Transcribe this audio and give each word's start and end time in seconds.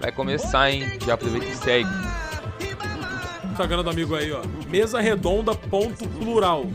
vai 0.00 0.12
começar, 0.12 0.70
hein? 0.70 0.82
Já 1.04 1.14
aproveita 1.14 1.46
e 1.46 1.54
segue. 1.54 1.88
Instagram 3.50 3.82
do 3.82 3.90
amigo 3.90 4.14
aí, 4.14 4.30
ó. 4.32 4.42
Mesa 4.68 5.00
redonda 5.00 5.54
ponto 5.54 6.08
plural. 6.08 6.66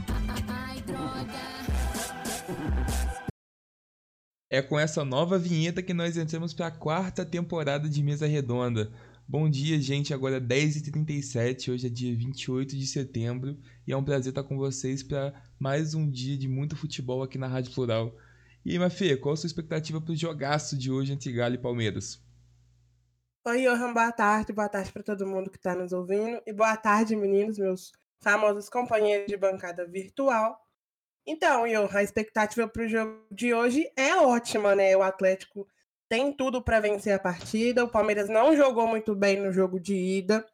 É 4.50 4.62
com 4.62 4.78
essa 4.78 5.06
nova 5.06 5.40
vinheta 5.40 5.82
que 5.82 5.94
nós 5.94 6.18
entramos 6.18 6.54
para 6.54 6.68
a 6.68 6.72
quarta 6.72 7.26
temporada 7.26 7.88
de 7.88 8.04
Mesa 8.04 8.28
Redonda. 8.28 8.92
Bom 9.26 9.50
dia, 9.50 9.80
gente. 9.80 10.14
Agora 10.14 10.38
é 10.38 10.40
10h37, 10.42 11.72
hoje 11.72 11.88
é 11.88 11.90
dia 11.90 12.14
28 12.14 12.76
de 12.76 12.86
setembro 12.86 13.58
e 13.88 13.94
é 13.94 13.96
um 13.96 14.04
prazer 14.04 14.32
estar 14.32 14.44
com 14.44 14.58
vocês 14.58 15.02
para 15.02 15.34
mais 15.58 15.94
um 15.94 16.10
dia 16.10 16.38
de 16.38 16.50
muito 16.50 16.76
futebol 16.76 17.24
aqui 17.24 17.38
na 17.38 17.48
Rádio 17.48 17.72
Plural. 17.72 18.14
E 18.66 18.72
aí, 18.72 18.80
Mafê, 18.80 19.16
qual 19.16 19.34
a 19.34 19.38
sua 19.38 19.48
expectativa 19.48 20.02
para 20.02 20.12
o 20.12 20.18
jogaço 20.18 20.78
de 20.78 20.92
hoje 20.92 21.14
entre 21.14 21.32
Galo 21.32 21.56
e 21.56 21.58
Palmeiras? 21.58 22.22
Oi, 23.44 23.64
Johan, 23.64 23.92
boa 23.92 24.12
tarde. 24.12 24.54
Boa 24.54 24.70
tarde 24.70 24.92
para 24.92 25.02
todo 25.02 25.26
mundo 25.26 25.50
que 25.50 25.58
está 25.58 25.74
nos 25.74 25.92
ouvindo. 25.92 26.40
E 26.46 26.54
boa 26.54 26.78
tarde, 26.78 27.16
meninos, 27.16 27.58
meus 27.58 27.92
famosos 28.20 28.70
companheiros 28.70 29.26
de 29.26 29.36
bancada 29.36 29.84
virtual. 29.88 30.60
Então, 31.26 31.66
Johan, 31.66 31.90
a 31.92 32.04
expectativa 32.04 32.68
para 32.68 32.84
o 32.84 32.88
jogo 32.88 33.26
de 33.32 33.52
hoje 33.52 33.92
é 33.96 34.16
ótima, 34.16 34.76
né? 34.76 34.96
O 34.96 35.02
Atlético 35.02 35.68
tem 36.08 36.32
tudo 36.32 36.62
para 36.62 36.80
vencer 36.80 37.14
a 37.16 37.20
partida. 37.20 37.84
O 37.84 37.90
Palmeiras 37.90 38.30
não 38.30 38.56
jogou 38.56 38.86
muito 38.86 39.16
bem 39.16 39.40
no 39.42 39.52
jogo 39.52 39.80
de 39.80 39.96
ida. 39.96 40.46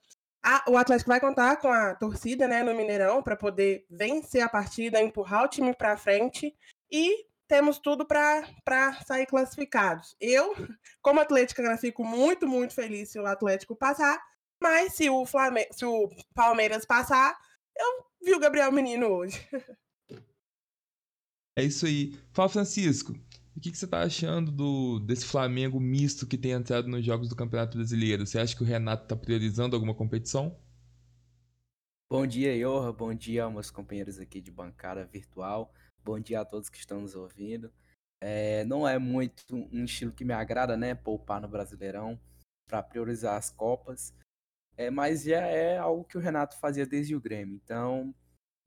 o 0.67 0.77
Atlético 0.77 1.09
vai 1.09 1.19
contar 1.19 1.57
com 1.57 1.67
a 1.67 1.93
torcida 1.93 2.47
né, 2.47 2.63
no 2.63 2.73
Mineirão 2.73 3.21
para 3.21 3.35
poder 3.35 3.85
vencer 3.89 4.41
a 4.41 4.47
partida, 4.47 5.01
empurrar 5.01 5.43
o 5.43 5.49
time 5.49 5.75
para 5.75 5.97
frente 5.97 6.55
e 6.89 7.25
temos 7.47 7.79
tudo 7.79 8.05
para 8.05 9.03
sair 9.05 9.25
classificados. 9.25 10.15
Eu, 10.19 10.55
como 11.01 11.19
atleticana, 11.19 11.77
fico 11.77 12.03
muito, 12.03 12.47
muito 12.47 12.73
feliz 12.73 13.09
se 13.09 13.19
o 13.19 13.25
Atlético 13.25 13.75
passar, 13.75 14.21
mas 14.61 14.93
se 14.93 15.09
o, 15.09 15.25
Flamengo, 15.25 15.69
se 15.71 15.85
o 15.85 16.09
Palmeiras 16.33 16.85
passar, 16.85 17.37
eu 17.77 18.05
vi 18.23 18.33
o 18.33 18.39
Gabriel 18.39 18.71
Menino 18.71 19.07
hoje. 19.07 19.39
É 21.57 21.63
isso 21.63 21.85
aí. 21.85 22.19
Fala, 22.31 22.49
Francisco. 22.49 23.13
O 23.55 23.59
que, 23.59 23.71
que 23.71 23.77
você 23.77 23.85
está 23.85 24.03
achando 24.03 24.51
do, 24.51 24.99
desse 24.99 25.25
Flamengo 25.25 25.79
misto 25.79 26.27
que 26.27 26.37
tem 26.37 26.51
entrado 26.51 26.87
nos 26.87 27.03
jogos 27.03 27.27
do 27.27 27.35
Campeonato 27.35 27.75
Brasileiro? 27.75 28.27
Você 28.27 28.37
acha 28.37 28.55
que 28.55 28.61
o 28.61 28.65
Renato 28.65 29.03
está 29.03 29.15
priorizando 29.15 29.75
alguma 29.75 29.95
competição? 29.95 30.55
Bom 32.07 32.27
dia, 32.27 32.55
Iorra. 32.55 32.93
Bom 32.93 33.13
dia 33.13 33.49
meus 33.49 33.71
companheiros 33.71 34.19
aqui 34.19 34.39
de 34.39 34.51
bancada 34.51 35.03
virtual. 35.05 35.73
Bom 36.07 36.21
dia 36.21 36.39
a 36.39 36.45
todos 36.45 36.69
que 36.69 36.77
estão 36.77 37.01
nos 37.01 37.15
ouvindo. 37.15 37.69
É, 38.23 38.63
não 38.63 38.87
é 38.87 38.97
muito 38.97 39.43
um 39.53 39.83
estilo 39.83 40.13
que 40.13 40.23
me 40.23 40.33
agrada, 40.33 40.77
né? 40.77 40.95
Poupar 40.95 41.41
no 41.41 41.49
Brasileirão 41.49 42.17
para 42.65 42.81
priorizar 42.81 43.35
as 43.35 43.49
Copas. 43.49 44.13
É, 44.77 44.89
mas 44.89 45.23
já 45.23 45.45
é 45.45 45.77
algo 45.77 46.05
que 46.05 46.17
o 46.17 46.21
Renato 46.21 46.57
fazia 46.59 46.85
desde 46.85 47.13
o 47.13 47.19
Grêmio. 47.19 47.59
Então, 47.61 48.15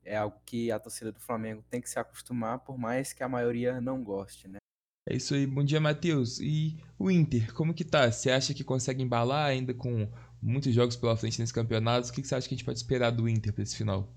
é 0.05 0.19
algo 0.19 0.38
que 0.44 0.70
a 0.70 0.78
torcida 0.78 1.10
do 1.10 1.19
Flamengo 1.19 1.64
tem 1.70 1.80
que 1.80 1.88
se 1.88 1.98
acostumar, 1.98 2.58
por 2.58 2.77
mais 2.77 3.14
que 3.14 3.22
a 3.22 3.28
maioria 3.28 3.80
não 3.80 4.04
goste, 4.04 4.47
né? 4.47 4.58
É 5.08 5.16
isso 5.16 5.32
aí, 5.32 5.47
bom 5.47 5.64
dia, 5.64 5.80
Matheus. 5.80 6.41
E 6.41 6.77
o 6.98 7.10
Inter, 7.10 7.54
como 7.54 7.72
que 7.72 7.86
tá? 7.86 8.12
Você 8.12 8.30
acha 8.30 8.52
que 8.52 8.62
consegue 8.62 9.02
embalar 9.02 9.47
ainda 9.47 9.72
com 9.72 10.12
muitos 10.42 10.75
jogos 10.75 10.94
pela 10.94 11.16
frente 11.16 11.41
nesse 11.41 11.54
campeonato? 11.54 12.10
O 12.10 12.12
que 12.12 12.22
você 12.22 12.34
acha 12.34 12.47
que 12.47 12.54
a 12.54 12.58
gente 12.58 12.66
pode 12.66 12.80
esperar 12.80 13.10
do 13.10 13.27
Inter 13.27 13.50
para 13.50 13.62
esse 13.62 13.78
final? 13.78 14.14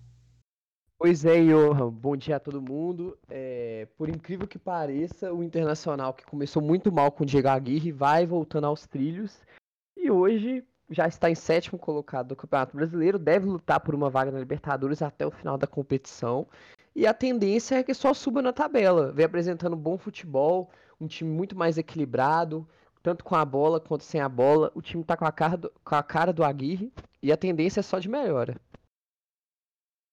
Pois 1.04 1.26
é, 1.26 1.38
Johan. 1.38 1.92
Bom 1.92 2.16
dia 2.16 2.38
a 2.38 2.40
todo 2.40 2.62
mundo. 2.62 3.18
É, 3.30 3.90
por 3.98 4.08
incrível 4.08 4.48
que 4.48 4.58
pareça, 4.58 5.34
o 5.34 5.44
Internacional, 5.44 6.14
que 6.14 6.26
começou 6.26 6.62
muito 6.62 6.94
mal 6.94 7.12
com 7.12 7.24
o 7.24 7.26
Diego 7.26 7.50
Aguirre, 7.50 7.92
vai 7.92 8.26
voltando 8.26 8.68
aos 8.68 8.88
trilhos. 8.88 9.42
E 9.98 10.10
hoje 10.10 10.64
já 10.90 11.06
está 11.06 11.30
em 11.30 11.36
sétimo 11.36 11.78
colocado 11.78 12.30
do 12.30 12.38
Campeonato 12.38 12.78
Brasileiro, 12.78 13.20
deve 13.20 13.46
lutar 13.46 13.82
por 13.82 13.94
uma 13.94 14.10
vaga 14.10 14.32
na 14.32 14.40
Libertadores 14.40 15.02
até 15.02 15.28
o 15.28 15.32
final 15.32 15.58
da 15.58 15.68
competição. 15.68 16.48
E 16.96 17.06
a 17.06 17.14
tendência 17.14 17.76
é 17.76 17.84
que 17.84 17.94
só 17.94 18.14
suba 18.14 18.42
na 18.42 18.54
tabela, 18.54 19.12
vem 19.12 19.26
apresentando 19.26 19.76
bom 19.76 19.98
futebol, 19.98 20.70
um 21.02 21.08
time 21.08 21.30
muito 21.30 21.54
mais 21.54 21.78
equilibrado, 21.78 22.66
tanto 23.02 23.26
com 23.26 23.36
a 23.36 23.44
bola 23.44 23.78
quanto 23.78 24.06
sem 24.06 24.22
a 24.22 24.30
bola. 24.30 24.72
O 24.74 24.82
time 24.82 25.02
está 25.02 25.18
com, 25.18 25.26
com 25.84 25.96
a 25.96 26.02
cara 26.02 26.32
do 26.32 26.46
Aguirre 26.46 26.94
e 27.22 27.30
a 27.30 27.36
tendência 27.36 27.82
é 27.82 27.84
só 27.84 28.00
de 28.00 28.08
melhora. 28.08 28.56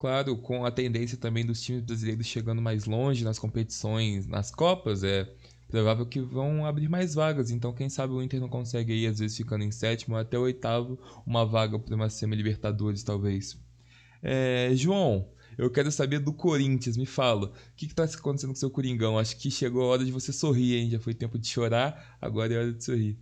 Claro, 0.01 0.35
com 0.35 0.65
a 0.65 0.71
tendência 0.71 1.15
também 1.15 1.45
dos 1.45 1.61
times 1.61 1.83
brasileiros 1.83 2.25
chegando 2.25 2.59
mais 2.59 2.85
longe 2.85 3.23
nas 3.23 3.37
competições, 3.37 4.25
nas 4.25 4.49
Copas, 4.49 5.03
é 5.03 5.31
provável 5.67 6.07
que 6.07 6.19
vão 6.19 6.65
abrir 6.65 6.89
mais 6.89 7.13
vagas. 7.13 7.51
Então, 7.51 7.71
quem 7.71 7.87
sabe 7.87 8.11
o 8.11 8.19
Inter 8.19 8.39
não 8.39 8.49
consegue 8.49 8.93
aí, 8.93 9.05
às 9.05 9.19
vezes 9.19 9.37
ficando 9.37 9.63
em 9.63 9.69
sétimo 9.69 10.15
até 10.15 10.39
oitavo, 10.39 10.97
uma 11.23 11.45
vaga 11.45 11.77
para 11.77 11.93
uma 11.93 12.09
semi-libertadores, 12.09 13.03
talvez. 13.03 13.55
É, 14.23 14.71
João, 14.73 15.29
eu 15.55 15.69
quero 15.69 15.91
saber 15.91 16.17
do 16.17 16.33
Corinthians, 16.33 16.97
me 16.97 17.05
fala. 17.05 17.49
O 17.49 17.51
que 17.75 17.85
está 17.85 18.03
acontecendo 18.05 18.49
com 18.49 18.55
o 18.55 18.59
seu 18.59 18.71
Coringão? 18.71 19.19
Acho 19.19 19.37
que 19.37 19.51
chegou 19.51 19.83
a 19.83 19.85
hora 19.85 20.03
de 20.03 20.11
você 20.11 20.33
sorrir, 20.33 20.77
hein? 20.77 20.89
Já 20.89 20.99
foi 20.99 21.13
tempo 21.13 21.37
de 21.37 21.47
chorar, 21.47 22.17
agora 22.19 22.51
é 22.51 22.57
hora 22.57 22.73
de 22.73 22.83
sorrir. 22.83 23.19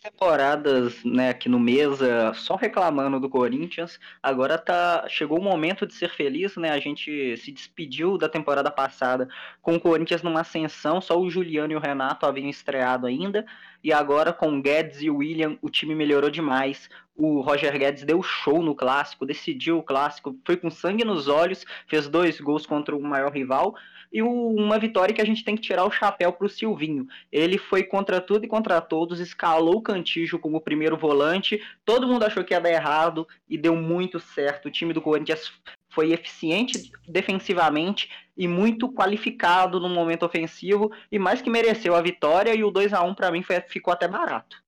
Temporadas, 0.00 1.02
né, 1.04 1.30
aqui 1.30 1.48
no 1.48 1.58
mesa, 1.58 2.32
só 2.34 2.54
reclamando 2.54 3.18
do 3.18 3.28
Corinthians. 3.28 3.98
Agora 4.22 4.56
tá, 4.56 5.04
chegou 5.08 5.40
o 5.40 5.42
momento 5.42 5.84
de 5.84 5.92
ser 5.92 6.08
feliz, 6.10 6.56
né? 6.56 6.70
A 6.70 6.78
gente 6.78 7.36
se 7.36 7.50
despediu 7.50 8.16
da 8.16 8.28
temporada 8.28 8.70
passada 8.70 9.28
com 9.60 9.74
o 9.74 9.80
Corinthians 9.80 10.22
numa 10.22 10.42
ascensão, 10.42 11.00
só 11.00 11.20
o 11.20 11.28
Juliano 11.28 11.72
e 11.72 11.76
o 11.76 11.80
Renato 11.80 12.26
haviam 12.26 12.48
estreado 12.48 13.08
ainda. 13.08 13.44
E 13.82 13.92
agora 13.92 14.32
com 14.32 14.62
Guedes 14.62 15.02
e 15.02 15.10
William, 15.10 15.58
o 15.60 15.68
time 15.68 15.96
melhorou 15.96 16.30
demais. 16.30 16.88
O 17.16 17.40
Roger 17.40 17.76
Guedes 17.76 18.04
deu 18.04 18.22
show 18.22 18.62
no 18.62 18.76
clássico, 18.76 19.26
decidiu 19.26 19.78
o 19.78 19.82
clássico, 19.82 20.38
foi 20.46 20.56
com 20.56 20.70
sangue 20.70 21.04
nos 21.04 21.26
olhos, 21.26 21.64
fez 21.88 22.08
dois 22.08 22.40
gols 22.40 22.64
contra 22.66 22.94
o 22.94 23.02
maior 23.02 23.32
rival 23.32 23.74
e 24.12 24.22
uma 24.22 24.78
vitória 24.78 25.14
que 25.14 25.22
a 25.22 25.24
gente 25.24 25.44
tem 25.44 25.56
que 25.56 25.62
tirar 25.62 25.84
o 25.84 25.90
chapéu 25.90 26.32
para 26.32 26.46
o 26.46 26.50
Silvinho. 26.50 27.06
Ele 27.30 27.56
foi 27.56 27.82
contra 27.82 28.20
tudo 28.20 28.44
e 28.44 28.48
contra 28.48 28.80
todos, 28.80 29.20
escalou 29.20 29.76
o 29.76 29.82
Cantijo 29.82 30.38
como 30.38 30.60
primeiro 30.60 30.96
volante, 30.96 31.62
todo 31.84 32.06
mundo 32.06 32.24
achou 32.24 32.44
que 32.44 32.52
ia 32.52 32.60
dar 32.60 32.70
errado 32.70 33.26
e 33.48 33.56
deu 33.56 33.74
muito 33.74 34.20
certo. 34.20 34.66
O 34.66 34.70
time 34.70 34.92
do 34.92 35.00
Corinthians 35.00 35.52
foi 35.88 36.12
eficiente 36.12 36.90
defensivamente 37.08 38.10
e 38.36 38.48
muito 38.48 38.90
qualificado 38.90 39.80
no 39.80 39.88
momento 39.88 40.24
ofensivo 40.24 40.90
e 41.10 41.18
mais 41.18 41.40
que 41.42 41.50
mereceu 41.50 41.94
a 41.94 42.02
vitória 42.02 42.54
e 42.54 42.64
o 42.64 42.70
2 42.70 42.92
a 42.92 43.02
1 43.02 43.14
para 43.14 43.30
mim 43.30 43.42
foi, 43.42 43.60
ficou 43.62 43.92
até 43.92 44.08
barato. 44.08 44.62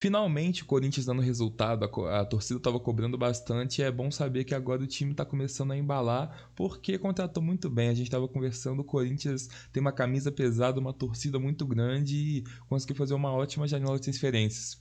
Finalmente 0.00 0.62
o 0.62 0.66
Corinthians 0.66 1.06
dando 1.06 1.20
resultado, 1.20 1.84
a, 1.84 2.20
a 2.20 2.24
torcida 2.24 2.58
estava 2.58 2.78
cobrando 2.78 3.18
bastante 3.18 3.82
é 3.82 3.90
bom 3.90 4.12
saber 4.12 4.44
que 4.44 4.54
agora 4.54 4.80
o 4.80 4.86
time 4.86 5.10
está 5.10 5.24
começando 5.24 5.72
a 5.72 5.76
embalar 5.76 6.52
porque 6.54 6.96
contratou 6.96 7.42
muito 7.42 7.68
bem. 7.68 7.88
A 7.88 7.94
gente 7.94 8.06
estava 8.06 8.28
conversando, 8.28 8.80
o 8.80 8.84
Corinthians 8.84 9.48
tem 9.72 9.80
uma 9.80 9.90
camisa 9.90 10.30
pesada, 10.30 10.78
uma 10.78 10.92
torcida 10.92 11.40
muito 11.40 11.66
grande 11.66 12.14
e 12.16 12.44
conseguiu 12.68 12.94
fazer 12.94 13.14
uma 13.14 13.32
ótima 13.32 13.66
janela 13.66 13.96
de 13.96 14.02
transferências. 14.02 14.80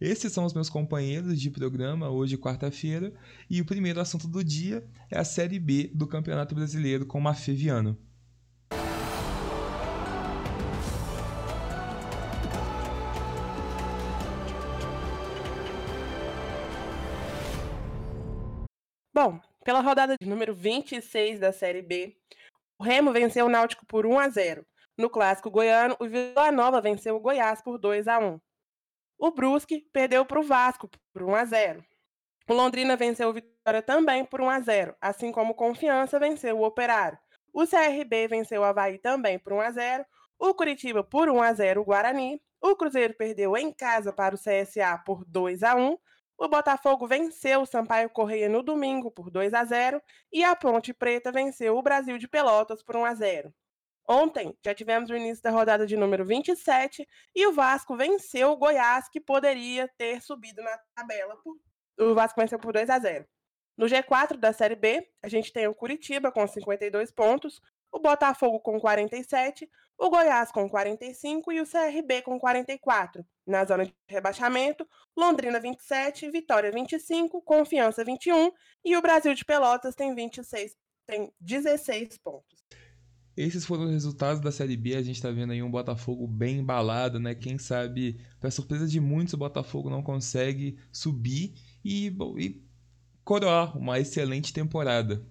Esses 0.00 0.32
são 0.32 0.44
os 0.44 0.54
meus 0.54 0.70
companheiros 0.70 1.40
de 1.40 1.50
programa 1.50 2.08
hoje, 2.08 2.38
quarta-feira, 2.38 3.12
e 3.50 3.60
o 3.60 3.64
primeiro 3.64 4.00
assunto 4.00 4.28
do 4.28 4.44
dia 4.44 4.84
é 5.10 5.18
a 5.18 5.24
Série 5.24 5.58
B 5.58 5.90
do 5.92 6.06
Campeonato 6.06 6.54
Brasileiro 6.54 7.04
com 7.04 7.20
Mafê 7.20 7.54
pela 19.64 19.80
rodada 19.80 20.16
de 20.20 20.28
número 20.28 20.54
26 20.54 21.38
da 21.38 21.52
Série 21.52 21.82
B, 21.82 22.16
o 22.78 22.84
Remo 22.84 23.12
venceu 23.12 23.46
o 23.46 23.48
Náutico 23.48 23.86
por 23.86 24.04
1 24.04 24.18
a 24.18 24.28
0. 24.28 24.66
No 24.98 25.08
clássico 25.08 25.50
goiano, 25.50 25.96
o 26.00 26.06
Vila 26.06 26.52
Nova 26.52 26.80
venceu 26.80 27.16
o 27.16 27.20
Goiás 27.20 27.62
por 27.62 27.78
2 27.78 28.08
a 28.08 28.18
1. 28.18 28.40
O 29.18 29.30
Brusque 29.30 29.88
perdeu 29.92 30.24
para 30.24 30.40
o 30.40 30.42
Vasco 30.42 30.90
por 31.12 31.22
1 31.22 31.34
a 31.34 31.44
0. 31.44 31.84
O 32.48 32.52
Londrina 32.52 32.96
venceu 32.96 33.28
o 33.28 33.32
Vitória 33.32 33.80
também 33.80 34.24
por 34.24 34.40
1 34.40 34.50
a 34.50 34.60
0, 34.60 34.96
assim 35.00 35.30
como 35.30 35.52
o 35.52 35.54
Confiança 35.54 36.18
venceu 36.18 36.58
o 36.58 36.64
Operário. 36.64 37.18
O 37.52 37.66
CRB 37.66 38.28
venceu 38.28 38.62
o 38.62 38.64
Havaí 38.64 38.98
também 38.98 39.38
por 39.38 39.52
1 39.52 39.60
a 39.60 39.70
0. 39.70 40.04
O 40.38 40.54
Curitiba 40.54 41.04
por 41.04 41.28
1 41.28 41.40
a 41.40 41.52
0 41.52 41.80
o 41.80 41.84
Guarani. 41.84 42.42
O 42.60 42.74
Cruzeiro 42.74 43.14
perdeu 43.14 43.56
em 43.56 43.72
casa 43.72 44.12
para 44.12 44.34
o 44.34 44.38
CSA 44.38 44.98
por 45.06 45.24
2 45.24 45.62
a 45.62 45.76
1. 45.76 45.96
O 46.42 46.48
Botafogo 46.48 47.06
venceu 47.06 47.60
o 47.60 47.66
Sampaio 47.66 48.10
Correia 48.10 48.48
no 48.48 48.64
domingo 48.64 49.12
por 49.12 49.30
2 49.30 49.54
a 49.54 49.64
0 49.64 50.02
e 50.32 50.42
a 50.42 50.56
Ponte 50.56 50.92
Preta 50.92 51.30
venceu 51.30 51.78
o 51.78 51.82
Brasil 51.82 52.18
de 52.18 52.26
Pelotas 52.26 52.82
por 52.82 52.96
1 52.96 53.04
a 53.04 53.14
0. 53.14 53.54
Ontem 54.08 54.52
já 54.60 54.74
tivemos 54.74 55.08
o 55.08 55.14
início 55.14 55.40
da 55.40 55.52
rodada 55.52 55.86
de 55.86 55.96
número 55.96 56.24
27 56.24 57.06
e 57.32 57.46
o 57.46 57.52
Vasco 57.52 57.96
venceu 57.96 58.50
o 58.50 58.56
Goiás, 58.56 59.08
que 59.08 59.20
poderia 59.20 59.86
ter 59.96 60.20
subido 60.20 60.60
na 60.64 60.76
tabela. 60.96 61.36
Por... 61.36 61.60
O 61.96 62.12
Vasco 62.12 62.40
venceu 62.40 62.58
por 62.58 62.72
2 62.72 62.90
a 62.90 62.98
0. 62.98 63.24
No 63.76 63.86
G4 63.86 64.36
da 64.36 64.52
Série 64.52 64.74
B, 64.74 65.08
a 65.22 65.28
gente 65.28 65.52
tem 65.52 65.68
o 65.68 65.74
Curitiba 65.76 66.32
com 66.32 66.44
52 66.44 67.12
pontos, 67.12 67.62
o 67.92 68.00
Botafogo 68.00 68.58
com 68.58 68.80
47, 68.80 69.70
o 69.98 70.10
Goiás 70.10 70.50
com 70.50 70.68
45 70.68 71.52
e 71.52 71.60
o 71.60 71.66
CRB 71.66 72.22
com 72.22 72.38
44. 72.38 73.24
Na 73.46 73.64
zona 73.64 73.86
de 73.86 73.94
rebaixamento, 74.08 74.86
Londrina 75.16 75.60
27, 75.60 76.30
Vitória 76.30 76.70
25, 76.70 77.42
Confiança 77.42 78.04
21 78.04 78.50
e 78.84 78.96
o 78.96 79.02
Brasil 79.02 79.34
de 79.34 79.44
Pelotas 79.44 79.94
tem 79.94 80.14
26, 80.14 80.76
tem 81.06 81.32
16 81.40 82.18
pontos. 82.18 82.62
Esses 83.36 83.64
foram 83.64 83.84
os 83.84 83.90
resultados 83.90 84.42
da 84.42 84.52
Série 84.52 84.76
B. 84.76 84.94
A 84.94 85.02
gente 85.02 85.16
está 85.16 85.30
vendo 85.30 85.52
aí 85.52 85.62
um 85.62 85.70
Botafogo 85.70 86.26
bem 86.26 86.58
embalado, 86.58 87.18
né? 87.18 87.34
Quem 87.34 87.56
sabe, 87.56 88.20
para 88.38 88.50
surpresa 88.50 88.86
de 88.86 89.00
muitos, 89.00 89.32
o 89.32 89.38
Botafogo 89.38 89.88
não 89.88 90.02
consegue 90.02 90.78
subir 90.92 91.54
e, 91.82 92.14
e 92.38 92.62
coroar 93.24 93.76
uma 93.78 93.98
excelente 93.98 94.52
temporada. 94.52 95.26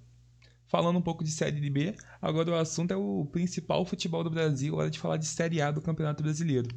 Falando 0.71 0.99
um 0.99 1.01
pouco 1.01 1.21
de 1.21 1.29
Série 1.31 1.69
B, 1.69 1.93
agora 2.21 2.49
o 2.49 2.55
assunto 2.55 2.91
é 2.91 2.95
o 2.95 3.25
principal 3.25 3.83
futebol 3.83 4.23
do 4.23 4.29
Brasil, 4.29 4.73
hora 4.73 4.89
de 4.89 4.97
falar 4.97 5.17
de 5.17 5.25
Série 5.25 5.61
A 5.61 5.69
do 5.69 5.81
Campeonato 5.81 6.23
Brasileiro. 6.23 6.69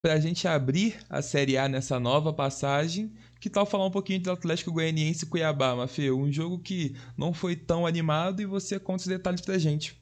Para 0.00 0.14
a 0.14 0.20
gente 0.20 0.46
abrir 0.46 1.00
a 1.10 1.20
Série 1.20 1.58
A 1.58 1.68
nessa 1.68 1.98
nova 1.98 2.32
passagem, 2.32 3.12
que 3.40 3.50
tal 3.50 3.66
falar 3.66 3.86
um 3.86 3.90
pouquinho 3.90 4.22
do 4.22 4.30
Atlético 4.30 4.70
Goianiense 4.70 5.26
Cuiabá, 5.26 5.74
Mafê? 5.74 6.12
Um 6.12 6.30
jogo 6.30 6.60
que 6.60 6.94
não 7.18 7.34
foi 7.34 7.56
tão 7.56 7.84
animado 7.84 8.40
e 8.40 8.46
você 8.46 8.78
conta 8.78 9.00
os 9.00 9.08
detalhes 9.08 9.40
para 9.40 9.56
a 9.56 9.58
gente. 9.58 9.99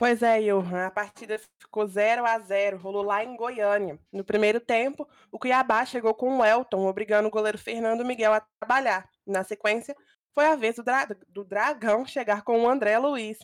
Pois 0.00 0.22
é, 0.22 0.40
Johan, 0.40 0.86
a 0.86 0.90
partida 0.90 1.38
ficou 1.58 1.86
0 1.86 2.24
a 2.24 2.38
0 2.38 2.78
rolou 2.78 3.02
lá 3.02 3.22
em 3.22 3.36
Goiânia. 3.36 4.00
No 4.10 4.24
primeiro 4.24 4.58
tempo, 4.58 5.06
o 5.30 5.38
Cuiabá 5.38 5.84
chegou 5.84 6.14
com 6.14 6.38
o 6.38 6.42
Elton, 6.42 6.86
obrigando 6.86 7.28
o 7.28 7.30
goleiro 7.30 7.58
Fernando 7.58 8.02
Miguel 8.02 8.32
a 8.32 8.40
trabalhar. 8.40 9.06
Na 9.26 9.44
sequência, 9.44 9.94
foi 10.34 10.46
a 10.46 10.56
vez 10.56 10.76
do, 10.76 10.82
dra 10.82 11.06
do 11.28 11.44
Dragão 11.44 12.06
chegar 12.06 12.44
com 12.44 12.62
o 12.62 12.66
André 12.66 12.96
Luiz, 12.96 13.36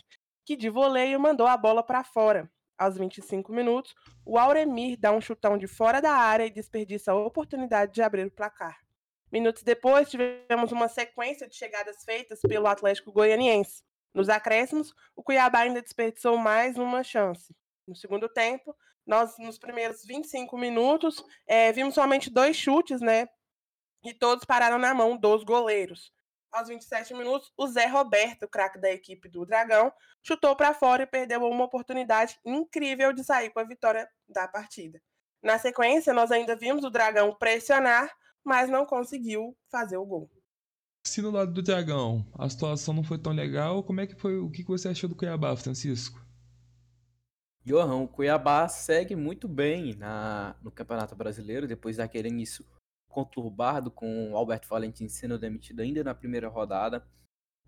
que 0.46 0.56
de 0.56 0.70
voleio 0.70 1.20
mandou 1.20 1.46
a 1.46 1.58
bola 1.58 1.82
para 1.82 2.02
fora. 2.02 2.50
Aos 2.78 2.96
25 2.96 3.52
minutos, 3.52 3.94
o 4.24 4.38
Auremir 4.38 4.98
dá 4.98 5.12
um 5.12 5.20
chutão 5.20 5.58
de 5.58 5.66
fora 5.66 6.00
da 6.00 6.12
área 6.12 6.46
e 6.46 6.50
desperdiça 6.50 7.12
a 7.12 7.16
oportunidade 7.16 7.92
de 7.92 8.00
abrir 8.00 8.26
o 8.28 8.30
placar. 8.30 8.78
Minutos 9.30 9.62
depois, 9.62 10.08
tivemos 10.08 10.72
uma 10.72 10.88
sequência 10.88 11.46
de 11.46 11.54
chegadas 11.54 12.02
feitas 12.02 12.40
pelo 12.40 12.66
Atlético 12.66 13.12
Goianiense. 13.12 13.84
Nos 14.14 14.28
acréscimos, 14.28 14.94
o 15.14 15.22
Cuiabá 15.22 15.60
ainda 15.60 15.82
desperdiçou 15.82 16.38
mais 16.38 16.76
uma 16.78 17.02
chance. 17.02 17.54
No 17.86 17.94
segundo 17.94 18.28
tempo, 18.28 18.74
nós, 19.06 19.38
nos 19.38 19.58
primeiros 19.58 20.04
25 20.04 20.58
minutos, 20.58 21.24
é, 21.46 21.70
vimos 21.72 21.94
somente 21.94 22.28
dois 22.28 22.56
chutes, 22.56 23.00
né? 23.00 23.28
E 24.02 24.12
todos 24.12 24.44
pararam 24.44 24.78
na 24.78 24.92
mão 24.94 25.16
dos 25.16 25.44
goleiros. 25.44 26.12
Aos 26.50 26.68
27 26.68 27.14
minutos, 27.14 27.52
o 27.56 27.66
Zé 27.66 27.86
Roberto, 27.86 28.48
craque 28.48 28.78
da 28.78 28.90
equipe 28.90 29.28
do 29.28 29.44
Dragão, 29.44 29.92
chutou 30.22 30.56
para 30.56 30.72
fora 30.72 31.02
e 31.02 31.06
perdeu 31.06 31.42
uma 31.42 31.64
oportunidade 31.64 32.40
incrível 32.44 33.12
de 33.12 33.22
sair 33.22 33.50
com 33.50 33.60
a 33.60 33.64
vitória 33.64 34.08
da 34.28 34.48
partida. 34.48 35.00
Na 35.42 35.58
sequência, 35.58 36.12
nós 36.12 36.32
ainda 36.32 36.56
vimos 36.56 36.84
o 36.84 36.90
Dragão 36.90 37.34
pressionar, 37.34 38.10
mas 38.42 38.68
não 38.68 38.86
conseguiu 38.86 39.56
fazer 39.70 39.96
o 39.96 40.06
gol 40.06 40.30
se 41.08 41.22
no 41.22 41.30
lado 41.30 41.52
do 41.52 41.62
Dragão 41.62 42.26
a 42.34 42.48
situação 42.48 42.94
não 42.94 43.02
foi 43.02 43.18
tão 43.18 43.32
legal, 43.32 43.82
como 43.82 44.00
é 44.00 44.06
que 44.06 44.14
foi? 44.14 44.38
O 44.38 44.50
que 44.50 44.62
você 44.62 44.88
achou 44.88 45.08
do 45.08 45.14
Cuiabá, 45.14 45.56
Francisco? 45.56 46.24
Johan, 47.64 47.96
o 47.96 48.08
Cuiabá 48.08 48.68
segue 48.68 49.16
muito 49.16 49.48
bem 49.48 49.94
na, 49.96 50.54
no 50.62 50.70
Campeonato 50.70 51.16
Brasileiro, 51.16 51.66
depois 51.66 51.96
daquele 51.96 52.28
início 52.28 52.64
conturbado 53.08 53.90
com 53.90 54.30
o 54.30 54.36
Alberto 54.36 54.68
Valentim 54.68 55.08
sendo 55.08 55.38
demitido 55.38 55.80
ainda 55.80 56.04
na 56.04 56.14
primeira 56.14 56.48
rodada. 56.48 57.04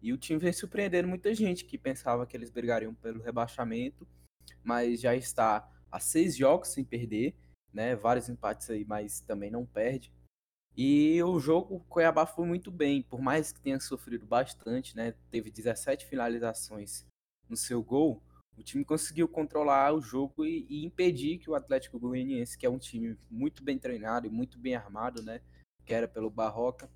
E 0.01 0.13
o 0.13 0.17
time 0.17 0.39
vem 0.39 0.53
surpreendendo 0.53 1.09
muita 1.09 1.35
gente 1.35 1.65
que 1.65 1.77
pensava 1.77 2.27
que 2.27 2.37
eles 2.37 2.51
brigariam 2.51 2.95
pelo 2.95 3.23
rebaixamento, 3.23 4.07
mas 4.63 5.01
já 5.01 5.17
está 5.17 5.69
a 5.91 5.99
seis 5.99 6.37
jogos 6.37 6.69
sem 6.69 6.85
perder, 6.85 7.35
né? 7.73 7.97
Vários 7.97 8.29
empates 8.29 8.71
aí, 8.71 8.85
mas 8.85 9.21
também 9.21 9.51
não 9.51 9.67
perde. 9.67 10.13
E 10.81 11.21
o 11.25 11.41
jogo, 11.41 11.75
o 11.75 11.81
Cuiabá 11.81 12.25
foi 12.25 12.47
muito 12.47 12.71
bem, 12.71 13.03
por 13.03 13.21
mais 13.21 13.51
que 13.51 13.61
tenha 13.61 13.81
sofrido 13.81 14.25
bastante, 14.25 14.97
né? 14.97 15.13
Teve 15.29 15.51
17 15.51 16.07
finalizações 16.07 17.05
no 17.49 17.57
seu 17.57 17.83
gol. 17.83 18.23
O 18.57 18.63
time 18.63 18.85
conseguiu 18.85 19.27
controlar 19.27 19.93
o 19.93 20.01
jogo 20.01 20.47
e, 20.47 20.65
e 20.71 20.85
impedir 20.85 21.39
que 21.39 21.51
o 21.51 21.57
Atlético 21.57 21.99
Goianiense, 21.99 22.57
que 22.57 22.65
é 22.65 22.71
um 22.71 22.79
time 22.79 23.19
muito 23.29 23.65
bem 23.65 23.77
treinado 23.77 24.29
e 24.29 24.31
muito 24.31 24.57
bem 24.57 24.77
armado, 24.77 25.21
né? 25.21 25.41
Que 25.85 25.93
era 25.93 26.07
pelo 26.07 26.31
Barroca. 26.31 26.89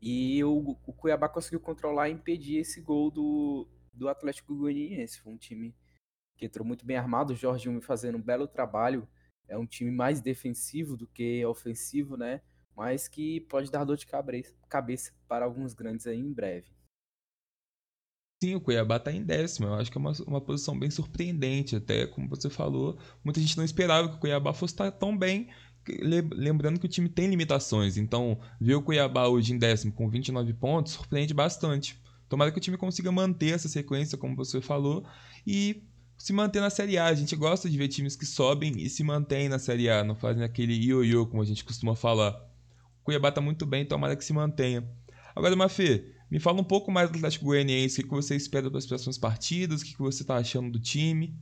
E 0.00 0.42
o, 0.42 0.78
o 0.86 0.92
Cuiabá 0.94 1.28
conseguiu 1.28 1.60
controlar 1.60 2.08
e 2.08 2.12
impedir 2.12 2.56
esse 2.56 2.80
gol 2.80 3.10
do, 3.10 3.68
do 3.92 4.08
Atlético 4.08 4.56
Goianiense. 4.56 5.20
Foi 5.20 5.30
um 5.30 5.36
time 5.36 5.76
que 6.38 6.46
entrou 6.46 6.66
muito 6.66 6.86
bem 6.86 6.96
armado. 6.96 7.34
O 7.34 7.36
Jorginho 7.36 7.82
fazendo 7.82 8.16
um 8.16 8.22
belo 8.22 8.48
trabalho. 8.48 9.06
É 9.46 9.58
um 9.58 9.66
time 9.66 9.90
mais 9.90 10.22
defensivo 10.22 10.96
do 10.96 11.06
que 11.06 11.44
ofensivo, 11.44 12.16
né? 12.16 12.40
Mas 12.80 13.06
que 13.06 13.40
pode 13.40 13.70
dar 13.70 13.84
dor 13.84 13.98
de 13.98 14.06
cabeça 14.06 15.12
para 15.28 15.44
alguns 15.44 15.74
grandes 15.74 16.06
aí 16.06 16.18
em 16.18 16.32
breve. 16.32 16.64
Sim, 18.42 18.54
o 18.54 18.60
Cuiabá 18.62 18.96
está 18.96 19.12
em 19.12 19.22
décimo. 19.22 19.66
Eu 19.66 19.74
acho 19.74 19.92
que 19.92 19.98
é 19.98 20.00
uma, 20.00 20.12
uma 20.26 20.40
posição 20.40 20.78
bem 20.78 20.90
surpreendente. 20.90 21.76
Até 21.76 22.06
como 22.06 22.26
você 22.26 22.48
falou, 22.48 22.98
muita 23.22 23.38
gente 23.38 23.54
não 23.58 23.66
esperava 23.66 24.08
que 24.08 24.14
o 24.14 24.18
Cuiabá 24.18 24.54
fosse 24.54 24.72
estar 24.72 24.90
tão 24.92 25.14
bem. 25.14 25.50
Lembrando 26.32 26.80
que 26.80 26.86
o 26.86 26.88
time 26.88 27.10
tem 27.10 27.28
limitações. 27.28 27.98
Então, 27.98 28.40
ver 28.58 28.76
o 28.76 28.82
Cuiabá 28.82 29.28
hoje 29.28 29.52
em 29.52 29.58
décimo 29.58 29.92
com 29.92 30.08
29 30.08 30.54
pontos 30.54 30.94
surpreende 30.94 31.34
bastante. 31.34 32.00
Tomara 32.30 32.50
que 32.50 32.56
o 32.56 32.62
time 32.62 32.78
consiga 32.78 33.12
manter 33.12 33.52
essa 33.52 33.68
sequência, 33.68 34.16
como 34.16 34.34
você 34.34 34.58
falou, 34.62 35.04
e 35.46 35.86
se 36.16 36.32
manter 36.32 36.60
na 36.60 36.70
Série 36.70 36.96
A. 36.96 37.08
A 37.08 37.14
gente 37.14 37.36
gosta 37.36 37.68
de 37.68 37.76
ver 37.76 37.88
times 37.88 38.16
que 38.16 38.24
sobem 38.24 38.72
e 38.78 38.88
se 38.88 39.04
mantêm 39.04 39.50
na 39.50 39.58
Série 39.58 39.90
A, 39.90 40.02
não 40.02 40.14
fazem 40.14 40.42
aquele 40.42 40.72
ioiô, 40.72 41.26
como 41.26 41.42
a 41.42 41.44
gente 41.46 41.62
costuma 41.62 41.94
falar. 41.94 42.49
Cuiabá 43.10 43.32
tá 43.32 43.40
muito 43.40 43.66
bem, 43.66 43.84
tomara 43.84 44.14
que 44.14 44.24
se 44.24 44.32
mantenha. 44.32 44.88
Agora, 45.34 45.56
Mafê, 45.56 46.14
me 46.30 46.38
fala 46.38 46.60
um 46.60 46.64
pouco 46.64 46.92
mais 46.92 47.10
do 47.10 47.16
Atlético 47.16 47.46
Goianiense, 47.46 48.02
o 48.02 48.04
que 48.04 48.10
você 48.10 48.36
espera 48.36 48.70
para 48.70 48.78
as 48.78 48.86
próximas 48.86 49.18
partidas, 49.18 49.82
o 49.82 49.84
que 49.84 49.98
você 49.98 50.22
está 50.22 50.36
achando 50.36 50.70
do 50.70 50.80
time. 50.80 51.36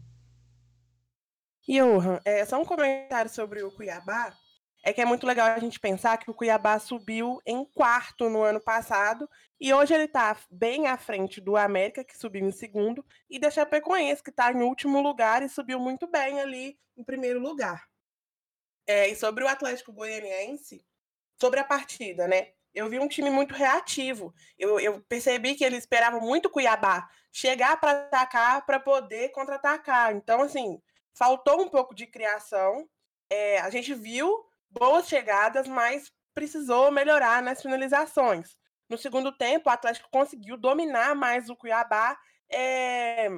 Johan, 1.69 2.21
é, 2.25 2.43
só 2.47 2.59
um 2.59 2.65
comentário 2.65 3.31
sobre 3.31 3.63
o 3.63 3.71
Cuiabá. 3.71 4.35
É 4.83 4.91
que 4.95 5.03
é 5.03 5.05
muito 5.05 5.27
legal 5.27 5.49
a 5.49 5.59
gente 5.59 5.79
pensar 5.79 6.17
que 6.17 6.31
o 6.31 6.35
Cuiabá 6.35 6.79
subiu 6.79 7.39
em 7.45 7.67
quarto 7.67 8.31
no 8.31 8.43
ano 8.43 8.61
passado 8.61 9.29
e 9.61 9.75
hoje 9.75 9.93
ele 9.93 10.05
está 10.05 10.39
bem 10.51 10.87
à 10.87 10.97
frente 10.97 11.39
do 11.39 11.55
América, 11.55 12.03
que 12.03 12.17
subiu 12.17 12.47
em 12.47 12.53
segundo, 12.53 13.05
e 13.29 13.39
da 13.39 13.51
Chapecoense, 13.51 14.23
que 14.23 14.31
está 14.31 14.51
em 14.51 14.63
último 14.63 15.03
lugar 15.03 15.43
e 15.43 15.51
subiu 15.51 15.79
muito 15.79 16.07
bem 16.07 16.41
ali 16.41 16.79
em 16.97 17.05
primeiro 17.05 17.41
lugar. 17.41 17.85
É, 18.87 19.07
e 19.09 19.15
sobre 19.15 19.45
o 19.45 19.49
Atlético 19.49 19.93
Goianiense, 19.93 20.83
sobre 21.41 21.61
a 21.61 21.65
partida, 21.65 22.27
né? 22.27 22.49
Eu 22.75 22.89
vi 22.89 22.99
um 22.99 23.09
time 23.09 23.31
muito 23.31 23.55
reativo. 23.55 24.35
Eu, 24.59 24.79
eu 24.79 25.01
percebi 25.03 25.55
que 25.55 25.65
eles 25.65 25.81
esperavam 25.81 26.21
muito 26.21 26.47
o 26.47 26.51
Cuiabá 26.51 27.09
chegar 27.33 27.79
para 27.81 28.07
atacar 28.07 28.67
para 28.67 28.79
poder 28.81 29.31
contra-atacar. 29.31 30.15
Então, 30.15 30.43
assim, 30.43 30.81
faltou 31.15 31.61
um 31.63 31.69
pouco 31.69 31.95
de 31.95 32.07
criação. 32.07 32.89
É, 33.31 33.61
a 33.61 33.71
gente 33.71 33.95
viu 33.95 34.45
boas 34.71 35.09
chegadas, 35.09 35.67
mas 35.67 36.13
precisou 36.35 36.91
melhorar 36.91 37.43
nas 37.43 37.61
finalizações. 37.63 38.57
No 38.89 38.97
segundo 38.97 39.33
tempo, 39.33 39.69
o 39.69 39.73
Atlético 39.73 40.09
conseguiu 40.11 40.57
dominar 40.57 41.15
mais 41.15 41.51
o 41.51 41.57
Cuiabá, 41.57 42.19
é... 42.51 43.29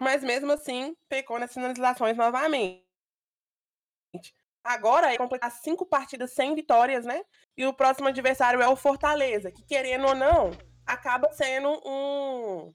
mas 0.00 0.24
mesmo 0.24 0.52
assim 0.52 0.96
pecou 1.08 1.38
nas 1.38 1.52
finalizações 1.52 2.16
novamente. 2.16 2.84
Agora 4.66 5.12
é 5.12 5.16
completar 5.16 5.50
cinco 5.50 5.86
partidas 5.86 6.32
sem 6.32 6.54
vitórias, 6.54 7.04
né? 7.04 7.22
E 7.56 7.64
o 7.64 7.72
próximo 7.72 8.08
adversário 8.08 8.60
é 8.60 8.68
o 8.68 8.76
Fortaleza, 8.76 9.50
que 9.50 9.64
querendo 9.64 10.08
ou 10.08 10.14
não, 10.14 10.50
acaba 10.84 11.32
sendo 11.32 11.68
um 11.84 12.74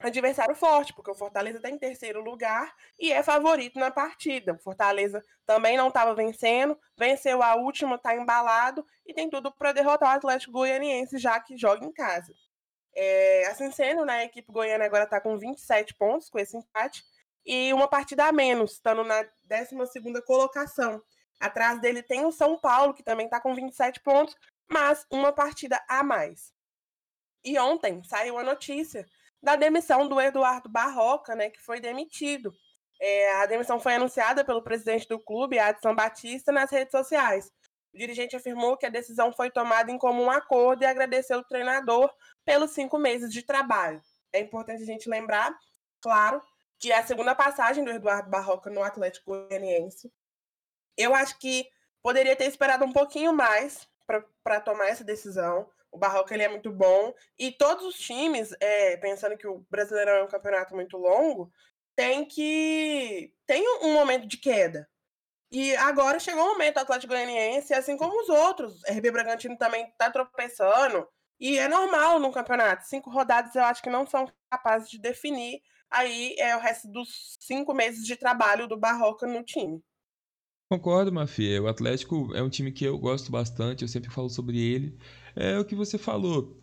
adversário 0.00 0.54
forte, 0.54 0.94
porque 0.94 1.10
o 1.10 1.14
Fortaleza 1.14 1.58
está 1.58 1.68
em 1.68 1.78
terceiro 1.78 2.22
lugar 2.22 2.74
e 2.98 3.12
é 3.12 3.22
favorito 3.22 3.78
na 3.78 3.90
partida. 3.90 4.54
O 4.54 4.58
Fortaleza 4.58 5.22
também 5.44 5.76
não 5.76 5.88
estava 5.88 6.14
vencendo, 6.14 6.78
venceu 6.96 7.42
a 7.42 7.54
última, 7.54 7.96
está 7.96 8.16
embalado 8.16 8.84
e 9.04 9.12
tem 9.12 9.28
tudo 9.28 9.52
para 9.52 9.72
derrotar 9.72 10.08
o 10.08 10.16
Atlético 10.16 10.52
Goianiense, 10.52 11.18
já 11.18 11.38
que 11.38 11.56
joga 11.56 11.84
em 11.84 11.92
casa. 11.92 12.32
É, 12.96 13.46
assim 13.46 13.70
sendo, 13.70 14.04
né, 14.04 14.20
a 14.20 14.24
equipe 14.24 14.50
goiana 14.50 14.84
agora 14.84 15.04
está 15.04 15.20
com 15.20 15.38
27 15.38 15.94
pontos 15.94 16.28
com 16.28 16.38
esse 16.38 16.56
empate 16.56 17.04
e 17.44 17.72
uma 17.72 17.88
partida 17.88 18.26
a 18.26 18.32
menos, 18.32 18.72
estando 18.72 19.04
na 19.04 19.24
12 19.44 20.22
colocação. 20.24 21.02
Atrás 21.40 21.80
dele 21.80 22.02
tem 22.02 22.24
o 22.24 22.32
São 22.32 22.58
Paulo, 22.58 22.92
que 22.92 23.02
também 23.02 23.26
está 23.26 23.40
com 23.40 23.54
27 23.54 24.00
pontos, 24.00 24.36
mas 24.68 25.06
uma 25.10 25.32
partida 25.32 25.82
a 25.88 26.02
mais. 26.02 26.52
E 27.42 27.58
ontem 27.58 28.02
saiu 28.04 28.38
a 28.38 28.42
notícia 28.42 29.06
da 29.42 29.56
demissão 29.56 30.06
do 30.06 30.20
Eduardo 30.20 30.68
Barroca, 30.68 31.34
né, 31.34 31.48
que 31.48 31.60
foi 31.60 31.80
demitido. 31.80 32.52
É, 33.00 33.32
a 33.36 33.46
demissão 33.46 33.80
foi 33.80 33.94
anunciada 33.94 34.44
pelo 34.44 34.62
presidente 34.62 35.08
do 35.08 35.18
clube, 35.18 35.58
Adson 35.58 35.94
Batista, 35.94 36.52
nas 36.52 36.70
redes 36.70 36.92
sociais. 36.92 37.50
O 37.94 37.98
dirigente 37.98 38.36
afirmou 38.36 38.76
que 38.76 38.84
a 38.84 38.90
decisão 38.90 39.32
foi 39.32 39.50
tomada 39.50 39.90
em 39.90 39.98
comum 39.98 40.30
acordo 40.30 40.82
e 40.82 40.86
agradeceu 40.86 41.38
o 41.38 41.44
treinador 41.44 42.12
pelos 42.44 42.72
cinco 42.72 42.98
meses 42.98 43.32
de 43.32 43.42
trabalho. 43.42 44.00
É 44.32 44.40
importante 44.40 44.82
a 44.82 44.86
gente 44.86 45.08
lembrar, 45.08 45.58
claro, 46.00 46.42
que 46.80 46.90
é 46.90 46.98
a 46.98 47.06
segunda 47.06 47.34
passagem 47.34 47.84
do 47.84 47.90
Eduardo 47.90 48.30
Barroca 48.30 48.70
no 48.70 48.82
Atlético 48.82 49.32
Goianiense. 49.32 50.10
Eu 50.96 51.14
acho 51.14 51.38
que 51.38 51.68
poderia 52.02 52.34
ter 52.34 52.46
esperado 52.46 52.84
um 52.86 52.92
pouquinho 52.92 53.34
mais 53.34 53.86
para 54.42 54.60
tomar 54.60 54.88
essa 54.88 55.04
decisão. 55.04 55.70
O 55.92 55.98
Barroca 55.98 56.32
ele 56.32 56.42
é 56.42 56.48
muito 56.48 56.72
bom. 56.72 57.12
E 57.38 57.52
todos 57.52 57.84
os 57.84 57.96
times, 57.96 58.54
é, 58.60 58.96
pensando 58.96 59.36
que 59.36 59.46
o 59.46 59.64
Brasileirão 59.70 60.14
é 60.14 60.24
um 60.24 60.28
campeonato 60.28 60.74
muito 60.74 60.96
longo, 60.96 61.52
tem 61.94 62.24
que. 62.24 63.34
tem 63.46 63.62
um 63.82 63.92
momento 63.92 64.26
de 64.26 64.38
queda. 64.38 64.88
E 65.52 65.76
agora 65.76 66.18
chegou 66.18 66.44
o 66.44 66.52
momento 66.52 66.74
do 66.74 66.80
Atlético 66.80 67.12
Goianiense, 67.12 67.74
assim 67.74 67.96
como 67.96 68.22
os 68.22 68.28
outros. 68.28 68.82
RB 68.88 69.10
Bragantino 69.10 69.58
também 69.58 69.84
está 69.86 70.10
tropeçando. 70.10 71.06
E 71.38 71.58
é 71.58 71.68
normal 71.68 72.18
no 72.18 72.32
campeonato. 72.32 72.86
Cinco 72.86 73.10
rodadas 73.10 73.54
eu 73.54 73.64
acho 73.64 73.82
que 73.82 73.90
não 73.90 74.06
são 74.06 74.30
capazes 74.50 74.88
de 74.88 74.98
definir. 74.98 75.60
Aí 75.90 76.34
é 76.38 76.56
o 76.56 76.60
resto 76.60 76.88
dos 76.88 77.36
cinco 77.40 77.74
meses 77.74 78.06
de 78.06 78.16
trabalho 78.16 78.68
do 78.68 78.78
Barroca 78.78 79.26
no 79.26 79.42
time. 79.42 79.82
Concordo, 80.70 81.12
Mafia. 81.12 81.60
O 81.60 81.66
Atlético 81.66 82.32
é 82.34 82.40
um 82.40 82.48
time 82.48 82.70
que 82.70 82.84
eu 82.84 82.96
gosto 82.96 83.32
bastante, 83.32 83.82
eu 83.82 83.88
sempre 83.88 84.08
falo 84.08 84.30
sobre 84.30 84.58
ele. 84.58 84.96
É 85.34 85.58
o 85.58 85.64
que 85.64 85.74
você 85.74 85.98
falou. 85.98 86.60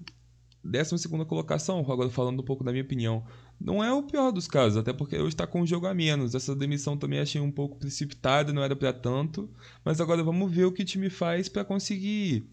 12 0.64 1.08
colocação, 1.26 1.80
agora 1.80 2.10
falando 2.10 2.42
um 2.42 2.46
pouco 2.46 2.64
da 2.64 2.72
minha 2.72 2.84
opinião. 2.84 3.26
Não 3.60 3.84
é 3.84 3.92
o 3.92 4.04
pior 4.04 4.32
dos 4.32 4.48
casos, 4.48 4.78
até 4.78 4.94
porque 4.94 5.18
hoje 5.18 5.30
está 5.30 5.48
com 5.48 5.62
um 5.62 5.68
jogo 5.68 5.88
a 5.88 5.94
menos. 5.94 6.36
Essa 6.36 6.56
demissão 6.56 6.98
também 6.98 7.20
achei 7.20 7.42
um 7.42 7.52
pouco 7.52 7.78
precipitada, 7.78 8.54
não 8.54 8.64
era 8.64 8.76
para 8.76 8.94
tanto. 8.94 9.50
Mas 9.84 10.00
agora 10.00 10.24
vamos 10.24 10.52
ver 10.52 10.66
o 10.66 10.72
que 10.72 10.84
o 10.84 10.86
time 10.86 11.10
faz 11.10 11.50
para 11.50 11.66
conseguir 11.66 12.50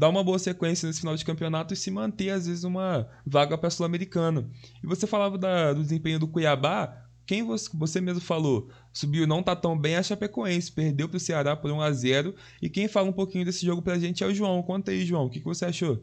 dar 0.00 0.08
uma 0.08 0.24
boa 0.24 0.38
sequência 0.38 0.86
nesse 0.86 1.00
final 1.00 1.14
de 1.14 1.26
campeonato 1.26 1.74
e 1.74 1.76
se 1.76 1.90
manter, 1.90 2.30
às 2.30 2.46
vezes, 2.46 2.64
uma 2.64 3.06
vaga 3.24 3.58
para 3.58 3.68
Sul-Americana. 3.68 4.48
E 4.82 4.86
você 4.86 5.06
falava 5.06 5.36
da, 5.36 5.74
do 5.74 5.82
desempenho 5.82 6.18
do 6.18 6.26
Cuiabá. 6.26 7.04
Quem 7.26 7.42
você, 7.44 8.00
mesmo 8.00 8.22
falou, 8.22 8.70
subiu 8.94 9.26
não 9.26 9.42
tá 9.42 9.54
tão 9.54 9.78
bem 9.78 9.96
a 9.96 10.02
Chapecoense, 10.02 10.72
perdeu 10.72 11.06
pro 11.06 11.20
Ceará 11.20 11.54
por 11.54 11.70
1 11.70 11.82
a 11.82 11.92
0 11.92 12.34
E 12.62 12.70
quem 12.70 12.88
fala 12.88 13.10
um 13.10 13.12
pouquinho 13.12 13.44
desse 13.44 13.64
jogo 13.64 13.82
pra 13.82 13.98
gente 13.98 14.24
é 14.24 14.26
o 14.26 14.34
João. 14.34 14.62
Conta 14.62 14.90
aí, 14.90 15.04
João, 15.04 15.26
o 15.26 15.30
que, 15.30 15.38
que 15.38 15.44
você 15.44 15.66
achou? 15.66 16.02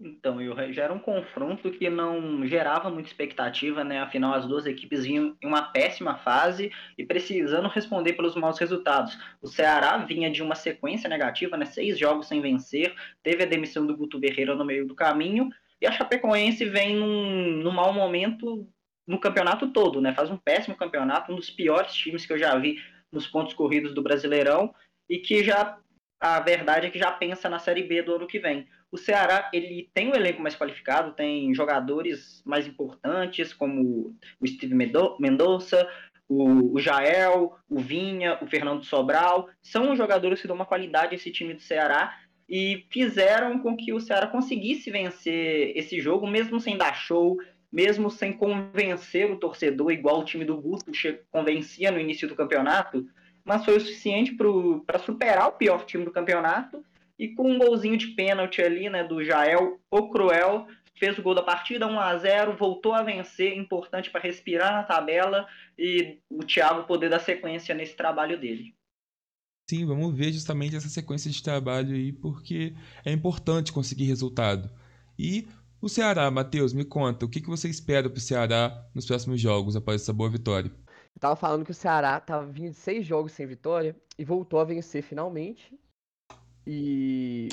Então, 0.00 0.40
eu, 0.40 0.54
já 0.72 0.84
era 0.84 0.92
um 0.92 0.98
confronto 0.98 1.72
que 1.72 1.90
não 1.90 2.46
gerava 2.46 2.88
muita 2.88 3.08
expectativa, 3.08 3.82
né? 3.82 4.00
Afinal, 4.00 4.32
as 4.32 4.46
duas 4.46 4.64
equipes 4.64 5.04
vinham 5.04 5.36
em 5.42 5.46
uma 5.46 5.72
péssima 5.72 6.16
fase 6.18 6.70
e 6.96 7.04
precisando 7.04 7.66
responder 7.66 8.12
pelos 8.12 8.36
maus 8.36 8.58
resultados. 8.60 9.18
O 9.42 9.48
Ceará 9.48 9.96
vinha 9.98 10.30
de 10.30 10.40
uma 10.40 10.54
sequência 10.54 11.08
negativa, 11.08 11.56
né? 11.56 11.64
Seis 11.64 11.98
jogos 11.98 12.28
sem 12.28 12.40
vencer, 12.40 12.94
teve 13.24 13.42
a 13.42 13.46
demissão 13.46 13.84
do 13.84 13.96
Guto 13.96 14.20
Berreira 14.20 14.54
no 14.54 14.64
meio 14.64 14.86
do 14.86 14.94
caminho, 14.94 15.50
e 15.80 15.86
a 15.86 15.92
Chapecoense 15.92 16.64
vem 16.64 16.94
num, 16.96 17.62
num 17.62 17.72
mau 17.72 17.92
momento 17.92 18.68
no 19.04 19.18
campeonato 19.18 19.72
todo, 19.72 20.00
né? 20.00 20.14
Faz 20.14 20.30
um 20.30 20.36
péssimo 20.36 20.76
campeonato, 20.76 21.32
um 21.32 21.36
dos 21.36 21.50
piores 21.50 21.92
times 21.92 22.24
que 22.24 22.32
eu 22.32 22.38
já 22.38 22.56
vi 22.56 22.78
nos 23.10 23.26
pontos 23.26 23.54
corridos 23.54 23.94
do 23.94 24.02
Brasileirão 24.02 24.72
e 25.08 25.18
que 25.18 25.42
já 25.42 25.78
a 26.20 26.40
verdade 26.40 26.86
é 26.86 26.90
que 26.90 26.98
já 26.98 27.10
pensa 27.10 27.48
na 27.48 27.58
Série 27.58 27.84
B 27.84 28.02
do 28.02 28.14
ano 28.14 28.26
que 28.26 28.38
vem. 28.38 28.68
O 28.90 28.96
Ceará 28.96 29.50
ele 29.52 29.90
tem 29.92 30.08
um 30.08 30.14
elenco 30.14 30.40
mais 30.40 30.56
qualificado, 30.56 31.12
tem 31.12 31.54
jogadores 31.54 32.42
mais 32.44 32.66
importantes 32.66 33.52
como 33.52 34.16
o 34.40 34.46
Steve 34.46 34.74
Mendonça, 34.74 35.86
o, 36.28 36.74
o 36.74 36.78
Jael, 36.78 37.56
o 37.68 37.78
Vinha, 37.78 38.38
o 38.42 38.46
Fernando 38.46 38.84
Sobral, 38.84 39.48
são 39.62 39.96
jogadores 39.96 40.40
que 40.40 40.46
dão 40.46 40.56
uma 40.56 40.66
qualidade 40.66 41.12
a 41.12 41.16
esse 41.16 41.30
time 41.30 41.54
do 41.54 41.60
Ceará 41.60 42.18
e 42.48 42.86
fizeram 42.90 43.58
com 43.58 43.76
que 43.76 43.92
o 43.92 44.00
Ceará 44.00 44.26
conseguisse 44.26 44.90
vencer 44.90 45.76
esse 45.76 46.00
jogo, 46.00 46.26
mesmo 46.26 46.60
sem 46.60 46.76
dar 46.76 46.94
show, 46.94 47.36
mesmo 47.70 48.10
sem 48.10 48.32
convencer 48.32 49.30
o 49.30 49.36
torcedor, 49.36 49.90
igual 49.90 50.20
o 50.20 50.24
time 50.24 50.44
do 50.44 50.56
Guto 50.60 50.90
convencia 51.30 51.90
no 51.90 52.00
início 52.00 52.26
do 52.26 52.34
campeonato, 52.34 53.06
mas 53.44 53.64
foi 53.64 53.76
o 53.76 53.80
suficiente 53.80 54.36
para 54.86 54.98
superar 54.98 55.48
o 55.48 55.52
pior 55.52 55.84
time 55.84 56.04
do 56.04 56.10
campeonato. 56.10 56.82
E 57.18 57.28
com 57.28 57.50
um 57.50 57.58
golzinho 57.58 57.96
de 57.96 58.08
pênalti 58.08 58.62
ali, 58.62 58.88
né, 58.88 59.02
do 59.02 59.24
Jael, 59.24 59.80
o 59.90 60.08
Cruel, 60.08 60.66
fez 60.98 61.18
o 61.18 61.22
gol 61.22 61.34
da 61.34 61.42
partida, 61.42 61.86
1 61.86 61.98
a 61.98 62.16
0 62.18 62.56
voltou 62.56 62.92
a 62.92 63.02
vencer, 63.02 63.56
importante 63.56 64.10
para 64.10 64.20
respirar 64.20 64.72
na 64.72 64.82
tabela 64.82 65.46
e 65.78 66.18
o 66.30 66.44
Thiago 66.44 66.86
poder 66.86 67.08
dar 67.08 67.20
sequência 67.20 67.74
nesse 67.74 67.96
trabalho 67.96 68.38
dele. 68.38 68.74
Sim, 69.70 69.84
vamos 69.84 70.16
ver 70.16 70.32
justamente 70.32 70.76
essa 70.76 70.88
sequência 70.88 71.30
de 71.30 71.42
trabalho 71.42 71.94
aí, 71.94 72.12
porque 72.12 72.74
é 73.04 73.12
importante 73.12 73.72
conseguir 73.72 74.04
resultado. 74.04 74.70
E 75.18 75.46
o 75.80 75.88
Ceará, 75.88 76.30
Matheus, 76.30 76.72
me 76.72 76.84
conta, 76.84 77.26
o 77.26 77.28
que, 77.28 77.40
que 77.40 77.48
você 77.48 77.68
espera 77.68 78.08
para 78.08 78.16
o 78.16 78.20
Ceará 78.20 78.84
nos 78.94 79.06
próximos 79.06 79.40
jogos 79.40 79.76
após 79.76 80.02
essa 80.02 80.12
boa 80.12 80.30
vitória? 80.30 80.70
Eu 81.14 81.20
tava 81.20 81.36
falando 81.36 81.64
que 81.64 81.70
o 81.70 81.74
Ceará 81.74 82.18
tava 82.18 82.46
vindo 82.46 82.70
de 82.70 82.76
seis 82.76 83.06
jogos 83.06 83.32
sem 83.32 83.46
vitória 83.46 83.94
e 84.18 84.24
voltou 84.24 84.58
a 84.58 84.64
vencer 84.64 85.02
finalmente. 85.02 85.78
E 86.70 87.48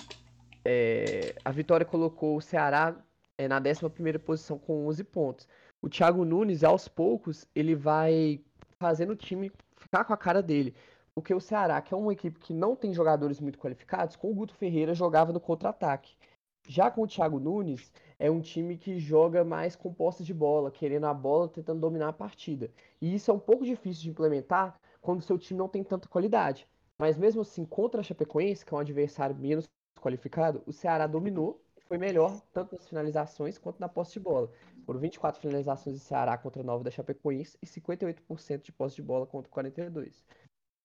é, 0.66 1.36
a 1.46 1.50
vitória 1.50 1.86
colocou 1.86 2.36
o 2.36 2.42
Ceará 2.42 2.94
é, 3.38 3.48
na 3.48 3.60
11 3.62 4.20
posição 4.20 4.60
com 4.60 4.88
11 4.88 5.06
pontos. 5.06 5.48
O 5.82 5.88
Thiago 5.88 6.26
Nunes, 6.26 6.66
aos 6.66 6.90
poucos, 6.90 7.48
ele 7.56 7.76
vai 7.76 8.44
fazendo 8.78 9.12
o 9.12 9.16
time 9.16 9.54
ficar 9.78 10.04
com 10.04 10.12
a 10.12 10.18
cara 10.18 10.44
dele. 10.44 10.76
Porque 11.14 11.34
o 11.34 11.40
Ceará, 11.40 11.82
que 11.82 11.94
é 11.94 11.98
uma 11.98 12.12
equipe 12.12 12.38
que 12.38 12.54
não 12.54 12.76
tem 12.76 12.94
jogadores 12.94 13.40
muito 13.40 13.58
qualificados, 13.58 14.18
com 14.18 14.30
o 14.30 14.36
Guto 14.36 14.54
Ferreira 14.54 14.94
jogava 14.94 15.32
no 15.32 15.40
contra-ataque. 15.40 16.18
Já 16.68 16.92
com 16.92 17.04
o 17.04 17.08
Thiago 17.08 17.40
Nunes, 17.40 17.94
é 18.20 18.30
um 18.30 18.42
time 18.42 18.76
que 18.76 19.00
joga 19.00 19.46
mais 19.46 19.78
com 19.78 19.94
posse 19.94 20.26
de 20.26 20.34
bola, 20.34 20.70
querendo 20.70 21.06
a 21.06 21.14
bola, 21.14 21.48
tentando 21.48 21.80
dominar 21.80 22.10
a 22.10 22.14
partida. 22.14 22.70
E 23.02 23.16
isso 23.16 23.32
é 23.32 23.34
um 23.34 23.40
pouco 23.40 23.64
difícil 23.64 24.04
de 24.04 24.10
implementar 24.10 24.78
quando 25.00 25.20
o 25.20 25.24
seu 25.24 25.38
time 25.38 25.58
não 25.58 25.70
tem 25.70 25.86
tanta 25.86 26.10
qualidade. 26.10 26.68
Mas 26.98 27.18
mesmo 27.18 27.42
assim, 27.42 27.66
contra 27.66 28.02
a 28.02 28.04
Chapecoense, 28.04 28.66
que 28.66 28.74
é 28.74 28.78
um 28.78 28.80
adversário 28.80 29.36
menos 29.36 29.66
qualificado, 30.00 30.64
o 30.66 30.72
Ceará 30.72 31.08
dominou 31.08 31.62
e 31.76 31.82
foi 31.82 31.98
melhor 31.98 32.42
tanto 32.54 32.76
nas 32.76 32.88
finalizações 32.88 33.58
quanto 33.58 33.80
na 33.80 33.90
posse 33.90 34.14
de 34.14 34.20
bola. 34.20 34.50
Foram 34.86 35.00
24 35.00 35.42
finalizações 35.42 35.96
do 35.96 36.00
Ceará 36.00 36.38
contra 36.38 36.64
9 36.64 36.84
da 36.84 36.92
Chapecoense 36.92 37.58
e 37.62 37.66
58% 37.66 38.62
de 38.62 38.72
posse 38.72 38.96
de 38.96 39.02
bola 39.02 39.26
contra 39.26 39.52
42. 39.52 40.24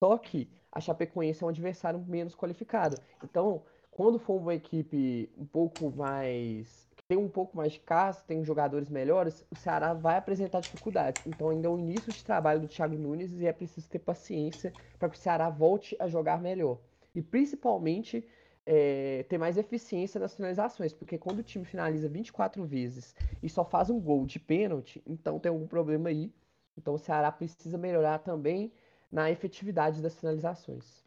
Só 0.02 0.16
que 0.16 0.50
a 0.72 0.80
Chapecoense 0.80 1.42
é 1.42 1.46
um 1.46 1.50
adversário 1.50 2.00
menos 2.00 2.34
qualificado. 2.34 2.96
Então, 3.22 3.62
quando 3.90 4.18
for 4.18 4.40
uma 4.40 4.54
equipe 4.54 5.30
um 5.36 5.44
pouco 5.44 5.90
mais. 5.90 6.88
Tem 7.10 7.18
um 7.18 7.28
pouco 7.28 7.56
mais 7.56 7.72
de 7.72 7.80
casca, 7.80 8.22
tem 8.24 8.44
jogadores 8.44 8.88
melhores, 8.88 9.44
o 9.50 9.56
Ceará 9.56 9.92
vai 9.92 10.16
apresentar 10.16 10.60
dificuldades. 10.60 11.20
Então 11.26 11.48
ainda 11.48 11.66
é 11.66 11.68
o 11.68 11.76
início 11.76 12.12
de 12.12 12.22
trabalho 12.24 12.60
do 12.60 12.68
Thiago 12.68 12.94
Nunes 12.94 13.32
e 13.32 13.46
é 13.46 13.52
preciso 13.52 13.88
ter 13.88 13.98
paciência 13.98 14.72
para 14.96 15.08
que 15.08 15.16
o 15.16 15.18
Ceará 15.18 15.50
volte 15.50 15.96
a 15.98 16.06
jogar 16.06 16.40
melhor. 16.40 16.78
E 17.12 17.20
principalmente 17.20 18.24
é, 18.64 19.24
ter 19.28 19.38
mais 19.38 19.56
eficiência 19.56 20.20
nas 20.20 20.36
finalizações, 20.36 20.92
porque 20.92 21.18
quando 21.18 21.40
o 21.40 21.42
time 21.42 21.64
finaliza 21.64 22.08
24 22.08 22.64
vezes 22.64 23.12
e 23.42 23.48
só 23.48 23.64
faz 23.64 23.90
um 23.90 23.98
gol 23.98 24.24
de 24.24 24.38
pênalti, 24.38 25.02
então 25.04 25.40
tem 25.40 25.50
algum 25.50 25.66
problema 25.66 26.10
aí. 26.10 26.32
Então 26.78 26.94
o 26.94 26.98
Ceará 26.98 27.32
precisa 27.32 27.76
melhorar 27.76 28.20
também 28.20 28.72
na 29.10 29.28
efetividade 29.28 30.00
das 30.00 30.14
finalizações. 30.14 31.02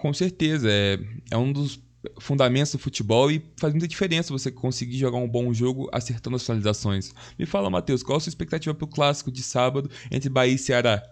Com 0.00 0.14
certeza, 0.14 0.70
é, 0.70 0.96
é 1.30 1.36
um 1.36 1.52
dos 1.52 1.76
fundamentos 2.20 2.72
do 2.72 2.78
futebol 2.78 3.30
e 3.30 3.44
faz 3.58 3.72
muita 3.72 3.88
diferença 3.88 4.32
você 4.32 4.50
conseguir 4.50 4.96
jogar 4.96 5.18
um 5.18 5.28
bom 5.28 5.52
jogo 5.52 5.88
acertando 5.92 6.36
as 6.36 6.44
finalizações. 6.44 7.12
Me 7.38 7.46
fala, 7.46 7.70
Matheus, 7.70 8.02
qual 8.02 8.18
a 8.18 8.20
sua 8.20 8.30
expectativa 8.30 8.74
para 8.74 8.84
o 8.84 8.88
clássico 8.88 9.30
de 9.30 9.42
sábado 9.42 9.90
entre 10.10 10.28
Bahia 10.28 10.54
e 10.54 10.58
Ceará? 10.58 11.02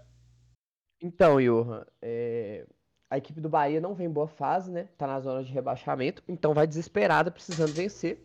Então, 1.00 1.40
Johan, 1.40 1.84
é... 2.00 2.66
a 3.10 3.18
equipe 3.18 3.40
do 3.40 3.48
Bahia 3.48 3.80
não 3.80 3.94
vem 3.94 4.06
em 4.06 4.12
boa 4.12 4.28
fase, 4.28 4.70
né? 4.70 4.88
Tá 4.96 5.06
na 5.06 5.20
zona 5.20 5.44
de 5.44 5.52
rebaixamento, 5.52 6.22
então 6.28 6.54
vai 6.54 6.66
desesperada, 6.66 7.30
precisando 7.30 7.72
vencer. 7.72 8.24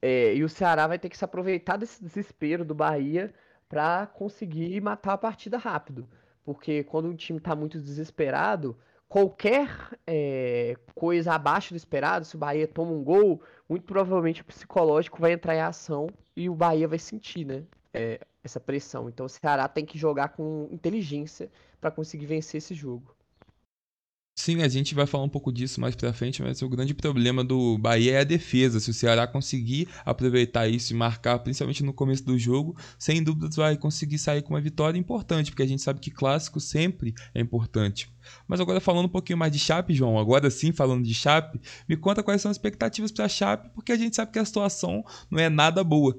É... 0.00 0.34
E 0.34 0.44
o 0.44 0.48
Ceará 0.48 0.86
vai 0.86 0.98
ter 0.98 1.08
que 1.08 1.18
se 1.18 1.24
aproveitar 1.24 1.76
desse 1.76 2.02
desespero 2.02 2.64
do 2.64 2.74
Bahia 2.74 3.34
para 3.68 4.06
conseguir 4.06 4.80
matar 4.80 5.14
a 5.14 5.18
partida 5.18 5.58
rápido. 5.58 6.08
Porque 6.44 6.82
quando 6.84 7.08
o 7.08 7.14
time 7.14 7.38
está 7.38 7.54
muito 7.54 7.78
desesperado, 7.78 8.76
qualquer 9.10 9.68
é, 10.06 10.76
coisa 10.94 11.32
abaixo 11.32 11.74
do 11.74 11.76
esperado, 11.76 12.24
se 12.24 12.36
o 12.36 12.38
Bahia 12.38 12.68
toma 12.68 12.92
um 12.92 13.02
gol, 13.02 13.42
muito 13.68 13.84
provavelmente 13.84 14.40
o 14.40 14.44
psicológico 14.44 15.20
vai 15.20 15.32
entrar 15.32 15.56
em 15.56 15.60
ação 15.60 16.06
e 16.36 16.48
o 16.48 16.54
Bahia 16.54 16.86
vai 16.86 16.98
sentir, 16.98 17.44
né? 17.44 17.64
É, 17.92 18.20
essa 18.44 18.60
pressão. 18.60 19.08
Então 19.08 19.26
o 19.26 19.28
Ceará 19.28 19.66
tem 19.66 19.84
que 19.84 19.98
jogar 19.98 20.28
com 20.28 20.68
inteligência 20.70 21.50
para 21.80 21.90
conseguir 21.90 22.26
vencer 22.26 22.58
esse 22.58 22.72
jogo. 22.72 23.12
Sim, 24.40 24.62
a 24.62 24.68
gente 24.68 24.94
vai 24.94 25.04
falar 25.04 25.24
um 25.24 25.28
pouco 25.28 25.52
disso 25.52 25.78
mais 25.82 25.94
pra 25.94 26.14
frente, 26.14 26.42
mas 26.42 26.62
o 26.62 26.68
grande 26.68 26.94
problema 26.94 27.44
do 27.44 27.76
Bahia 27.76 28.12
é 28.12 28.20
a 28.20 28.24
defesa. 28.24 28.80
Se 28.80 28.88
o 28.88 28.94
Ceará 28.94 29.26
conseguir 29.26 29.86
aproveitar 30.02 30.66
isso 30.66 30.94
e 30.94 30.96
marcar, 30.96 31.38
principalmente 31.40 31.84
no 31.84 31.92
começo 31.92 32.24
do 32.24 32.38
jogo, 32.38 32.74
sem 32.98 33.22
dúvidas 33.22 33.56
vai 33.56 33.76
conseguir 33.76 34.16
sair 34.16 34.40
com 34.40 34.54
uma 34.54 34.60
vitória 34.60 34.98
importante, 34.98 35.50
porque 35.50 35.62
a 35.62 35.66
gente 35.66 35.82
sabe 35.82 36.00
que 36.00 36.10
clássico 36.10 36.58
sempre 36.58 37.14
é 37.34 37.40
importante. 37.42 38.10
Mas 38.48 38.60
agora 38.60 38.80
falando 38.80 39.04
um 39.04 39.10
pouquinho 39.10 39.36
mais 39.36 39.52
de 39.52 39.58
Chape, 39.58 39.92
João, 39.92 40.18
agora 40.18 40.50
sim 40.50 40.72
falando 40.72 41.04
de 41.04 41.12
Chape, 41.12 41.60
me 41.86 41.94
conta 41.94 42.22
quais 42.22 42.40
são 42.40 42.50
as 42.50 42.56
expectativas 42.56 43.12
para 43.12 43.28
Chape, 43.28 43.68
porque 43.74 43.92
a 43.92 43.96
gente 43.98 44.16
sabe 44.16 44.32
que 44.32 44.38
a 44.38 44.44
situação 44.46 45.04
não 45.30 45.38
é 45.38 45.50
nada 45.50 45.84
boa. 45.84 46.18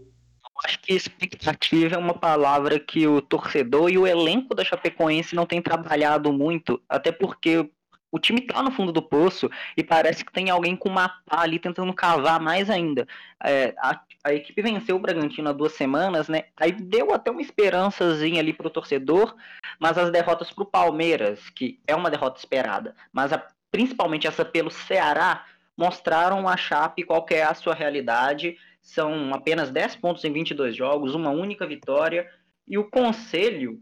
Acho 0.63 0.79
que 0.79 0.93
expectativa 0.93 1.95
é 1.95 1.97
uma 1.97 2.13
palavra 2.13 2.79
que 2.79 3.07
o 3.07 3.19
torcedor 3.19 3.89
e 3.89 3.97
o 3.97 4.05
elenco 4.05 4.53
da 4.53 4.63
Chapecoense 4.63 5.35
não 5.35 5.47
tem 5.47 5.59
trabalhado 5.59 6.31
muito, 6.31 6.79
até 6.87 7.11
porque 7.11 7.67
o 8.11 8.19
time 8.19 8.41
tá 8.41 8.61
no 8.61 8.71
fundo 8.71 8.91
do 8.91 9.01
poço 9.01 9.49
e 9.75 9.83
parece 9.83 10.23
que 10.25 10.31
tem 10.31 10.49
alguém 10.49 10.75
com 10.75 10.89
uma 10.89 11.09
pá 11.09 11.41
ali 11.41 11.57
tentando 11.57 11.93
cavar 11.93 12.39
mais 12.39 12.69
ainda. 12.69 13.07
É, 13.43 13.73
a, 13.77 14.01
a, 14.23 14.33
equipe 14.33 14.61
venceu 14.61 14.97
o 14.97 14.99
Bragantino 14.99 15.49
há 15.49 15.53
duas 15.53 15.71
semanas, 15.71 16.27
né? 16.27 16.43
Aí 16.57 16.71
deu 16.73 17.13
até 17.13 17.31
uma 17.31 17.41
esperançazinha 17.41 18.41
ali 18.41 18.53
pro 18.53 18.69
torcedor, 18.69 19.35
mas 19.79 19.97
as 19.97 20.11
derrotas 20.11 20.51
pro 20.51 20.65
Palmeiras, 20.65 21.49
que 21.49 21.79
é 21.87 21.95
uma 21.95 22.11
derrota 22.11 22.37
esperada, 22.37 22.95
mas 23.13 23.31
a, 23.31 23.41
principalmente 23.71 24.27
essa 24.27 24.43
pelo 24.43 24.69
Ceará, 24.69 25.45
mostraram 25.77 26.47
a 26.47 26.57
Chape 26.57 27.03
qual 27.03 27.25
é 27.29 27.43
a 27.43 27.53
sua 27.53 27.73
realidade. 27.73 28.57
São 28.81 29.33
apenas 29.33 29.71
10 29.71 29.95
pontos 29.95 30.23
em 30.25 30.33
22 30.33 30.75
jogos, 30.75 31.15
uma 31.15 31.29
única 31.29 31.65
vitória. 31.65 32.29
E 32.67 32.77
o 32.77 32.89
Conselho, 32.89 33.79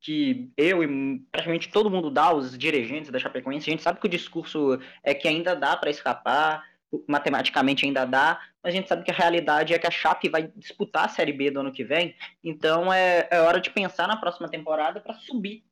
que 0.00 0.50
eu 0.56 0.82
e 0.82 1.18
praticamente 1.30 1.70
todo 1.70 1.90
mundo 1.90 2.10
dá, 2.10 2.32
os 2.32 2.56
dirigentes 2.56 3.10
da 3.10 3.18
Chapecoense, 3.18 3.68
a 3.68 3.72
gente 3.72 3.82
sabe 3.82 4.00
que 4.00 4.06
o 4.06 4.10
discurso 4.10 4.78
é 5.02 5.12
que 5.14 5.26
ainda 5.26 5.54
dá 5.54 5.76
para 5.76 5.90
escapar, 5.90 6.64
matematicamente 7.06 7.84
ainda 7.84 8.04
dá, 8.04 8.40
mas 8.62 8.72
a 8.72 8.76
gente 8.76 8.88
sabe 8.88 9.04
que 9.04 9.10
a 9.10 9.14
realidade 9.14 9.74
é 9.74 9.78
que 9.78 9.86
a 9.86 9.90
Chape 9.90 10.28
vai 10.28 10.50
disputar 10.56 11.06
a 11.06 11.08
Série 11.08 11.32
B 11.32 11.50
do 11.50 11.60
ano 11.60 11.72
que 11.72 11.84
vem, 11.84 12.14
então 12.42 12.92
é, 12.92 13.28
é 13.30 13.40
hora 13.40 13.60
de 13.60 13.70
pensar 13.70 14.06
na 14.08 14.16
próxima 14.16 14.48
temporada 14.48 15.00
para 15.00 15.14
subir 15.14 15.64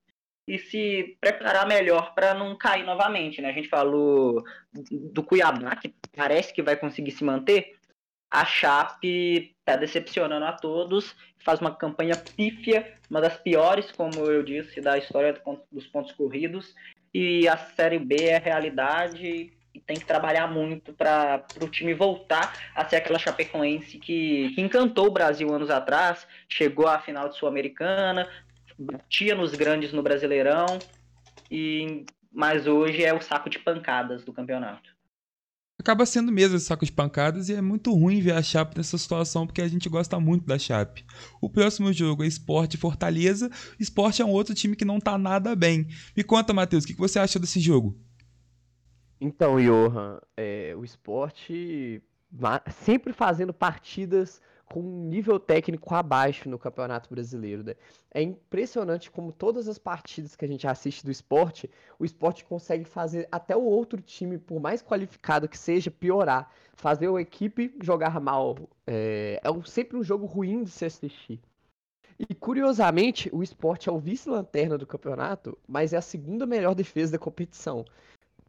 e 0.49 0.59
se 0.59 1.17
preparar 1.21 1.67
melhor 1.67 2.15
para 2.15 2.33
não 2.33 2.57
cair 2.57 2.85
novamente, 2.85 3.43
né? 3.43 3.49
A 3.49 3.53
gente 3.53 3.69
falou 3.69 4.45
do 4.91 5.23
Cuiabá, 5.23 5.75
que 5.75 5.93
parece 6.15 6.53
que 6.55 6.63
vai 6.63 6.77
conseguir 6.77 7.11
se 7.11 7.25
manter, 7.25 7.75
a 8.31 8.45
Chape 8.45 9.56
está 9.67 9.75
decepcionando 9.75 10.45
a 10.47 10.53
todos, 10.53 11.17
faz 11.45 11.61
uma 11.61 11.75
campanha 11.75 12.15
pífia, 12.15 12.95
uma 13.11 13.21
das 13.21 13.37
piores, 13.37 13.91
como 13.91 14.25
eu 14.27 14.45
disse, 14.45 14.81
da 14.81 14.97
história 14.97 15.37
dos 15.73 15.87
pontos 15.89 16.13
corridos, 16.13 16.73
e 17.13 17.49
a 17.49 17.57
Série 17.57 17.99
B 17.99 18.15
é 18.15 18.39
realidade 18.39 19.53
e 19.75 19.81
tem 19.81 19.99
que 19.99 20.07
trabalhar 20.07 20.47
muito 20.47 20.93
para 20.93 21.45
o 21.61 21.69
time 21.69 21.93
voltar 21.93 22.57
a 22.75 22.89
ser 22.89 22.97
aquela 22.97 23.19
Chapecoense 23.19 23.99
que, 23.99 24.53
que 24.55 24.61
encantou 24.61 25.09
o 25.09 25.13
Brasil 25.13 25.53
anos 25.53 25.69
atrás, 25.69 26.27
chegou 26.49 26.87
à 26.87 27.01
final 27.01 27.29
de 27.29 27.37
Sul-Americana, 27.37 28.29
batia 28.79 29.35
nos 29.35 29.53
grandes 29.55 29.93
no 29.93 30.03
Brasileirão, 30.03 30.79
e 31.51 32.05
mas 32.33 32.67
hoje 32.67 33.03
é 33.03 33.15
o 33.15 33.21
saco 33.21 33.49
de 33.49 33.59
pancadas 33.59 34.23
do 34.25 34.33
campeonato 34.33 34.96
acaba 35.79 36.07
sendo 36.07 36.33
mesmo 36.33 36.57
esse 36.57 36.67
saco 36.67 36.85
de 36.85 36.93
pancadas 36.93 37.49
e 37.49 37.55
é 37.55 37.61
muito 37.61 37.93
ruim 37.93 38.21
ver 38.21 38.33
a 38.33 38.43
Chape 38.43 38.77
nessa 38.77 38.97
situação 38.97 39.47
porque 39.47 39.63
a 39.63 39.69
gente 39.69 39.89
gosta 39.89 40.19
muito 40.19 40.47
da 40.47 40.59
Chape. 40.59 41.05
O 41.41 41.49
próximo 41.49 41.93
jogo 41.93 42.25
é 42.25 42.27
Sport 42.27 42.75
e 42.75 42.79
Fortaleza. 42.79 43.51
Sport 43.79 44.21
é 44.21 44.25
um 44.25 44.31
outro 44.31 44.55
time 44.55 44.75
que 44.75 44.85
não 44.85 44.99
tá 44.99 45.19
nada 45.19 45.55
bem. 45.55 45.87
Me 46.17 46.25
conta, 46.25 46.53
Matheus, 46.53 46.85
o 46.85 46.87
que 46.87 46.95
você 46.95 47.19
achou 47.19 47.41
desse 47.41 47.61
jogo? 47.61 47.97
Então, 49.21 49.57
Johan, 49.61 50.19
é, 50.37 50.75
o 50.77 50.85
Sport 50.85 51.51
sempre 52.71 53.13
fazendo 53.13 53.53
partidas 53.53 54.41
com 54.67 54.81
um 54.81 55.05
nível 55.05 55.39
técnico 55.39 55.95
abaixo 55.95 56.49
no 56.49 56.59
Campeonato 56.59 57.09
Brasileiro. 57.09 57.63
Né? 57.63 57.75
É 58.13 58.21
impressionante 58.21 59.11
como 59.11 59.33
todas 59.33 59.69
as 59.69 59.79
partidas 59.79 60.35
que 60.35 60.45
a 60.45 60.49
gente 60.49 60.67
assiste 60.67 61.05
do 61.05 61.11
esporte, 61.11 61.71
o 61.99 62.05
esporte 62.05 62.45
consegue 62.45 62.85
fazer 62.85 63.29
até 63.31 63.57
o 63.57 63.63
outro 63.63 64.01
time, 64.01 64.39
por 64.39 64.61
mais 64.61 64.83
qualificado 64.83 65.49
que 65.49 65.59
seja, 65.59 65.91
piorar. 65.91 66.51
Fazer 66.75 67.09
a 67.09 67.21
equipe 67.21 67.75
jogar 67.83 68.21
mal. 68.21 68.57
É, 68.87 69.41
é 69.43 69.51
um, 69.51 69.65
sempre 69.65 69.97
um 69.97 70.03
jogo 70.03 70.27
ruim 70.27 70.63
de 70.63 70.71
se 70.71 70.85
assistir. 70.85 71.41
E 72.19 72.35
curiosamente, 72.35 73.31
o 73.33 73.43
esporte 73.43 73.89
é 73.89 73.93
o 73.93 73.99
vice-lanterna 73.99 74.77
do 74.77 74.87
campeonato, 74.87 75.57
mas 75.69 75.93
é 75.93 75.97
a 75.99 76.03
segunda 76.03 76.47
melhor 76.47 76.75
defesa 76.75 77.13
da 77.13 77.19
competição 77.19 77.85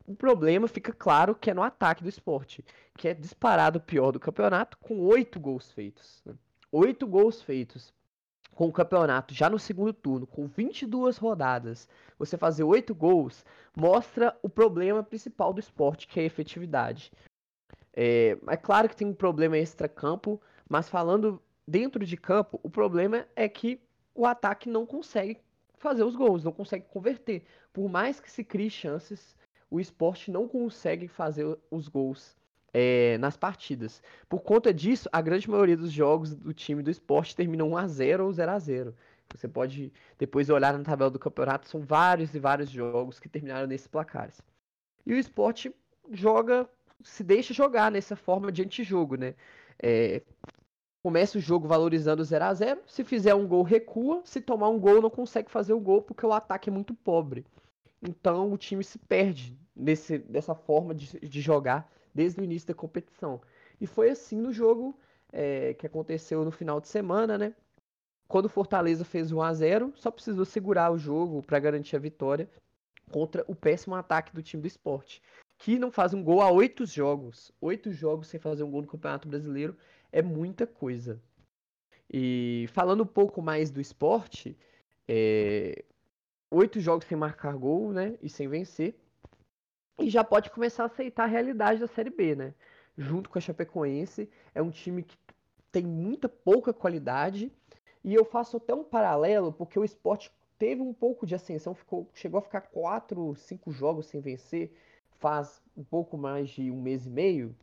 o 0.08 0.16
problema 0.16 0.70
fica 0.70 0.94
claro 0.94 1.36
que 1.36 1.52
é 1.52 1.54
no 1.54 1.62
ataque 1.62 2.02
do 2.02 2.10
esporte, 2.10 2.64
que 2.98 3.10
é 3.10 3.14
disparado 3.14 3.78
o 3.78 3.82
pior 3.82 4.12
do 4.12 4.20
campeonato, 4.20 4.78
com 4.78 5.02
oito 5.02 5.38
gols 5.38 5.70
feitos. 5.72 6.22
Né? 6.26 6.34
Oito 6.72 7.06
gols 7.06 7.42
feitos 7.42 7.94
com 8.56 8.70
o 8.70 8.72
campeonato 8.72 9.34
já 9.34 9.50
no 9.50 9.60
segundo 9.60 9.94
turno, 9.94 10.26
com 10.26 10.48
22 10.48 11.18
rodadas, 11.18 11.88
você 12.18 12.38
fazer 12.38 12.64
oito 12.64 12.96
gols, 12.96 13.46
mostra 13.76 14.36
o 14.42 14.50
problema 14.50 15.04
principal 15.04 15.54
do 15.54 15.60
esporte, 15.60 16.08
que 16.08 16.20
é 16.20 16.24
a 16.24 16.26
efetividade. 16.26 17.12
É, 17.94 18.38
é 18.48 18.58
claro 18.58 18.90
que 18.90 18.96
tem 18.96 19.08
um 19.08 19.14
problema 19.14 19.58
extra-campo, 19.58 20.42
mas 20.68 20.90
falando 20.90 21.40
dentro 21.68 22.04
de 22.06 22.18
campo, 22.18 22.60
o 22.64 22.70
problema 22.70 23.28
é 23.36 23.48
que 23.48 23.80
o 24.16 24.26
ataque 24.26 24.70
não 24.70 24.86
consegue 24.86 25.38
fazer 25.78 26.04
os 26.04 26.16
gols, 26.16 26.44
não 26.44 26.52
consegue 26.52 26.86
converter. 26.90 27.44
Por 27.72 27.88
mais 27.90 28.20
que 28.20 28.32
se 28.32 28.44
crie 28.44 28.70
chances, 28.72 29.37
o 29.70 29.80
esporte 29.80 30.32
não 30.32 30.48
consegue 30.48 31.08
fazer 31.08 31.58
os 31.70 31.88
gols 31.88 32.36
é, 32.74 33.18
nas 33.18 33.36
partidas. 33.36 34.02
Por 34.30 34.42
conta 34.42 34.74
disso, 34.74 35.10
a 35.12 35.22
grande 35.22 35.50
maioria 35.50 35.78
dos 35.78 35.92
jogos 35.92 36.34
do 36.34 36.54
time 36.54 36.84
do 36.84 36.92
esporte 36.92 37.36
terminam 37.36 37.72
1x0 37.72 38.20
ou 38.22 38.30
0x0. 38.30 38.94
Você 39.36 39.48
pode 39.48 39.92
depois 40.18 40.50
olhar 40.50 40.78
na 40.78 40.84
tabela 40.84 41.10
do 41.10 41.20
campeonato, 41.20 41.68
são 41.68 41.82
vários 41.82 42.34
e 42.34 42.40
vários 42.40 42.70
jogos 42.70 43.20
que 43.20 43.28
terminaram 43.28 43.68
nesses 43.68 43.88
placares. 43.88 44.42
E 45.06 45.14
o 45.14 45.18
esporte 45.18 45.74
joga, 46.12 46.68
se 47.04 47.24
deixa 47.24 47.54
jogar 47.54 47.92
nessa 47.92 48.16
forma 48.16 48.52
de 48.52 48.64
antijogo, 48.64 49.16
né? 49.16 49.36
É, 49.82 50.22
começa 51.04 51.38
o 51.38 51.42
jogo 51.42 51.68
valorizando 51.68 52.24
0 52.24 52.44
a 52.46 52.54
0 52.54 52.82
se 52.88 53.04
fizer 53.04 53.34
um 53.36 53.48
gol, 53.48 53.64
recua, 53.64 54.22
se 54.26 54.42
tomar 54.42 54.70
um 54.70 54.80
gol, 54.80 55.02
não 55.02 55.10
consegue 55.10 55.50
fazer 55.52 55.74
o 55.74 55.80
gol 55.80 56.02
porque 56.02 56.26
o 56.26 56.34
ataque 56.34 56.70
é 56.70 56.74
muito 56.74 56.94
pobre. 56.94 57.46
Então 58.02 58.52
o 58.52 58.58
time 58.58 58.84
se 58.84 59.00
perde 59.00 59.58
nesse, 59.76 60.18
dessa 60.18 60.54
forma 60.54 60.94
de, 60.94 61.20
de 61.20 61.42
jogar 61.42 61.92
desde 62.14 62.40
o 62.40 62.44
início 62.44 62.68
da 62.68 62.74
competição. 62.74 63.42
E 63.80 63.86
foi 63.86 64.10
assim 64.10 64.38
no 64.38 64.52
jogo 64.52 64.98
é, 65.32 65.74
que 65.74 65.86
aconteceu 65.86 66.44
no 66.44 66.52
final 66.52 66.80
de 66.80 66.88
semana, 66.88 67.38
né? 67.38 67.54
Quando 68.28 68.46
o 68.46 68.50
Fortaleza 68.50 69.06
fez 69.06 69.32
1 69.32 69.42
a 69.42 69.54
0 69.54 69.94
só 69.96 70.12
precisou 70.12 70.46
segurar 70.46 70.92
o 70.92 70.98
jogo 70.98 71.42
para 71.42 71.60
garantir 71.60 71.96
a 71.96 72.00
vitória 72.00 72.50
contra 73.12 73.44
o 73.48 73.56
péssimo 73.56 73.96
ataque 73.96 74.34
do 74.34 74.44
time 74.44 74.62
do 74.62 74.68
esporte, 74.68 75.22
que 75.58 75.80
não 75.80 75.92
faz 75.92 76.14
um 76.14 76.24
gol 76.24 76.42
há 76.42 76.52
oito 76.52 76.86
jogos. 76.86 77.52
Oito 77.62 77.92
jogos 77.92 78.28
sem 78.28 78.40
fazer 78.40 78.64
um 78.64 78.72
gol 78.72 78.82
no 78.82 78.88
Campeonato 78.88 79.28
Brasileiro 79.28 79.78
é 80.12 80.22
muita 80.22 80.68
coisa. 80.68 81.22
E 82.12 82.66
falando 82.70 83.04
um 83.04 83.08
pouco 83.08 83.42
mais 83.42 83.72
do 83.72 83.82
esporte, 83.82 84.58
é, 85.08 85.84
oito 86.52 86.80
jogos 86.80 87.06
sem 87.08 87.18
marcar 87.18 87.56
gol, 87.56 87.92
né? 87.92 88.18
E 88.22 88.30
sem 88.30 88.48
vencer. 88.48 88.96
E 90.00 90.10
já 90.10 90.24
pode 90.24 90.50
começar 90.50 90.84
a 90.84 90.86
aceitar 90.88 91.24
a 91.24 91.28
realidade 91.28 91.80
da 91.80 91.88
Série 91.88 92.10
B, 92.10 92.36
né? 92.36 92.54
Junto 92.98 93.30
com 93.30 93.38
a 93.38 93.42
Chapecoense. 93.42 94.30
É 94.54 94.62
um 94.62 94.72
time 94.72 95.04
que 95.04 95.18
tem 95.72 95.84
muita 95.84 96.30
pouca 96.30 96.74
qualidade. 96.74 97.52
E 98.04 98.14
eu 98.14 98.24
faço 98.24 98.58
até 98.58 98.74
um 98.74 98.84
paralelo, 98.84 99.52
porque 99.52 99.78
o 99.78 99.84
esporte 99.84 100.32
teve 100.58 100.82
um 100.82 100.94
pouco 100.94 101.26
de 101.26 101.36
ascensão, 101.36 101.74
ficou, 101.74 102.10
chegou 102.14 102.40
a 102.40 102.42
ficar 102.42 102.62
quatro, 102.62 103.36
cinco 103.36 103.72
jogos 103.72 104.08
sem 104.08 104.22
vencer, 104.22 104.74
faz 105.20 105.62
um 105.76 105.84
pouco 105.84 106.18
mais 106.18 106.50
de 106.50 106.72
um 106.72 106.82
mês 106.82 107.06
e 107.06 107.10
meio. 107.10 107.56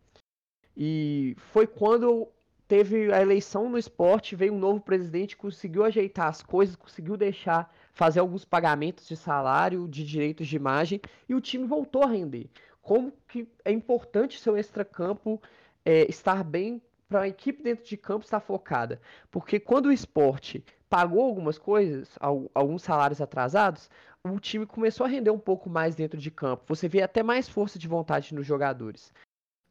E 0.76 1.34
foi 1.52 1.66
quando 1.66 2.28
teve 2.66 3.12
a 3.12 3.20
eleição 3.20 3.68
no 3.68 3.78
esporte, 3.78 4.36
veio 4.36 4.52
um 4.52 4.58
novo 4.58 4.80
presidente, 4.80 5.36
conseguiu 5.36 5.84
ajeitar 5.84 6.28
as 6.28 6.42
coisas, 6.42 6.76
conseguiu 6.76 7.16
deixar 7.16 7.72
fazer 7.94 8.20
alguns 8.20 8.44
pagamentos 8.44 9.06
de 9.06 9.16
salário, 9.16 9.88
de 9.88 10.04
direitos 10.04 10.46
de 10.46 10.56
imagem, 10.56 11.00
e 11.28 11.34
o 11.34 11.40
time 11.40 11.66
voltou 11.66 12.02
a 12.02 12.08
render. 12.08 12.50
Como 12.82 13.12
que 13.28 13.48
é 13.64 13.72
importante 13.72 14.40
seu 14.40 14.58
extracampo 14.58 15.40
é, 15.84 16.08
estar 16.10 16.42
bem 16.44 16.82
para 17.08 17.22
a 17.22 17.28
equipe 17.28 17.62
dentro 17.62 17.84
de 17.84 17.96
campo 17.96 18.24
estar 18.24 18.40
focada. 18.40 19.00
Porque 19.30 19.60
quando 19.60 19.86
o 19.86 19.92
esporte 19.92 20.64
pagou 20.88 21.22
algumas 21.22 21.58
coisas, 21.58 22.18
alguns 22.54 22.82
salários 22.82 23.20
atrasados, 23.20 23.88
o 24.24 24.38
time 24.40 24.66
começou 24.66 25.06
a 25.06 25.08
render 25.08 25.30
um 25.30 25.38
pouco 25.38 25.68
mais 25.70 25.94
dentro 25.94 26.18
de 26.18 26.30
campo. 26.30 26.64
Você 26.66 26.88
vê 26.88 27.02
até 27.02 27.22
mais 27.22 27.48
força 27.48 27.78
de 27.78 27.86
vontade 27.86 28.34
nos 28.34 28.46
jogadores. 28.46 29.12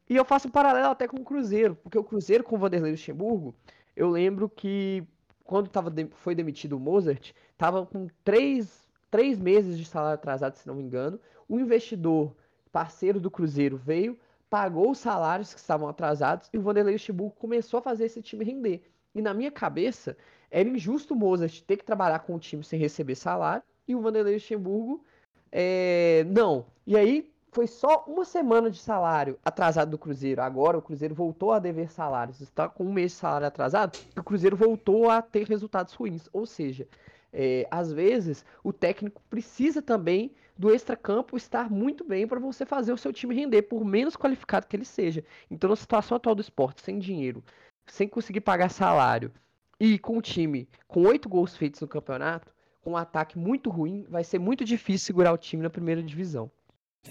E 0.08 0.16
eu 0.16 0.24
faço 0.24 0.48
um 0.48 0.50
paralelo 0.50 0.88
até 0.88 1.08
com 1.08 1.16
o 1.16 1.24
Cruzeiro, 1.24 1.74
porque 1.76 1.98
o 1.98 2.04
Cruzeiro 2.04 2.44
com 2.44 2.56
o 2.56 2.58
Vanderlei 2.58 2.92
Luxemburgo, 2.92 3.54
eu 3.96 4.10
lembro 4.10 4.48
que 4.48 5.02
quando 5.44 5.68
tava 5.68 5.92
foi 6.12 6.34
demitido 6.34 6.76
o 6.76 6.80
Mozart, 6.80 7.32
tava 7.56 7.86
com 7.86 8.08
três, 8.24 8.88
três 9.10 9.38
meses 9.38 9.78
de 9.78 9.84
salário 9.84 10.14
atrasado, 10.14 10.56
se 10.56 10.66
não 10.66 10.74
me 10.74 10.82
engano. 10.82 11.20
o 11.48 11.60
investidor 11.60 12.34
parceiro 12.72 13.20
do 13.20 13.30
Cruzeiro 13.30 13.76
veio, 13.76 14.18
pagou 14.50 14.90
os 14.90 14.98
salários 14.98 15.52
que 15.54 15.60
estavam 15.60 15.86
atrasados 15.88 16.48
e 16.52 16.58
o 16.58 16.62
Vanderlei 16.62 16.94
Luxemburgo 16.94 17.36
começou 17.36 17.78
a 17.78 17.82
fazer 17.82 18.06
esse 18.06 18.22
time 18.22 18.44
render. 18.44 18.82
E 19.14 19.22
na 19.22 19.32
minha 19.32 19.50
cabeça, 19.50 20.16
era 20.50 20.68
injusto 20.68 21.14
o 21.14 21.16
Mozart 21.16 21.60
ter 21.62 21.76
que 21.76 21.84
trabalhar 21.84 22.20
com 22.20 22.34
o 22.34 22.38
time 22.38 22.64
sem 22.64 22.78
receber 22.78 23.14
salário 23.14 23.62
e 23.86 23.94
o 23.94 24.00
Vanderlei 24.00 24.34
Luxemburgo 24.34 25.04
é, 25.52 26.24
não. 26.28 26.66
E 26.86 26.96
aí 26.96 27.33
foi 27.54 27.68
só 27.68 28.04
uma 28.08 28.24
semana 28.24 28.68
de 28.68 28.78
salário 28.78 29.38
atrasado 29.44 29.92
do 29.92 29.96
Cruzeiro. 29.96 30.42
Agora 30.42 30.76
o 30.76 30.82
Cruzeiro 30.82 31.14
voltou 31.14 31.52
a 31.52 31.60
dever 31.60 31.88
salários. 31.88 32.40
Está 32.40 32.68
com 32.68 32.84
um 32.84 32.92
mês 32.92 33.12
de 33.12 33.18
salário 33.18 33.46
atrasado. 33.46 33.96
O 34.18 34.24
Cruzeiro 34.24 34.56
voltou 34.56 35.08
a 35.08 35.22
ter 35.22 35.46
resultados 35.46 35.94
ruins. 35.94 36.28
Ou 36.32 36.46
seja, 36.46 36.88
é, 37.32 37.64
às 37.70 37.92
vezes 37.92 38.44
o 38.64 38.72
técnico 38.72 39.22
precisa 39.30 39.80
também 39.80 40.32
do 40.58 40.74
extracampo 40.74 41.36
estar 41.36 41.70
muito 41.70 42.04
bem 42.04 42.26
para 42.26 42.40
você 42.40 42.66
fazer 42.66 42.92
o 42.92 42.98
seu 42.98 43.12
time 43.12 43.36
render, 43.36 43.62
por 43.62 43.84
menos 43.84 44.16
qualificado 44.16 44.66
que 44.66 44.74
ele 44.74 44.84
seja. 44.84 45.24
Então, 45.48 45.70
na 45.70 45.76
situação 45.76 46.16
atual 46.16 46.34
do 46.34 46.42
esporte, 46.42 46.82
sem 46.82 46.98
dinheiro, 46.98 47.42
sem 47.86 48.08
conseguir 48.08 48.40
pagar 48.40 48.68
salário 48.68 49.30
e 49.78 49.96
com 49.96 50.18
o 50.18 50.22
time 50.22 50.68
com 50.88 51.02
oito 51.02 51.28
gols 51.28 51.56
feitos 51.56 51.80
no 51.80 51.86
campeonato, 51.86 52.52
com 52.82 52.92
um 52.92 52.96
ataque 52.96 53.38
muito 53.38 53.70
ruim, 53.70 54.04
vai 54.08 54.24
ser 54.24 54.40
muito 54.40 54.64
difícil 54.64 55.06
segurar 55.06 55.32
o 55.32 55.38
time 55.38 55.62
na 55.62 55.70
primeira 55.70 56.02
divisão. 56.02 56.50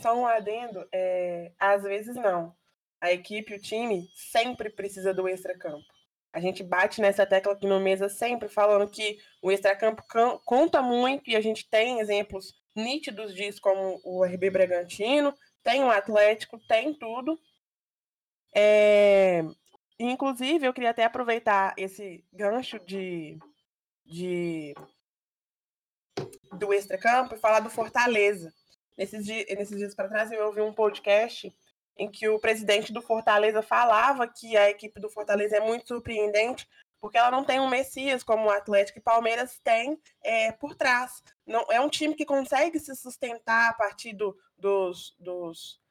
Só 0.01 0.15
um 0.15 0.25
adendo, 0.25 0.87
é, 0.91 1.51
às 1.59 1.83
vezes 1.83 2.15
não. 2.15 2.55
A 2.99 3.11
equipe, 3.11 3.53
o 3.53 3.61
time, 3.61 4.07
sempre 4.15 4.69
precisa 4.69 5.13
do 5.13 5.27
extracampo. 5.27 5.85
A 6.31 6.39
gente 6.39 6.63
bate 6.63 6.99
nessa 6.99 7.25
tecla 7.25 7.53
aqui 7.53 7.67
no 7.67 7.79
Mesa 7.79 8.09
sempre, 8.09 8.49
falando 8.49 8.89
que 8.89 9.19
o 9.41 9.51
extracampo 9.51 10.03
conta 10.43 10.81
muito 10.81 11.29
e 11.29 11.35
a 11.35 11.41
gente 11.41 11.69
tem 11.69 11.99
exemplos 11.99 12.55
nítidos 12.75 13.35
disso, 13.35 13.61
como 13.61 14.01
o 14.03 14.23
RB 14.23 14.49
Bragantino, 14.49 15.33
tem 15.61 15.83
o 15.83 15.91
Atlético, 15.91 16.59
tem 16.67 16.93
tudo. 16.93 17.39
É... 18.55 19.43
Inclusive, 19.99 20.65
eu 20.65 20.73
queria 20.73 20.89
até 20.89 21.03
aproveitar 21.03 21.73
esse 21.77 22.25
gancho 22.33 22.79
de, 22.79 23.37
de 24.05 24.73
do 26.51 26.73
extracampo 26.73 27.35
e 27.35 27.39
falar 27.39 27.59
do 27.59 27.69
Fortaleza. 27.69 28.51
Nesses, 28.97 29.25
dias, 29.25 29.45
nesses 29.49 29.77
dias 29.77 29.95
para 29.95 30.09
trás, 30.09 30.31
eu 30.31 30.45
ouvi 30.45 30.61
um 30.61 30.73
podcast 30.73 31.53
em 31.97 32.09
que 32.09 32.27
o 32.27 32.39
presidente 32.39 32.91
do 32.91 33.01
Fortaleza 33.01 33.61
falava 33.61 34.27
que 34.27 34.57
a 34.57 34.69
equipe 34.69 34.99
do 34.99 35.09
Fortaleza 35.09 35.57
é 35.57 35.59
muito 35.59 35.87
surpreendente 35.87 36.67
porque 37.03 37.17
ela 37.17 37.29
não 37.29 37.43
tem 37.43 37.59
um 37.59 37.67
Messias 37.67 38.23
como 38.23 38.45
o 38.45 38.49
Atlético 38.49 38.97
e 38.97 39.01
Palmeiras 39.01 39.59
tem 39.61 39.99
é, 40.23 40.53
por 40.53 40.73
trás. 40.73 41.21
Não, 41.45 41.65
é 41.69 41.81
um 41.81 41.89
time 41.89 42.15
que 42.15 42.25
consegue 42.25 42.79
se 42.79 42.95
sustentar 42.95 43.71
a 43.71 43.73
partir 43.73 44.13
do, 44.13 44.33
dos, 44.57 45.13
dos, 45.19 45.81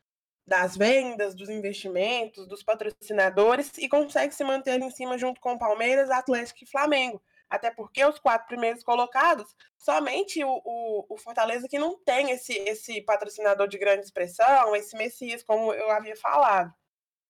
das 0.47 0.75
vendas, 0.75 1.35
dos 1.35 1.51
investimentos, 1.51 2.47
dos 2.47 2.63
patrocinadores 2.63 3.77
e 3.77 3.91
consegue 3.91 4.35
se 4.35 4.43
manter 4.43 4.71
ali 4.71 4.85
em 4.85 4.91
cima 4.91 5.19
junto 5.19 5.39
com 5.39 5.59
Palmeiras, 5.59 6.09
Atlético 6.09 6.65
e 6.65 6.71
Flamengo. 6.71 7.23
Até 7.53 7.71
porque 7.71 8.03
os 8.03 8.19
quatro 8.19 8.47
primeiros 8.47 8.83
colocados, 8.83 9.55
somente 9.77 10.43
o, 10.43 10.63
o, 10.65 11.05
o, 11.07 11.19
Fortaleza 11.19 11.69
que 11.69 11.79
não 11.79 11.99
tem 12.03 12.31
esse, 12.31 12.55
esse 12.61 13.03
patrocinador 13.03 13.69
de 13.69 13.77
grande 13.77 14.07
expressão, 14.07 14.75
esse 14.75 14.97
Messias, 14.97 15.43
como 15.43 15.71
eu 15.75 15.91
havia 15.91 16.17
falado. 16.17 16.73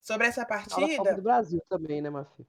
Sobre 0.01 0.29
essa 0.29 0.47
partida. 0.47 0.97
Fala 0.97 1.15
do 1.17 1.23
Brasil 1.23 1.61
também, 1.69 2.01
né, 2.01 2.09
Mafia? 2.09 2.47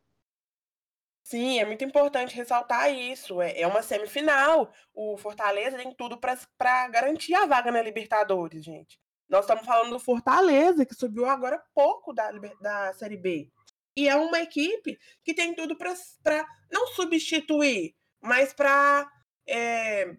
Sim, 1.24 1.60
é 1.60 1.66
muito 1.66 1.84
importante 1.84 2.36
ressaltar 2.36 2.94
isso. 2.94 3.42
É, 3.42 3.60
é 3.62 3.66
uma 3.66 3.82
semifinal. 3.82 4.72
O 4.94 5.18
Fortaleza 5.18 5.76
tem 5.76 5.92
tudo 5.96 6.20
para 6.20 6.88
garantir 6.90 7.34
a 7.34 7.48
vaga 7.48 7.72
na 7.72 7.82
Libertadores, 7.82 8.64
gente. 8.64 9.02
Nós 9.28 9.46
estamos 9.46 9.66
falando 9.66 9.90
do 9.90 10.00
Fortaleza, 10.00 10.86
que 10.86 10.94
subiu 10.94 11.26
agora 11.26 11.64
pouco 11.74 12.14
da, 12.14 12.32
da 12.62 12.94
Série 12.94 13.18
B. 13.18 13.52
E 13.96 14.08
é 14.08 14.16
uma 14.16 14.40
equipe 14.40 14.98
que 15.24 15.34
tem 15.34 15.54
tudo 15.54 15.78
para 15.78 16.46
não 16.72 16.88
substituir, 16.88 17.96
mas 18.22 18.54
para 18.54 19.08
é, 19.48 20.16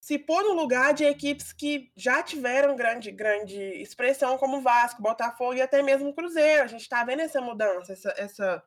se 0.00 0.18
pôr 0.18 0.42
no 0.42 0.54
lugar 0.54 0.94
de 0.94 1.04
equipes 1.04 1.52
que 1.52 1.92
já 1.96 2.22
tiveram 2.22 2.74
grande, 2.74 3.10
grande 3.10 3.60
expressão, 3.80 4.38
como 4.38 4.60
Vasco, 4.60 5.02
Botafogo 5.02 5.54
e 5.54 5.62
até 5.62 5.82
mesmo 5.82 6.14
Cruzeiro. 6.14 6.64
A 6.64 6.66
gente 6.66 6.82
está 6.82 7.04
vendo 7.04 7.20
essa 7.20 7.40
mudança, 7.40 7.92
essa, 7.92 8.14
essa, 8.16 8.62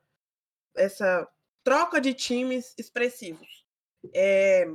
essa 0.76 1.28
troca 1.64 2.00
de 2.00 2.14
times 2.14 2.74
expressivos. 2.78 3.66
É, 4.14 4.66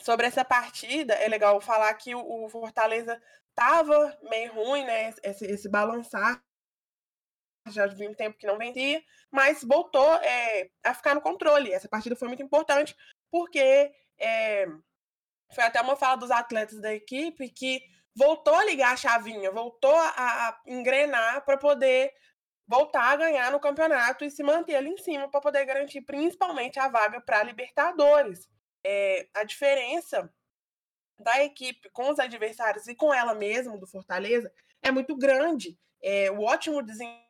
sobre 0.00 0.26
essa 0.26 0.44
partida, 0.44 1.14
é 1.14 1.28
legal 1.28 1.60
falar 1.60 1.92
que 1.94 2.14
o, 2.14 2.44
o 2.44 2.48
Fortaleza 2.48 3.20
estava 3.50 4.18
meio 4.22 4.52
ruim, 4.52 4.84
né? 4.84 5.12
Esse, 5.22 5.46
esse 5.46 5.68
balançar. 5.68 6.42
Já 7.68 7.84
havia 7.84 8.10
um 8.10 8.14
tempo 8.14 8.38
que 8.38 8.46
não 8.46 8.58
vendia, 8.58 9.02
mas 9.30 9.62
voltou 9.62 10.14
é, 10.16 10.70
a 10.84 10.94
ficar 10.94 11.14
no 11.14 11.20
controle. 11.20 11.72
Essa 11.72 11.88
partida 11.88 12.16
foi 12.16 12.28
muito 12.28 12.42
importante, 12.42 12.96
porque 13.30 13.92
é, 14.18 14.66
foi 15.54 15.64
até 15.64 15.80
uma 15.80 15.96
fala 15.96 16.16
dos 16.16 16.30
atletas 16.30 16.80
da 16.80 16.92
equipe 16.92 17.48
que 17.50 17.82
voltou 18.14 18.54
a 18.54 18.64
ligar 18.64 18.92
a 18.92 18.96
chavinha, 18.96 19.50
voltou 19.50 19.94
a, 19.94 20.08
a 20.16 20.60
engrenar 20.66 21.44
para 21.44 21.56
poder 21.56 22.12
voltar 22.66 23.12
a 23.12 23.16
ganhar 23.16 23.52
no 23.52 23.60
campeonato 23.60 24.24
e 24.24 24.30
se 24.30 24.42
manter 24.42 24.76
ali 24.76 24.90
em 24.90 24.96
cima 24.96 25.28
para 25.28 25.40
poder 25.40 25.64
garantir 25.64 26.02
principalmente 26.02 26.78
a 26.78 26.88
vaga 26.88 27.20
para 27.20 27.42
Libertadores. 27.42 28.48
É, 28.84 29.28
a 29.34 29.44
diferença 29.44 30.32
da 31.18 31.42
equipe 31.44 31.88
com 31.90 32.10
os 32.10 32.18
adversários 32.18 32.88
e 32.88 32.94
com 32.94 33.14
ela 33.14 33.34
mesma, 33.34 33.78
do 33.78 33.86
Fortaleza, 33.86 34.52
é 34.82 34.90
muito 34.90 35.16
grande. 35.16 35.78
É, 36.02 36.30
o 36.30 36.40
ótimo 36.42 36.82
desempenho 36.82 37.21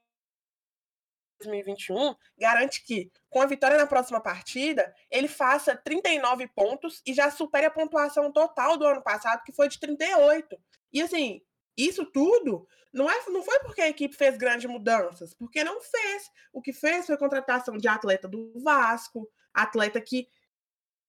2021 1.42 2.14
garante 2.38 2.82
que, 2.84 3.10
com 3.30 3.40
a 3.40 3.46
vitória 3.46 3.76
na 3.76 3.86
próxima 3.86 4.20
partida, 4.20 4.94
ele 5.10 5.28
faça 5.28 5.76
39 5.76 6.48
pontos 6.48 7.02
e 7.06 7.12
já 7.12 7.30
supere 7.30 7.66
a 7.66 7.70
pontuação 7.70 8.32
total 8.32 8.76
do 8.76 8.86
ano 8.86 9.02
passado, 9.02 9.42
que 9.44 9.52
foi 9.52 9.68
de 9.68 9.78
38. 9.78 10.58
E 10.92 11.02
assim, 11.02 11.40
isso 11.76 12.04
tudo 12.04 12.66
não, 12.92 13.10
é, 13.10 13.14
não 13.28 13.42
foi 13.42 13.58
porque 13.60 13.80
a 13.80 13.88
equipe 13.88 14.14
fez 14.14 14.36
grandes 14.36 14.70
mudanças, 14.70 15.32
porque 15.32 15.64
não 15.64 15.80
fez. 15.80 16.30
O 16.52 16.60
que 16.60 16.72
fez 16.72 17.06
foi 17.06 17.14
a 17.14 17.18
contratação 17.18 17.78
de 17.78 17.88
atleta 17.88 18.28
do 18.28 18.52
Vasco, 18.60 19.28
atleta 19.54 20.00
que 20.00 20.28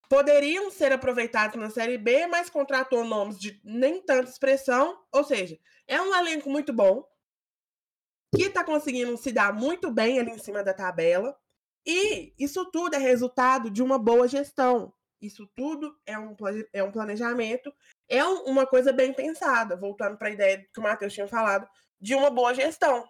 poderiam 0.10 0.72
ser 0.72 0.94
aproveitados 0.94 1.60
na 1.60 1.70
Série 1.70 1.98
B, 1.98 2.28
mas 2.28 2.50
contratou 2.50 3.04
nomes 3.04 3.38
de 3.38 3.60
nem 3.64 4.02
tanta 4.02 4.30
expressão. 4.30 5.04
Ou 5.12 5.24
seja, 5.24 5.60
é 5.88 6.02
um 6.02 6.16
elenco 6.16 6.50
muito 6.50 6.72
bom, 6.72 7.06
que 8.36 8.44
está 8.44 8.64
conseguindo 8.64 9.16
se 9.18 9.32
dar 9.32 9.54
muito 9.54 9.92
bem 9.92 10.20
ali 10.20 10.32
em 10.32 10.38
cima 10.38 10.64
da 10.64 10.74
tabela. 10.74 11.38
E 11.86 12.34
isso 12.40 12.66
tudo 12.72 12.96
é 12.96 12.98
resultado 12.98 13.70
de 13.70 13.84
uma 13.84 14.00
boa 14.00 14.28
gestão. 14.28 14.94
Isso 15.22 15.48
tudo 15.56 15.96
é 16.06 16.18
um, 16.20 16.36
é 16.74 16.84
um 16.84 16.92
planejamento, 16.92 17.74
é 18.10 18.24
uma 18.26 18.68
coisa 18.68 18.92
bem 18.92 19.14
pensada, 19.14 19.78
voltando 19.78 20.18
para 20.18 20.28
a 20.28 20.32
ideia 20.32 20.68
que 20.74 20.80
o 20.80 20.84
Matheus 20.84 21.14
tinha 21.14 21.28
falado, 21.28 21.68
de 22.00 22.14
uma 22.14 22.30
boa 22.30 22.54
gestão. 22.54 23.08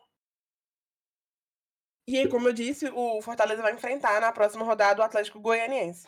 E 2.08 2.28
como 2.28 2.50
eu 2.50 2.54
disse, 2.54 2.88
o 2.90 3.22
Fortaleza 3.22 3.62
vai 3.62 3.74
enfrentar 3.74 4.22
na 4.22 4.32
próxima 4.32 4.64
rodada 4.64 5.02
o 5.02 5.04
Atlético 5.04 5.40
Goianiense. 5.40 6.08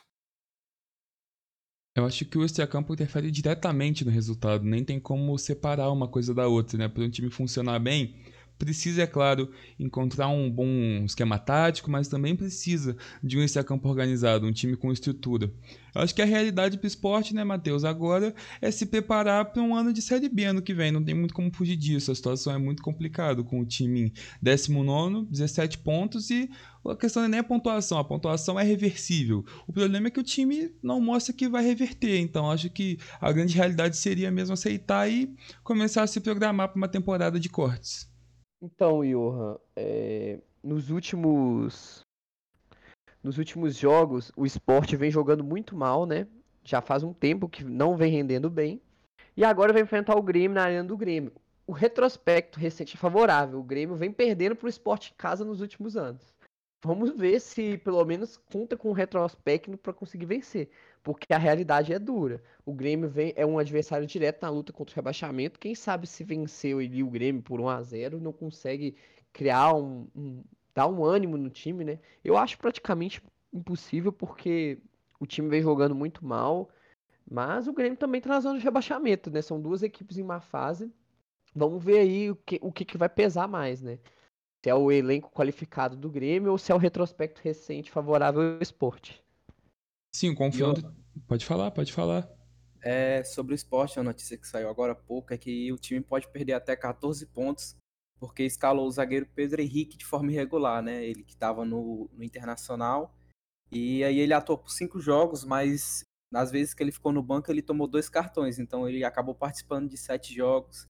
Eu 1.95 2.05
acho 2.05 2.25
que 2.25 2.37
o 2.37 2.43
extracampo 2.43 2.93
interfere 2.93 3.31
diretamente 3.31 4.03
no 4.03 4.11
resultado, 4.11 4.65
nem 4.65 4.83
tem 4.83 4.99
como 4.99 5.37
separar 5.39 5.89
uma 5.89 6.09
coisa 6.09 6.33
da 6.33 6.45
outra, 6.45 6.77
né? 6.77 6.89
Para 6.89 7.03
um 7.03 7.09
time 7.09 7.31
funcionar 7.31 7.79
bem, 7.79 8.21
precisa, 8.57 9.03
é 9.03 9.07
claro, 9.07 9.51
encontrar 9.79 10.27
um 10.27 10.49
bom 10.49 11.03
esquema 11.05 11.37
tático, 11.37 11.89
mas 11.89 12.07
também 12.07 12.35
precisa 12.35 12.95
de 13.23 13.37
um 13.37 13.43
extracampo 13.43 13.87
organizado, 13.87 14.45
um 14.45 14.51
time 14.51 14.75
com 14.75 14.91
estrutura. 14.91 15.51
Eu 15.93 16.01
acho 16.01 16.13
que 16.13 16.21
a 16.21 16.25
realidade 16.25 16.77
para 16.77 16.85
o 16.85 16.87
esporte, 16.87 17.33
né, 17.33 17.43
Matheus, 17.43 17.85
agora 17.85 18.35
é 18.61 18.69
se 18.69 18.85
preparar 18.85 19.45
para 19.45 19.61
um 19.61 19.73
ano 19.73 19.93
de 19.93 20.01
Série 20.01 20.27
B 20.27 20.43
ano 20.43 20.61
que 20.61 20.73
vem. 20.73 20.91
Não 20.91 21.03
tem 21.03 21.15
muito 21.15 21.33
como 21.33 21.53
fugir 21.53 21.77
disso. 21.77 22.11
A 22.11 22.15
situação 22.15 22.53
é 22.53 22.57
muito 22.57 22.83
complicada 22.83 23.41
com 23.43 23.61
o 23.61 23.65
time 23.65 24.01
em 24.01 24.13
19, 24.41 25.25
17 25.31 25.77
pontos 25.77 26.29
e 26.29 26.49
a 26.85 26.95
questão 26.95 27.21
não 27.21 27.27
é 27.27 27.31
nem 27.31 27.39
a 27.39 27.43
pontuação, 27.43 27.97
a 27.97 28.03
pontuação 28.03 28.59
é 28.59 28.63
reversível. 28.63 29.43
O 29.65 29.73
problema 29.73 30.07
é 30.07 30.11
que 30.11 30.19
o 30.19 30.23
time 30.23 30.71
não 30.83 31.01
mostra 31.01 31.33
que 31.33 31.49
vai 31.49 31.63
reverter, 31.63 32.19
então 32.19 32.51
acho 32.51 32.69
que 32.69 32.99
a 33.19 33.31
grande 33.31 33.55
realidade 33.55 33.97
seria 33.97 34.29
mesmo 34.29 34.53
aceitar 34.53 35.09
e 35.09 35.33
começar 35.63 36.03
a 36.03 36.07
se 36.07 36.19
programar 36.19 36.69
para 36.69 36.77
uma 36.77 36.87
temporada 36.87 37.39
de 37.39 37.49
cortes. 37.49 38.14
Então, 38.61 39.01
Johan, 39.03 39.57
é, 39.75 40.39
nos 40.63 40.89
últimos 40.89 42.05
nos 43.25 43.39
últimos 43.39 43.75
jogos, 43.75 44.31
o 44.37 44.45
esporte 44.45 44.95
vem 44.95 45.09
jogando 45.09 45.43
muito 45.43 45.75
mal, 45.75 46.05
né? 46.05 46.27
Já 46.63 46.79
faz 46.79 47.01
um 47.01 47.11
tempo 47.11 47.49
que 47.49 47.63
não 47.63 47.97
vem 47.97 48.11
rendendo 48.11 48.51
bem. 48.51 48.79
E 49.35 49.43
agora 49.43 49.73
vai 49.73 49.81
enfrentar 49.81 50.15
o 50.15 50.21
Grêmio 50.21 50.53
na 50.53 50.63
arena 50.63 50.83
do 50.83 50.95
Grêmio. 50.95 51.33
O 51.65 51.71
retrospecto 51.71 52.59
recente 52.59 52.95
é 52.95 52.99
favorável. 52.99 53.59
O 53.59 53.63
Grêmio 53.63 53.95
vem 53.95 54.11
perdendo 54.11 54.55
para 54.55 54.67
o 54.67 54.69
esporte 54.69 55.11
em 55.11 55.17
casa 55.17 55.43
nos 55.43 55.59
últimos 55.59 55.97
anos. 55.97 56.31
vamos 56.85 57.17
ver 57.17 57.39
se 57.41 57.79
pelo 57.79 58.05
menos 58.05 58.37
conta 58.37 58.77
com 58.77 58.89
o 58.89 58.93
retrospecto 58.93 59.75
para 59.75 59.91
conseguir 59.91 60.27
vencer, 60.27 60.69
porque 61.05 61.31
a 61.31 61.37
realidade 61.37 61.93
é 61.93 61.99
dura. 61.99 62.41
O 62.65 62.73
Grêmio 62.73 63.07
vem, 63.07 63.31
é 63.35 63.45
um 63.45 63.59
adversário 63.59 64.07
direto 64.07 64.41
na 64.41 64.49
luta 64.49 64.73
contra 64.73 64.91
o 64.91 64.95
rebaixamento. 64.95 65.59
Quem 65.59 65.75
sabe 65.75 66.07
se 66.07 66.23
venceu 66.23 66.79
ali 66.79 67.03
o 67.03 67.09
Grêmio 67.11 67.43
por 67.43 67.61
1 67.61 67.69
a 67.69 67.83
0 67.83 68.19
não 68.19 68.33
consegue 68.33 68.97
criar 69.31 69.75
um, 69.75 70.07
um 70.15 70.43
dar 70.73 70.87
um 70.87 71.05
ânimo 71.05 71.37
no 71.37 71.47
time, 71.47 71.83
né? 71.83 71.99
Eu 72.23 72.35
acho 72.35 72.57
praticamente 72.57 73.21
impossível 73.53 74.11
porque 74.11 74.79
o 75.19 75.27
time 75.27 75.47
vem 75.47 75.61
jogando 75.61 75.93
muito 75.93 76.25
mal, 76.25 76.71
mas 77.29 77.67
o 77.67 77.73
Grêmio 77.73 77.99
também 77.99 78.19
tá 78.19 78.29
na 78.29 78.39
zona 78.39 78.57
de 78.57 78.65
rebaixamento, 78.65 79.29
né? 79.29 79.43
São 79.43 79.61
duas 79.61 79.83
equipes 79.83 80.17
em 80.17 80.23
uma 80.23 80.41
fase. 80.41 80.91
Vamos 81.55 81.83
ver 81.83 81.99
aí 81.99 82.31
o 82.31 82.35
que, 82.35 82.59
o 82.63 82.71
que, 82.71 82.83
que 82.83 82.97
vai 82.97 83.09
pesar 83.09 83.47
mais, 83.47 83.79
né? 83.79 83.99
Se 84.63 84.71
é 84.71 84.75
o 84.75 84.91
elenco 84.91 85.31
qualificado 85.31 85.95
do 85.95 86.09
Grêmio 86.09 86.51
ou 86.51 86.57
se 86.57 86.71
é 86.71 86.75
o 86.75 86.79
retrospecto 86.79 87.41
recente 87.43 87.91
favorável 87.91 88.55
ao 88.55 88.59
esporte. 88.59 89.23
Sim, 90.15 90.29
o 90.29 90.35
confronto. 90.35 90.79
Eu... 90.79 91.21
Pode 91.27 91.45
falar, 91.45 91.69
pode 91.71 91.91
falar. 91.91 92.25
É, 92.81 93.21
sobre 93.25 93.53
o 93.53 93.55
esporte, 93.55 93.99
a 93.99 94.03
notícia 94.03 94.37
que 94.37 94.47
saiu 94.47 94.69
agora 94.69 94.93
há 94.93 94.95
pouco 94.95 95.33
é 95.33 95.37
que 95.37 95.69
o 95.73 95.77
time 95.77 95.99
pode 95.99 96.29
perder 96.29 96.53
até 96.53 96.73
14 96.73 97.25
pontos 97.25 97.75
porque 98.17 98.43
escalou 98.43 98.87
o 98.87 98.91
zagueiro 98.91 99.27
Pedro 99.35 99.61
Henrique 99.61 99.97
de 99.97 100.05
forma 100.05 100.31
irregular, 100.31 100.81
né? 100.81 101.03
Ele 101.03 101.21
que 101.21 101.33
estava 101.33 101.65
no, 101.65 102.09
no 102.13 102.23
Internacional. 102.23 103.13
E 103.69 104.05
aí 104.05 104.17
ele 104.17 104.33
atuou 104.33 104.57
por 104.57 104.71
cinco 104.71 105.01
jogos, 105.01 105.43
mas 105.43 106.05
nas 106.31 106.49
vezes 106.49 106.73
que 106.73 106.81
ele 106.81 106.93
ficou 106.93 107.11
no 107.11 107.21
banco 107.21 107.51
ele 107.51 107.61
tomou 107.61 107.85
dois 107.85 108.07
cartões, 108.07 108.57
então 108.57 108.87
ele 108.87 109.03
acabou 109.03 109.35
participando 109.35 109.89
de 109.89 109.97
sete 109.97 110.33
jogos. 110.33 110.85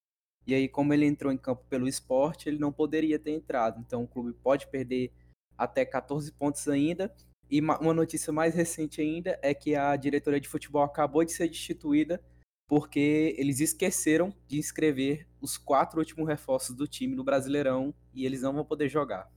E 0.45 0.53
aí, 0.53 0.69
como 0.69 0.93
ele 0.93 1.07
entrou 1.07 1.33
em 1.33 1.37
campo 1.37 1.65
pelo 1.67 1.87
esporte, 1.87 2.47
ele 2.47 2.59
não 2.59 2.71
poderia 2.71 3.17
ter 3.17 3.31
entrado. 3.31 3.79
Então 3.79 4.03
o 4.03 4.07
clube 4.07 4.33
pode 4.33 4.67
perder 4.67 5.11
até 5.57 5.83
14 5.83 6.31
pontos 6.31 6.67
ainda. 6.67 7.11
E 7.49 7.59
uma 7.61 7.93
notícia 7.93 8.33
mais 8.33 8.55
recente 8.55 9.01
ainda 9.01 9.39
é 9.41 9.53
que 9.53 9.75
a 9.75 9.95
diretoria 9.95 10.39
de 10.39 10.49
futebol 10.49 10.83
acabou 10.83 11.23
de 11.23 11.31
ser 11.31 11.47
destituída 11.47 12.21
porque 12.67 13.35
eles 13.37 13.59
esqueceram 13.59 14.33
de 14.47 14.57
inscrever 14.57 15.27
os 15.39 15.57
quatro 15.57 15.99
últimos 15.99 16.27
reforços 16.27 16.75
do 16.75 16.87
time 16.87 17.15
no 17.15 17.23
Brasileirão 17.23 17.93
e 18.13 18.25
eles 18.25 18.41
não 18.41 18.53
vão 18.53 18.65
poder 18.65 18.89
jogar. 18.89 19.31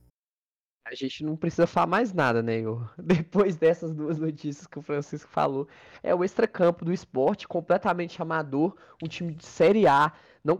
A 0.85 0.95
gente 0.95 1.23
não 1.23 1.37
precisa 1.37 1.67
falar 1.67 1.85
mais 1.85 2.11
nada, 2.13 2.41
né, 2.41 2.57
Igor? 2.57 2.91
Depois 2.97 3.55
dessas 3.55 3.93
duas 3.93 4.17
notícias 4.17 4.65
que 4.65 4.79
o 4.79 4.81
Francisco 4.81 5.29
falou, 5.29 5.67
é 6.01 6.15
o 6.15 6.23
extracampo 6.23 6.83
do 6.83 6.91
esporte 6.91 7.47
completamente 7.47 8.19
amador, 8.19 8.75
um 9.03 9.07
time 9.07 9.35
de 9.35 9.45
Série 9.45 9.85
A, 9.85 10.11
não 10.43 10.59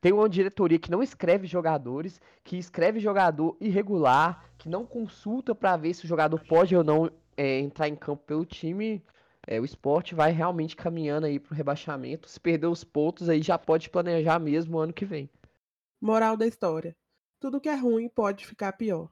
tem 0.00 0.12
uma 0.12 0.28
diretoria 0.28 0.78
que 0.78 0.90
não 0.90 1.02
escreve 1.02 1.46
jogadores, 1.46 2.20
que 2.42 2.56
escreve 2.56 2.98
jogador 2.98 3.56
irregular, 3.60 4.49
que 4.60 4.68
não 4.68 4.84
consulta 4.84 5.54
para 5.54 5.76
ver 5.76 5.94
se 5.94 6.04
o 6.04 6.08
jogador 6.08 6.38
pode 6.46 6.76
ou 6.76 6.84
não 6.84 7.10
é, 7.34 7.58
entrar 7.58 7.88
em 7.88 7.96
campo 7.96 8.22
pelo 8.24 8.44
time 8.44 9.02
é, 9.46 9.58
o 9.58 9.64
esporte 9.64 10.14
vai 10.14 10.32
realmente 10.32 10.76
caminhando 10.76 11.26
aí 11.26 11.40
pro 11.40 11.54
rebaixamento. 11.54 12.28
Se 12.28 12.38
perder 12.38 12.66
os 12.66 12.84
pontos 12.84 13.28
aí 13.28 13.40
já 13.40 13.58
pode 13.58 13.88
planejar 13.88 14.38
mesmo 14.38 14.76
o 14.76 14.80
ano 14.80 14.92
que 14.92 15.06
vem. 15.06 15.30
Moral 16.00 16.36
da 16.36 16.46
história: 16.46 16.94
tudo 17.40 17.60
que 17.60 17.68
é 17.68 17.74
ruim 17.74 18.08
pode 18.08 18.46
ficar 18.46 18.72
pior. 18.74 19.10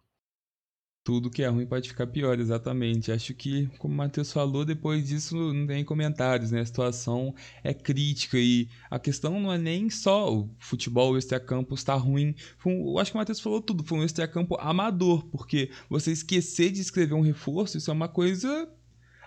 Tudo 1.09 1.31
que 1.31 1.43
é 1.43 1.49
ruim 1.49 1.65
pode 1.65 1.89
ficar 1.89 2.07
pior, 2.07 2.39
exatamente. 2.39 3.11
Acho 3.11 3.33
que, 3.33 3.67
como 3.79 3.95
o 3.95 3.97
Matheus 3.97 4.31
falou, 4.31 4.63
depois 4.63 5.09
disso 5.09 5.55
não 5.55 5.67
tem 5.67 5.83
comentários, 5.83 6.51
né? 6.51 6.61
A 6.61 6.67
situação 6.67 7.35
é 7.65 7.73
crítica 7.73 8.37
e 8.37 8.69
a 8.91 8.99
questão 8.99 9.41
não 9.41 9.51
é 9.51 9.57
nem 9.57 9.89
só 9.89 10.31
o 10.31 10.51
futebol, 10.59 11.13
o 11.13 11.17
extracampo 11.17 11.75
está 11.75 11.95
ruim. 11.95 12.35
Um, 12.63 12.91
eu 12.91 12.99
acho 12.99 13.11
que 13.11 13.17
o 13.17 13.21
Matheus 13.21 13.41
falou 13.41 13.63
tudo, 13.63 13.83
foi 13.83 13.97
um 13.97 14.05
extracampo 14.05 14.59
amador, 14.61 15.25
porque 15.31 15.71
você 15.89 16.13
esquecer 16.13 16.71
de 16.71 16.83
escrever 16.83 17.15
um 17.15 17.23
reforço, 17.23 17.79
isso 17.79 17.91
é 17.91 17.95
uma 17.95 18.09
coisa 18.11 18.69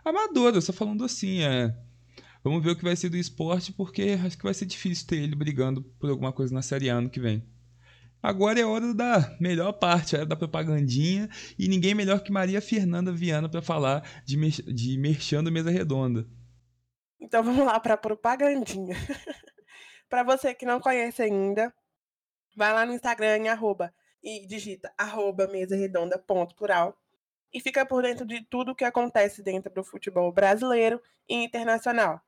amadora, 0.05 0.61
só 0.61 0.71
falando 0.71 1.03
assim, 1.03 1.41
é. 1.41 1.75
Vamos 2.43 2.63
ver 2.63 2.73
o 2.73 2.75
que 2.75 2.83
vai 2.83 2.95
ser 2.95 3.09
do 3.09 3.17
esporte, 3.17 3.73
porque 3.73 4.19
acho 4.23 4.37
que 4.37 4.43
vai 4.43 4.53
ser 4.53 4.67
difícil 4.67 5.07
ter 5.07 5.15
ele 5.15 5.33
brigando 5.33 5.81
por 5.99 6.11
alguma 6.11 6.31
coisa 6.31 6.53
na 6.53 6.61
Série 6.61 6.91
A 6.91 6.97
ano 6.97 7.09
que 7.09 7.19
vem. 7.19 7.43
Agora 8.21 8.59
é 8.59 8.65
hora 8.65 8.93
da 8.93 9.35
melhor 9.39 9.73
parte, 9.73 10.15
é 10.15 10.25
da 10.25 10.35
propagandinha, 10.35 11.27
e 11.57 11.67
ninguém 11.67 11.95
melhor 11.95 12.21
que 12.21 12.31
Maria 12.31 12.61
Fernanda 12.61 13.11
Viana 13.11 13.49
para 13.49 13.61
falar 13.61 14.07
de, 14.23 14.37
mer 14.37 14.51
de 14.51 14.97
Merchando 14.97 15.51
Mesa 15.51 15.71
Redonda. 15.71 16.27
Então 17.19 17.43
vamos 17.43 17.65
lá 17.65 17.79
para 17.79 17.97
propagandinha. 17.97 18.95
para 20.09 20.23
você 20.23 20.53
que 20.53 20.65
não 20.65 20.79
conhece 20.79 21.21
ainda, 21.21 21.73
vai 22.55 22.73
lá 22.73 22.85
no 22.85 22.93
Instagram 22.93 23.37
em 23.37 23.49
arroba, 23.49 23.93
e 24.23 24.45
digita 24.45 24.93
arroba 24.97 25.47
mesa 25.47 25.75
redonda 25.75 26.17
ponto 26.19 26.55
plural 26.55 26.95
e 27.53 27.59
fica 27.59 27.85
por 27.85 28.03
dentro 28.03 28.25
de 28.25 28.43
tudo 28.45 28.71
o 28.71 28.75
que 28.75 28.85
acontece 28.85 29.43
dentro 29.43 29.73
do 29.73 29.83
futebol 29.83 30.31
brasileiro 30.31 31.01
e 31.27 31.35
internacional. 31.35 32.21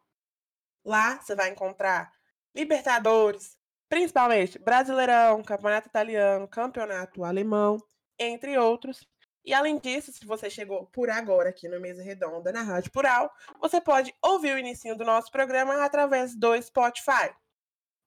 Lá 0.83 1.21
você 1.21 1.35
vai 1.35 1.49
encontrar 1.49 2.11
Libertadores, 2.55 3.57
principalmente 3.89 4.59
Brasileirão, 4.59 5.43
Campeonato 5.43 5.87
Italiano, 5.87 6.47
Campeonato 6.47 7.23
Alemão, 7.23 7.77
entre 8.19 8.57
outros. 8.57 9.07
E 9.45 9.53
além 9.53 9.77
disso, 9.77 10.11
se 10.11 10.25
você 10.25 10.49
chegou 10.49 10.85
por 10.85 11.09
agora 11.09 11.49
aqui 11.49 11.67
no 11.67 11.79
Mesa 11.79 12.01
Redonda, 12.01 12.51
na 12.51 12.61
Rádio 12.61 12.91
Plural, 12.91 13.29
você 13.59 13.81
pode 13.81 14.13
ouvir 14.21 14.55
o 14.55 14.59
início 14.59 14.95
do 14.95 15.03
nosso 15.03 15.29
programa 15.31 15.83
através 15.83 16.33
do 16.35 16.59
Spotify. 16.61 17.33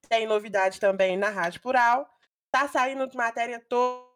Tem 0.08 0.26
novidade 0.26 0.80
também 0.80 1.16
na 1.16 1.28
Rádio 1.28 1.60
Plural. 1.60 2.08
Tá 2.50 2.66
saindo 2.68 3.06
matéria 3.14 3.62
toda 3.68 4.06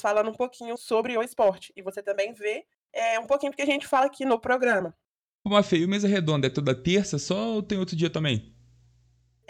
falando 0.00 0.30
um 0.30 0.34
pouquinho 0.34 0.76
sobre 0.76 1.16
o 1.16 1.22
esporte. 1.22 1.72
E 1.76 1.82
você 1.82 2.02
também 2.02 2.32
vê 2.32 2.64
é, 2.92 3.18
um 3.18 3.26
pouquinho 3.26 3.52
do 3.52 3.56
que 3.56 3.62
a 3.62 3.66
gente 3.66 3.86
fala 3.86 4.06
aqui 4.06 4.24
no 4.24 4.38
programa. 4.38 4.94
Uma 5.44 5.62
feia, 5.62 5.86
o 5.86 5.88
Mesa 5.88 6.08
Redonda 6.08 6.46
é 6.46 6.50
toda 6.50 6.74
terça 6.74 7.18
só 7.18 7.54
ou 7.54 7.62
tem 7.62 7.78
outro 7.78 7.96
dia 7.96 8.10
também? 8.10 8.54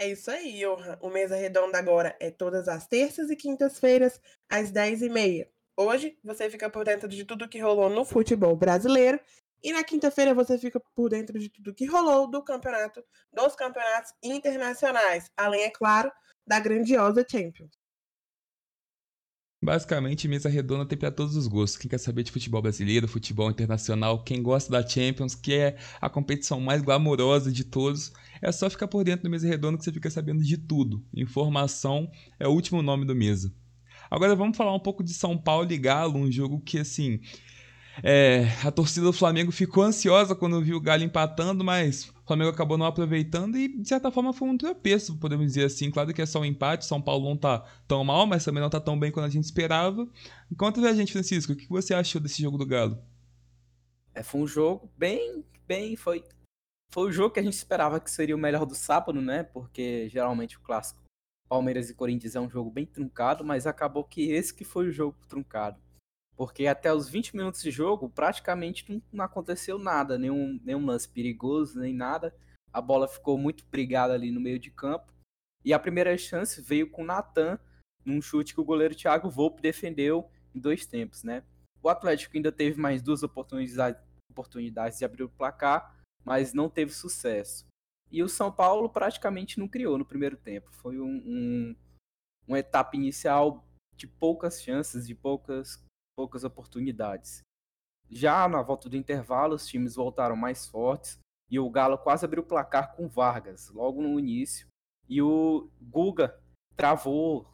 É 0.01 0.07
isso 0.07 0.31
aí, 0.31 0.61
Johan. 0.61 0.97
O 1.01 1.09
Mesa 1.09 1.35
Redonda 1.35 1.77
agora 1.77 2.15
é 2.21 2.31
todas 2.31 2.69
as 2.69 2.87
terças 2.87 3.29
e 3.29 3.35
quintas-feiras, 3.35 4.17
às 4.49 4.71
10h30. 4.71 5.45
Hoje 5.75 6.17
você 6.23 6.49
fica 6.49 6.69
por 6.69 6.85
dentro 6.85 7.09
de 7.09 7.25
tudo 7.25 7.49
que 7.49 7.59
rolou 7.59 7.89
no 7.89 8.05
futebol 8.05 8.55
brasileiro. 8.55 9.19
E 9.61 9.73
na 9.73 9.83
quinta-feira 9.83 10.33
você 10.33 10.57
fica 10.57 10.79
por 10.95 11.09
dentro 11.09 11.37
de 11.37 11.49
tudo 11.49 11.73
que 11.73 11.85
rolou 11.85 12.31
do 12.31 12.41
campeonato, 12.41 13.03
dos 13.33 13.57
campeonatos 13.57 14.13
internacionais. 14.23 15.29
Além, 15.35 15.63
é 15.63 15.69
claro, 15.69 16.09
da 16.47 16.61
grandiosa 16.61 17.25
Champions. 17.29 17.77
Basicamente, 19.61 20.29
mesa 20.29 20.47
redonda 20.47 20.85
tem 20.85 20.97
para 20.97 21.11
todos 21.11 21.35
os 21.35 21.45
gostos. 21.45 21.77
Quem 21.77 21.89
quer 21.89 21.97
saber 21.97 22.23
de 22.23 22.31
futebol 22.31 22.61
brasileiro, 22.61 23.05
futebol 23.05 23.51
internacional, 23.51 24.23
quem 24.23 24.41
gosta 24.41 24.71
da 24.71 24.87
Champions, 24.87 25.35
que 25.35 25.53
é 25.53 25.77
a 25.99 26.09
competição 26.09 26.61
mais 26.61 26.81
glamourosa 26.81 27.51
de 27.51 27.65
todos, 27.65 28.13
é 28.41 28.51
só 28.51 28.69
ficar 28.69 28.87
por 28.87 29.03
dentro 29.03 29.23
do 29.23 29.29
mesa 29.29 29.47
redonda 29.47 29.77
que 29.77 29.83
você 29.83 29.91
fica 29.91 30.09
sabendo 30.09 30.43
de 30.43 30.57
tudo. 30.57 31.03
Informação 31.13 32.09
é 32.39 32.47
o 32.47 32.51
último 32.51 32.81
nome 32.81 33.05
do 33.05 33.15
mesa. 33.15 33.53
Agora 34.09 34.35
vamos 34.35 34.57
falar 34.57 34.73
um 34.73 34.79
pouco 34.79 35.03
de 35.03 35.13
São 35.13 35.37
Paulo 35.37 35.71
e 35.71 35.77
Galo, 35.77 36.17
um 36.17 36.31
jogo 36.31 36.59
que 36.59 36.79
assim 36.79 37.19
é, 38.03 38.47
a 38.63 38.71
torcida 38.71 39.05
do 39.05 39.13
Flamengo 39.13 39.51
ficou 39.51 39.83
ansiosa 39.83 40.35
quando 40.35 40.61
viu 40.61 40.77
o 40.77 40.81
Galo 40.81 41.03
empatando, 41.03 41.63
mas 41.63 42.05
o 42.05 42.27
Flamengo 42.27 42.49
acabou 42.49 42.77
não 42.77 42.85
aproveitando 42.85 43.57
e, 43.57 43.67
de 43.67 43.87
certa 43.87 44.11
forma, 44.11 44.31
foi 44.31 44.47
um 44.47 44.57
tropeço, 44.57 45.17
podemos 45.17 45.45
dizer 45.47 45.65
assim. 45.65 45.91
Claro 45.91 46.13
que 46.13 46.21
é 46.21 46.25
só 46.25 46.39
um 46.39 46.45
empate, 46.45 46.85
São 46.85 47.01
Paulo 47.01 47.27
não 47.27 47.37
tá 47.37 47.65
tão 47.87 48.03
mal, 48.03 48.25
mas 48.25 48.45
também 48.45 48.61
não 48.61 48.69
tá 48.69 48.79
tão 48.79 48.97
bem 48.97 49.11
quanto 49.11 49.25
a 49.25 49.29
gente 49.29 49.43
esperava. 49.43 50.07
Conta 50.57 50.79
pra 50.81 50.93
gente, 50.93 51.11
Francisco, 51.11 51.53
o 51.53 51.55
que 51.55 51.67
você 51.67 51.93
achou 51.93 52.21
desse 52.21 52.41
jogo 52.41 52.57
do 52.57 52.65
Galo? 52.65 52.97
É, 54.13 54.23
foi 54.23 54.41
um 54.41 54.47
jogo 54.47 54.89
bem, 54.97 55.43
bem, 55.67 55.95
foi, 55.95 56.23
foi 56.91 57.09
o 57.09 57.11
jogo 57.11 57.33
que 57.33 57.39
a 57.39 57.43
gente 57.43 57.53
esperava 57.53 57.99
que 57.99 58.09
seria 58.09 58.35
o 58.35 58.39
melhor 58.39 58.65
do 58.65 58.75
sábado, 58.75 59.21
né? 59.21 59.43
Porque 59.43 60.09
geralmente 60.09 60.57
o 60.57 60.61
clássico 60.61 61.01
Palmeiras 61.47 61.89
e 61.89 61.95
Corinthians 61.95 62.35
é 62.35 62.39
um 62.39 62.49
jogo 62.49 62.69
bem 62.69 62.85
truncado, 62.85 63.43
mas 63.43 63.65
acabou 63.65 64.03
que 64.03 64.31
esse 64.31 64.53
que 64.53 64.63
foi 64.63 64.87
o 64.87 64.91
jogo 64.91 65.17
truncado 65.27 65.79
porque 66.39 66.67
até 66.67 66.93
os 66.93 67.09
20 67.09 67.35
minutos 67.35 67.61
de 67.61 67.69
jogo 67.69 68.09
praticamente 68.09 69.03
não, 69.11 69.25
aconteceu 69.25 69.77
nada, 69.77 70.17
nenhum, 70.17 70.57
nenhum 70.63 70.85
lance 70.85 71.05
perigoso, 71.05 71.77
nem 71.77 71.93
nada. 71.93 72.33
A 72.71 72.79
bola 72.79 73.09
ficou 73.09 73.37
muito 73.37 73.65
brigada 73.69 74.13
ali 74.13 74.31
no 74.31 74.39
meio 74.39 74.57
de 74.57 74.71
campo. 74.71 75.11
E 75.65 75.73
a 75.73 75.79
primeira 75.79 76.17
chance 76.17 76.61
veio 76.61 76.89
com 76.89 77.01
o 77.01 77.05
Natan, 77.05 77.59
num 78.05 78.21
chute 78.21 78.53
que 78.53 78.61
o 78.61 78.63
goleiro 78.63 78.95
Thiago 78.95 79.29
Volpe 79.29 79.61
defendeu 79.61 80.31
em 80.55 80.61
dois 80.61 80.85
tempos, 80.85 81.23
né? 81.23 81.43
O 81.83 81.89
Atlético 81.89 82.37
ainda 82.37 82.53
teve 82.53 82.79
mais 82.79 83.01
duas 83.01 83.21
oportunidades, 83.21 84.01
oportunidades 84.31 84.97
de 84.97 85.03
abrir 85.03 85.23
o 85.23 85.29
placar, 85.29 85.93
mas 86.23 86.53
não 86.53 86.69
teve 86.69 86.91
sucesso. 86.91 87.65
E 88.11 88.23
o 88.23 88.29
São 88.29 88.51
Paulo 88.51 88.89
praticamente 88.89 89.59
não 89.59 89.67
criou 89.67 89.97
no 89.97 90.05
primeiro 90.05 90.35
tempo. 90.37 90.71
Foi 90.71 90.99
um, 90.99 91.23
um, 91.25 91.75
uma 92.47 92.59
etapa 92.59 92.95
inicial 92.95 93.65
de 93.95 94.07
poucas 94.07 94.61
chances, 94.61 95.07
de 95.07 95.13
poucas 95.13 95.83
poucas 96.19 96.43
oportunidades. 96.43 97.41
Já 98.09 98.45
na 98.49 98.61
volta 98.61 98.89
do 98.89 98.97
intervalo, 98.97 99.55
os 99.55 99.65
times 99.65 99.95
voltaram 99.95 100.35
mais 100.35 100.67
fortes 100.67 101.17
e 101.49 101.57
o 101.57 101.69
Galo 101.69 101.97
quase 101.97 102.25
abriu 102.25 102.43
o 102.43 102.45
placar 102.45 102.93
com 102.93 103.07
Vargas 103.07 103.69
logo 103.69 104.01
no 104.01 104.19
início. 104.19 104.67
E 105.07 105.21
o 105.21 105.71
Guga 105.81 106.37
travou 106.75 107.47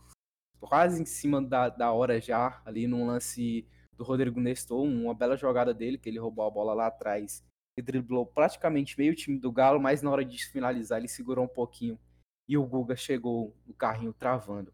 quase 0.59 0.99
em 0.99 1.05
cima 1.05 1.41
da, 1.41 1.69
da 1.69 1.91
hora 1.91 2.19
já, 2.19 2.59
ali 2.65 2.87
num 2.87 3.05
lance 3.05 3.67
do 3.93 4.03
Rodrigo 4.03 4.39
Nestor, 4.39 4.81
uma 4.81 5.13
bela 5.13 5.37
jogada 5.37 5.73
dele, 5.73 5.99
que 5.99 6.09
ele 6.09 6.19
roubou 6.19 6.45
a 6.45 6.49
bola 6.49 6.73
lá 6.73 6.87
atrás 6.87 7.45
e 7.77 7.81
driblou 7.81 8.25
praticamente 8.25 8.97
meio 8.97 9.15
time 9.15 9.37
do 9.37 9.51
Galo, 9.51 9.79
mas 9.79 10.01
na 10.01 10.09
hora 10.09 10.23
de 10.23 10.45
finalizar 10.45 10.99
ele 10.99 11.07
segurou 11.07 11.45
um 11.45 11.47
pouquinho 11.47 11.99
e 12.47 12.57
o 12.57 12.65
Guga 12.65 12.95
chegou 12.95 13.55
no 13.65 13.73
carrinho 13.73 14.13
travando. 14.13 14.73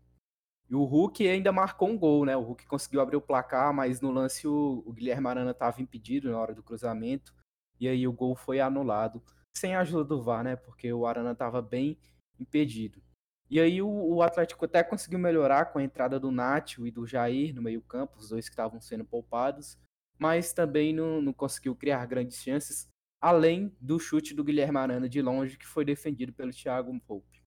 E 0.69 0.75
o 0.75 0.83
Hulk 0.83 1.27
ainda 1.27 1.51
marcou 1.51 1.89
um 1.89 1.97
gol, 1.97 2.25
né? 2.25 2.35
O 2.37 2.41
Hulk 2.41 2.65
conseguiu 2.65 3.01
abrir 3.01 3.17
o 3.17 3.21
placar, 3.21 3.73
mas 3.73 3.99
no 3.99 4.11
lance 4.11 4.47
o, 4.47 4.83
o 4.85 4.93
Guilherme 4.93 5.27
Arana 5.27 5.51
estava 5.51 5.81
impedido 5.81 6.31
na 6.31 6.39
hora 6.39 6.53
do 6.53 6.63
cruzamento. 6.63 7.33
E 7.79 7.89
aí 7.89 8.07
o 8.07 8.13
gol 8.13 8.35
foi 8.35 8.61
anulado, 8.61 9.21
sem 9.57 9.75
a 9.75 9.81
ajuda 9.81 10.05
do 10.05 10.21
VAR, 10.21 10.43
né? 10.43 10.55
Porque 10.55 10.93
o 10.93 11.05
Arana 11.05 11.31
estava 11.31 11.61
bem 11.61 11.97
impedido. 12.39 13.01
E 13.49 13.59
aí 13.59 13.81
o, 13.81 13.89
o, 13.89 14.21
Atlético 14.21 14.63
até 14.63 14.81
conseguiu 14.81 15.19
melhorar 15.19 15.65
com 15.65 15.79
a 15.79 15.83
entrada 15.83 16.17
do 16.17 16.31
Nátio 16.31 16.87
e 16.87 16.91
do 16.91 17.05
Jair 17.05 17.53
no 17.53 17.61
meio-campo, 17.61 18.17
os 18.17 18.29
dois 18.29 18.47
que 18.47 18.53
estavam 18.53 18.79
sendo 18.79 19.03
poupados, 19.03 19.77
mas 20.17 20.53
também 20.53 20.93
não, 20.93 21.21
não 21.21 21.33
conseguiu 21.33 21.75
criar 21.75 22.05
grandes 22.05 22.37
chances, 22.37 22.87
além 23.21 23.71
do 23.79 23.99
chute 23.99 24.33
do 24.33 24.43
Guilherme 24.43 24.79
Arana 24.79 25.07
de 25.07 25.21
longe, 25.21 25.57
que 25.57 25.67
foi 25.67 25.85
defendido 25.85 26.33
pelo 26.33 26.51
Thiago 26.51 26.99
Pope. 27.01 27.41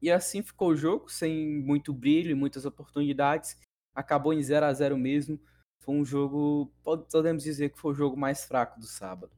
E 0.00 0.10
assim 0.10 0.42
ficou 0.42 0.68
o 0.68 0.76
jogo, 0.76 1.08
sem 1.08 1.60
muito 1.62 1.92
brilho 1.92 2.30
e 2.30 2.34
muitas 2.34 2.64
oportunidades. 2.64 3.58
Acabou 3.94 4.32
em 4.32 4.42
0 4.42 4.66
a 4.66 4.72
0 4.72 4.96
mesmo. 4.96 5.40
Foi 5.82 5.94
um 5.94 6.04
jogo, 6.04 6.72
podemos 6.82 7.42
dizer 7.42 7.70
que 7.70 7.78
foi 7.78 7.92
o 7.92 7.94
jogo 7.94 8.16
mais 8.16 8.44
fraco 8.44 8.78
do 8.78 8.86
sábado. 8.86 9.32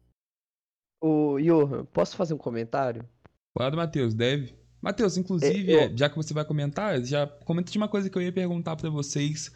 Ô, 1.00 1.38
Johan, 1.40 1.84
posso 1.86 2.16
fazer 2.16 2.34
um 2.34 2.38
comentário? 2.38 3.08
Claro, 3.56 3.76
Matheus, 3.76 4.14
deve. 4.14 4.54
Matheus, 4.80 5.16
inclusive, 5.16 5.72
é, 5.72 5.86
eu... 5.86 5.96
já 5.96 6.08
que 6.08 6.16
você 6.16 6.34
vai 6.34 6.44
comentar, 6.44 7.02
já 7.02 7.26
comenta 7.26 7.70
de 7.70 7.78
uma 7.78 7.88
coisa 7.88 8.10
que 8.10 8.16
eu 8.16 8.22
ia 8.22 8.32
perguntar 8.32 8.76
para 8.76 8.90
vocês 8.90 9.50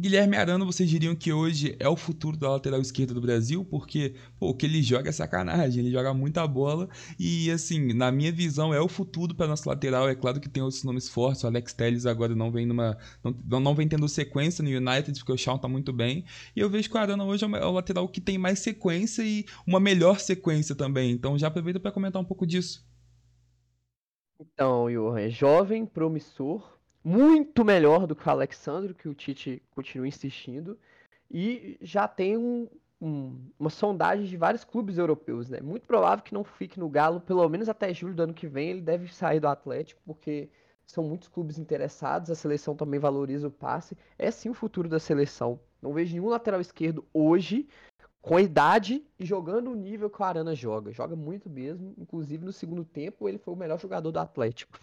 Guilherme 0.00 0.34
Arana, 0.34 0.64
vocês 0.64 0.88
diriam 0.88 1.14
que 1.14 1.30
hoje 1.30 1.76
é 1.78 1.86
o 1.86 1.94
futuro 1.94 2.34
da 2.34 2.48
lateral 2.48 2.80
esquerda 2.80 3.12
do 3.12 3.20
Brasil? 3.20 3.62
Porque, 3.66 4.14
pô, 4.38 4.48
o 4.48 4.54
que 4.54 4.64
ele 4.64 4.82
joga 4.82 5.10
é 5.10 5.12
sacanagem, 5.12 5.84
ele 5.84 5.92
joga 5.92 6.14
muita 6.14 6.46
bola 6.46 6.88
e, 7.18 7.50
assim, 7.50 7.92
na 7.92 8.10
minha 8.10 8.32
visão, 8.32 8.72
é 8.72 8.80
o 8.80 8.88
futuro 8.88 9.34
para 9.34 9.46
nossa 9.46 9.68
lateral. 9.68 10.08
É 10.08 10.14
claro 10.14 10.40
que 10.40 10.48
tem 10.48 10.62
outros 10.62 10.84
nomes 10.84 11.06
fortes, 11.06 11.44
o 11.44 11.46
Alex 11.48 11.74
Telles 11.74 12.06
agora 12.06 12.34
não 12.34 12.50
vem 12.50 12.64
numa. 12.64 12.96
Não, 13.22 13.60
não 13.60 13.74
vem 13.74 13.86
tendo 13.86 14.08
sequência 14.08 14.64
no 14.64 14.70
United, 14.70 15.18
porque 15.18 15.32
o 15.32 15.36
Shawn 15.36 15.58
tá 15.58 15.68
muito 15.68 15.92
bem. 15.92 16.24
E 16.56 16.60
eu 16.60 16.70
vejo 16.70 16.88
que 16.88 16.96
o 16.96 16.98
Arana 16.98 17.22
hoje 17.22 17.44
é 17.44 17.66
o 17.66 17.70
lateral 17.70 18.08
que 18.08 18.22
tem 18.22 18.38
mais 18.38 18.60
sequência 18.60 19.22
e 19.22 19.44
uma 19.66 19.78
melhor 19.78 20.18
sequência 20.18 20.74
também. 20.74 21.10
Então 21.10 21.36
já 21.36 21.48
aproveita 21.48 21.78
para 21.78 21.92
comentar 21.92 22.22
um 22.22 22.24
pouco 22.24 22.46
disso. 22.46 22.88
Então, 24.40 24.90
Johan, 24.90 25.20
é 25.20 25.28
jovem, 25.28 25.84
promissor, 25.84 26.79
muito 27.02 27.64
melhor 27.64 28.06
do 28.06 28.14
que 28.14 28.26
o 28.26 28.30
Alexandre, 28.30 28.94
que 28.94 29.08
o 29.08 29.14
Tite 29.14 29.62
continua 29.70 30.06
insistindo, 30.06 30.78
e 31.30 31.78
já 31.80 32.06
tem 32.06 32.36
um, 32.36 32.68
um, 33.00 33.38
uma 33.58 33.70
sondagem 33.70 34.26
de 34.26 34.36
vários 34.36 34.64
clubes 34.64 34.98
europeus, 34.98 35.48
né? 35.48 35.60
Muito 35.60 35.86
provável 35.86 36.24
que 36.24 36.34
não 36.34 36.44
fique 36.44 36.78
no 36.78 36.88
Galo, 36.88 37.20
pelo 37.20 37.48
menos 37.48 37.68
até 37.68 37.92
julho 37.94 38.14
do 38.14 38.22
ano 38.22 38.34
que 38.34 38.46
vem, 38.46 38.70
ele 38.70 38.82
deve 38.82 39.12
sair 39.12 39.40
do 39.40 39.48
Atlético, 39.48 40.00
porque 40.04 40.50
são 40.84 41.04
muitos 41.04 41.28
clubes 41.28 41.58
interessados, 41.58 42.30
a 42.30 42.34
seleção 42.34 42.74
também 42.74 42.98
valoriza 42.98 43.48
o 43.48 43.50
passe, 43.50 43.96
é 44.18 44.30
sim 44.30 44.50
o 44.50 44.54
futuro 44.54 44.88
da 44.88 44.98
seleção. 44.98 45.60
Não 45.80 45.92
vejo 45.92 46.12
nenhum 46.12 46.28
lateral 46.28 46.60
esquerdo 46.60 47.06
hoje 47.14 47.68
com 48.20 48.36
a 48.36 48.42
idade 48.42 49.02
e 49.18 49.24
jogando 49.24 49.70
o 49.70 49.74
nível 49.74 50.10
que 50.10 50.20
o 50.20 50.24
Arana 50.24 50.54
joga. 50.54 50.92
Joga 50.92 51.16
muito 51.16 51.48
mesmo, 51.48 51.94
inclusive 51.96 52.44
no 52.44 52.52
segundo 52.52 52.84
tempo 52.84 53.28
ele 53.28 53.38
foi 53.38 53.54
o 53.54 53.56
melhor 53.56 53.78
jogador 53.78 54.10
do 54.10 54.18
Atlético. 54.18 54.78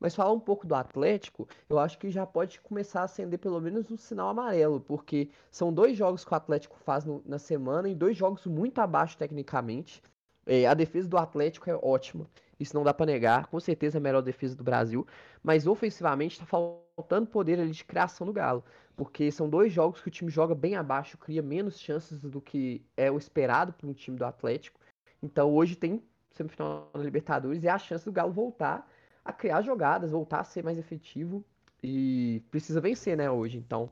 Mas 0.00 0.14
falar 0.14 0.32
um 0.32 0.40
pouco 0.40 0.66
do 0.66 0.74
Atlético, 0.74 1.48
eu 1.68 1.78
acho 1.78 1.98
que 1.98 2.10
já 2.10 2.24
pode 2.24 2.60
começar 2.60 3.00
a 3.00 3.04
acender 3.04 3.38
pelo 3.38 3.60
menos 3.60 3.90
um 3.90 3.96
sinal 3.96 4.28
amarelo, 4.28 4.80
porque 4.80 5.30
são 5.50 5.72
dois 5.72 5.96
jogos 5.96 6.24
que 6.24 6.32
o 6.32 6.36
Atlético 6.36 6.76
faz 6.78 7.04
no, 7.04 7.22
na 7.26 7.38
semana 7.38 7.88
e 7.88 7.94
dois 7.94 8.16
jogos 8.16 8.46
muito 8.46 8.78
abaixo 8.80 9.16
tecnicamente. 9.16 10.02
É, 10.46 10.66
a 10.66 10.72
defesa 10.72 11.08
do 11.08 11.18
Atlético 11.18 11.68
é 11.68 11.74
ótima, 11.74 12.26
isso 12.58 12.74
não 12.74 12.82
dá 12.82 12.94
para 12.94 13.06
negar, 13.06 13.46
com 13.48 13.60
certeza 13.60 13.98
é 13.98 14.00
a 14.00 14.02
melhor 14.02 14.22
defesa 14.22 14.56
do 14.56 14.64
Brasil, 14.64 15.06
mas 15.42 15.66
ofensivamente 15.66 16.40
está 16.40 16.46
faltando 16.46 17.26
poder 17.26 17.60
ali 17.60 17.70
de 17.70 17.84
criação 17.84 18.26
do 18.26 18.32
Galo, 18.32 18.64
porque 18.96 19.30
são 19.30 19.48
dois 19.48 19.72
jogos 19.72 20.00
que 20.00 20.08
o 20.08 20.10
time 20.10 20.30
joga 20.30 20.54
bem 20.54 20.74
abaixo, 20.74 21.18
cria 21.18 21.42
menos 21.42 21.78
chances 21.78 22.18
do 22.18 22.40
que 22.40 22.82
é 22.96 23.10
o 23.10 23.18
esperado 23.18 23.72
para 23.74 23.86
um 23.86 23.92
time 23.92 24.16
do 24.16 24.24
Atlético. 24.24 24.80
Então 25.22 25.52
hoje 25.54 25.76
tem 25.76 26.02
semifinal 26.32 26.88
da 26.94 27.00
Libertadores 27.00 27.62
e 27.62 27.68
a 27.68 27.78
chance 27.78 28.04
do 28.04 28.12
Galo 28.12 28.32
voltar 28.32 28.88
a 29.28 29.32
criar 29.32 29.60
jogadas, 29.60 30.10
voltar 30.10 30.40
a 30.40 30.44
ser 30.44 30.64
mais 30.64 30.78
efetivo 30.78 31.44
e 31.82 32.42
precisa 32.50 32.80
vencer, 32.80 33.14
né, 33.14 33.30
hoje. 33.30 33.58
Então, 33.58 33.90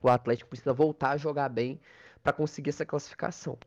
o 0.00 0.08
Atlético 0.08 0.48
precisa 0.48 0.72
voltar 0.72 1.10
a 1.10 1.16
jogar 1.18 1.50
bem 1.50 1.78
para 2.22 2.32
conseguir 2.32 2.70
essa 2.70 2.86
classificação. 2.86 3.58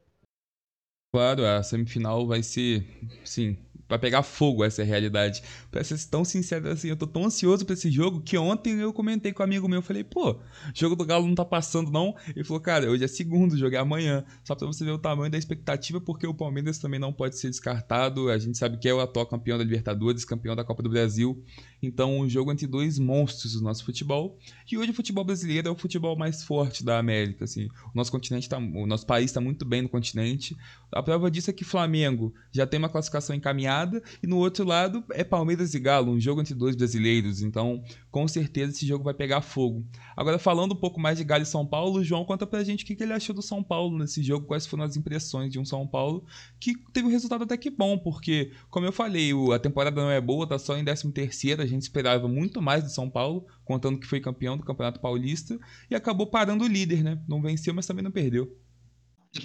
Claro, 1.11 1.45
a 1.45 1.63
semifinal 1.63 2.27
vai 2.27 2.43
ser, 2.43 2.85
sim, 3.23 3.57
vai 3.87 3.97
pegar 3.97 4.21
fogo 4.23 4.63
essa 4.63 4.81
é 4.81 4.83
a 4.83 4.87
realidade. 4.87 5.41
Pra 5.71 5.83
ser 5.83 5.97
tão 6.09 6.25
sincero 6.25 6.67
assim, 6.69 6.89
eu 6.89 6.97
tô 6.97 7.07
tão 7.07 7.23
ansioso 7.25 7.65
pra 7.65 7.73
esse 7.73 7.89
jogo 7.89 8.21
que 8.21 8.37
ontem 8.37 8.77
eu 8.79 8.91
comentei 8.91 9.31
com 9.31 9.41
um 9.41 9.45
amigo 9.45 9.67
meu, 9.69 9.81
falei, 9.81 10.03
pô, 10.03 10.39
jogo 10.75 10.95
do 10.95 11.05
Galo 11.05 11.25
não 11.25 11.33
tá 11.33 11.45
passando 11.45 11.89
não. 11.89 12.13
Ele 12.35 12.43
falou, 12.43 12.61
cara, 12.61 12.91
hoje 12.91 13.05
é 13.05 13.07
segundo, 13.07 13.57
jogo 13.57 13.75
é 13.75 13.79
amanhã. 13.79 14.25
Só 14.43 14.53
pra 14.53 14.67
você 14.67 14.83
ver 14.83 14.91
o 14.91 14.99
tamanho 14.99 15.31
da 15.31 15.37
expectativa, 15.37 16.01
porque 16.01 16.27
o 16.27 16.33
Palmeiras 16.33 16.77
também 16.77 16.99
não 16.99 17.13
pode 17.13 17.37
ser 17.39 17.49
descartado. 17.49 18.29
A 18.29 18.37
gente 18.37 18.57
sabe 18.57 18.77
que 18.77 18.89
é 18.89 18.93
o 18.93 18.99
atual 18.99 19.25
campeão 19.25 19.57
da 19.57 19.63
Libertadores, 19.63 20.25
campeão 20.25 20.55
da 20.55 20.63
Copa 20.63 20.83
do 20.83 20.89
Brasil. 20.89 21.41
Então, 21.81 22.19
um 22.19 22.29
jogo 22.29 22.51
entre 22.51 22.65
dois 22.65 22.97
monstros 22.97 23.53
do 23.53 23.61
nosso 23.61 23.85
futebol. 23.85 24.37
E 24.69 24.77
hoje 24.77 24.91
o 24.91 24.93
futebol 24.93 25.23
brasileiro 25.23 25.67
é 25.67 25.71
o 25.71 25.75
futebol 25.75 26.17
mais 26.17 26.43
forte 26.43 26.83
da 26.83 26.97
América, 26.97 27.45
assim. 27.45 27.65
O 27.65 27.91
nosso 27.95 28.11
continente 28.11 28.49
tá, 28.49 28.57
o 28.57 28.87
nosso 28.87 29.05
país 29.05 29.25
está 29.25 29.39
muito 29.39 29.63
bem 29.63 29.83
no 29.83 29.89
continente. 29.89 30.57
A 30.91 31.03
prova 31.03 31.29
disso 31.29 31.49
é 31.49 31.53
que 31.53 31.63
Flamengo 31.63 32.33
já 32.51 32.65
tem 32.65 32.79
uma 32.79 32.89
classificação 32.89 33.35
encaminhada 33.35 34.01
e 34.23 34.27
no 34.27 34.37
outro 34.37 34.65
lado 34.65 35.03
é 35.11 35.23
Palmeiras 35.23 35.73
e 35.73 35.79
Galo, 35.79 36.11
um 36.11 36.19
jogo 36.19 36.41
entre 36.41 36.55
dois 36.55 36.75
brasileiros. 36.75 37.41
Então, 37.41 37.83
com 38.09 38.27
certeza 38.27 38.71
esse 38.71 38.87
jogo 38.87 39.03
vai 39.03 39.13
pegar 39.13 39.41
fogo. 39.41 39.85
Agora, 40.15 40.39
falando 40.39 40.71
um 40.71 40.79
pouco 40.79 40.99
mais 40.99 41.17
de 41.17 41.23
Galo 41.23 41.43
e 41.43 41.45
São 41.45 41.65
Paulo, 41.65 41.99
o 41.99 42.03
João 42.03 42.25
conta 42.25 42.47
pra 42.47 42.63
gente 42.63 42.83
o 42.83 42.87
que 42.87 43.01
ele 43.01 43.13
achou 43.13 43.35
do 43.35 43.41
São 43.41 43.61
Paulo 43.61 43.97
nesse 43.97 44.23
jogo, 44.23 44.47
quais 44.47 44.65
foram 44.65 44.83
as 44.83 44.97
impressões 44.97 45.51
de 45.51 45.59
um 45.59 45.65
São 45.65 45.85
Paulo 45.85 46.25
que 46.59 46.73
teve 46.91 47.07
um 47.07 47.11
resultado 47.11 47.43
até 47.43 47.55
que 47.55 47.69
bom, 47.69 47.97
porque, 47.97 48.51
como 48.69 48.85
eu 48.85 48.91
falei, 48.91 49.31
a 49.53 49.59
temporada 49.59 50.01
não 50.01 50.09
é 50.09 50.19
boa, 50.19 50.47
tá 50.47 50.57
só 50.57 50.77
em 50.77 50.83
13 50.83 51.11
terceiro, 51.11 51.66
a 51.67 51.69
gente 51.69 51.83
esperava 51.83 52.27
muito 52.27 52.61
mais 52.61 52.83
do 52.83 52.89
São 52.89 53.09
Paulo, 53.09 53.45
contando 53.63 53.99
que 53.99 54.07
foi 54.07 54.19
campeão 54.19 54.57
do 54.57 54.63
Campeonato 54.63 54.99
Paulista, 54.99 55.59
e 55.89 55.95
acabou 55.95 56.27
parando 56.27 56.63
o 56.63 56.67
líder, 56.67 57.03
né? 57.03 57.21
Não 57.27 57.41
venceu, 57.41 57.73
mas 57.73 57.85
também 57.85 58.03
não 58.03 58.11
perdeu. 58.11 58.57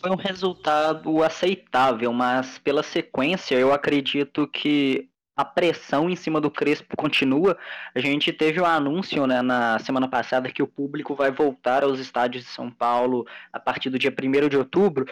Foi 0.01 0.11
um 0.11 0.17
resultado 0.17 1.23
aceitável, 1.23 2.13
mas 2.13 2.59
pela 2.59 2.83
sequência 2.83 3.57
eu 3.57 3.73
acredito 3.73 4.47
que 4.47 5.09
a 5.37 5.45
pressão 5.45 6.09
em 6.09 6.17
cima 6.17 6.41
do 6.41 6.51
Crespo 6.51 6.97
continua. 6.97 7.57
A 7.95 7.99
gente 7.99 8.33
teve 8.33 8.61
o 8.61 8.63
um 8.63 8.67
anúncio 8.67 9.27
né, 9.27 9.43
na 9.43 9.79
semana 9.79 10.07
passada 10.09 10.51
que 10.51 10.63
o 10.63 10.67
público 10.67 11.15
vai 11.15 11.31
voltar 11.31 11.83
aos 11.83 11.99
estádios 11.99 12.45
de 12.45 12.51
São 12.51 12.71
Paulo 12.71 13.27
a 13.53 13.59
partir 13.59 13.91
do 13.91 13.99
dia 13.99 14.13
1 14.13 14.49
de 14.49 14.57
outubro. 14.57 15.07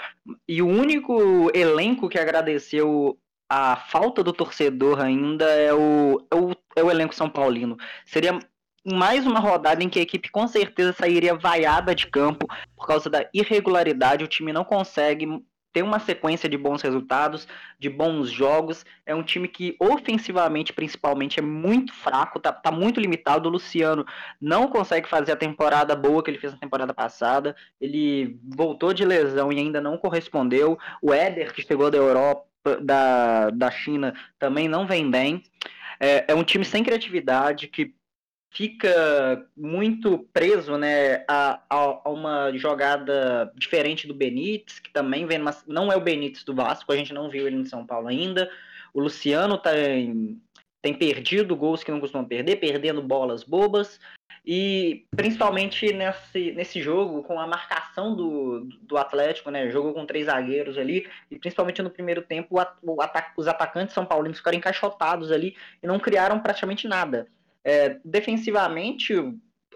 E 0.46 0.62
o 0.62 0.68
único 0.68 1.51
elenco 1.55 2.09
que 2.09 2.18
agradeceu 2.18 3.18
a 3.51 3.75
falta 3.75 4.23
do 4.23 4.33
torcedor 4.33 5.01
ainda 5.01 5.45
é 5.45 5.75
o, 5.75 6.25
é 6.31 6.37
o, 6.37 6.57
é 6.77 6.85
o 6.85 6.91
elenco 6.91 7.13
São 7.13 7.29
Paulino. 7.29 7.77
Seria 8.07 8.39
mais 8.85 9.27
uma 9.27 9.41
rodada 9.41 9.83
em 9.83 9.89
que 9.89 9.99
a 9.99 10.03
equipe 10.03 10.31
com 10.31 10.47
certeza 10.47 10.93
sairia 10.93 11.35
vaiada 11.35 11.93
de 11.93 12.07
campo 12.07 12.47
por 12.77 12.87
causa 12.87 13.11
da 13.11 13.29
irregularidade. 13.35 14.23
O 14.23 14.29
time 14.29 14.53
não 14.53 14.63
consegue 14.63 15.27
ter 15.73 15.83
uma 15.83 15.99
sequência 15.99 16.49
de 16.49 16.57
bons 16.57 16.81
resultados, 16.81 17.47
de 17.77 17.91
bons 17.91 18.31
jogos. 18.31 18.85
É 19.05 19.15
um 19.15 19.23
time 19.23 19.49
que, 19.49 19.77
ofensivamente, 19.81 20.73
principalmente, 20.73 21.41
é 21.41 21.43
muito 21.43 21.93
fraco, 21.93 22.39
tá, 22.39 22.53
tá 22.53 22.71
muito 22.71 23.01
limitado. 23.01 23.49
O 23.49 23.53
Luciano 23.53 24.07
não 24.41 24.69
consegue 24.69 25.09
fazer 25.09 25.33
a 25.33 25.37
temporada 25.37 25.97
boa 25.97 26.23
que 26.23 26.31
ele 26.31 26.39
fez 26.39 26.53
na 26.53 26.59
temporada 26.59 26.95
passada. 26.95 27.55
Ele 27.81 28.39
voltou 28.45 28.95
de 28.95 29.05
lesão 29.05 29.53
e 29.53 29.59
ainda 29.59 29.81
não 29.81 29.99
correspondeu. 29.99 30.79
O 31.03 31.13
Éder, 31.13 31.53
que 31.53 31.63
chegou 31.63 31.91
da 31.91 31.99
Europa 31.99 32.50
da, 32.83 33.51
da 33.51 33.70
China 33.70 34.14
também 34.38 34.68
não 34.68 34.87
vem 34.87 35.11
bem. 35.11 35.42
É, 35.99 36.27
é 36.29 36.35
um 36.35 36.44
time 36.44 36.64
sem 36.64 36.83
criatividade 36.83 37.68
que 37.68 37.94
fica 38.53 39.46
muito 39.57 40.18
preso 40.33 40.77
né, 40.77 41.25
a, 41.29 41.62
a, 41.70 42.01
a, 42.05 42.11
uma 42.11 42.53
jogada 42.57 43.53
diferente 43.55 44.07
do 44.07 44.14
Benítez, 44.14 44.81
que 44.81 44.92
também 44.92 45.27
vem, 45.27 45.38
mas 45.38 45.64
não 45.66 45.92
é 45.92 45.96
o 45.96 46.01
Benítez 46.01 46.42
do 46.42 46.55
Vasco, 46.55 46.92
a 46.92 46.96
gente 46.96 47.14
não 47.14 47.31
viu 47.31 47.46
ele 47.46 47.57
em 47.57 47.64
São 47.64 47.87
Paulo 47.87 48.09
ainda. 48.09 48.51
O 48.92 49.01
Luciano 49.01 49.57
tem, 49.57 50.40
tem 50.83 50.92
perdido 50.92 51.55
gols 51.55 51.85
que 51.85 51.92
não 51.92 52.01
costumam 52.01 52.27
perder, 52.27 52.57
perdendo 52.57 53.01
bolas 53.01 53.44
bobas. 53.44 54.01
E 54.44 55.06
principalmente 55.15 55.92
nesse, 55.92 56.52
nesse 56.52 56.81
jogo, 56.81 57.23
com 57.23 57.38
a 57.38 57.46
marcação 57.46 58.15
do, 58.15 58.69
do 58.81 58.96
Atlético, 58.96 59.50
né? 59.50 59.71
Jogo 59.71 59.92
com 59.92 60.06
três 60.06 60.27
zagueiros 60.27 60.79
ali, 60.79 61.06
e 61.31 61.38
principalmente 61.38 61.83
no 61.83 61.90
primeiro 61.90 62.23
tempo, 62.23 62.58
o, 62.58 62.92
o 62.92 62.96
os 63.37 63.46
atacantes 63.46 63.94
são 63.94 64.06
paulinos 64.06 64.38
ficaram 64.38 64.58
encaixotados 64.58 65.31
ali 65.31 65.54
e 65.83 65.87
não 65.87 65.98
criaram 65.98 66.40
praticamente 66.40 66.88
nada. 66.88 67.29
É, 67.62 67.98
defensivamente, 68.04 69.12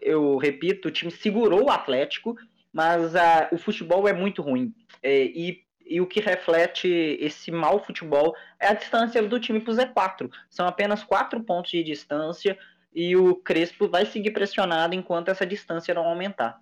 eu 0.00 0.36
repito, 0.38 0.88
o 0.88 0.90
time 0.90 1.10
segurou 1.10 1.64
o 1.64 1.70
Atlético, 1.70 2.36
mas 2.72 3.14
uh, 3.14 3.48
o 3.52 3.58
futebol 3.58 4.08
é 4.08 4.12
muito 4.12 4.42
ruim. 4.42 4.74
É, 5.02 5.24
e, 5.24 5.62
e 5.86 6.00
o 6.00 6.06
que 6.06 6.20
reflete 6.20 6.88
esse 7.20 7.50
mau 7.50 7.78
futebol 7.84 8.34
é 8.58 8.68
a 8.68 8.74
distância 8.74 9.22
do 9.22 9.38
time 9.38 9.60
para 9.60 9.72
o 9.72 9.76
Z4. 9.76 10.30
São 10.48 10.66
apenas 10.66 11.04
quatro 11.04 11.40
pontos 11.42 11.70
de 11.70 11.82
distância 11.84 12.58
e 12.94 13.16
o 13.16 13.34
Crespo 13.34 13.88
vai 13.88 14.06
seguir 14.06 14.30
pressionado 14.30 14.94
enquanto 14.94 15.28
essa 15.28 15.46
distância 15.46 15.94
não 15.94 16.04
aumentar. 16.04 16.60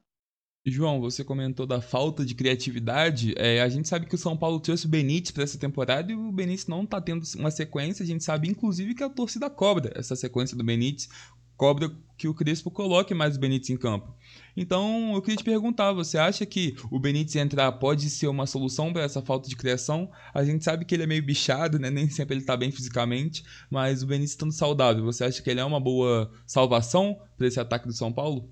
João, 0.64 1.01
você 1.01 1.24
comentou 1.24 1.66
da 1.66 1.80
falta 1.80 2.24
de 2.24 2.37
criatividade. 2.37 3.35
É, 3.37 3.61
a 3.61 3.68
gente 3.68 3.89
sabe 3.89 4.07
que 4.07 4.14
o 4.14 4.18
São 4.18 4.37
Paulo 4.37 4.61
trouxe 4.61 4.87
o 4.87 4.89
Benítez 4.89 5.33
para 5.33 5.43
essa 5.43 5.59
temporada 5.59 6.12
e 6.12 6.14
o 6.14 6.30
Benítez 6.30 6.68
não 6.68 6.85
está 6.85 7.01
tendo 7.01 7.24
uma 7.37 7.51
sequência. 7.51 8.05
A 8.05 8.07
gente 8.07 8.22
sabe, 8.22 8.49
inclusive, 8.49 8.95
que 8.95 9.03
a 9.03 9.11
torcida 9.11 9.51
cobra 9.51 9.93
essa 9.97 10.14
sequência 10.14 10.57
do 10.57 10.62
Benítez, 10.62 11.09
cobra 11.63 11.93
que 12.19 12.27
o 12.27 12.35
Crespo 12.35 12.73
coloque 12.73 13.15
mais 13.15 13.37
o 13.37 13.41
Benítez 13.41 13.71
em 13.71 13.77
campo. 13.77 14.13
Então, 14.57 15.13
eu 15.15 15.23
queria 15.23 15.37
te 15.37 15.45
perguntar: 15.45 15.93
você 15.93 16.19
acha 16.19 16.45
que 16.45 16.75
o 16.91 16.99
Benítez 16.99 17.37
entrar 17.37 17.71
pode 17.71 18.11
ser 18.11 18.27
uma 18.27 18.47
solução 18.47 18.93
para 18.93 19.03
essa 19.03 19.23
falta 19.23 19.49
de 19.49 19.55
criação? 19.55 20.11
A 20.35 20.43
gente 20.43 20.65
sabe 20.65 20.85
que 20.85 20.93
ele 20.93 21.05
é 21.05 21.07
meio 21.07 21.25
bichado, 21.25 21.79
né? 21.79 21.89
Nem 21.89 22.11
sempre 22.11 22.35
ele 22.35 22.41
está 22.41 22.57
bem 22.57 22.73
fisicamente, 22.73 23.45
mas 23.71 24.03
o 24.03 24.09
Benítez 24.09 24.33
estando 24.33 24.51
saudável, 24.51 25.05
você 25.05 25.23
acha 25.23 25.41
que 25.41 25.49
ele 25.49 25.61
é 25.61 25.65
uma 25.65 25.79
boa 25.79 26.33
salvação 26.49 27.17
para 27.39 27.47
esse 27.47 27.61
ataque 27.61 27.87
do 27.87 27.93
São 27.93 28.13
Paulo? 28.13 28.51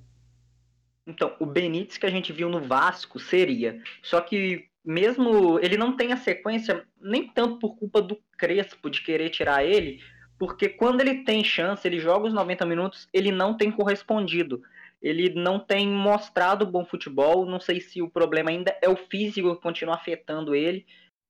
Então, 1.04 1.34
o 1.40 1.46
Benítez 1.46 1.98
que 1.98 2.06
a 2.06 2.10
gente 2.10 2.32
viu 2.32 2.48
no 2.48 2.60
Vasco 2.60 3.18
seria. 3.18 3.82
Só 4.04 4.20
que 4.20 4.66
mesmo 4.84 5.58
ele 5.58 5.76
não 5.76 5.96
tem 5.96 6.12
a 6.12 6.16
sequência, 6.16 6.86
nem 7.00 7.26
tanto 7.26 7.58
por 7.58 7.76
culpa 7.76 8.00
do 8.00 8.16
Crespo 8.38 8.88
de 8.88 9.02
querer 9.02 9.30
tirar 9.30 9.64
ele, 9.64 10.00
porque 10.40 10.70
quando 10.70 11.02
ele 11.02 11.22
tem 11.22 11.44
chance, 11.44 11.86
ele 11.86 12.00
joga 12.00 12.26
os 12.26 12.32
90 12.32 12.64
minutos, 12.64 13.06
ele 13.12 13.30
não 13.30 13.54
tem 13.54 13.70
correspondido. 13.70 14.62
Ele 15.02 15.34
não 15.34 15.60
tem 15.60 15.86
mostrado 15.86 16.64
bom 16.64 16.82
futebol. 16.82 17.44
Não 17.44 17.60
sei 17.60 17.78
se 17.78 18.00
o 18.00 18.08
problema 18.08 18.48
ainda 18.48 18.74
é 18.80 18.88
o 18.88 18.96
físico 18.96 19.54
que 19.54 19.60
continua 19.60 19.96
afetando 19.96 20.54
ele, 20.54 20.86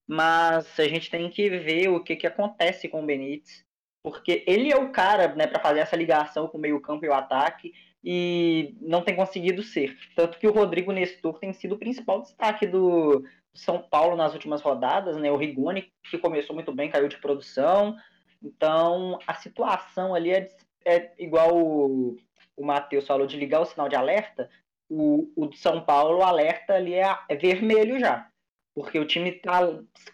mas 0.09 0.79
a 0.79 0.85
gente 0.85 1.11
tem 1.11 1.29
que 1.29 1.51
ver 1.51 1.89
o 1.89 2.05
que, 2.05 2.15
que 2.15 2.27
acontece 2.27 2.89
com 2.89 3.03
o 3.03 3.07
Benítez, 3.07 3.65
porque 4.01 4.45
ele 4.47 4.73
é 4.73 4.77
o 4.77 4.93
cara 4.93 5.35
né, 5.35 5.49
para 5.49 5.61
fazer 5.61 5.81
essa 5.81 5.97
ligação 5.97 6.47
com 6.47 6.57
o 6.57 6.61
meio-campo 6.61 7.05
e 7.05 7.09
o 7.09 7.13
ataque 7.13 7.73
e 8.05 8.77
não 8.81 9.03
tem 9.03 9.17
conseguido 9.17 9.61
ser. 9.61 9.99
Tanto 10.15 10.39
que 10.39 10.47
o 10.47 10.53
Rodrigo 10.53 10.93
Nestor 10.93 11.37
tem 11.41 11.53
sido 11.53 11.75
o 11.75 11.79
principal 11.79 12.23
destaque 12.23 12.65
do 12.65 13.25
São 13.53 13.83
Paulo 13.83 14.15
nas 14.17 14.35
últimas 14.35 14.63
rodadas, 14.63 15.17
né? 15.17 15.33
O 15.33 15.37
Rigoni, 15.37 15.93
que 16.09 16.17
começou 16.17 16.55
muito 16.55 16.73
bem, 16.73 16.89
caiu 16.89 17.09
de 17.09 17.19
produção. 17.19 17.97
Então, 18.43 19.19
a 19.27 19.35
situação 19.35 20.15
ali 20.15 20.31
é, 20.31 20.49
é 20.85 21.13
igual 21.19 21.57
o, 21.57 22.17
o 22.57 22.65
Matheus 22.65 23.07
falou 23.07 23.27
de 23.27 23.37
ligar 23.37 23.61
o 23.61 23.67
sinal 23.67 23.89
de 23.89 23.97
alerta. 23.97 24.49
O, 24.89 25.31
o 25.37 25.53
São 25.53 25.85
Paulo, 25.85 26.19
o 26.19 26.23
alerta 26.23 26.75
ali 26.75 26.95
é, 26.95 27.19
é 27.29 27.37
vermelho 27.37 27.99
já. 28.01 28.29
Porque 28.75 28.99
o 28.99 29.07
time 29.07 29.33
tá, 29.33 29.61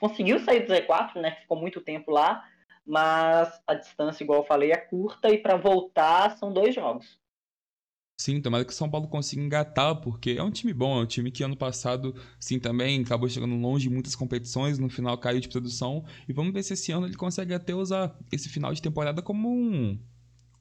conseguiu 0.01 0.39
sair 0.41 0.61
do 0.61 0.73
Z4, 0.73 1.21
né? 1.21 1.37
Ficou 1.43 1.57
muito 1.57 1.81
tempo 1.81 2.11
lá, 2.11 2.45
mas 2.85 3.61
a 3.67 3.75
distância, 3.75 4.25
igual 4.25 4.41
eu 4.41 4.47
falei, 4.47 4.73
é 4.73 4.77
curta 4.77 5.29
e 5.29 5.39
para 5.39 5.57
voltar 5.57 6.37
são 6.37 6.53
dois 6.53 6.75
jogos. 6.75 7.19
Sim, 8.19 8.41
tomara 8.41 8.65
que 8.65 8.73
o 8.73 8.75
São 8.75 8.89
Paulo 8.89 9.07
consiga 9.09 9.43
engatar, 9.43 9.95
porque 10.01 10.31
é 10.31 10.43
um 10.43 10.51
time 10.51 10.73
bom, 10.73 10.99
é 10.99 11.03
um 11.03 11.07
time 11.07 11.31
que 11.31 11.45
ano 11.45 11.57
passado, 11.57 12.15
sim, 12.41 12.59
também 12.59 13.03
acabou 13.03 13.29
chegando 13.29 13.55
longe 13.57 13.89
em 13.89 13.93
muitas 13.93 14.15
competições, 14.15 14.79
no 14.79 14.89
final 14.89 15.19
caiu 15.19 15.39
de 15.39 15.49
produção, 15.49 16.03
e 16.27 16.33
vamos 16.33 16.53
ver 16.55 16.63
se 16.63 16.73
esse 16.73 16.91
ano 16.91 17.07
ele 17.07 17.15
consegue 17.15 17.53
até 17.53 17.75
usar 17.75 18.19
esse 18.33 18.49
final 18.49 18.73
de 18.73 18.81
temporada 18.81 19.21
como 19.21 19.51
um, 19.51 19.99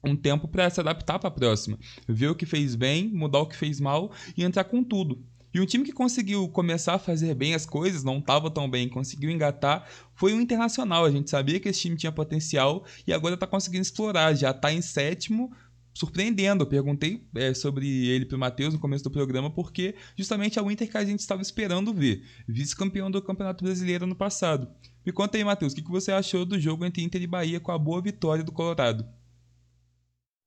um 0.04 0.14
tempo 0.14 0.46
para 0.46 0.68
se 0.68 0.80
adaptar 0.80 1.18
para 1.18 1.28
a 1.28 1.32
próxima. 1.32 1.78
Ver 2.06 2.28
o 2.28 2.34
que 2.34 2.44
fez 2.44 2.74
bem, 2.74 3.08
mudar 3.08 3.38
o 3.40 3.46
que 3.46 3.56
fez 3.56 3.80
mal 3.80 4.12
e 4.36 4.44
entrar 4.44 4.64
com 4.64 4.84
tudo. 4.84 5.24
E 5.54 5.60
um 5.60 5.64
time 5.64 5.84
que 5.84 5.92
conseguiu 5.92 6.46
começar 6.50 6.96
a 6.96 6.98
fazer 6.98 7.34
bem 7.34 7.54
as 7.54 7.64
coisas, 7.64 8.04
não 8.04 8.18
estava 8.18 8.50
tão 8.50 8.68
bem, 8.68 8.90
conseguiu 8.90 9.30
engatar, 9.30 9.88
foi 10.14 10.34
o 10.34 10.40
Internacional. 10.42 11.06
A 11.06 11.10
gente 11.10 11.30
sabia 11.30 11.58
que 11.58 11.70
esse 11.70 11.80
time 11.80 11.96
tinha 11.96 12.12
potencial 12.12 12.84
e 13.06 13.12
agora 13.14 13.32
está 13.32 13.46
conseguindo 13.46 13.80
explorar. 13.80 14.34
Já 14.34 14.50
está 14.50 14.70
em 14.70 14.82
sétimo, 14.82 15.50
surpreendendo. 15.96 16.62
Eu 16.62 16.68
perguntei 16.68 17.26
é, 17.34 17.54
sobre 17.54 18.08
ele 18.08 18.26
pro 18.26 18.38
Matheus 18.38 18.74
no 18.74 18.80
começo 18.80 19.02
do 19.02 19.10
programa, 19.10 19.50
porque 19.50 19.94
justamente 20.14 20.58
é 20.58 20.62
o 20.62 20.70
Inter 20.70 20.90
que 20.90 20.98
a 20.98 21.04
gente 21.04 21.20
estava 21.20 21.40
esperando 21.40 21.92
ver. 21.92 22.22
Vice-campeão 22.46 23.10
do 23.10 23.22
Campeonato 23.22 23.64
Brasileiro 23.64 24.06
no 24.06 24.14
passado. 24.14 24.68
Me 25.04 25.12
conta 25.12 25.38
aí, 25.38 25.44
Matheus, 25.44 25.72
o 25.72 25.76
que, 25.76 25.82
que 25.82 25.90
você 25.90 26.12
achou 26.12 26.44
do 26.44 26.60
jogo 26.60 26.84
entre 26.84 27.02
Inter 27.02 27.22
e 27.22 27.26
Bahia 27.26 27.58
com 27.58 27.72
a 27.72 27.78
boa 27.78 28.02
vitória 28.02 28.44
do 28.44 28.52
Colorado? 28.52 29.08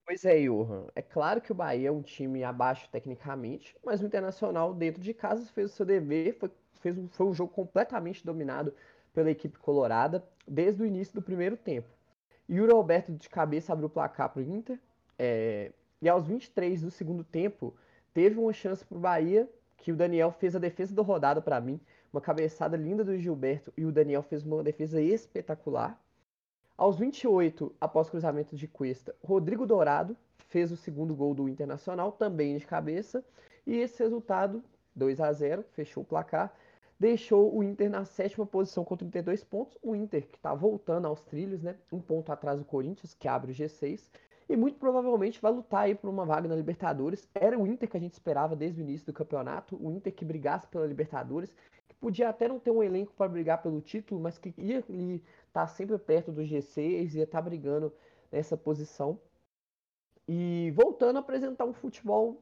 Pois 0.06 0.24
é, 0.24 0.40
Johan. 0.40 0.88
É 0.96 1.02
claro 1.02 1.42
que 1.42 1.52
o 1.52 1.56
Bahia 1.56 1.90
é 1.90 1.92
um 1.92 2.02
time 2.02 2.44
abaixo 2.44 2.88
tecnicamente, 2.92 3.76
mas 3.84 4.02
o 4.02 4.06
Internacional, 4.06 4.74
dentro 4.74 5.02
de 5.02 5.14
casa, 5.14 5.46
fez 5.54 5.72
o 5.72 5.76
seu 5.76 5.86
dever. 5.86 6.38
Foi, 6.40 6.52
fez 6.82 6.98
um, 6.98 7.08
foi 7.08 7.26
um 7.26 7.34
jogo 7.34 7.52
completamente 7.52 8.24
dominado 8.24 8.74
pela 9.14 9.32
equipe 9.32 9.58
colorada 9.58 10.24
desde 10.48 10.84
o 10.84 10.86
início 10.86 11.16
do 11.16 11.22
primeiro 11.22 11.58
tempo. 11.58 11.88
E 12.48 12.60
o 12.60 12.72
Roberto 12.72 13.12
de 13.12 13.30
cabeça 13.30 13.74
abriu 13.74 13.88
o 13.88 13.90
placar 13.90 14.30
para 14.30 14.42
o 14.42 14.44
Inter, 14.44 14.80
é, 15.20 15.74
e 16.02 16.08
aos 16.08 16.26
23 16.26 16.82
do 16.82 16.90
segundo 16.90 17.26
tempo, 17.26 17.76
teve 18.14 18.40
uma 18.40 18.54
chance 18.54 18.86
para 18.86 18.98
o 18.98 19.02
Bahia, 19.02 19.50
que 19.78 19.92
o 19.92 19.96
Daniel 19.96 20.32
fez 20.32 20.56
a 20.56 20.60
defesa 20.60 20.96
do 20.96 21.02
rodado 21.02 21.42
para 21.42 21.60
mim. 21.60 21.80
Uma 22.12 22.22
cabeçada 22.22 22.78
linda 22.78 23.04
do 23.04 23.18
Gilberto 23.18 23.72
e 23.78 23.86
o 23.86 23.92
Daniel 23.92 24.24
fez 24.24 24.44
uma 24.44 24.64
defesa 24.64 25.02
espetacular. 25.02 26.02
Aos 26.78 26.98
28, 26.98 27.76
após 27.80 28.10
cruzamento 28.10 28.56
de 28.56 28.68
Cuesta, 28.68 29.14
Rodrigo 29.22 29.68
Dourado 29.68 30.16
fez 30.48 30.72
o 30.72 30.78
segundo 30.78 31.14
gol 31.14 31.36
do 31.36 31.50
Internacional, 31.50 32.14
também 32.14 32.58
de 32.58 32.66
cabeça. 32.66 33.24
E 33.68 33.76
esse 33.78 34.02
resultado, 34.02 34.64
2 34.96 35.20
a 35.20 35.32
0 35.32 35.64
fechou 35.74 36.02
o 36.04 36.06
placar, 36.06 36.56
deixou 36.98 37.56
o 37.56 37.62
Inter 37.62 37.90
na 37.90 38.06
sétima 38.06 38.46
posição 38.46 38.86
com 38.86 38.96
32 38.96 39.44
pontos. 39.44 39.78
O 39.84 39.94
Inter 39.94 40.26
que 40.26 40.38
está 40.38 40.54
voltando 40.54 41.06
aos 41.06 41.22
trilhos, 41.22 41.62
né? 41.62 41.76
Um 41.92 42.00
ponto 42.00 42.32
atrás 42.32 42.58
do 42.58 42.66
Corinthians, 42.66 43.14
que 43.14 43.28
abre 43.28 43.52
o 43.52 43.56
G6 43.56 44.10
e 44.50 44.58
muito 44.58 44.80
provavelmente 44.80 45.40
vai 45.40 45.52
lutar 45.52 45.84
aí 45.84 45.94
por 45.94 46.10
uma 46.10 46.26
vaga 46.26 46.48
na 46.48 46.56
Libertadores. 46.56 47.30
Era 47.36 47.58
o 47.58 47.68
Inter 47.68 47.88
que 47.88 47.96
a 47.96 48.00
gente 48.00 48.14
esperava 48.14 48.56
desde 48.56 48.82
o 48.82 48.84
início 48.84 49.06
do 49.06 49.14
campeonato, 49.14 49.78
o 49.80 49.92
Inter 49.92 50.12
que 50.12 50.26
brigasse 50.26 50.68
pela 50.68 50.88
Libertadores, 50.88 51.54
que 51.88 51.96
podia 51.96 52.30
até 52.30 52.48
não 52.48 52.60
ter 52.60 52.72
um 52.72 52.82
elenco 52.82 53.14
para 53.14 53.30
brigar 53.30 53.62
pelo 53.62 53.80
título, 53.80 54.20
mas 54.20 54.40
que 54.40 54.52
ia 54.58 54.80
estar 54.80 55.22
tá 55.54 55.68
sempre 55.68 55.98
perto 56.00 56.32
do 56.32 56.42
G6, 56.42 57.14
ia 57.14 57.24
estar 57.24 57.38
tá 57.38 57.42
brigando 57.42 57.94
nessa 58.32 58.58
posição. 58.58 59.20
E 60.28 60.72
voltando 60.76 61.18
a 61.18 61.20
apresentar 61.20 61.66
um 61.66 61.74
futebol 61.74 62.42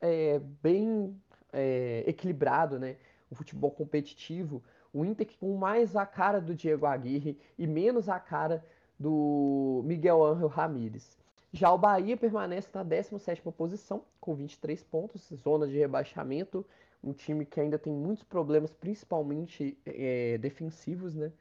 é, 0.00 0.38
bem 0.62 1.20
é, 1.52 2.04
equilibrado, 2.06 2.78
né? 2.78 2.96
um 3.30 3.34
futebol 3.34 3.72
competitivo. 3.72 4.62
O 4.92 5.04
Inter 5.04 5.26
com 5.38 5.56
mais 5.56 5.96
a 5.96 6.06
cara 6.06 6.40
do 6.40 6.54
Diego 6.54 6.86
Aguirre 6.86 7.36
e 7.58 7.66
menos 7.66 8.08
a 8.08 8.18
cara 8.20 8.64
do 8.98 9.82
Miguel 9.84 10.24
Ángel 10.24 10.48
Ramírez. 10.48 11.18
Já 11.52 11.72
o 11.72 11.78
Bahia 11.78 12.16
permanece 12.16 12.68
na 12.74 12.82
17 12.82 13.40
posição, 13.56 14.04
com 14.20 14.34
23 14.34 14.82
pontos, 14.84 15.28
zona 15.34 15.66
de 15.66 15.78
rebaixamento. 15.78 16.64
Um 17.02 17.12
time 17.12 17.46
que 17.46 17.60
ainda 17.60 17.78
tem 17.78 17.92
muitos 17.92 18.24
problemas, 18.24 18.72
principalmente 18.72 19.78
é, 19.86 20.36
defensivos, 20.38 21.14
né? 21.14 21.32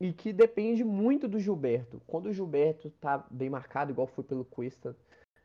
E 0.00 0.12
que 0.12 0.32
depende 0.32 0.82
muito 0.82 1.28
do 1.28 1.38
Gilberto. 1.38 2.02
Quando 2.06 2.26
o 2.26 2.32
Gilberto 2.32 2.88
está 2.88 3.24
bem 3.30 3.48
marcado, 3.48 3.92
igual 3.92 4.06
foi 4.06 4.24
pelo 4.24 4.44
Cuesta 4.44 4.96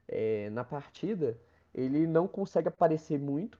é, 0.07 0.49
na 0.49 0.63
partida, 0.63 1.39
ele 1.73 2.07
não 2.07 2.27
consegue 2.27 2.67
aparecer 2.67 3.19
muito. 3.19 3.59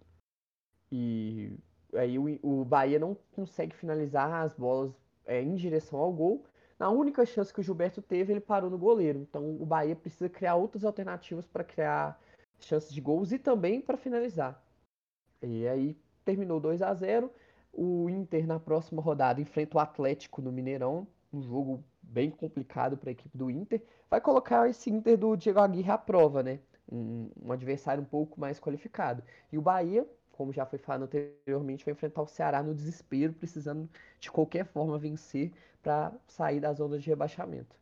E 0.91 1.53
aí 1.93 2.17
o, 2.17 2.39
o 2.41 2.65
Bahia 2.65 2.99
não 2.99 3.15
consegue 3.31 3.75
finalizar 3.75 4.43
as 4.43 4.53
bolas 4.55 4.91
é, 5.25 5.41
em 5.41 5.55
direção 5.55 5.99
ao 5.99 6.11
gol. 6.11 6.45
Na 6.81 6.89
única 6.89 7.23
chance 7.27 7.53
que 7.53 7.59
o 7.59 7.63
Gilberto 7.63 8.01
teve, 8.01 8.33
ele 8.33 8.39
parou 8.39 8.67
no 8.67 8.75
goleiro. 8.75 9.19
Então 9.19 9.55
o 9.61 9.63
Bahia 9.67 9.95
precisa 9.95 10.27
criar 10.27 10.55
outras 10.55 10.83
alternativas 10.83 11.45
para 11.45 11.63
criar 11.63 12.19
chances 12.59 12.91
de 12.91 12.99
gols 12.99 13.31
e 13.31 13.37
também 13.37 13.79
para 13.79 13.95
finalizar. 13.95 14.59
E 15.43 15.67
aí 15.67 15.95
terminou 16.25 16.59
2 16.59 16.81
a 16.81 16.91
0 16.91 17.31
O 17.71 18.09
Inter 18.09 18.47
na 18.47 18.59
próxima 18.59 18.99
rodada 18.99 19.39
enfrenta 19.39 19.77
o 19.77 19.79
Atlético 19.79 20.41
no 20.41 20.51
Mineirão, 20.51 21.05
um 21.31 21.43
jogo 21.43 21.83
bem 22.01 22.31
complicado 22.31 22.97
para 22.97 23.11
a 23.11 23.13
equipe 23.13 23.37
do 23.37 23.51
Inter. 23.51 23.83
Vai 24.09 24.19
colocar 24.19 24.67
esse 24.67 24.89
Inter 24.89 25.19
do 25.19 25.35
Diego 25.35 25.59
Aguirre 25.59 25.91
à 25.91 25.99
prova, 25.99 26.41
né? 26.41 26.61
Um, 26.91 27.29
um 27.43 27.51
adversário 27.51 28.01
um 28.01 28.07
pouco 28.07 28.41
mais 28.41 28.59
qualificado. 28.59 29.21
E 29.51 29.57
o 29.57 29.61
Bahia 29.61 30.03
como 30.41 30.51
já 30.51 30.65
foi 30.65 30.79
falado 30.79 31.03
anteriormente, 31.03 31.85
vai 31.85 31.91
enfrentar 31.91 32.23
o 32.23 32.27
Ceará 32.27 32.63
no 32.63 32.73
desespero, 32.73 33.31
precisando 33.31 33.87
de 34.19 34.31
qualquer 34.31 34.65
forma 34.65 34.97
vencer 34.97 35.51
para 35.83 36.11
sair 36.27 36.59
da 36.59 36.73
zona 36.73 36.97
de 36.97 37.07
rebaixamento. 37.07 37.75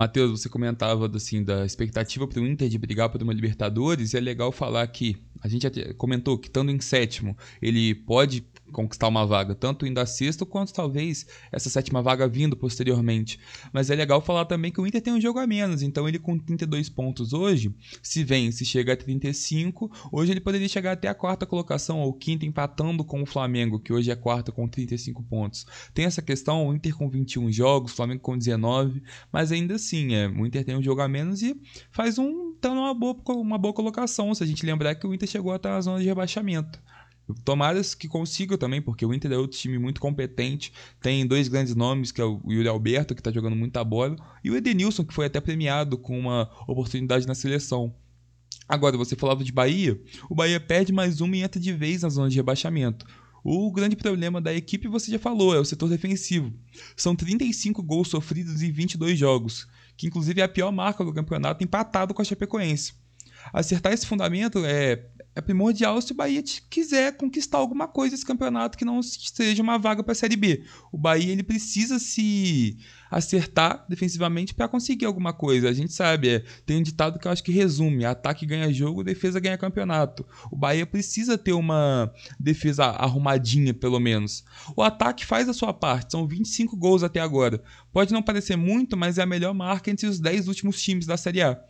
Matheus, 0.00 0.40
você 0.40 0.48
comentava 0.48 1.08
assim, 1.14 1.44
da 1.44 1.64
expectativa 1.64 2.26
para 2.26 2.40
o 2.40 2.46
Inter 2.46 2.68
de 2.68 2.76
brigar 2.78 3.10
por 3.10 3.22
uma 3.22 3.32
Libertadores, 3.32 4.12
e 4.12 4.16
é 4.16 4.20
legal 4.20 4.50
falar 4.50 4.84
que 4.88 5.22
a 5.40 5.48
gente 5.48 5.68
comentou 5.94 6.38
que 6.38 6.48
estando 6.48 6.70
em 6.70 6.80
sétimo, 6.80 7.36
ele 7.60 7.94
pode 7.94 8.44
conquistar 8.72 9.08
uma 9.08 9.26
vaga, 9.26 9.54
tanto 9.54 9.86
indo 9.86 9.98
a 9.98 10.06
sexto 10.06 10.44
quanto 10.44 10.72
talvez 10.72 11.26
essa 11.50 11.70
sétima 11.70 12.02
vaga 12.02 12.28
vindo 12.28 12.56
posteriormente. 12.56 13.38
Mas 13.72 13.90
é 13.90 13.94
legal 13.94 14.20
falar 14.20 14.44
também 14.44 14.70
que 14.70 14.80
o 14.80 14.86
Inter 14.86 15.00
tem 15.00 15.12
um 15.12 15.20
jogo 15.20 15.38
a 15.38 15.46
menos, 15.46 15.82
então 15.82 16.08
ele 16.08 16.18
com 16.18 16.38
32 16.38 16.88
pontos 16.88 17.32
hoje, 17.32 17.74
se 18.02 18.22
vence, 18.24 18.64
chega 18.64 18.92
a 18.92 18.96
35, 18.96 19.90
hoje 20.12 20.32
ele 20.32 20.40
poderia 20.40 20.68
chegar 20.68 20.92
até 20.92 21.08
a 21.08 21.14
quarta 21.14 21.46
colocação 21.46 22.00
ou 22.00 22.12
quinta 22.12 22.44
empatando 22.44 23.04
com 23.04 23.22
o 23.22 23.26
Flamengo, 23.26 23.80
que 23.80 23.92
hoje 23.92 24.10
é 24.10 24.16
quarta 24.16 24.52
com 24.52 24.68
35 24.68 25.22
pontos. 25.22 25.66
Tem 25.94 26.04
essa 26.04 26.22
questão, 26.22 26.66
o 26.66 26.74
Inter 26.74 26.94
com 26.94 27.08
21 27.08 27.50
jogos, 27.50 27.92
o 27.92 27.96
Flamengo 27.96 28.20
com 28.20 28.36
19, 28.36 29.02
mas 29.32 29.52
ainda 29.52 29.74
assim, 29.74 30.14
é, 30.14 30.28
o 30.28 30.46
Inter 30.46 30.64
tem 30.64 30.76
um 30.76 30.82
jogo 30.82 31.00
a 31.00 31.08
menos 31.08 31.42
e 31.42 31.58
faz 31.90 32.18
um 32.18 32.48
tá 32.60 32.74
numa 32.74 32.92
boa, 32.92 33.16
uma 33.28 33.56
boa 33.56 33.72
colocação, 33.72 34.34
se 34.34 34.42
a 34.42 34.46
gente 34.46 34.66
lembrar 34.66 34.94
que 34.94 35.06
o 35.06 35.14
Inter 35.14 35.27
chegou 35.28 35.52
até 35.52 35.68
a 35.68 35.80
zona 35.80 36.00
de 36.00 36.06
rebaixamento. 36.06 36.80
Tomara 37.44 37.80
que 37.98 38.08
consiga 38.08 38.56
também, 38.56 38.80
porque 38.80 39.04
o 39.04 39.12
Inter 39.12 39.32
é 39.32 39.36
outro 39.36 39.58
time 39.58 39.78
muito 39.78 40.00
competente. 40.00 40.72
Tem 41.00 41.26
dois 41.26 41.46
grandes 41.46 41.74
nomes, 41.74 42.10
que 42.10 42.20
é 42.20 42.24
o 42.24 42.40
Yuri 42.48 42.68
Alberto, 42.68 43.14
que 43.14 43.20
está 43.20 43.30
jogando 43.30 43.54
muita 43.54 43.84
bola, 43.84 44.16
e 44.42 44.50
o 44.50 44.56
Edenilson, 44.56 45.04
que 45.04 45.12
foi 45.12 45.26
até 45.26 45.40
premiado 45.40 45.98
com 45.98 46.18
uma 46.18 46.50
oportunidade 46.66 47.26
na 47.26 47.34
seleção. 47.34 47.94
Agora, 48.66 48.96
você 48.96 49.14
falava 49.14 49.44
de 49.44 49.52
Bahia. 49.52 50.00
O 50.28 50.34
Bahia 50.34 50.58
perde 50.58 50.92
mais 50.92 51.20
uma 51.20 51.36
e 51.36 51.42
entra 51.42 51.60
de 51.60 51.72
vez 51.72 52.02
na 52.02 52.08
zona 52.08 52.30
de 52.30 52.36
rebaixamento. 52.36 53.06
O 53.44 53.70
grande 53.72 53.96
problema 53.96 54.40
da 54.40 54.52
equipe, 54.52 54.88
você 54.88 55.10
já 55.10 55.18
falou, 55.18 55.54
é 55.54 55.58
o 55.58 55.64
setor 55.64 55.88
defensivo. 55.88 56.52
São 56.96 57.14
35 57.14 57.82
gols 57.82 58.08
sofridos 58.08 58.62
em 58.62 58.70
22 58.72 59.18
jogos, 59.18 59.66
que 59.96 60.06
inclusive 60.06 60.40
é 60.40 60.44
a 60.44 60.48
pior 60.48 60.72
marca 60.72 61.04
do 61.04 61.12
campeonato, 61.12 61.62
empatado 61.62 62.12
com 62.12 62.20
a 62.20 62.24
Chapecoense. 62.24 62.94
Acertar 63.52 63.92
esse 63.92 64.06
fundamento 64.06 64.64
é 64.64 65.06
é 65.38 65.40
primordial 65.40 66.00
se 66.02 66.12
o 66.12 66.14
Bahia 66.14 66.42
quiser 66.68 67.16
conquistar 67.16 67.58
alguma 67.58 67.86
coisa 67.86 68.14
esse 68.14 68.26
campeonato 68.26 68.76
que 68.76 68.84
não 68.84 69.00
seja 69.02 69.62
uma 69.62 69.78
vaga 69.78 70.02
para 70.02 70.12
a 70.12 70.14
Série 70.14 70.36
B. 70.36 70.64
O 70.90 70.98
Bahia 70.98 71.30
ele 71.32 71.44
precisa 71.44 71.98
se 71.98 72.76
acertar 73.10 73.86
defensivamente 73.88 74.52
para 74.52 74.68
conseguir 74.68 75.06
alguma 75.06 75.32
coisa. 75.32 75.68
A 75.68 75.72
gente 75.72 75.92
sabe, 75.92 76.28
é, 76.28 76.44
tem 76.66 76.78
um 76.78 76.82
ditado 76.82 77.18
que 77.18 77.26
eu 77.26 77.30
acho 77.30 77.44
que 77.44 77.52
resume: 77.52 78.04
ataque 78.04 78.44
ganha 78.44 78.72
jogo, 78.72 79.04
defesa 79.04 79.38
ganha 79.38 79.56
campeonato. 79.56 80.26
O 80.50 80.56
Bahia 80.56 80.84
precisa 80.84 81.38
ter 81.38 81.52
uma 81.52 82.12
defesa 82.38 82.86
arrumadinha, 82.86 83.72
pelo 83.72 84.00
menos. 84.00 84.44
O 84.76 84.82
ataque 84.82 85.24
faz 85.24 85.48
a 85.48 85.54
sua 85.54 85.72
parte, 85.72 86.12
são 86.12 86.26
25 86.26 86.76
gols 86.76 87.02
até 87.04 87.20
agora. 87.20 87.62
Pode 87.92 88.12
não 88.12 88.22
parecer 88.22 88.56
muito, 88.56 88.96
mas 88.96 89.18
é 89.18 89.22
a 89.22 89.26
melhor 89.26 89.54
marca 89.54 89.90
entre 89.90 90.06
os 90.06 90.18
10 90.18 90.48
últimos 90.48 90.82
times 90.82 91.06
da 91.06 91.16
Série 91.16 91.42
A. 91.42 91.60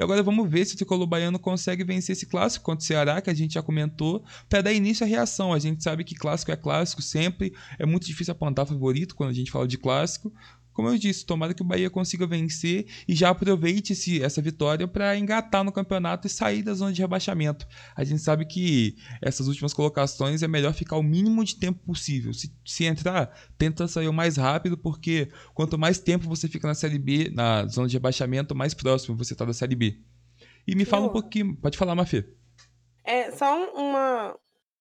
E 0.00 0.02
agora 0.02 0.22
vamos 0.22 0.48
ver 0.48 0.64
se 0.64 0.72
o 0.72 0.76
tricolor 0.78 1.06
baiano 1.06 1.38
consegue 1.38 1.84
vencer 1.84 2.14
esse 2.14 2.24
clássico 2.24 2.64
contra 2.64 2.82
o 2.82 2.86
Ceará, 2.86 3.20
que 3.20 3.28
a 3.28 3.34
gente 3.34 3.52
já 3.52 3.62
comentou, 3.62 4.24
para 4.48 4.62
dar 4.62 4.72
início 4.72 5.04
à 5.04 5.06
reação. 5.06 5.52
A 5.52 5.58
gente 5.58 5.84
sabe 5.84 6.04
que 6.04 6.14
clássico 6.14 6.50
é 6.50 6.56
clássico 6.56 7.02
sempre, 7.02 7.52
é 7.78 7.84
muito 7.84 8.06
difícil 8.06 8.32
apontar 8.32 8.66
favorito 8.66 9.14
quando 9.14 9.28
a 9.28 9.34
gente 9.34 9.50
fala 9.50 9.68
de 9.68 9.76
clássico, 9.76 10.32
como 10.72 10.88
eu 10.88 10.96
disse, 10.96 11.26
tomara 11.26 11.52
que 11.52 11.62
o 11.62 11.64
Bahia 11.64 11.90
consiga 11.90 12.26
vencer 12.26 12.86
e 13.06 13.14
já 13.14 13.30
aproveite 13.30 13.92
esse, 13.92 14.22
essa 14.22 14.40
vitória 14.40 14.86
para 14.86 15.16
engatar 15.16 15.64
no 15.64 15.72
campeonato 15.72 16.26
e 16.26 16.30
sair 16.30 16.62
da 16.62 16.74
zona 16.74 16.92
de 16.92 17.00
rebaixamento. 17.00 17.66
A 17.94 18.04
gente 18.04 18.22
sabe 18.22 18.44
que 18.44 18.96
essas 19.20 19.48
últimas 19.48 19.74
colocações 19.74 20.42
é 20.42 20.48
melhor 20.48 20.72
ficar 20.72 20.96
o 20.96 21.02
mínimo 21.02 21.44
de 21.44 21.56
tempo 21.56 21.80
possível. 21.84 22.32
Se, 22.32 22.54
se 22.64 22.84
entrar, 22.84 23.34
tenta 23.58 23.88
sair 23.88 24.08
o 24.08 24.12
mais 24.12 24.36
rápido, 24.36 24.78
porque 24.78 25.28
quanto 25.54 25.78
mais 25.78 25.98
tempo 25.98 26.28
você 26.28 26.48
fica 26.48 26.66
na 26.66 26.74
Série 26.74 26.98
B, 26.98 27.30
na 27.34 27.66
zona 27.66 27.88
de 27.88 27.96
rebaixamento, 27.96 28.54
mais 28.54 28.74
próximo 28.74 29.16
você 29.16 29.32
está 29.34 29.44
da 29.44 29.52
Série 29.52 29.76
B. 29.76 30.00
E 30.66 30.74
me 30.74 30.84
fala 30.84 31.06
um 31.06 31.10
pouquinho. 31.10 31.56
Pode 31.56 31.76
falar, 31.76 31.94
Mafê. 31.94 32.24
É, 33.04 33.32
só 33.32 33.72
uma, 33.74 34.36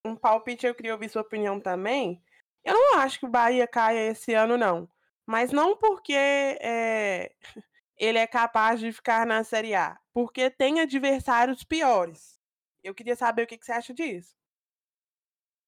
um 0.06 0.16
palpite, 0.16 0.66
eu 0.66 0.76
queria 0.76 0.94
ouvir 0.94 1.10
sua 1.10 1.22
opinião 1.22 1.60
também. 1.60 2.22
Eu 2.64 2.74
não 2.74 3.00
acho 3.00 3.20
que 3.20 3.26
o 3.26 3.30
Bahia 3.30 3.68
caia 3.68 4.12
esse 4.12 4.34
ano, 4.34 4.58
não. 4.58 4.88
Mas 5.30 5.52
não 5.52 5.78
porque 5.78 6.12
é, 6.12 7.32
ele 7.96 8.18
é 8.18 8.26
capaz 8.26 8.80
de 8.80 8.92
ficar 8.92 9.28
na 9.28 9.44
Série 9.44 9.76
A, 9.76 9.96
porque 10.12 10.50
tem 10.50 10.80
adversários 10.80 11.64
piores. 11.64 12.40
Eu 12.84 12.96
queria 12.96 13.16
saber 13.16 13.44
o 13.44 13.48
que, 13.48 13.56
que 13.56 13.64
você 13.64 13.72
acha 13.72 13.94
disso. 13.94 14.34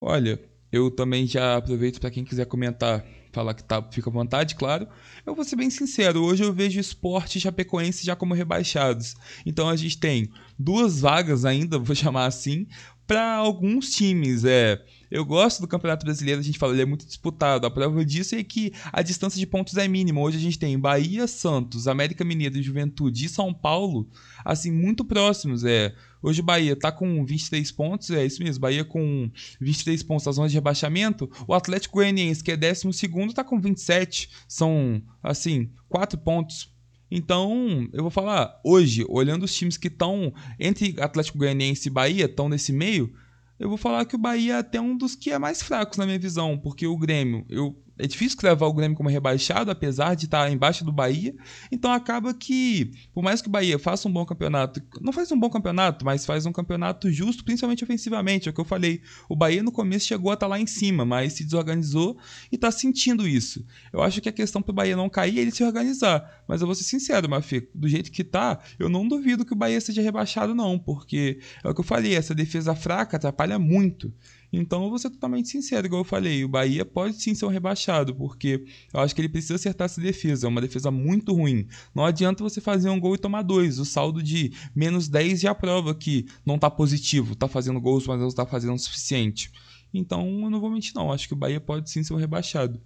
Olha, 0.01 0.43
eu 0.71 0.89
também 0.89 1.27
já 1.27 1.57
aproveito 1.57 1.99
para 2.01 2.09
quem 2.09 2.25
quiser 2.25 2.47
comentar, 2.47 3.05
falar 3.31 3.53
que 3.53 3.63
tá, 3.63 3.87
fica 3.91 4.09
à 4.09 4.13
vontade, 4.13 4.55
claro. 4.55 4.87
Eu 5.23 5.35
vou 5.35 5.45
ser 5.45 5.57
bem 5.57 5.69
sincero, 5.69 6.23
hoje 6.23 6.43
eu 6.43 6.51
vejo 6.51 6.79
esporte 6.79 7.39
Chapecoense 7.39 8.03
já 8.03 8.15
como 8.15 8.33
rebaixados. 8.33 9.13
Então 9.45 9.69
a 9.69 9.75
gente 9.75 9.99
tem 9.99 10.27
duas 10.57 11.01
vagas 11.01 11.45
ainda, 11.45 11.77
vou 11.79 11.95
chamar 11.95 12.25
assim, 12.25 12.65
para 13.11 13.35
alguns 13.35 13.89
times. 13.89 14.45
É, 14.45 14.81
eu 15.11 15.25
gosto 15.25 15.59
do 15.59 15.67
Campeonato 15.67 16.05
Brasileiro, 16.05 16.39
a 16.39 16.43
gente 16.43 16.57
fala, 16.57 16.71
ele 16.71 16.83
é 16.83 16.85
muito 16.85 17.05
disputado. 17.05 17.67
A 17.67 17.69
prova 17.69 18.05
disso 18.05 18.35
é 18.35 18.41
que 18.41 18.71
a 18.89 19.01
distância 19.01 19.37
de 19.37 19.45
pontos 19.45 19.75
é 19.75 19.85
mínima. 19.85 20.21
Hoje 20.21 20.37
a 20.37 20.39
gente 20.39 20.57
tem 20.57 20.79
Bahia, 20.79 21.27
Santos, 21.27 21.89
América 21.89 22.23
Mineira, 22.23 22.61
Juventude 22.61 23.25
e 23.25 23.29
São 23.29 23.53
Paulo, 23.53 24.07
assim, 24.45 24.71
muito 24.71 25.03
próximos. 25.03 25.65
É. 25.65 25.93
Hoje 26.23 26.39
o 26.39 26.43
Bahia 26.43 26.73
tá 26.73 26.89
com 26.89 27.25
23 27.25 27.69
pontos, 27.73 28.11
é 28.11 28.25
isso 28.25 28.41
mesmo, 28.41 28.61
Bahia 28.61 28.85
com 28.85 29.29
23 29.59 30.01
pontos 30.03 30.25
na 30.25 30.31
zona 30.31 30.47
de 30.47 30.55
rebaixamento. 30.55 31.29
O 31.45 31.53
Atlético 31.53 31.95
Goianiense, 31.95 32.41
que 32.41 32.51
é 32.53 32.55
12 32.55 33.01
tá 33.35 33.43
com 33.43 33.59
27. 33.59 34.29
São, 34.47 35.01
assim, 35.21 35.69
4 35.89 36.17
pontos 36.17 36.70
então, 37.11 37.89
eu 37.91 38.01
vou 38.01 38.09
falar, 38.09 38.59
hoje, 38.63 39.05
olhando 39.09 39.43
os 39.43 39.53
times 39.53 39.75
que 39.75 39.89
estão 39.89 40.33
entre 40.57 40.95
Atlético 40.97 41.39
Goianiense 41.39 41.89
e 41.89 41.91
Bahia, 41.91 42.25
estão 42.25 42.47
nesse 42.47 42.71
meio, 42.71 43.13
eu 43.59 43.67
vou 43.67 43.77
falar 43.77 44.05
que 44.05 44.15
o 44.15 44.19
Bahia 44.19 44.53
é 44.53 44.57
até 44.57 44.79
um 44.79 44.97
dos 44.97 45.13
que 45.13 45.29
é 45.29 45.37
mais 45.37 45.61
fracos 45.61 45.97
na 45.97 46.05
minha 46.05 46.17
visão, 46.17 46.57
porque 46.57 46.87
o 46.87 46.97
Grêmio, 46.97 47.45
eu 47.49 47.75
é 48.01 48.07
difícil 48.07 48.35
levar 48.41 48.65
o 48.65 48.73
Grêmio 48.73 48.97
como 48.97 49.09
rebaixado, 49.09 49.69
apesar 49.69 50.15
de 50.15 50.25
estar 50.25 50.51
embaixo 50.51 50.83
do 50.83 50.91
Bahia. 50.91 51.35
Então 51.71 51.91
acaba 51.91 52.33
que, 52.33 52.91
por 53.13 53.21
mais 53.21 53.43
que 53.43 53.47
o 53.47 53.51
Bahia 53.51 53.77
faça 53.77 54.07
um 54.07 54.11
bom 54.11 54.25
campeonato, 54.25 54.81
não 54.99 55.13
faz 55.13 55.31
um 55.31 55.39
bom 55.39 55.51
campeonato, 55.51 56.03
mas 56.03 56.25
faz 56.25 56.47
um 56.47 56.51
campeonato 56.51 57.11
justo, 57.11 57.45
principalmente 57.45 57.83
ofensivamente. 57.83 58.49
É 58.49 58.51
o 58.51 58.53
que 58.55 58.59
eu 58.59 58.65
falei. 58.65 59.03
O 59.29 59.35
Bahia 59.35 59.61
no 59.61 59.71
começo 59.71 60.07
chegou 60.07 60.31
a 60.31 60.33
estar 60.33 60.47
lá 60.47 60.59
em 60.59 60.65
cima, 60.65 61.05
mas 61.05 61.33
se 61.33 61.43
desorganizou 61.43 62.17
e 62.51 62.55
está 62.55 62.71
sentindo 62.71 63.27
isso. 63.27 63.63
Eu 63.93 64.01
acho 64.01 64.19
que 64.19 64.29
a 64.29 64.31
questão 64.31 64.63
para 64.63 64.71
o 64.71 64.75
Bahia 64.75 64.95
não 64.95 65.07
cair 65.07 65.37
é 65.37 65.41
ele 65.43 65.51
se 65.51 65.63
organizar. 65.63 66.43
Mas 66.47 66.59
eu 66.59 66.65
vou 66.65 66.73
ser 66.73 66.85
sincero, 66.85 67.29
Mafê, 67.29 67.69
do 67.75 67.87
jeito 67.87 68.11
que 68.11 68.23
tá, 68.23 68.59
eu 68.79 68.89
não 68.89 69.07
duvido 69.07 69.45
que 69.45 69.53
o 69.53 69.55
Bahia 69.55 69.79
seja 69.79 70.01
rebaixado, 70.01 70.55
não, 70.55 70.79
porque 70.79 71.39
é 71.63 71.69
o 71.69 71.73
que 71.75 71.81
eu 71.81 71.85
falei, 71.85 72.15
essa 72.15 72.33
defesa 72.33 72.73
fraca 72.73 73.17
atrapalha 73.17 73.59
muito. 73.59 74.11
Então, 74.51 74.83
eu 74.83 74.89
vou 74.89 74.99
ser 74.99 75.09
totalmente 75.09 75.47
sincero, 75.47 75.87
igual 75.87 76.01
eu 76.01 76.05
falei, 76.05 76.43
o 76.43 76.49
Bahia 76.49 76.83
pode 76.83 77.21
sim 77.21 77.33
ser 77.33 77.45
um 77.45 77.49
rebaixado, 77.49 78.13
porque 78.13 78.65
eu 78.93 78.99
acho 78.99 79.15
que 79.15 79.21
ele 79.21 79.29
precisa 79.29 79.55
acertar 79.55 79.85
essa 79.85 80.01
defesa, 80.01 80.45
é 80.45 80.49
uma 80.49 80.59
defesa 80.59 80.91
muito 80.91 81.33
ruim. 81.33 81.67
Não 81.95 82.03
adianta 82.03 82.43
você 82.43 82.59
fazer 82.59 82.89
um 82.89 82.99
gol 82.99 83.15
e 83.15 83.17
tomar 83.17 83.43
dois, 83.43 83.79
o 83.79 83.85
saldo 83.85 84.21
de 84.21 84.51
menos 84.75 85.07
10 85.07 85.39
já 85.39 85.55
prova 85.55 85.95
que 85.95 86.25
não 86.45 86.59
tá 86.59 86.69
positivo, 86.69 87.35
tá 87.35 87.47
fazendo 87.47 87.79
gols, 87.79 88.05
mas 88.05 88.19
não 88.19 88.29
tá 88.29 88.45
fazendo 88.45 88.73
o 88.73 88.79
suficiente. 88.79 89.51
Então, 89.93 90.41
eu 90.43 90.49
não 90.49 90.59
vou 90.59 90.69
mentir 90.69 90.93
não, 90.95 91.11
acho 91.11 91.27
que 91.27 91.33
o 91.33 91.37
Bahia 91.37 91.61
pode 91.61 91.89
sim 91.89 92.03
ser 92.03 92.13
um 92.13 92.17
rebaixado. 92.17 92.81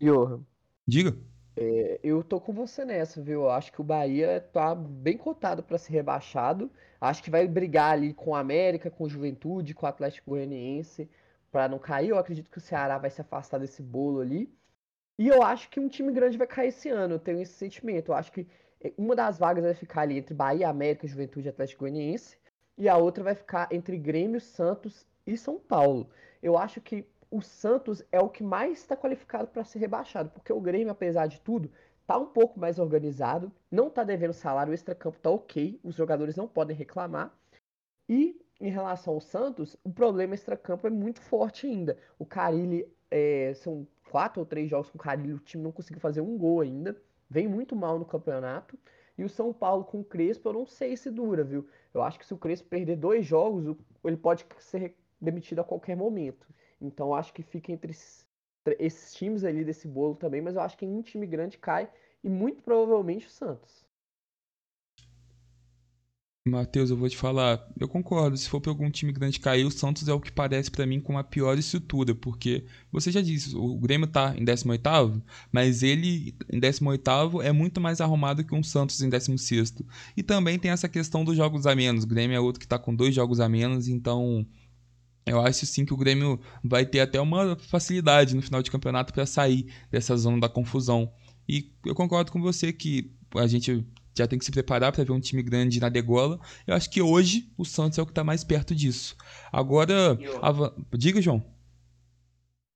Johan. 0.00 0.40
Diga. 0.86 1.16
É, 1.56 2.00
eu 2.02 2.22
tô 2.22 2.40
com 2.40 2.52
você 2.52 2.84
nessa, 2.84 3.22
viu? 3.22 3.42
Eu 3.42 3.50
acho 3.50 3.72
que 3.72 3.80
o 3.80 3.84
Bahia 3.84 4.40
tá 4.52 4.74
bem 4.74 5.16
cotado 5.16 5.62
para 5.62 5.78
ser 5.78 5.92
rebaixado. 5.92 6.70
Acho 7.04 7.22
que 7.22 7.30
vai 7.30 7.46
brigar 7.46 7.92
ali 7.92 8.14
com 8.14 8.30
o 8.30 8.34
América, 8.34 8.90
com 8.90 9.04
o 9.04 9.08
Juventude, 9.08 9.74
com 9.74 9.84
o 9.84 9.88
Atlético 9.88 10.30
Goianiense 10.30 11.06
para 11.52 11.68
não 11.68 11.78
cair. 11.78 12.08
Eu 12.08 12.18
acredito 12.18 12.50
que 12.50 12.56
o 12.56 12.62
Ceará 12.62 12.96
vai 12.96 13.10
se 13.10 13.20
afastar 13.20 13.58
desse 13.58 13.82
bolo 13.82 14.20
ali. 14.20 14.50
E 15.18 15.28
eu 15.28 15.42
acho 15.42 15.68
que 15.68 15.78
um 15.78 15.86
time 15.86 16.10
grande 16.12 16.38
vai 16.38 16.46
cair 16.46 16.68
esse 16.68 16.88
ano. 16.88 17.16
Eu 17.16 17.18
tenho 17.18 17.42
esse 17.42 17.52
sentimento. 17.52 18.10
Eu 18.10 18.14
acho 18.14 18.32
que 18.32 18.46
é, 18.80 18.90
uma 18.96 19.14
das 19.14 19.38
vagas 19.38 19.64
vai 19.64 19.74
ficar 19.74 20.00
ali 20.00 20.16
entre 20.16 20.34
Bahia, 20.34 20.66
América, 20.66 21.06
Juventude 21.06 21.46
e 21.46 21.50
Atlético 21.50 21.80
Goianiense. 21.80 22.38
E 22.78 22.88
a 22.88 22.96
outra 22.96 23.22
vai 23.22 23.34
ficar 23.34 23.68
entre 23.70 23.98
Grêmio, 23.98 24.40
Santos 24.40 25.06
e 25.26 25.36
São 25.36 25.58
Paulo. 25.58 26.08
Eu 26.42 26.56
acho 26.56 26.80
que 26.80 27.06
o 27.30 27.42
Santos 27.42 28.02
é 28.10 28.18
o 28.18 28.30
que 28.30 28.42
mais 28.42 28.78
está 28.78 28.96
qualificado 28.96 29.48
para 29.48 29.62
ser 29.62 29.78
rebaixado, 29.78 30.30
porque 30.30 30.52
o 30.52 30.60
Grêmio, 30.60 30.90
apesar 30.90 31.26
de 31.26 31.38
tudo, 31.42 31.70
está 32.04 32.18
um 32.18 32.26
pouco 32.26 32.60
mais 32.60 32.78
organizado, 32.78 33.50
não 33.70 33.88
está 33.88 34.04
devendo 34.04 34.34
salário, 34.34 34.70
o 34.70 34.74
extracampo 34.74 35.16
está 35.16 35.30
ok, 35.30 35.80
os 35.82 35.94
jogadores 35.94 36.36
não 36.36 36.46
podem 36.46 36.76
reclamar. 36.76 37.34
E 38.06 38.38
em 38.60 38.70
relação 38.70 39.14
ao 39.14 39.20
Santos, 39.20 39.74
o 39.82 39.90
problema 39.90 40.34
extracampo 40.34 40.86
é 40.86 40.90
muito 40.90 41.20
forte 41.20 41.66
ainda. 41.66 41.98
O 42.18 42.26
Carilli, 42.26 42.86
é, 43.10 43.54
são 43.54 43.86
quatro 44.10 44.40
ou 44.40 44.46
três 44.46 44.68
jogos 44.68 44.90
com 44.90 44.98
o 44.98 45.00
Carilli, 45.00 45.32
o 45.32 45.38
time 45.38 45.64
não 45.64 45.72
conseguiu 45.72 46.00
fazer 46.00 46.20
um 46.20 46.36
gol 46.36 46.60
ainda, 46.60 46.94
vem 47.28 47.48
muito 47.48 47.74
mal 47.74 47.98
no 47.98 48.04
campeonato. 48.04 48.78
E 49.16 49.24
o 49.24 49.28
São 49.28 49.52
Paulo 49.52 49.84
com 49.84 50.00
o 50.00 50.04
Crespo, 50.04 50.48
eu 50.48 50.52
não 50.52 50.66
sei 50.66 50.96
se 50.96 51.10
dura, 51.10 51.42
viu? 51.42 51.66
Eu 51.94 52.02
acho 52.02 52.18
que 52.18 52.26
se 52.26 52.34
o 52.34 52.38
Crespo 52.38 52.68
perder 52.68 52.96
dois 52.96 53.24
jogos, 53.24 53.76
ele 54.04 54.16
pode 54.16 54.44
ser 54.58 54.94
demitido 55.18 55.60
a 55.60 55.64
qualquer 55.64 55.96
momento. 55.96 56.46
Então 56.80 57.14
acho 57.14 57.32
que 57.32 57.42
fica 57.42 57.72
entre 57.72 57.94
esses 58.78 59.14
times 59.14 59.44
ali 59.44 59.64
desse 59.64 59.86
bolo 59.86 60.14
também, 60.14 60.40
mas 60.40 60.54
eu 60.54 60.60
acho 60.60 60.76
que 60.76 60.86
um 60.86 61.02
time 61.02 61.26
grande 61.26 61.58
cai 61.58 61.88
e 62.22 62.28
muito 62.28 62.62
provavelmente 62.62 63.26
o 63.26 63.30
Santos. 63.30 63.84
Matheus, 66.46 66.90
eu 66.90 66.96
vou 66.98 67.08
te 67.08 67.16
falar, 67.16 67.66
eu 67.80 67.88
concordo. 67.88 68.36
Se 68.36 68.50
for 68.50 68.60
para 68.60 68.70
algum 68.70 68.90
time 68.90 69.10
grande 69.10 69.40
cair, 69.40 69.64
o 69.64 69.70
Santos 69.70 70.06
é 70.08 70.12
o 70.12 70.20
que 70.20 70.30
parece 70.30 70.70
para 70.70 70.84
mim 70.84 71.00
com 71.00 71.16
a 71.16 71.24
pior 71.24 71.56
estrutura, 71.56 72.14
porque 72.14 72.66
você 72.92 73.10
já 73.10 73.22
disse, 73.22 73.56
o 73.56 73.78
Grêmio 73.78 74.06
tá 74.06 74.34
em 74.36 74.44
18º, 74.44 75.22
mas 75.50 75.82
ele 75.82 76.34
em 76.52 76.60
18º 76.60 77.42
é 77.42 77.50
muito 77.50 77.80
mais 77.80 77.98
arrumado 78.02 78.44
que 78.44 78.54
um 78.54 78.62
Santos 78.62 79.00
em 79.00 79.08
16º. 79.08 79.86
E 80.14 80.22
também 80.22 80.58
tem 80.58 80.70
essa 80.70 80.86
questão 80.86 81.24
dos 81.24 81.34
jogos 81.34 81.66
a 81.66 81.74
menos. 81.74 82.04
O 82.04 82.08
Grêmio 82.08 82.36
é 82.36 82.40
outro 82.40 82.60
que 82.60 82.68
tá 82.68 82.78
com 82.78 82.94
dois 82.94 83.14
jogos 83.14 83.40
a 83.40 83.48
menos, 83.48 83.88
então 83.88 84.46
eu 85.26 85.40
acho 85.40 85.64
sim 85.66 85.84
que 85.84 85.94
o 85.94 85.96
Grêmio 85.96 86.40
vai 86.62 86.84
ter 86.84 87.00
até 87.00 87.20
uma 87.20 87.56
facilidade 87.56 88.36
no 88.36 88.42
final 88.42 88.62
de 88.62 88.70
campeonato 88.70 89.12
para 89.12 89.24
sair 89.24 89.72
dessa 89.90 90.16
zona 90.16 90.40
da 90.40 90.48
confusão. 90.48 91.12
E 91.48 91.72
eu 91.84 91.94
concordo 91.94 92.30
com 92.30 92.40
você 92.40 92.72
que 92.72 93.10
a 93.34 93.46
gente 93.46 93.86
já 94.16 94.26
tem 94.26 94.38
que 94.38 94.44
se 94.44 94.52
preparar 94.52 94.92
para 94.92 95.02
ver 95.02 95.12
um 95.12 95.20
time 95.20 95.42
grande 95.42 95.80
na 95.80 95.88
degola. 95.88 96.38
Eu 96.66 96.74
acho 96.74 96.90
que 96.90 97.02
hoje 97.02 97.50
o 97.58 97.64
Santos 97.64 97.98
é 97.98 98.02
o 98.02 98.06
que 98.06 98.12
está 98.12 98.22
mais 98.22 98.44
perto 98.44 98.74
disso. 98.74 99.16
Agora, 99.52 100.18
a... 100.42 100.96
diga, 100.96 101.20
João. 101.20 101.44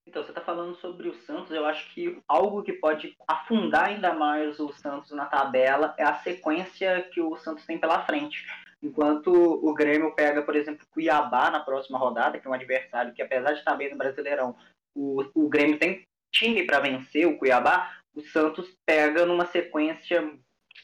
Então, 0.07 0.23
você 0.23 0.31
está 0.31 0.41
falando 0.41 0.75
sobre 0.77 1.09
o 1.09 1.15
Santos. 1.27 1.53
Eu 1.53 1.65
acho 1.67 1.95
que 1.95 2.19
algo 2.27 2.63
que 2.63 2.73
pode 2.73 3.15
afundar 3.29 3.89
ainda 3.89 4.15
mais 4.15 4.59
o 4.59 4.73
Santos 4.73 5.13
na 5.13 5.27
tabela 5.27 5.95
é 5.99 6.03
a 6.03 6.15
sequência 6.15 7.09
que 7.13 7.21
o 7.21 7.37
Santos 7.37 7.65
tem 7.67 7.79
pela 7.79 8.05
frente. 8.05 8.45
Enquanto 8.83 9.33
o 9.33 9.75
Grêmio 9.75 10.15
pega, 10.15 10.43
por 10.43 10.55
exemplo, 10.55 10.87
Cuiabá 10.91 11.51
na 11.51 11.61
próxima 11.61 11.99
rodada, 11.99 12.39
que 12.39 12.47
é 12.47 12.51
um 12.51 12.55
adversário 12.55 13.13
que, 13.13 13.23
apesar 13.23 13.53
de 13.53 13.59
estar 13.59 13.75
bem 13.75 13.91
no 13.91 13.99
Brasileirão, 13.99 14.55
o, 14.95 15.25
o 15.35 15.49
Grêmio 15.49 15.79
tem 15.79 16.07
time 16.33 16.65
para 16.65 16.81
vencer 16.81 17.27
o 17.27 17.37
Cuiabá, 17.37 17.93
o 18.15 18.21
Santos 18.21 18.77
pega 18.87 19.27
numa 19.27 19.47
sequência 19.47 20.33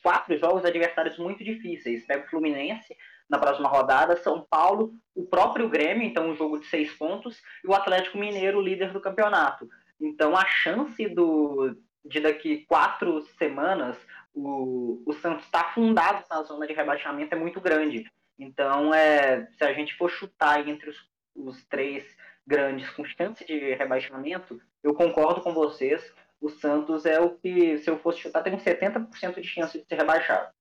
quatro 0.02 0.36
jogos 0.36 0.64
adversários 0.64 1.16
muito 1.18 1.42
difíceis. 1.44 2.06
Pega 2.06 2.26
o 2.26 2.30
Fluminense 2.30 2.96
na 3.28 3.38
próxima 3.38 3.68
rodada, 3.68 4.16
São 4.16 4.46
Paulo, 4.48 4.94
o 5.14 5.24
próprio 5.24 5.68
Grêmio, 5.68 6.02
então 6.02 6.28
um 6.28 6.36
jogo 6.36 6.58
de 6.58 6.66
seis 6.66 6.92
pontos, 6.92 7.40
e 7.64 7.68
o 7.68 7.74
Atlético 7.74 8.18
Mineiro, 8.18 8.60
líder 8.60 8.92
do 8.92 9.00
campeonato. 9.00 9.68
Então 10.00 10.36
a 10.36 10.44
chance 10.44 11.08
do, 11.08 11.76
de 12.04 12.20
daqui 12.20 12.64
quatro 12.68 13.22
semanas 13.38 13.96
o, 14.34 15.02
o 15.06 15.12
Santos 15.14 15.44
estar 15.44 15.62
tá 15.62 15.68
afundado 15.70 16.24
na 16.28 16.42
zona 16.42 16.66
de 16.66 16.72
rebaixamento 16.72 17.34
é 17.34 17.38
muito 17.38 17.60
grande. 17.60 18.04
Então, 18.38 18.92
é, 18.92 19.46
se 19.52 19.64
a 19.64 19.72
gente 19.72 19.94
for 19.96 20.10
chutar 20.10 20.66
entre 20.68 20.90
os, 20.90 20.96
os 21.34 21.64
três 21.66 22.04
grandes 22.46 22.90
com 22.90 23.04
chance 23.04 23.44
de 23.44 23.74
rebaixamento, 23.74 24.60
eu 24.82 24.92
concordo 24.92 25.40
com 25.40 25.54
vocês 25.54 26.12
o 26.44 26.50
Santos 26.50 27.06
é 27.06 27.18
o 27.18 27.30
que, 27.30 27.78
se 27.78 27.88
eu 27.88 27.98
fosse 27.98 28.18
chutar, 28.18 28.42
tem 28.42 28.54
uns 28.54 28.62
70% 28.62 29.40
de 29.40 29.48
chance 29.48 29.78
de 29.78 29.86
ser 29.86 29.94
rebaixado. 29.94 30.52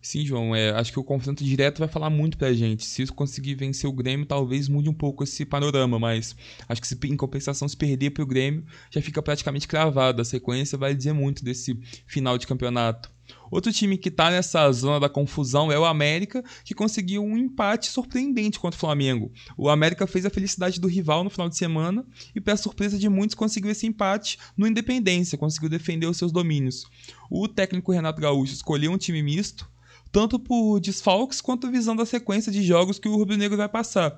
Sim, 0.00 0.24
João, 0.26 0.54
é, 0.54 0.70
acho 0.70 0.92
que 0.92 0.98
o 1.00 1.04
confronto 1.04 1.42
direto 1.42 1.78
vai 1.78 1.88
falar 1.88 2.10
muito 2.10 2.36
pra 2.36 2.52
gente. 2.52 2.84
Se 2.84 3.00
isso 3.00 3.14
conseguir 3.14 3.54
vencer 3.54 3.88
o 3.88 3.92
Grêmio, 3.92 4.26
talvez 4.26 4.68
mude 4.68 4.88
um 4.88 4.94
pouco 4.94 5.24
esse 5.24 5.46
panorama, 5.46 5.98
mas 5.98 6.36
acho 6.68 6.80
que 6.80 6.86
se, 6.86 6.98
em 7.04 7.16
compensação, 7.16 7.66
se 7.66 7.76
perder 7.76 8.10
pro 8.10 8.26
Grêmio, 8.26 8.66
já 8.90 9.00
fica 9.00 9.22
praticamente 9.22 9.66
cravado. 9.66 10.20
A 10.20 10.24
sequência 10.24 10.76
vai 10.76 10.94
dizer 10.94 11.14
muito 11.14 11.42
desse 11.42 11.78
final 12.06 12.36
de 12.36 12.46
campeonato. 12.46 13.10
Outro 13.50 13.72
time 13.72 13.96
que 13.96 14.08
está 14.08 14.30
nessa 14.30 14.70
zona 14.72 15.00
da 15.00 15.08
confusão 15.08 15.72
é 15.72 15.78
o 15.78 15.84
América, 15.84 16.44
que 16.64 16.74
conseguiu 16.74 17.22
um 17.24 17.38
empate 17.38 17.88
surpreendente 17.88 18.58
contra 18.58 18.76
o 18.76 18.80
Flamengo. 18.80 19.32
O 19.56 19.70
América 19.70 20.06
fez 20.06 20.26
a 20.26 20.30
felicidade 20.30 20.80
do 20.80 20.88
rival 20.88 21.24
no 21.24 21.30
final 21.30 21.48
de 21.48 21.56
semana 21.56 22.04
e, 22.34 22.40
para 22.40 22.56
surpresa 22.56 22.98
de 22.98 23.08
muitos, 23.08 23.34
conseguiu 23.34 23.70
esse 23.70 23.86
empate 23.86 24.38
no 24.56 24.66
Independência, 24.66 25.38
conseguiu 25.38 25.70
defender 25.70 26.06
os 26.06 26.16
seus 26.16 26.32
domínios. 26.32 26.84
O 27.30 27.48
técnico 27.48 27.92
Renato 27.92 28.20
Gaúcho 28.20 28.52
escolheu 28.52 28.92
um 28.92 28.98
time 28.98 29.22
misto, 29.22 29.68
tanto 30.14 30.38
por 30.38 30.78
desfalques 30.78 31.40
quanto 31.40 31.68
visando 31.68 32.00
a 32.00 32.06
sequência 32.06 32.52
de 32.52 32.62
jogos 32.62 33.00
que 33.00 33.08
o 33.08 33.16
Rubro 33.16 33.36
Negro 33.36 33.56
vai 33.56 33.68
passar. 33.68 34.16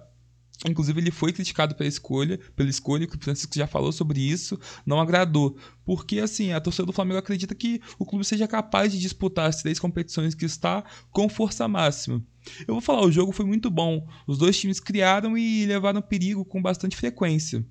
Inclusive, 0.68 1.00
ele 1.00 1.10
foi 1.10 1.32
criticado 1.32 1.74
pela 1.74 1.88
escolha, 1.88 2.38
pela 2.54 2.68
escolha, 2.68 3.06
que 3.06 3.16
o 3.16 3.18
Francisco 3.18 3.54
já 3.56 3.66
falou 3.66 3.90
sobre 3.92 4.20
isso, 4.20 4.60
não 4.84 5.00
agradou. 5.00 5.56
Porque, 5.86 6.18
assim, 6.18 6.52
a 6.52 6.60
torcida 6.60 6.84
do 6.84 6.92
Flamengo 6.92 7.18
acredita 7.18 7.54
que 7.54 7.80
o 7.98 8.04
clube 8.04 8.26
seja 8.26 8.46
capaz 8.46 8.92
de 8.92 8.98
disputar 8.98 9.48
as 9.48 9.62
três 9.62 9.78
competições 9.78 10.34
que 10.34 10.44
está 10.44 10.84
com 11.10 11.30
força 11.30 11.66
máxima. 11.66 12.22
Eu 12.68 12.74
vou 12.74 12.82
falar, 12.82 13.02
o 13.02 13.10
jogo 13.10 13.32
foi 13.32 13.46
muito 13.46 13.70
bom. 13.70 14.06
Os 14.26 14.36
dois 14.36 14.60
times 14.60 14.78
criaram 14.78 15.36
e 15.36 15.64
levaram 15.64 16.02
perigo 16.02 16.44
com 16.44 16.60
bastante 16.60 16.94
frequência. 16.94 17.64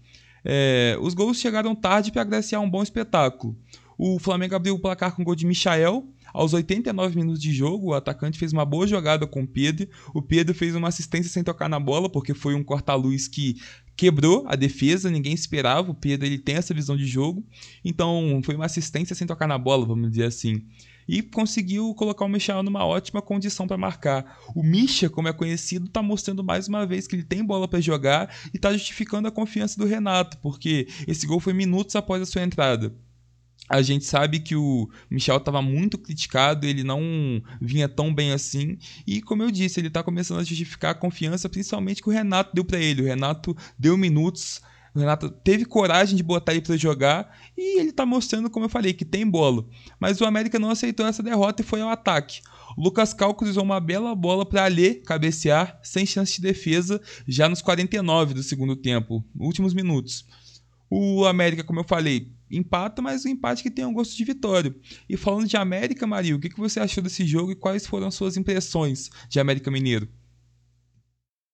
É, 0.44 0.98
os 1.00 1.14
gols 1.14 1.40
chegaram 1.40 1.76
tarde 1.76 2.12
para 2.12 2.24
agraciar 2.24 2.60
um 2.60 2.70
bom 2.70 2.82
espetáculo. 2.82 3.56
O 4.00 4.18
Flamengo 4.18 4.56
abriu 4.56 4.74
o 4.74 4.80
placar 4.80 5.16
com 5.16 5.22
o 5.22 5.26
gol 5.26 5.36
de 5.36 5.46
Michael, 5.46 6.08
aos 6.36 6.54
89 6.54 7.16
minutos 7.16 7.42
de 7.42 7.54
jogo, 7.54 7.88
o 7.88 7.94
atacante 7.94 8.38
fez 8.38 8.52
uma 8.52 8.66
boa 8.66 8.86
jogada 8.86 9.26
com 9.26 9.44
o 9.44 9.48
Pedro. 9.48 9.88
O 10.14 10.22
Pedro 10.22 10.54
fez 10.54 10.76
uma 10.76 10.90
assistência 10.90 11.32
sem 11.32 11.44
tocar 11.44 11.70
na 11.70 11.80
bola, 11.80 12.10
porque 12.10 12.34
foi 12.34 12.54
um 12.54 12.64
corta-luz 12.64 13.28
que 13.28 13.56
quebrou 13.96 14.44
a 14.46 14.56
defesa, 14.58 15.10
ninguém 15.10 15.34
esperava. 15.34 15.92
O 15.92 15.96
Pedro 15.96 16.26
ele 16.26 16.38
tem 16.38 16.56
essa 16.56 16.74
visão 16.74 16.98
de 16.98 17.06
jogo. 17.06 17.46
Então, 17.86 18.42
foi 18.44 18.56
uma 18.56 18.66
assistência 18.66 19.16
sem 19.16 19.26
tocar 19.26 19.48
na 19.48 19.58
bola, 19.58 19.86
vamos 19.86 20.10
dizer 20.10 20.26
assim. 20.26 20.62
E 21.08 21.22
conseguiu 21.22 21.94
colocar 21.94 22.26
o 22.26 22.30
Michel 22.30 22.64
numa 22.64 22.84
ótima 22.84 23.22
condição 23.22 23.66
para 23.66 23.78
marcar. 23.78 24.38
O 24.54 24.62
Misha, 24.62 25.10
como 25.10 25.30
é 25.30 25.34
conhecido, 25.34 25.86
está 25.86 26.02
mostrando 26.02 26.44
mais 26.44 26.68
uma 26.68 26.86
vez 26.86 27.08
que 27.08 27.16
ele 27.16 27.24
tem 27.24 27.46
bola 27.46 27.66
para 27.66 27.80
jogar 27.80 28.30
e 28.54 28.58
está 28.58 28.74
justificando 28.74 29.28
a 29.28 29.32
confiança 29.32 29.80
do 29.80 29.86
Renato, 29.86 30.38
porque 30.40 30.88
esse 31.08 31.26
gol 31.26 31.40
foi 31.40 31.54
minutos 31.54 31.96
após 31.96 32.22
a 32.22 32.26
sua 32.26 32.44
entrada 32.44 32.94
a 33.68 33.82
gente 33.82 34.06
sabe 34.06 34.40
que 34.40 34.56
o 34.56 34.90
Michel 35.10 35.38
estava 35.38 35.62
muito 35.62 35.98
criticado, 35.98 36.68
ele 36.68 36.84
não 36.84 37.02
vinha 37.60 37.90
tão 37.90 38.14
bem 38.14 38.32
assim. 38.32 38.78
E 39.08 39.22
como 39.22 39.44
eu 39.44 39.50
disse, 39.50 39.80
ele 39.80 39.88
está 39.88 40.04
começando 40.04 40.40
a 40.40 40.44
justificar 40.44 40.92
a 40.92 40.96
confiança, 40.96 41.50
principalmente 41.50 42.02
que 42.02 42.10
o 42.10 42.12
Renato 42.12 42.54
deu 42.54 42.64
para 42.64 42.80
ele. 42.80 43.02
O 43.02 43.06
Renato 43.06 43.56
deu 43.78 43.98
minutos, 43.98 44.62
o 44.94 45.00
Renato 45.00 45.30
teve 45.30 45.66
coragem 45.66 46.16
de 46.16 46.24
botar 46.24 46.54
ele 46.54 46.62
para 46.62 46.78
jogar 46.78 47.38
e 47.58 47.80
ele 47.80 47.90
está 47.90 48.06
mostrando, 48.06 48.50
como 48.50 48.66
eu 48.66 48.70
falei, 48.70 48.94
que 48.94 49.04
tem 49.04 49.28
bola. 49.28 49.66
Mas 50.00 50.22
o 50.22 50.26
América 50.26 50.60
não 50.60 50.70
aceitou 50.70 51.06
essa 51.06 51.24
derrota 51.24 51.62
e 51.62 51.66
foi 51.66 51.82
ao 51.82 51.90
ataque. 51.90 52.42
Lucas 52.78 53.14
Cal 53.14 53.36
usou 53.42 53.64
uma 53.64 53.80
bela 53.80 54.14
bola 54.14 54.46
para 54.46 54.66
Alê 54.66 54.96
cabecear, 54.96 55.80
sem 55.82 56.06
chance 56.06 56.36
de 56.36 56.42
defesa, 56.42 57.02
já 57.28 57.50
nos 57.50 57.62
49 57.62 58.34
do 58.34 58.44
segundo 58.44 58.76
tempo, 58.76 59.26
últimos 59.38 59.74
minutos. 59.74 60.26
O 60.90 61.26
América, 61.26 61.64
como 61.64 61.80
eu 61.80 61.86
falei, 61.86 62.35
empata, 62.50 63.02
mas 63.02 63.26
um 63.26 63.30
empate 63.30 63.64
que 63.64 63.72
tem 63.72 63.86
um 63.86 63.94
gosto 63.94 64.16
de 64.16 64.24
vitória. 64.24 64.76
E 65.10 65.18
falando 65.18 65.48
de 65.48 65.58
América, 65.58 66.06
Mario, 66.06 66.38
o 66.38 66.40
que, 66.40 66.50
que 66.50 66.60
você 66.60 66.80
achou 66.80 67.04
desse 67.04 67.26
jogo 67.26 67.52
e 67.52 67.56
quais 67.56 67.86
foram 67.86 68.08
as 68.08 68.16
suas 68.16 68.38
impressões 68.38 69.10
de 69.28 69.40
América 69.40 69.72
Mineiro? 69.72 70.08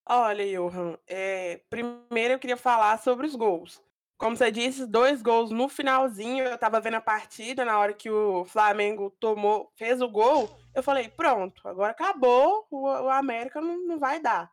Olha, 0.08 0.46
Johan, 0.46 0.98
é, 1.08 1.62
primeiro 1.70 2.34
eu 2.34 2.40
queria 2.40 2.58
falar 2.58 3.00
sobre 3.00 3.26
os 3.26 3.36
gols. 3.36 3.82
Como 4.18 4.36
você 4.36 4.52
disse, 4.52 4.86
dois 4.86 5.20
gols 5.22 5.50
no 5.50 5.68
finalzinho. 5.68 6.44
Eu 6.44 6.58
tava 6.58 6.80
vendo 6.80 6.96
a 6.96 7.02
partida 7.02 7.66
na 7.66 7.80
hora 7.80 7.92
que 7.92 8.08
o 8.08 8.46
Flamengo 8.46 9.10
tomou, 9.20 9.72
fez 9.76 10.00
o 10.00 10.08
gol. 10.08 10.48
Eu 10.76 10.84
falei, 10.84 11.10
pronto, 11.10 11.68
agora 11.68 11.92
acabou, 11.92 12.68
o, 12.70 12.84
o 12.84 13.10
América 13.10 13.60
não, 13.60 13.78
não 13.88 13.98
vai 13.98 14.20
dar. 14.20 14.52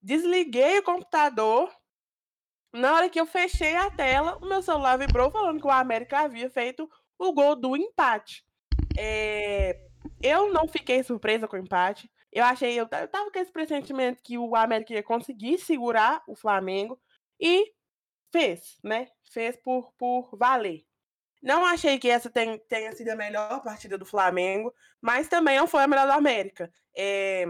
Desliguei 0.00 0.78
o 0.78 0.84
computador, 0.84 1.68
na 2.72 2.94
hora 2.94 3.08
que 3.10 3.20
eu 3.20 3.26
fechei 3.26 3.76
a 3.76 3.90
tela, 3.90 4.38
o 4.38 4.46
meu 4.46 4.62
celular 4.62 4.96
vibrou 4.96 5.30
falando 5.30 5.60
que 5.60 5.66
o 5.66 5.70
América 5.70 6.20
havia 6.20 6.48
feito 6.50 6.88
o 7.18 7.32
gol 7.32 7.54
do 7.54 7.76
empate. 7.76 8.44
É... 8.96 9.78
Eu 10.22 10.52
não 10.52 10.66
fiquei 10.66 11.02
surpresa 11.02 11.46
com 11.46 11.56
o 11.56 11.60
empate. 11.60 12.10
Eu 12.32 12.44
achei, 12.44 12.78
eu, 12.78 12.88
tava 12.88 13.30
com 13.30 13.38
esse 13.38 13.52
pressentimento 13.52 14.22
que 14.22 14.38
o 14.38 14.56
América 14.56 14.94
ia 14.94 15.02
conseguir 15.02 15.58
segurar 15.58 16.22
o 16.26 16.34
Flamengo 16.34 16.98
e 17.38 17.72
fez, 18.32 18.78
né? 18.82 19.08
Fez 19.30 19.56
por, 19.56 19.92
por 19.98 20.34
valer. 20.36 20.82
Não 21.42 21.66
achei 21.66 21.98
que 21.98 22.08
essa 22.08 22.30
tenha, 22.30 22.58
tenha 22.68 22.92
sido 22.92 23.10
a 23.10 23.16
melhor 23.16 23.62
partida 23.62 23.98
do 23.98 24.06
Flamengo, 24.06 24.72
mas 25.00 25.28
também 25.28 25.58
não 25.58 25.66
foi 25.66 25.82
a 25.82 25.88
melhor 25.88 26.06
do 26.06 26.12
América. 26.12 26.72
É, 26.96 27.44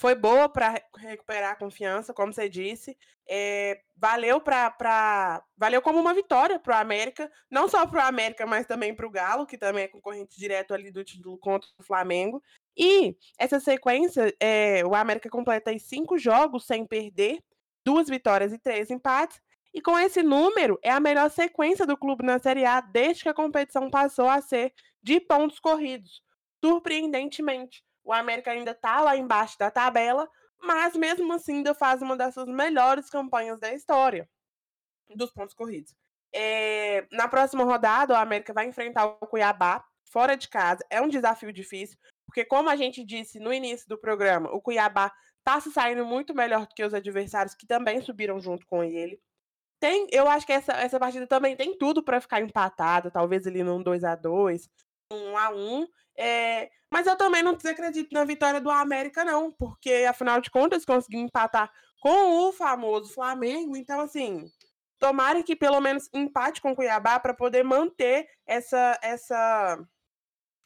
foi 0.00 0.14
boa 0.14 0.48
para 0.48 0.82
recuperar 0.96 1.52
a 1.52 1.56
confiança, 1.56 2.14
como 2.14 2.32
você 2.32 2.48
disse. 2.48 2.96
É, 3.28 3.80
valeu 3.94 4.40
para 4.40 5.44
valeu 5.56 5.82
como 5.82 6.00
uma 6.00 6.14
vitória 6.14 6.58
para 6.58 6.78
o 6.78 6.80
América, 6.80 7.30
não 7.50 7.68
só 7.68 7.86
para 7.86 8.04
o 8.04 8.08
América, 8.08 8.46
mas 8.46 8.66
também 8.66 8.94
para 8.94 9.06
o 9.06 9.10
Galo, 9.10 9.46
que 9.46 9.58
também 9.58 9.84
é 9.84 9.88
concorrente 9.88 10.38
direto 10.38 10.72
ali 10.72 10.90
do 10.90 11.04
título 11.04 11.38
contra 11.38 11.68
o 11.78 11.82
Flamengo. 11.84 12.42
E 12.76 13.14
essa 13.38 13.60
sequência, 13.60 14.34
é, 14.40 14.84
o 14.84 14.94
América 14.94 15.28
completa 15.28 15.76
cinco 15.78 16.18
jogos 16.18 16.66
sem 16.66 16.86
perder, 16.86 17.38
duas 17.84 18.08
vitórias 18.08 18.52
e 18.52 18.58
três 18.58 18.90
empates. 18.90 19.40
E 19.72 19.80
com 19.80 19.96
esse 19.98 20.22
número, 20.22 20.78
é 20.82 20.90
a 20.90 20.98
melhor 20.98 21.30
sequência 21.30 21.86
do 21.86 21.96
clube 21.96 22.24
na 22.24 22.38
Série 22.38 22.64
A 22.64 22.80
desde 22.80 23.22
que 23.22 23.28
a 23.28 23.34
competição 23.34 23.88
passou 23.90 24.28
a 24.28 24.40
ser 24.40 24.72
de 25.02 25.20
pontos 25.20 25.60
corridos. 25.60 26.22
Surpreendentemente 26.64 27.84
o 28.04 28.12
América 28.12 28.50
ainda 28.50 28.72
está 28.72 29.00
lá 29.00 29.16
embaixo 29.16 29.58
da 29.58 29.70
tabela, 29.70 30.28
mas 30.60 30.94
mesmo 30.96 31.32
assim 31.32 31.56
ainda 31.56 31.74
faz 31.74 32.02
uma 32.02 32.16
das 32.16 32.34
suas 32.34 32.48
melhores 32.48 33.08
campanhas 33.08 33.58
da 33.58 33.72
história 33.72 34.28
dos 35.16 35.32
pontos 35.32 35.54
corridos. 35.54 35.94
É, 36.32 37.06
na 37.10 37.26
próxima 37.28 37.64
rodada, 37.64 38.14
o 38.14 38.16
América 38.16 38.52
vai 38.52 38.66
enfrentar 38.66 39.06
o 39.06 39.26
Cuiabá 39.26 39.84
fora 40.04 40.36
de 40.36 40.48
casa. 40.48 40.84
É 40.90 41.00
um 41.00 41.08
desafio 41.08 41.52
difícil, 41.52 41.98
Porque, 42.26 42.44
como 42.44 42.68
a 42.68 42.76
gente 42.76 43.04
disse 43.04 43.40
no 43.40 43.52
início 43.52 43.88
do 43.88 43.98
programa, 43.98 44.50
o 44.52 44.60
Cuiabá 44.60 45.12
tá 45.42 45.60
se 45.60 45.72
saindo 45.72 46.04
muito 46.04 46.34
melhor 46.34 46.66
do 46.66 46.74
que 46.74 46.84
os 46.84 46.94
adversários 46.94 47.54
que 47.54 47.66
também 47.66 48.00
subiram 48.00 48.38
junto 48.40 48.66
com 48.66 48.84
ele. 48.84 49.20
Tem, 49.80 50.06
eu 50.12 50.28
acho 50.28 50.46
que 50.46 50.52
essa, 50.52 50.72
essa 50.74 51.00
partida 51.00 51.26
também 51.26 51.56
tem 51.56 51.76
tudo 51.76 52.02
para 52.04 52.20
ficar 52.20 52.40
empatada, 52.40 53.10
talvez 53.10 53.46
ali 53.46 53.64
num 53.64 53.82
2 53.82 54.04
a 54.04 54.14
2 54.14 54.68
um 55.12 55.36
a 55.36 55.50
um. 55.50 55.88
É, 56.22 56.70
mas 56.90 57.06
eu 57.06 57.16
também 57.16 57.42
não 57.42 57.54
desacredito 57.54 58.12
na 58.12 58.24
vitória 58.24 58.60
do 58.60 58.68
América, 58.68 59.24
não, 59.24 59.50
porque 59.50 60.04
afinal 60.06 60.38
de 60.38 60.50
contas 60.50 60.84
conseguiu 60.84 61.20
empatar 61.20 61.72
com 61.98 62.46
o 62.46 62.52
famoso 62.52 63.14
Flamengo. 63.14 63.74
Então, 63.74 64.00
assim, 64.00 64.44
tomara 64.98 65.42
que 65.42 65.56
pelo 65.56 65.80
menos 65.80 66.10
empate 66.12 66.60
com 66.60 66.72
o 66.72 66.76
Cuiabá 66.76 67.18
para 67.18 67.32
poder 67.32 67.64
manter 67.64 68.28
essa, 68.46 68.98
essa 69.02 69.82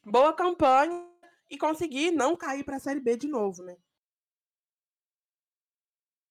boa 0.04 0.32
campanha 0.32 1.06
e 1.48 1.56
conseguir 1.56 2.10
não 2.10 2.34
cair 2.34 2.64
para 2.64 2.76
a 2.76 2.80
Série 2.80 2.98
B 2.98 3.16
de 3.16 3.28
novo, 3.28 3.62
né? 3.62 3.76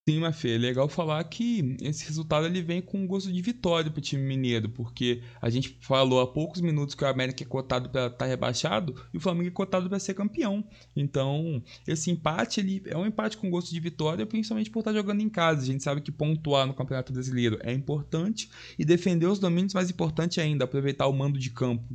Sim, 0.05 0.19
Mafê, 0.19 0.55
é 0.55 0.57
legal 0.57 0.89
falar 0.89 1.23
que 1.23 1.77
esse 1.81 2.05
resultado 2.05 2.45
ele 2.45 2.61
vem 2.61 2.81
com 2.81 3.07
gosto 3.07 3.31
de 3.31 3.41
vitória 3.41 3.89
para 3.89 3.99
o 3.99 4.01
time 4.01 4.21
mineiro, 4.21 4.67
porque 4.67 5.21
a 5.41 5.49
gente 5.49 5.77
falou 5.79 6.19
há 6.19 6.27
poucos 6.27 6.59
minutos 6.59 6.93
que 6.93 7.05
o 7.05 7.07
América 7.07 7.41
é 7.41 7.47
cotado 7.47 7.89
para 7.89 8.07
estar 8.07 8.17
tá 8.17 8.25
rebaixado 8.25 8.93
e 9.13 9.17
o 9.17 9.21
Flamengo 9.21 9.47
é 9.47 9.51
cotado 9.51 9.87
para 9.87 9.97
ser 9.99 10.13
campeão. 10.13 10.61
Então, 10.93 11.63
esse 11.87 12.11
empate 12.11 12.59
ele 12.59 12.83
é 12.87 12.97
um 12.97 13.05
empate 13.05 13.37
com 13.37 13.49
gosto 13.49 13.71
de 13.71 13.79
vitória, 13.79 14.25
principalmente 14.25 14.69
por 14.69 14.79
estar 14.79 14.91
tá 14.91 14.97
jogando 14.97 15.21
em 15.21 15.29
casa. 15.29 15.61
A 15.61 15.65
gente 15.65 15.81
sabe 15.81 16.01
que 16.01 16.11
pontuar 16.11 16.67
no 16.67 16.73
Campeonato 16.73 17.13
Brasileiro 17.13 17.57
é 17.61 17.71
importante 17.71 18.49
e 18.77 18.83
defender 18.83 19.27
os 19.27 19.39
domínios 19.39 19.73
mais 19.73 19.89
importante 19.89 20.41
ainda, 20.41 20.65
aproveitar 20.65 21.07
o 21.07 21.13
mando 21.13 21.39
de 21.39 21.49
campo. 21.49 21.87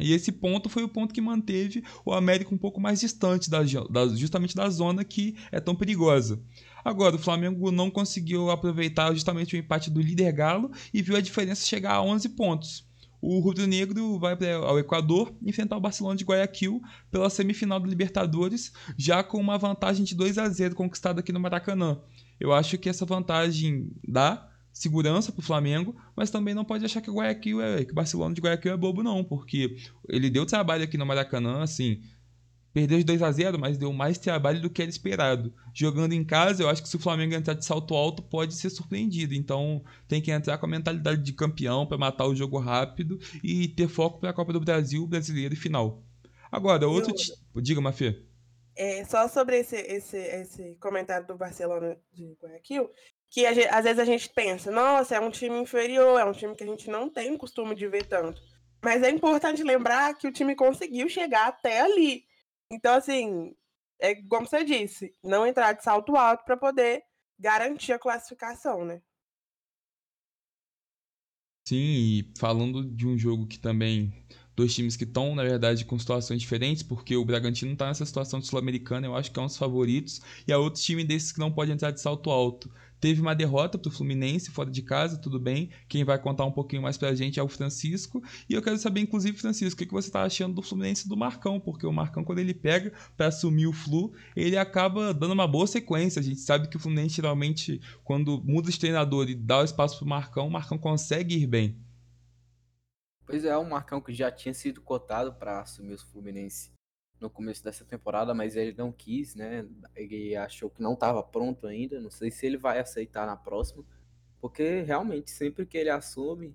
E 0.00 0.12
esse 0.12 0.32
ponto 0.32 0.68
foi 0.68 0.82
o 0.82 0.88
ponto 0.88 1.12
que 1.12 1.20
manteve 1.20 1.84
o 2.04 2.12
América 2.12 2.54
um 2.54 2.58
pouco 2.58 2.80
mais 2.80 3.00
distante 3.00 3.50
da, 3.50 3.62
da, 3.62 4.08
justamente 4.16 4.56
da 4.56 4.68
zona 4.70 5.04
que 5.04 5.36
é 5.52 5.60
tão 5.60 5.74
perigosa. 5.76 6.40
Agora, 6.84 7.16
o 7.16 7.18
Flamengo 7.18 7.70
não 7.70 7.90
conseguiu 7.90 8.50
aproveitar 8.50 9.12
justamente 9.14 9.56
o 9.56 9.58
empate 9.58 9.90
do 9.90 10.02
líder 10.02 10.32
Galo 10.32 10.70
e 10.92 11.00
viu 11.00 11.16
a 11.16 11.20
diferença 11.20 11.66
chegar 11.66 11.94
a 11.94 12.02
11 12.02 12.28
pontos. 12.30 12.86
O 13.26 13.40
Rubro 13.40 13.66
Negro 13.66 14.18
vai 14.18 14.36
ao 14.52 14.78
Equador 14.78 15.34
enfrentar 15.42 15.78
o 15.78 15.80
Barcelona 15.80 16.14
de 16.14 16.24
Guayaquil 16.24 16.82
pela 17.10 17.30
semifinal 17.30 17.80
do 17.80 17.88
Libertadores, 17.88 18.70
já 18.98 19.22
com 19.22 19.38
uma 19.38 19.56
vantagem 19.56 20.04
de 20.04 20.14
2 20.14 20.36
a 20.36 20.46
0 20.46 20.74
conquistada 20.74 21.20
aqui 21.20 21.32
no 21.32 21.40
Maracanã. 21.40 21.98
Eu 22.38 22.52
acho 22.52 22.76
que 22.76 22.86
essa 22.86 23.06
vantagem 23.06 23.90
dá 24.06 24.46
segurança 24.74 25.32
para 25.32 25.40
o 25.40 25.44
Flamengo, 25.44 25.96
mas 26.14 26.30
também 26.30 26.52
não 26.52 26.66
pode 26.66 26.84
achar 26.84 27.00
que 27.00 27.08
o 27.08 27.14
Guayaquil 27.14 27.62
é, 27.62 27.84
que 27.84 27.92
o 27.92 27.94
Barcelona 27.94 28.34
de 28.34 28.42
Guayaquil 28.42 28.72
é 28.72 28.76
bobo 28.76 29.02
não, 29.02 29.24
porque 29.24 29.76
ele 30.06 30.28
deu 30.28 30.44
trabalho 30.44 30.84
aqui 30.84 30.98
no 30.98 31.06
Maracanã, 31.06 31.62
assim, 31.62 32.02
Perdeu 32.74 32.98
de 32.98 33.04
2 33.04 33.22
a 33.22 33.30
0 33.30 33.56
mas 33.56 33.78
deu 33.78 33.92
mais 33.92 34.18
trabalho 34.18 34.60
do 34.60 34.68
que 34.68 34.82
era 34.82 34.90
esperado. 34.90 35.54
Jogando 35.72 36.12
em 36.12 36.24
casa, 36.24 36.64
eu 36.64 36.68
acho 36.68 36.82
que 36.82 36.88
se 36.88 36.96
o 36.96 37.00
Flamengo 37.00 37.32
entrar 37.32 37.54
de 37.54 37.64
salto 37.64 37.94
alto, 37.94 38.20
pode 38.20 38.52
ser 38.52 38.68
surpreendido. 38.68 39.32
Então, 39.32 39.84
tem 40.08 40.20
que 40.20 40.32
entrar 40.32 40.58
com 40.58 40.66
a 40.66 40.68
mentalidade 40.68 41.22
de 41.22 41.32
campeão 41.32 41.86
para 41.86 41.96
matar 41.96 42.26
o 42.26 42.34
jogo 42.34 42.58
rápido 42.58 43.16
e 43.44 43.68
ter 43.68 43.86
foco 43.86 44.18
para 44.18 44.30
a 44.30 44.32
Copa 44.32 44.52
do 44.52 44.60
Brasil, 44.60 45.06
brasileiro 45.06 45.54
e 45.54 45.56
final. 45.56 46.02
Agora, 46.50 46.88
outro. 46.88 47.12
Eu... 47.12 47.14
T... 47.14 47.62
Diga, 47.62 47.80
Mafê. 47.80 48.20
É, 48.76 49.04
só 49.04 49.28
sobre 49.28 49.60
esse, 49.60 49.76
esse, 49.76 50.16
esse 50.16 50.74
comentário 50.80 51.24
do 51.28 51.36
Barcelona 51.36 51.96
de 52.12 52.36
Guayaquil, 52.42 52.90
que 53.30 53.54
gente, 53.54 53.68
às 53.68 53.84
vezes 53.84 54.00
a 54.00 54.04
gente 54.04 54.28
pensa, 54.30 54.72
nossa, 54.72 55.14
é 55.14 55.20
um 55.20 55.30
time 55.30 55.56
inferior, 55.60 56.18
é 56.18 56.24
um 56.24 56.32
time 56.32 56.56
que 56.56 56.64
a 56.64 56.66
gente 56.66 56.90
não 56.90 57.08
tem 57.08 57.36
costume 57.36 57.76
de 57.76 57.86
ver 57.86 58.06
tanto. 58.06 58.42
Mas 58.82 59.00
é 59.04 59.10
importante 59.10 59.62
lembrar 59.62 60.14
que 60.14 60.26
o 60.26 60.32
time 60.32 60.56
conseguiu 60.56 61.08
chegar 61.08 61.46
até 61.46 61.80
ali. 61.80 62.24
Então, 62.74 62.94
assim, 62.94 63.54
é 64.00 64.14
como 64.28 64.46
você 64.46 64.64
disse, 64.64 65.12
não 65.22 65.46
entrar 65.46 65.72
de 65.72 65.84
salto 65.84 66.16
alto 66.16 66.44
para 66.44 66.56
poder 66.56 67.02
garantir 67.38 67.92
a 67.92 67.98
classificação, 67.98 68.84
né? 68.84 69.00
Sim, 71.66 71.76
e 71.76 72.32
falando 72.38 72.84
de 72.84 73.06
um 73.06 73.16
jogo 73.16 73.46
que 73.46 73.58
também 73.58 74.12
dois 74.56 74.74
times 74.74 74.96
que 74.96 75.04
estão, 75.04 75.34
na 75.34 75.42
verdade, 75.42 75.84
com 75.84 75.98
situações 75.98 76.40
diferentes, 76.40 76.82
porque 76.82 77.16
o 77.16 77.24
Bragantino 77.24 77.72
está 77.72 77.86
nessa 77.86 78.06
situação 78.06 78.40
de 78.40 78.46
Sul-Americana, 78.46 79.06
eu 79.06 79.16
acho 79.16 79.30
que 79.30 79.38
é 79.38 79.42
um 79.42 79.46
dos 79.46 79.56
favoritos, 79.56 80.20
e 80.46 80.52
há 80.52 80.58
outro 80.58 80.80
time 80.80 81.04
desses 81.04 81.32
que 81.32 81.38
não 81.38 81.50
pode 81.52 81.72
entrar 81.72 81.90
de 81.90 82.00
salto 82.00 82.30
alto. 82.30 82.70
Teve 83.04 83.20
uma 83.20 83.34
derrota 83.34 83.76
para 83.76 83.90
o 83.90 83.92
Fluminense 83.92 84.50
fora 84.50 84.70
de 84.70 84.80
casa, 84.80 85.18
tudo 85.18 85.38
bem. 85.38 85.68
Quem 85.90 86.04
vai 86.04 86.18
contar 86.18 86.46
um 86.46 86.50
pouquinho 86.50 86.80
mais 86.80 86.96
para 86.96 87.10
a 87.10 87.14
gente 87.14 87.38
é 87.38 87.42
o 87.42 87.48
Francisco. 87.48 88.22
E 88.48 88.54
eu 88.54 88.62
quero 88.62 88.78
saber, 88.78 89.02
inclusive, 89.02 89.36
Francisco, 89.36 89.82
o 89.82 89.86
que 89.86 89.92
você 89.92 90.08
está 90.08 90.22
achando 90.22 90.54
do 90.54 90.62
Fluminense 90.62 91.06
do 91.06 91.14
Marcão? 91.14 91.60
Porque 91.60 91.86
o 91.86 91.92
Marcão, 91.92 92.24
quando 92.24 92.38
ele 92.38 92.54
pega 92.54 92.94
para 93.14 93.26
assumir 93.26 93.66
o 93.66 93.74
Flu, 93.74 94.14
ele 94.34 94.56
acaba 94.56 95.12
dando 95.12 95.32
uma 95.34 95.46
boa 95.46 95.66
sequência. 95.66 96.18
A 96.18 96.22
gente 96.22 96.40
sabe 96.40 96.66
que 96.66 96.78
o 96.78 96.80
Fluminense, 96.80 97.16
geralmente, 97.16 97.78
quando 98.02 98.42
muda 98.42 98.70
de 98.70 98.80
treinador 98.80 99.28
e 99.28 99.34
dá 99.34 99.60
o 99.60 99.64
espaço 99.64 99.98
para 99.98 100.06
o 100.06 100.08
Marcão, 100.08 100.46
o 100.46 100.50
Marcão 100.50 100.78
consegue 100.78 101.36
ir 101.36 101.46
bem. 101.46 101.83
Pois 103.26 103.44
é, 103.44 103.56
o 103.56 103.64
Marcão 103.64 104.00
que 104.00 104.12
já 104.12 104.30
tinha 104.30 104.52
sido 104.52 104.82
cotado 104.82 105.34
para 105.34 105.60
assumir 105.60 105.94
o 105.94 106.06
Fluminense 106.06 106.70
no 107.20 107.30
começo 107.30 107.64
dessa 107.64 107.84
temporada, 107.84 108.34
mas 108.34 108.54
ele 108.54 108.74
não 108.76 108.92
quis, 108.92 109.34
né? 109.34 109.66
Ele 109.94 110.36
achou 110.36 110.68
que 110.68 110.82
não 110.82 110.92
estava 110.92 111.22
pronto 111.22 111.66
ainda. 111.66 112.00
Não 112.00 112.10
sei 112.10 112.30
se 112.30 112.44
ele 112.44 112.58
vai 112.58 112.78
aceitar 112.78 113.26
na 113.26 113.36
próxima, 113.36 113.82
porque 114.40 114.82
realmente 114.82 115.30
sempre 115.30 115.64
que 115.64 115.78
ele 115.78 115.88
assume, 115.88 116.54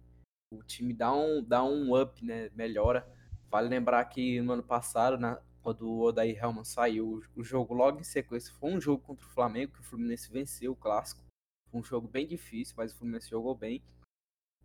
o 0.54 0.64
time 0.64 0.94
dá 0.94 1.12
um, 1.12 1.44
dá 1.44 1.64
um 1.64 2.00
up, 2.00 2.24
né? 2.24 2.52
Melhora. 2.54 3.08
Vale 3.50 3.68
lembrar 3.68 4.06
que 4.06 4.40
no 4.42 4.54
ano 4.54 4.64
passado, 4.64 5.18
na, 5.18 5.42
quando 5.64 5.90
o 5.90 6.02
Odair 6.02 6.38
Helman 6.38 6.64
saiu, 6.64 7.24
o 7.36 7.44
jogo 7.44 7.74
logo 7.74 8.00
em 8.00 8.04
sequência 8.04 8.54
foi 8.54 8.72
um 8.72 8.80
jogo 8.80 9.04
contra 9.04 9.26
o 9.26 9.30
Flamengo, 9.30 9.74
que 9.74 9.80
o 9.80 9.84
Fluminense 9.84 10.32
venceu 10.32 10.74
o 10.74 10.76
clássico. 10.76 11.24
Foi 11.72 11.80
um 11.80 11.84
jogo 11.84 12.08
bem 12.08 12.28
difícil, 12.28 12.76
mas 12.78 12.92
o 12.92 12.98
Fluminense 12.98 13.30
jogou 13.30 13.56
bem. 13.56 13.84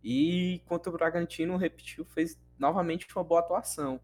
E 0.07 0.61
contra 0.67 0.91
o 0.91 0.93
Bragantino, 0.93 1.57
repetiu, 1.57 2.05
fez 2.05 2.39
novamente 2.59 3.07
uma 3.15 3.23
boa 3.23 3.39
atuação. 3.39 3.99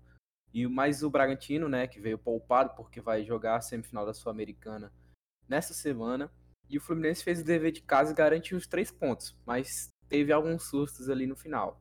E 0.52 0.66
mais 0.66 1.04
o 1.04 1.12
Bragantino, 1.12 1.70
né, 1.70 1.86
que 1.86 2.00
veio 2.00 2.18
poupado 2.18 2.74
porque 2.76 3.00
vai 3.00 3.24
jogar 3.24 3.58
a 3.58 3.62
semifinal 3.62 4.04
da 4.04 4.12
Sul-Americana 4.12 4.92
nessa 5.48 5.76
semana. 5.76 6.32
E 6.68 6.80
o 6.80 6.82
Fluminense 6.82 7.24
fez 7.24 7.42
o 7.42 7.46
dever 7.46 7.72
de 7.72 7.82
casa 7.82 8.14
e 8.14 8.16
garantiu 8.16 8.58
os 8.58 8.66
três 8.66 8.90
pontos, 8.90 9.38
mas 9.46 9.90
teve 10.10 10.34
alguns 10.34 10.64
sustos 10.64 11.08
ali 11.08 11.28
no 11.28 11.36
final. 11.36 11.80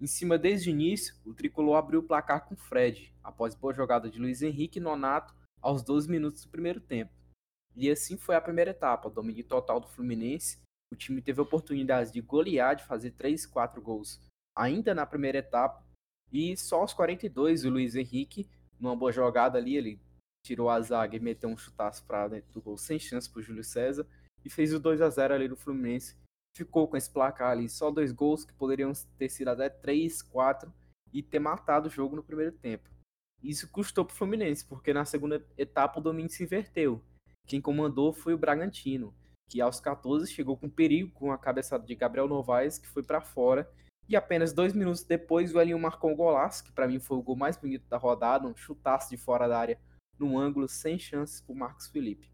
Em 0.00 0.06
cima 0.06 0.38
desde 0.38 0.70
o 0.70 0.72
início, 0.72 1.14
o 1.22 1.34
tricolor 1.34 1.76
abriu 1.76 2.00
o 2.00 2.04
placar 2.04 2.48
com 2.48 2.56
Fred, 2.56 3.14
após 3.22 3.54
boa 3.54 3.74
jogada 3.74 4.08
de 4.08 4.18
Luiz 4.18 4.40
Henrique 4.40 4.78
e 4.78 4.82
Nonato 4.82 5.34
aos 5.60 5.82
12 5.82 6.10
minutos 6.10 6.42
do 6.42 6.50
primeiro 6.50 6.80
tempo. 6.80 7.12
E 7.76 7.90
assim 7.90 8.16
foi 8.16 8.34
a 8.34 8.40
primeira 8.40 8.70
etapa, 8.70 9.10
domínio 9.10 9.44
total 9.44 9.78
do 9.78 9.88
Fluminense. 9.88 10.58
O 10.92 10.94
time 10.94 11.22
teve 11.22 11.40
oportunidades 11.40 12.12
de 12.12 12.20
golear, 12.20 12.76
de 12.76 12.84
fazer 12.84 13.12
3, 13.12 13.46
4 13.46 13.80
gols 13.80 14.20
ainda 14.54 14.94
na 14.94 15.06
primeira 15.06 15.38
etapa, 15.38 15.82
e 16.30 16.54
só 16.54 16.80
aos 16.80 16.92
42, 16.92 17.64
o 17.64 17.70
Luiz 17.70 17.96
Henrique, 17.96 18.46
numa 18.78 18.94
boa 18.94 19.10
jogada 19.10 19.56
ali, 19.56 19.74
ele 19.74 19.98
tirou 20.44 20.68
a 20.68 20.78
zaga 20.82 21.16
e 21.16 21.20
meteu 21.20 21.48
um 21.48 21.56
chutaço 21.56 22.04
para 22.04 22.28
dentro 22.28 22.52
do 22.52 22.60
gol 22.60 22.76
sem 22.76 22.98
chance 22.98 23.30
para 23.30 23.40
o 23.40 23.42
Júlio 23.42 23.64
César 23.64 24.06
e 24.44 24.50
fez 24.50 24.74
o 24.74 24.78
2 24.78 25.00
a 25.00 25.08
0 25.08 25.32
ali 25.32 25.48
no 25.48 25.56
Fluminense. 25.56 26.14
Ficou 26.54 26.86
com 26.86 26.98
esse 26.98 27.10
placar 27.10 27.52
ali, 27.52 27.70
só 27.70 27.90
dois 27.90 28.12
gols 28.12 28.44
que 28.44 28.52
poderiam 28.52 28.92
ter 29.16 29.30
sido 29.30 29.48
até 29.48 29.70
3, 29.70 30.20
4 30.20 30.70
e 31.10 31.22
ter 31.22 31.38
matado 31.38 31.88
o 31.88 31.90
jogo 31.90 32.16
no 32.16 32.22
primeiro 32.22 32.52
tempo. 32.52 32.90
Isso 33.42 33.66
custou 33.70 34.04
para 34.04 34.12
o 34.12 34.16
Fluminense, 34.16 34.62
porque 34.66 34.92
na 34.92 35.06
segunda 35.06 35.42
etapa 35.56 36.00
o 36.00 36.02
domínio 36.02 36.30
se 36.30 36.44
inverteu. 36.44 37.02
Quem 37.46 37.62
comandou 37.62 38.12
foi 38.12 38.34
o 38.34 38.38
Bragantino, 38.38 39.14
que 39.52 39.60
aos 39.60 39.78
14 39.78 40.32
chegou 40.32 40.56
com 40.56 40.66
perigo 40.66 41.10
com 41.12 41.30
a 41.30 41.36
cabeçada 41.36 41.84
de 41.84 41.94
Gabriel 41.94 42.26
Novaes, 42.26 42.78
que 42.78 42.88
foi 42.88 43.02
para 43.02 43.20
fora 43.20 43.70
e 44.08 44.16
apenas 44.16 44.54
dois 44.54 44.72
minutos 44.72 45.04
depois, 45.04 45.54
o 45.54 45.60
Elinho 45.60 45.78
marcou 45.78 46.10
um 46.10 46.16
golaço, 46.16 46.64
que 46.64 46.72
para 46.72 46.88
mim 46.88 46.98
foi 46.98 47.18
o 47.18 47.22
gol 47.22 47.36
mais 47.36 47.58
bonito 47.58 47.86
da 47.86 47.98
rodada, 47.98 48.48
um 48.48 48.56
chutaço 48.56 49.10
de 49.10 49.18
fora 49.18 49.46
da 49.46 49.58
área, 49.58 49.78
num 50.18 50.38
ângulo 50.38 50.66
sem 50.66 50.98
chances 50.98 51.42
para 51.42 51.54
Marcos 51.54 51.86
Felipe. 51.86 52.32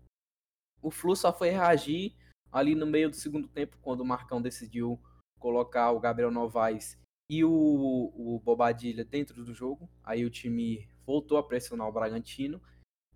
O 0.80 0.92
Flu 0.92 1.16
só 1.16 1.32
foi 1.32 1.50
reagir 1.50 2.14
ali 2.52 2.76
no 2.76 2.86
meio 2.86 3.10
do 3.10 3.16
segundo 3.16 3.48
tempo, 3.48 3.76
quando 3.82 4.00
o 4.00 4.06
Marcão 4.06 4.40
decidiu 4.40 5.00
colocar 5.40 5.90
o 5.90 5.98
Gabriel 5.98 6.30
Novaes 6.30 6.96
e 7.28 7.44
o, 7.44 7.50
o 7.50 8.40
Bobadilha 8.44 9.04
dentro 9.04 9.44
do 9.44 9.52
jogo. 9.52 9.90
Aí 10.04 10.24
o 10.24 10.30
time 10.30 10.88
voltou 11.04 11.36
a 11.36 11.42
pressionar 11.42 11.88
o 11.88 11.92
Bragantino 11.92 12.62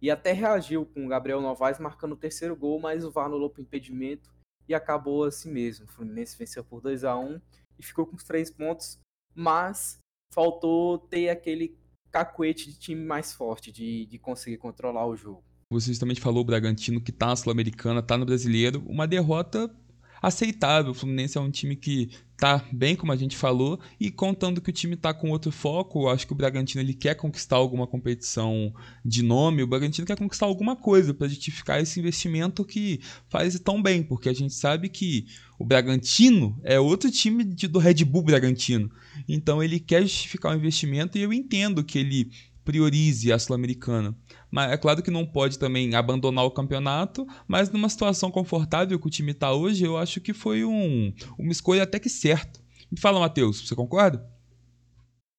e 0.02 0.10
até 0.10 0.32
reagiu 0.32 0.84
com 0.84 1.06
o 1.06 1.08
Gabriel 1.08 1.40
Novaes 1.40 1.78
marcando 1.78 2.12
o 2.12 2.16
terceiro 2.16 2.56
gol, 2.56 2.80
mas 2.80 3.04
o 3.04 3.10
VAR 3.10 3.26
anulou 3.26 3.48
para 3.48 3.62
impedimento 3.62 4.28
e 4.68 4.74
acabou 4.74 5.22
assim 5.22 5.50
mesmo. 5.50 5.84
O 5.84 5.88
Fluminense 5.88 6.36
venceu 6.36 6.64
por 6.64 6.80
2 6.80 7.04
a 7.04 7.16
1 7.16 7.40
e 7.78 7.82
ficou 7.84 8.04
com 8.04 8.16
os 8.16 8.24
três 8.24 8.50
pontos, 8.50 8.98
mas 9.32 9.98
faltou 10.34 10.98
ter 10.98 11.28
aquele 11.28 11.78
cacuete 12.10 12.68
de 12.68 12.78
time 12.78 13.04
mais 13.04 13.32
forte, 13.32 13.70
de, 13.70 14.04
de 14.06 14.18
conseguir 14.18 14.58
controlar 14.58 15.06
o 15.06 15.16
jogo. 15.16 15.44
Você 15.72 15.86
justamente 15.86 16.20
falou 16.20 16.42
o 16.42 16.44
Bragantino 16.44 17.00
que 17.00 17.12
tá 17.12 17.28
na 17.28 17.36
Sul-Americana, 17.36 18.02
tá 18.02 18.18
no 18.18 18.26
Brasileiro, 18.26 18.82
uma 18.86 19.06
derrota 19.06 19.74
aceitável. 20.22 20.92
O 20.92 20.94
Fluminense 20.94 21.36
é 21.36 21.40
um 21.40 21.50
time 21.50 21.74
que 21.74 22.10
tá 22.36 22.64
bem, 22.72 22.96
como 22.96 23.12
a 23.12 23.16
gente 23.16 23.36
falou, 23.36 23.78
e 24.00 24.10
contando 24.10 24.60
que 24.60 24.70
o 24.70 24.72
time 24.72 24.96
tá 24.96 25.14
com 25.14 25.30
outro 25.30 25.52
foco, 25.52 26.08
acho 26.08 26.26
que 26.26 26.32
o 26.32 26.36
Bragantino 26.36 26.82
ele 26.82 26.94
quer 26.94 27.14
conquistar 27.14 27.56
alguma 27.56 27.86
competição 27.86 28.74
de 29.04 29.22
nome, 29.22 29.62
o 29.62 29.66
Bragantino 29.66 30.06
quer 30.06 30.16
conquistar 30.16 30.46
alguma 30.46 30.74
coisa 30.74 31.14
para 31.14 31.28
justificar 31.28 31.80
esse 31.80 32.00
investimento 32.00 32.64
que 32.64 33.00
faz 33.28 33.58
tão 33.60 33.80
bem, 33.80 34.02
porque 34.02 34.28
a 34.28 34.32
gente 34.32 34.54
sabe 34.54 34.88
que 34.88 35.26
o 35.56 35.64
Bragantino 35.64 36.58
é 36.64 36.80
outro 36.80 37.12
time 37.12 37.44
de, 37.44 37.68
do 37.68 37.78
Red 37.78 38.04
Bull 38.04 38.24
Bragantino. 38.24 38.90
Então 39.28 39.62
ele 39.62 39.78
quer 39.78 40.02
justificar 40.02 40.52
o 40.52 40.58
investimento 40.58 41.16
e 41.16 41.22
eu 41.22 41.32
entendo 41.32 41.84
que 41.84 41.98
ele 41.98 42.28
priorize 42.64 43.32
a 43.32 43.38
Sul-Americana. 43.38 44.16
Mas 44.52 44.70
é 44.70 44.76
claro 44.76 45.02
que 45.02 45.10
não 45.10 45.24
pode 45.24 45.58
também 45.58 45.94
abandonar 45.94 46.44
o 46.44 46.50
campeonato, 46.50 47.26
mas 47.48 47.70
numa 47.70 47.88
situação 47.88 48.30
confortável 48.30 49.00
que 49.00 49.06
o 49.06 49.10
time 49.10 49.32
está 49.32 49.52
hoje, 49.54 49.84
eu 49.84 49.96
acho 49.96 50.20
que 50.20 50.34
foi 50.34 50.62
um, 50.62 51.10
uma 51.38 51.50
escolha 51.52 51.84
até 51.84 51.98
que 51.98 52.10
certa. 52.10 52.60
Me 52.90 53.00
fala, 53.00 53.18
Matheus, 53.18 53.66
você 53.66 53.74
concorda? 53.74 54.30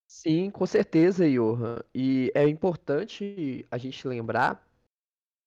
Sim, 0.08 0.50
com 0.50 0.66
certeza, 0.66 1.30
Johan. 1.30 1.80
E 1.94 2.32
é 2.34 2.48
importante 2.48 3.66
a 3.70 3.78
gente 3.78 4.08
lembrar 4.08 4.66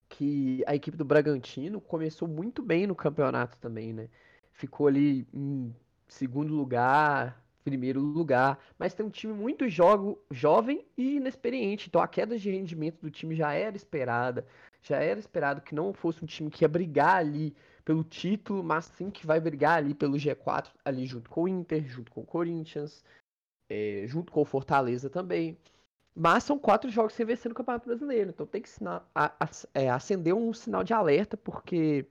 que 0.09 0.63
a 0.67 0.75
equipe 0.75 0.97
do 0.97 1.05
Bragantino 1.05 1.81
começou 1.81 2.27
muito 2.27 2.63
bem 2.63 2.87
no 2.87 2.95
campeonato 2.95 3.57
também, 3.59 3.93
né? 3.93 4.09
Ficou 4.53 4.87
ali 4.87 5.27
em 5.33 5.75
segundo 6.07 6.53
lugar, 6.55 7.43
primeiro 7.67 7.99
lugar, 7.99 8.57
mas 8.79 8.93
tem 8.93 9.05
um 9.05 9.09
time 9.09 9.33
muito 9.33 9.67
jogo, 9.67 10.17
jovem 10.31 10.85
e 10.97 11.17
inexperiente, 11.17 11.89
então 11.89 12.01
a 12.01 12.07
queda 12.07 12.39
de 12.39 12.49
rendimento 12.49 13.01
do 13.01 13.11
time 13.11 13.35
já 13.35 13.51
era 13.51 13.75
esperada, 13.75 14.47
já 14.81 14.95
era 14.99 15.19
esperado 15.19 15.59
que 15.59 15.75
não 15.75 15.91
fosse 15.91 16.23
um 16.23 16.25
time 16.25 16.49
que 16.49 16.63
ia 16.63 16.69
brigar 16.69 17.17
ali 17.17 17.53
pelo 17.83 18.05
título, 18.05 18.63
mas 18.63 18.85
sim 18.85 19.09
que 19.09 19.27
vai 19.27 19.41
brigar 19.41 19.79
ali 19.79 19.93
pelo 19.93 20.15
G4, 20.15 20.69
ali 20.85 21.05
junto 21.05 21.29
com 21.29 21.43
o 21.43 21.47
Inter, 21.49 21.85
junto 21.85 22.09
com 22.09 22.21
o 22.21 22.25
Corinthians, 22.25 23.03
é, 23.69 24.05
junto 24.07 24.31
com 24.31 24.41
o 24.41 24.45
Fortaleza 24.45 25.09
também. 25.09 25.57
Mas 26.15 26.45
são 26.45 26.57
quatro 26.57 26.89
jogos 26.89 27.13
sem 27.13 27.25
vencer 27.25 27.49
no 27.49 27.55
Campeonato 27.55 27.85
Brasileiro, 27.85 28.29
então 28.29 28.45
tem 28.45 28.61
que 28.61 28.69
a, 28.85 29.03
a, 29.13 29.49
é, 29.73 29.89
acender 29.89 30.33
um 30.33 30.53
sinal 30.53 30.85
de 30.85 30.93
alerta, 30.93 31.35
porque 31.35 32.07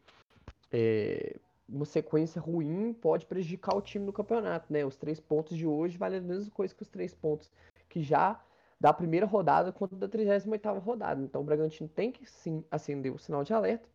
é, 0.71 1.39
uma 1.69 1.85
sequência 1.85 2.41
ruim 2.41 2.93
pode 2.93 3.27
prejudicar 3.27 3.77
o 3.77 3.83
time 3.83 4.05
no 4.05 4.13
campeonato, 4.13 4.73
né? 4.73 4.85
Os 4.85 4.97
três 4.97 5.19
pontos 5.19 5.57
de 5.57 5.67
hoje 5.67 5.99
valem 5.99 6.19
a 6.19 6.23
mesma 6.23 6.51
coisa 6.51 6.75
que 6.75 6.83
os 6.83 6.89
três 6.89 7.15
pontos 7.15 7.51
que 7.89 8.03
já 8.03 8.41
da 8.81 8.93
primeira 8.93 9.27
rodada 9.27 9.73
quanto 9.73 9.97
da 9.97 10.09
38ª 10.09 10.79
rodada. 10.79 11.23
Então 11.23 11.41
o 11.41 11.45
Bragantino 11.45 11.89
tem 11.89 12.13
que 12.13 12.27
sim 12.27 12.65
acender 12.71 13.13
o 13.13 13.19
sinal 13.19 13.43
de 13.43 13.53
alerta, 13.53 13.89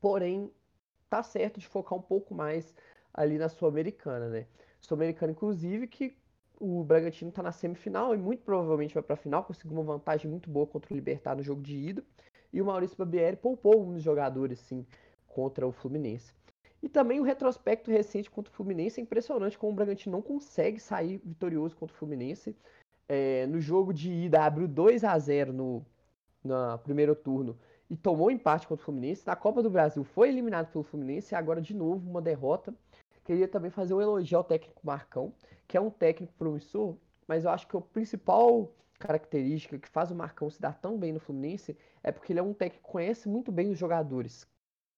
porém 0.00 0.50
tá 1.08 1.22
certo 1.22 1.58
de 1.58 1.66
focar 1.66 1.98
um 1.98 2.02
pouco 2.02 2.34
mais 2.34 2.74
ali 3.12 3.38
na 3.38 3.48
Sul-Americana, 3.48 4.28
né? 4.28 4.46
Sul-Americana 4.80 5.32
inclusive 5.32 5.86
que 5.86 6.16
o 6.60 6.84
Bragantino 6.84 7.30
está 7.30 7.42
na 7.42 7.50
semifinal 7.50 8.14
e 8.14 8.18
muito 8.18 8.44
provavelmente 8.44 8.94
vai 8.94 9.02
para 9.02 9.14
a 9.14 9.16
final, 9.16 9.42
conseguiu 9.44 9.72
uma 9.72 9.82
vantagem 9.82 10.30
muito 10.30 10.48
boa 10.48 10.66
contra 10.66 10.92
o 10.92 10.96
Libertar 10.96 11.34
no 11.34 11.42
jogo 11.42 11.60
de 11.60 11.76
ida. 11.76 12.04
E 12.52 12.60
o 12.62 12.66
Maurício 12.66 12.96
Barbieri 12.96 13.36
poupou 13.36 13.82
um 13.82 13.94
dos 13.94 14.02
jogadores, 14.02 14.60
sim, 14.60 14.86
contra 15.26 15.66
o 15.66 15.72
Fluminense. 15.72 16.32
E 16.82 16.88
também 16.88 17.20
o 17.20 17.22
retrospecto 17.22 17.90
recente 17.90 18.28
contra 18.28 18.52
o 18.52 18.54
Fluminense 18.56 19.00
é 19.00 19.02
impressionante 19.02 19.56
como 19.56 19.72
o 19.72 19.74
Bragantino 19.74 20.16
não 20.16 20.22
consegue 20.22 20.80
sair 20.80 21.20
vitorioso 21.24 21.76
contra 21.76 21.94
o 21.94 21.98
Fluminense. 21.98 22.56
É, 23.08 23.46
no 23.46 23.60
jogo 23.60 23.92
de 23.92 24.10
ida 24.10 24.44
abriu 24.44 24.66
2 24.66 25.04
a 25.04 25.16
0 25.18 25.52
no, 25.52 25.86
no 26.42 26.78
primeiro 26.78 27.14
turno 27.14 27.56
e 27.88 27.96
tomou 27.96 28.30
empate 28.30 28.66
contra 28.66 28.82
o 28.82 28.84
Fluminense. 28.84 29.26
Na 29.26 29.36
Copa 29.36 29.62
do 29.62 29.70
Brasil 29.70 30.02
foi 30.02 30.30
eliminado 30.30 30.72
pelo 30.72 30.82
Fluminense 30.82 31.34
e 31.34 31.36
agora 31.36 31.60
de 31.60 31.74
novo 31.74 32.08
uma 32.10 32.20
derrota. 32.20 32.74
Queria 33.24 33.46
também 33.46 33.70
fazer 33.70 33.94
um 33.94 34.00
elogio 34.00 34.38
ao 34.38 34.44
técnico 34.44 34.80
Marcão, 34.82 35.32
que 35.68 35.76
é 35.76 35.80
um 35.80 35.90
técnico 35.90 36.32
promissor, 36.36 36.96
mas 37.28 37.44
eu 37.44 37.50
acho 37.50 37.68
que 37.68 37.76
a 37.76 37.80
principal 37.80 38.74
característica 38.98 39.78
que 39.78 39.88
faz 39.88 40.10
o 40.10 40.14
Marcão 40.14 40.50
se 40.50 40.60
dar 40.60 40.80
tão 40.80 40.98
bem 40.98 41.12
no 41.12 41.20
Fluminense 41.20 41.76
é 42.02 42.10
porque 42.10 42.32
ele 42.32 42.40
é 42.40 42.42
um 42.42 42.52
técnico 42.52 42.84
que 42.84 42.92
conhece 42.92 43.28
muito 43.28 43.52
bem 43.52 43.70
os 43.70 43.78
jogadores, 43.78 44.46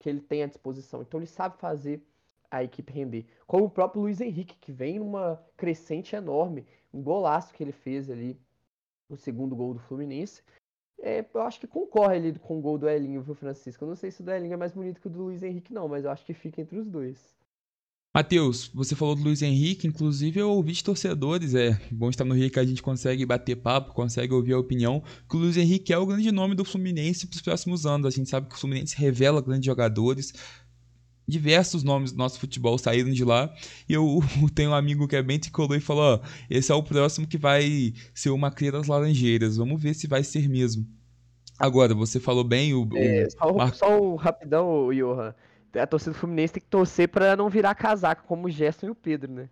que 0.04 0.10
ele 0.10 0.20
tem 0.20 0.42
à 0.42 0.46
disposição. 0.46 1.00
Então 1.00 1.18
ele 1.18 1.26
sabe 1.26 1.56
fazer 1.56 2.06
a 2.50 2.62
equipe 2.62 2.92
render. 2.92 3.24
Como 3.46 3.64
o 3.64 3.70
próprio 3.70 4.02
Luiz 4.02 4.20
Henrique, 4.20 4.54
que 4.60 4.70
vem 4.70 4.98
numa 4.98 5.42
crescente 5.56 6.14
enorme, 6.14 6.66
um 6.92 7.02
golaço 7.02 7.54
que 7.54 7.64
ele 7.64 7.72
fez 7.72 8.10
ali, 8.10 8.38
o 9.08 9.16
segundo 9.16 9.56
gol 9.56 9.72
do 9.72 9.80
Fluminense. 9.80 10.42
É, 11.00 11.24
eu 11.32 11.40
acho 11.40 11.58
que 11.58 11.66
concorre 11.66 12.16
ali 12.16 12.38
com 12.38 12.58
o 12.58 12.60
gol 12.60 12.76
do 12.76 12.86
Elinho, 12.86 13.22
viu, 13.22 13.34
Francisco? 13.34 13.82
Eu 13.82 13.88
não 13.88 13.96
sei 13.96 14.10
se 14.10 14.20
o 14.20 14.24
do 14.24 14.30
Elinho 14.30 14.52
é 14.52 14.58
mais 14.58 14.72
bonito 14.72 15.00
que 15.00 15.06
o 15.06 15.10
do 15.10 15.22
Luiz 15.22 15.42
Henrique, 15.42 15.72
não, 15.72 15.88
mas 15.88 16.04
eu 16.04 16.10
acho 16.10 16.26
que 16.26 16.34
fica 16.34 16.60
entre 16.60 16.78
os 16.78 16.86
dois. 16.86 17.34
Matheus, 18.16 18.70
você 18.72 18.94
falou 18.94 19.16
do 19.16 19.24
Luiz 19.24 19.42
Henrique, 19.42 19.88
inclusive 19.88 20.38
eu 20.38 20.48
ouvi 20.48 20.70
de 20.70 20.84
torcedores, 20.84 21.52
é 21.52 21.76
bom 21.90 22.08
estar 22.08 22.24
no 22.24 22.32
Rio 22.32 22.48
que 22.48 22.60
a 22.60 22.64
gente 22.64 22.80
consegue 22.80 23.26
bater 23.26 23.56
papo, 23.56 23.92
consegue 23.92 24.32
ouvir 24.32 24.52
a 24.52 24.58
opinião, 24.60 25.02
que 25.28 25.34
o 25.34 25.40
Luiz 25.40 25.56
Henrique 25.56 25.92
é 25.92 25.98
o 25.98 26.06
grande 26.06 26.30
nome 26.30 26.54
do 26.54 26.64
Fluminense 26.64 27.26
para 27.26 27.34
os 27.34 27.42
próximos 27.42 27.84
anos. 27.84 28.06
A 28.06 28.10
gente 28.10 28.30
sabe 28.30 28.48
que 28.48 28.54
o 28.54 28.58
Fluminense 28.58 28.96
revela 28.96 29.42
grandes 29.42 29.66
jogadores, 29.66 30.32
diversos 31.26 31.82
nomes 31.82 32.12
do 32.12 32.18
nosso 32.18 32.38
futebol 32.38 32.78
saíram 32.78 33.10
de 33.10 33.24
lá. 33.24 33.52
E 33.88 33.94
eu 33.94 34.20
tenho 34.54 34.70
um 34.70 34.74
amigo 34.74 35.08
que 35.08 35.16
é 35.16 35.22
bem 35.22 35.40
tricolor 35.40 35.76
e 35.76 35.80
falou: 35.80 36.04
ó, 36.14 36.20
esse 36.48 36.70
é 36.70 36.74
o 36.74 36.84
próximo 36.84 37.26
que 37.26 37.36
vai 37.36 37.92
ser 38.14 38.30
uma 38.30 38.52
cria 38.52 38.70
das 38.70 38.86
laranjeiras. 38.86 39.56
Vamos 39.56 39.82
ver 39.82 39.92
se 39.92 40.06
vai 40.06 40.22
ser 40.22 40.48
mesmo. 40.48 40.86
Agora, 41.58 41.92
você 41.92 42.20
falou 42.20 42.44
bem 42.44 42.74
o. 42.74 42.88
É, 42.94 43.28
só, 43.28 43.52
Mar... 43.52 43.74
só 43.74 44.00
um 44.00 44.14
rapidão, 44.14 44.90
Johan 44.92 45.34
a 45.80 45.86
torcida 45.86 46.12
do 46.12 46.18
Fluminense 46.18 46.54
tem 46.54 46.62
que 46.62 46.68
torcer 46.68 47.08
para 47.08 47.36
não 47.36 47.48
virar 47.48 47.74
casaca 47.74 48.22
como 48.22 48.46
o 48.46 48.50
Gerson 48.50 48.86
e 48.86 48.90
o 48.90 48.94
Pedro, 48.94 49.32
né? 49.32 49.48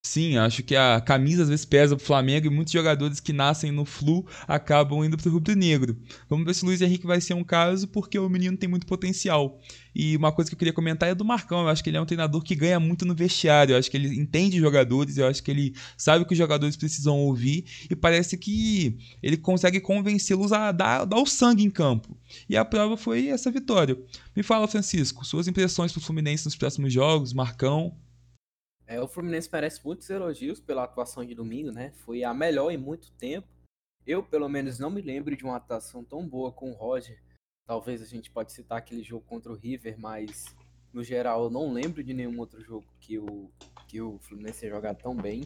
Sim, 0.00 0.38
acho 0.38 0.62
que 0.62 0.74
a 0.74 1.00
camisa 1.00 1.42
às 1.42 1.48
vezes 1.50 1.66
pesa 1.66 1.94
pro 1.94 2.04
Flamengo 2.04 2.46
e 2.46 2.50
muitos 2.50 2.72
jogadores 2.72 3.20
que 3.20 3.32
nascem 3.32 3.70
no 3.70 3.84
Flu 3.84 4.24
acabam 4.46 5.04
indo 5.04 5.18
pro 5.18 5.30
rubro 5.30 5.54
negro. 5.54 6.00
Vamos 6.30 6.46
ver 6.46 6.54
se 6.54 6.62
o 6.62 6.66
Luiz 6.66 6.80
Henrique 6.80 7.06
vai 7.06 7.20
ser 7.20 7.34
um 7.34 7.44
caso, 7.44 7.86
porque 7.88 8.18
o 8.18 8.28
menino 8.28 8.56
tem 8.56 8.68
muito 8.68 8.86
potencial. 8.86 9.60
E 9.94 10.16
uma 10.16 10.32
coisa 10.32 10.48
que 10.48 10.54
eu 10.54 10.58
queria 10.58 10.72
comentar 10.72 11.08
é 11.10 11.14
do 11.14 11.24
Marcão. 11.24 11.60
Eu 11.60 11.68
acho 11.68 11.84
que 11.84 11.90
ele 11.90 11.98
é 11.98 12.00
um 12.00 12.06
treinador 12.06 12.42
que 12.42 12.54
ganha 12.54 12.80
muito 12.80 13.04
no 13.04 13.14
vestiário. 13.14 13.74
Eu 13.74 13.78
acho 13.78 13.90
que 13.90 13.96
ele 13.98 14.18
entende 14.18 14.58
jogadores, 14.58 15.18
eu 15.18 15.26
acho 15.26 15.42
que 15.42 15.50
ele 15.50 15.74
sabe 15.96 16.22
o 16.22 16.26
que 16.26 16.32
os 16.32 16.38
jogadores 16.38 16.76
precisam 16.76 17.18
ouvir 17.18 17.66
e 17.90 17.94
parece 17.94 18.38
que 18.38 18.96
ele 19.22 19.36
consegue 19.36 19.80
convencê-los 19.80 20.52
a 20.52 20.72
dar, 20.72 21.04
dar 21.04 21.18
o 21.18 21.26
sangue 21.26 21.64
em 21.64 21.70
campo. 21.70 22.16
E 22.48 22.56
a 22.56 22.64
prova 22.64 22.96
foi 22.96 23.28
essa 23.28 23.50
vitória. 23.50 23.98
Me 24.34 24.42
fala, 24.42 24.68
Francisco, 24.68 25.26
suas 25.26 25.48
impressões 25.48 25.92
pro 25.92 26.00
Fluminense 26.00 26.46
nos 26.46 26.56
próximos 26.56 26.92
jogos, 26.92 27.34
Marcão. 27.34 27.94
É, 28.88 28.98
o 28.98 29.06
Fluminense 29.06 29.50
merece 29.52 29.84
muitos 29.84 30.08
elogios 30.08 30.60
pela 30.60 30.84
atuação 30.84 31.22
de 31.22 31.34
domingo, 31.34 31.70
né? 31.70 31.92
Foi 31.92 32.24
a 32.24 32.32
melhor 32.32 32.70
em 32.70 32.78
muito 32.78 33.12
tempo. 33.12 33.46
Eu, 34.06 34.22
pelo 34.22 34.48
menos, 34.48 34.78
não 34.78 34.88
me 34.88 35.02
lembro 35.02 35.36
de 35.36 35.44
uma 35.44 35.56
atuação 35.56 36.02
tão 36.02 36.26
boa 36.26 36.50
com 36.50 36.70
o 36.70 36.74
Roger. 36.74 37.22
Talvez 37.66 38.00
a 38.00 38.06
gente 38.06 38.30
pode 38.30 38.50
citar 38.50 38.78
aquele 38.78 39.02
jogo 39.02 39.26
contra 39.26 39.52
o 39.52 39.54
River, 39.54 40.00
mas 40.00 40.56
no 40.90 41.04
geral 41.04 41.44
eu 41.44 41.50
não 41.50 41.70
lembro 41.70 42.02
de 42.02 42.14
nenhum 42.14 42.38
outro 42.38 42.62
jogo 42.62 42.86
que 42.98 43.18
o, 43.18 43.50
que 43.86 44.00
o 44.00 44.18
Fluminense 44.20 44.60
tenha 44.60 44.72
jogado 44.72 45.02
tão 45.02 45.14
bem. 45.14 45.42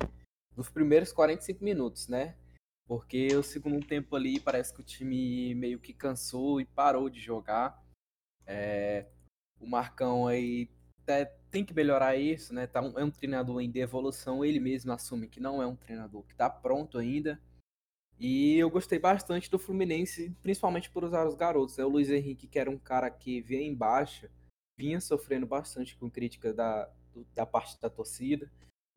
Nos 0.57 0.71
primeiros 0.71 1.13
45 1.13 1.65
minutos, 1.65 2.07
né? 2.07 2.37
Porque 2.87 3.35
o 3.35 3.43
segundo 3.43 3.85
tempo 3.85 4.15
ali 4.15 4.39
parece 4.39 4.73
que 4.73 4.83
o 4.83 4.85
time 4.85 5.53
meio 5.57 5.81
que 5.81 5.93
cansou 5.93 6.61
e 6.61 6.65
parou 6.65 7.11
de 7.11 7.19
jogar. 7.19 7.85
É, 8.47 9.09
o 9.59 9.67
Marcão 9.67 10.29
aí 10.29 10.71
até 11.03 11.42
tem 11.53 11.65
que 11.65 11.75
melhorar 11.75 12.17
isso, 12.17 12.55
né? 12.55 12.67
Tá 12.67 12.81
um, 12.81 12.99
é 12.99 13.05
um 13.05 13.11
treinador 13.11 13.61
em 13.61 13.71
evolução, 13.77 14.43
ele 14.43 14.59
mesmo 14.59 14.91
assume 14.91 15.29
que 15.29 15.39
não 15.39 15.63
é 15.63 15.67
um 15.67 15.77
treinador 15.77 16.23
que 16.25 16.33
está 16.33 16.49
pronto 16.49 16.97
ainda. 16.97 17.39
E 18.19 18.57
eu 18.57 18.71
gostei 18.71 18.99
bastante 18.99 19.51
do 19.51 19.59
Fluminense, 19.59 20.35
principalmente 20.43 20.91
por 20.91 21.05
usar 21.05 21.27
os 21.27 21.35
garotos. 21.35 21.79
É 21.79 21.85
o 21.85 21.89
Luiz 21.89 22.09
Henrique, 22.09 22.47
que 22.47 22.59
era 22.59 22.71
um 22.71 22.79
cara 22.79 23.11
que 23.11 23.43
vinha 23.43 23.61
em 23.61 23.75
baixa, 23.75 24.31
vinha 24.79 24.99
sofrendo 25.01 25.47
bastante 25.47 25.97
com 25.97 26.11
crítica 26.11 26.55
da, 26.55 26.91
da 27.35 27.45
parte 27.45 27.79
da 27.81 27.91
torcida. 27.91 28.51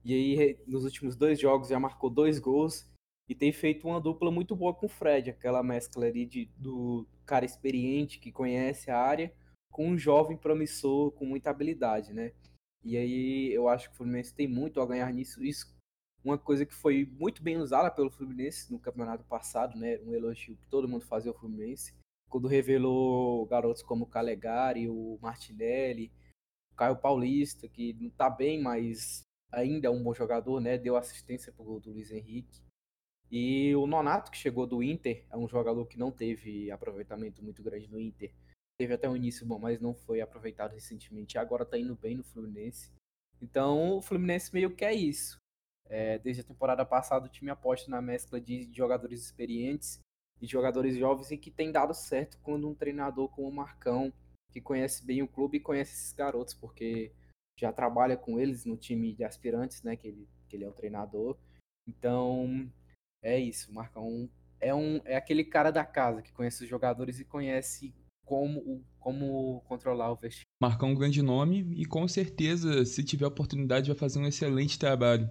E 0.03 0.13
aí, 0.13 0.59
nos 0.65 0.85
últimos 0.85 1.15
dois 1.15 1.39
jogos, 1.39 1.67
já 1.67 1.79
marcou 1.79 2.09
dois 2.09 2.39
gols 2.39 2.89
e 3.27 3.35
tem 3.35 3.51
feito 3.51 3.87
uma 3.87 3.99
dupla 3.99 4.31
muito 4.31 4.55
boa 4.55 4.73
com 4.73 4.85
o 4.85 4.89
Fred, 4.89 5.31
aquela 5.31 5.63
mescla 5.63 6.05
ali 6.05 6.25
de, 6.25 6.49
do 6.55 7.05
cara 7.25 7.43
experiente 7.43 8.19
que 8.19 8.31
conhece 8.31 8.91
a 8.91 8.99
área 8.99 9.33
com 9.75 9.89
um 9.89 9.97
jovem 9.97 10.37
promissor 10.37 11.11
com 11.11 11.25
muita 11.25 11.49
habilidade, 11.49 12.13
né? 12.13 12.31
E 12.85 12.95
aí 12.95 13.51
eu 13.51 13.67
acho 13.67 13.89
que 13.89 13.95
o 13.95 13.97
Fluminense 13.97 14.33
tem 14.33 14.47
muito 14.47 14.79
a 14.79 14.85
ganhar 14.85 15.11
nisso. 15.11 15.43
Isso 15.43 15.75
uma 16.23 16.37
coisa 16.37 16.65
que 16.65 16.73
foi 16.73 17.05
muito 17.19 17.43
bem 17.43 17.57
usada 17.57 17.91
pelo 17.91 18.09
Fluminense 18.09 18.71
no 18.71 18.79
campeonato 18.79 19.23
passado, 19.25 19.77
né? 19.77 19.99
Um 19.99 20.13
elogio 20.13 20.57
que 20.57 20.67
todo 20.67 20.87
mundo 20.87 21.05
fazia 21.05 21.31
ao 21.31 21.37
Fluminense. 21.37 21.93
Quando 22.29 22.47
revelou 22.47 23.45
garotos 23.45 23.83
como 23.83 24.05
o 24.05 24.07
Calegari, 24.07 24.89
o 24.89 25.19
Martinelli, 25.21 26.11
o 26.71 26.75
Caio 26.75 26.95
Paulista, 26.97 27.67
que 27.67 27.93
não 27.93 28.09
tá 28.09 28.29
bem, 28.29 28.61
mas 28.61 29.21
ainda 29.51 29.87
é 29.87 29.91
um 29.91 30.01
bom 30.01 30.13
jogador, 30.13 30.59
né? 30.59 30.77
Deu 30.77 30.97
assistência 30.97 31.53
pro 31.53 31.63
gol 31.63 31.79
do 31.79 31.91
Luiz 31.91 32.11
Henrique. 32.11 32.61
E 33.31 33.75
o 33.75 33.85
Nonato, 33.85 34.31
que 34.31 34.37
chegou 34.37 34.65
do 34.65 34.81
Inter, 34.81 35.25
é 35.31 35.37
um 35.37 35.47
jogador 35.47 35.85
que 35.85 35.97
não 35.97 36.11
teve 36.11 36.71
aproveitamento 36.71 37.43
muito 37.43 37.61
grande 37.61 37.89
no 37.89 37.99
Inter, 37.99 38.31
teve 38.77 38.93
até 38.93 39.09
um 39.09 39.15
início 39.15 39.45
bom, 39.45 39.59
mas 39.59 39.79
não 39.79 39.93
foi 39.93 40.21
aproveitado 40.21 40.73
recentemente. 40.73 41.37
Agora 41.37 41.65
tá 41.65 41.77
indo 41.77 41.95
bem 41.95 42.15
no 42.15 42.23
Fluminense. 42.23 42.91
Então 43.41 43.97
o 43.97 44.01
Fluminense 44.01 44.53
meio 44.53 44.75
que 44.75 44.85
é 44.85 44.93
isso. 44.93 45.37
É, 45.87 46.17
desde 46.17 46.41
a 46.41 46.45
temporada 46.45 46.83
passada 46.85 47.25
o 47.25 47.29
time 47.29 47.51
aposta 47.51 47.91
na 47.91 48.01
mescla 48.01 48.41
de 48.41 48.67
jogadores 48.73 49.21
experientes 49.21 49.99
e 50.41 50.47
jogadores 50.47 50.97
jovens 50.97 51.31
e 51.31 51.37
que 51.37 51.51
tem 51.51 51.71
dado 51.71 51.93
certo 51.93 52.39
quando 52.41 52.67
um 52.67 52.73
treinador 52.73 53.29
como 53.29 53.47
o 53.47 53.53
Marcão, 53.53 54.11
que 54.51 54.59
conhece 54.59 55.05
bem 55.05 55.21
o 55.21 55.27
clube 55.27 55.57
e 55.57 55.61
conhece 55.61 55.93
esses 55.93 56.13
garotos, 56.13 56.53
porque 56.53 57.11
já 57.57 57.71
trabalha 57.71 58.17
com 58.17 58.39
eles 58.39 58.65
no 58.65 58.75
time 58.75 59.13
de 59.13 59.23
aspirantes, 59.23 59.81
né? 59.83 59.95
Que 59.95 60.07
ele, 60.07 60.27
que 60.47 60.55
ele 60.55 60.65
é 60.65 60.67
o 60.67 60.73
treinador. 60.73 61.37
Então, 61.87 62.69
é 63.21 63.39
isso. 63.39 63.71
O 63.71 63.73
Marcão 63.73 64.29
é, 64.59 64.73
um, 64.73 65.01
é 65.05 65.15
aquele 65.15 65.43
cara 65.43 65.71
da 65.71 65.85
casa 65.85 66.21
que 66.21 66.33
conhece 66.33 66.63
os 66.63 66.69
jogadores 66.69 67.19
e 67.19 67.25
conhece 67.25 67.93
como, 68.25 68.83
como 68.99 69.61
controlar 69.67 70.11
o 70.11 70.15
vestiário. 70.15 70.47
Marcão 70.59 70.89
é 70.89 70.91
um 70.91 70.95
grande 70.95 71.21
nome 71.21 71.73
e 71.77 71.85
com 71.85 72.07
certeza, 72.07 72.83
se 72.85 73.03
tiver 73.03 73.27
oportunidade, 73.27 73.87
vai 73.87 73.97
fazer 73.97 74.19
um 74.19 74.27
excelente 74.27 74.77
trabalho. 74.77 75.29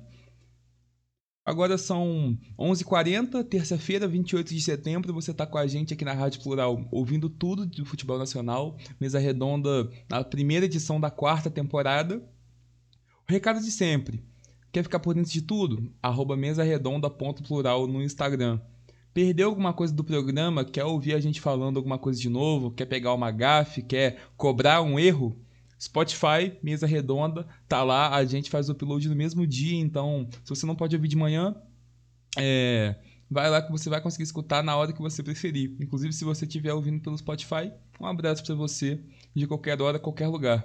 Agora 1.45 1.77
são 1.77 2.39
11h40, 2.59 3.45
terça-feira, 3.45 4.09
28 4.09 4.55
de 4.55 4.61
setembro. 4.63 5.13
Você 5.13 5.31
está 5.31 5.47
com 5.47 5.59
a 5.59 5.67
gente 5.67 5.93
aqui 5.93 6.03
na 6.03 6.15
Rádio 6.15 6.43
Plural, 6.43 6.89
ouvindo 6.91 7.29
tudo 7.29 7.67
do 7.67 7.85
futebol 7.85 8.19
nacional. 8.19 8.79
Mesa 8.99 9.19
redonda 9.19 9.91
na 10.09 10.25
primeira 10.25 10.65
edição 10.65 10.99
da 10.99 11.11
quarta 11.11 11.51
temporada. 11.51 12.17
O 13.29 13.33
recado 13.33 13.61
de 13.61 13.71
sempre. 13.71 14.25
Quer 14.73 14.85
ficar 14.85 15.01
por 15.01 15.15
dentro 15.15 15.31
de 15.31 15.43
tudo? 15.43 15.93
Arroba 16.03 16.35
mesaredonda.plural 16.35 17.87
no 17.87 18.03
Instagram. 18.03 18.59
Perdeu 19.15 19.49
alguma 19.49 19.73
coisa 19.73 19.95
do 19.95 20.03
programa? 20.03 20.65
Quer 20.65 20.83
ouvir 20.83 21.15
a 21.15 21.21
gente 21.21 21.41
falando 21.41 21.77
alguma 21.77 21.97
coisa 21.97 22.21
de 22.21 22.29
novo? 22.29 22.73
Quer 22.73 22.87
pegar 22.87 23.15
uma 23.15 23.31
gafe? 23.31 23.81
Quer 23.81 24.19
cobrar 24.37 24.83
um 24.83 24.99
erro? 24.99 25.39
Spotify, 25.81 26.59
mesa 26.63 26.87
redonda, 26.87 27.47
tá 27.69 27.83
lá, 27.83 28.15
a 28.15 28.25
gente 28.25 28.51
faz 28.51 28.69
o 28.69 28.73
upload 28.73 29.09
no 29.09 29.15
mesmo 29.15 29.47
dia, 29.47 29.79
então 29.79 30.27
se 30.43 30.49
você 30.49 30.65
não 30.65 30.75
pode 30.75 30.97
ouvir 30.97 31.09
de 31.09 31.17
manhã, 31.17 31.55
é, 32.39 32.97
vai 33.31 33.51
lá 33.51 33.61
que 33.61 33.71
você 33.71 33.91
vai 33.91 34.01
conseguir 34.01 34.23
escutar 34.23 34.63
na 34.63 34.75
hora 34.77 34.93
que 34.93 35.03
você 35.03 35.23
preferir. 35.23 35.77
Inclusive, 35.79 36.13
se 36.13 36.25
você 36.25 36.47
estiver 36.47 36.73
ouvindo 36.73 37.01
pelo 37.01 37.19
Spotify, 37.19 37.71
um 38.01 38.07
abraço 38.07 38.43
para 38.43 38.55
você 38.55 38.99
de 39.35 39.47
qualquer 39.47 39.81
hora, 39.83 39.99
qualquer 39.99 40.27
lugar. 40.27 40.65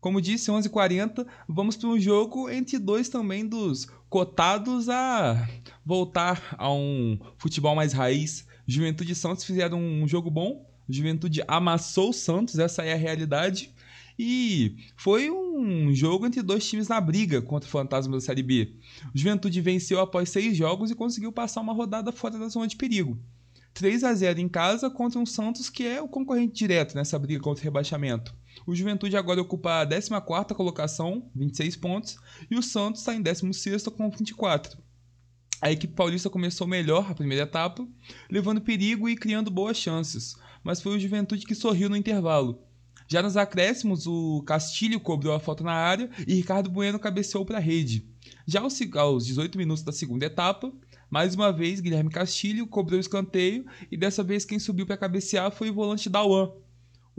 Como 0.00 0.20
disse, 0.20 0.50
11h40, 0.50 1.26
vamos 1.48 1.76
para 1.76 1.88
um 1.88 1.98
jogo 1.98 2.48
entre 2.48 2.78
dois 2.78 3.08
também 3.08 3.44
dos 3.44 3.88
cotados 4.08 4.88
a 4.88 5.48
voltar 5.84 6.54
a 6.56 6.72
um 6.72 7.18
futebol 7.36 7.74
mais 7.74 7.92
raiz. 7.92 8.46
Juventude 8.66 9.12
e 9.12 9.14
Santos 9.14 9.44
fizeram 9.44 9.78
um 9.78 10.06
jogo 10.06 10.30
bom, 10.30 10.66
Juventude 10.88 11.42
amassou 11.46 12.10
o 12.10 12.14
Santos, 12.14 12.58
essa 12.58 12.82
é 12.82 12.92
a 12.92 12.96
realidade. 12.96 13.72
E 14.18 14.76
foi 14.96 15.30
um 15.30 15.94
jogo 15.94 16.26
entre 16.26 16.42
dois 16.42 16.68
times 16.68 16.88
na 16.88 17.00
briga 17.00 17.40
contra 17.40 17.68
o 17.68 17.70
Fantasma 17.70 18.16
da 18.16 18.20
Série 18.20 18.42
B. 18.42 18.74
O 19.14 19.18
Juventude 19.18 19.60
venceu 19.60 20.00
após 20.00 20.30
seis 20.30 20.56
jogos 20.56 20.90
e 20.90 20.94
conseguiu 20.94 21.30
passar 21.30 21.60
uma 21.60 21.72
rodada 21.72 22.10
fora 22.10 22.38
da 22.38 22.48
zona 22.48 22.66
de 22.66 22.76
perigo. 22.76 23.18
3 23.74 24.02
a 24.02 24.12
0 24.12 24.40
em 24.40 24.48
casa 24.48 24.90
contra 24.90 25.20
um 25.20 25.26
Santos 25.26 25.70
que 25.70 25.86
é 25.86 26.02
o 26.02 26.08
concorrente 26.08 26.54
direto 26.54 26.96
nessa 26.96 27.16
briga 27.16 27.40
contra 27.40 27.62
o 27.62 27.64
rebaixamento. 27.64 28.34
O 28.68 28.74
Juventude 28.74 29.16
agora 29.16 29.40
ocupa 29.40 29.80
a 29.80 29.86
14ª 29.86 30.54
colocação, 30.54 31.30
26 31.34 31.76
pontos, 31.76 32.18
e 32.50 32.54
o 32.54 32.62
Santos 32.62 33.00
está 33.00 33.14
em 33.14 33.22
16º 33.22 33.90
com 33.90 34.10
24. 34.10 34.76
A 35.58 35.72
equipe 35.72 35.94
paulista 35.94 36.28
começou 36.28 36.66
melhor 36.66 37.10
a 37.10 37.14
primeira 37.14 37.44
etapa, 37.44 37.88
levando 38.30 38.60
perigo 38.60 39.08
e 39.08 39.16
criando 39.16 39.50
boas 39.50 39.78
chances, 39.78 40.36
mas 40.62 40.82
foi 40.82 40.94
o 40.94 41.00
Juventude 41.00 41.46
que 41.46 41.54
sorriu 41.54 41.88
no 41.88 41.96
intervalo. 41.96 42.62
Já 43.08 43.22
nos 43.22 43.38
acréscimos, 43.38 44.06
o 44.06 44.42
Castilho 44.42 45.00
cobrou 45.00 45.32
a 45.32 45.40
falta 45.40 45.64
na 45.64 45.72
área 45.72 46.10
e 46.26 46.34
Ricardo 46.34 46.68
Bueno 46.68 46.98
cabeceou 46.98 47.46
para 47.46 47.56
a 47.56 47.62
rede. 47.62 48.06
Já 48.46 48.60
aos 48.60 49.26
18 49.26 49.56
minutos 49.56 49.82
da 49.82 49.92
segunda 49.92 50.26
etapa, 50.26 50.70
mais 51.08 51.34
uma 51.34 51.50
vez 51.50 51.80
Guilherme 51.80 52.10
Castilho 52.10 52.66
cobrou 52.66 52.98
o 52.98 53.00
escanteio 53.00 53.64
e 53.90 53.96
dessa 53.96 54.22
vez 54.22 54.44
quem 54.44 54.58
subiu 54.58 54.84
para 54.84 54.98
cabecear 54.98 55.50
foi 55.50 55.70
o 55.70 55.74
volante 55.74 56.10
Dauan. 56.10 56.52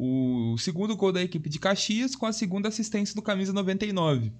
O 0.02 0.58
segundo 0.58 0.96
gol 0.96 1.12
da 1.12 1.22
equipe 1.22 1.50
de 1.50 1.60
Caxias 1.60 2.16
com 2.16 2.26
a 2.26 2.32
segunda 2.32 2.70
assistência 2.70 3.14
do 3.14 3.22
camisa 3.22 3.52
99. 3.52 4.32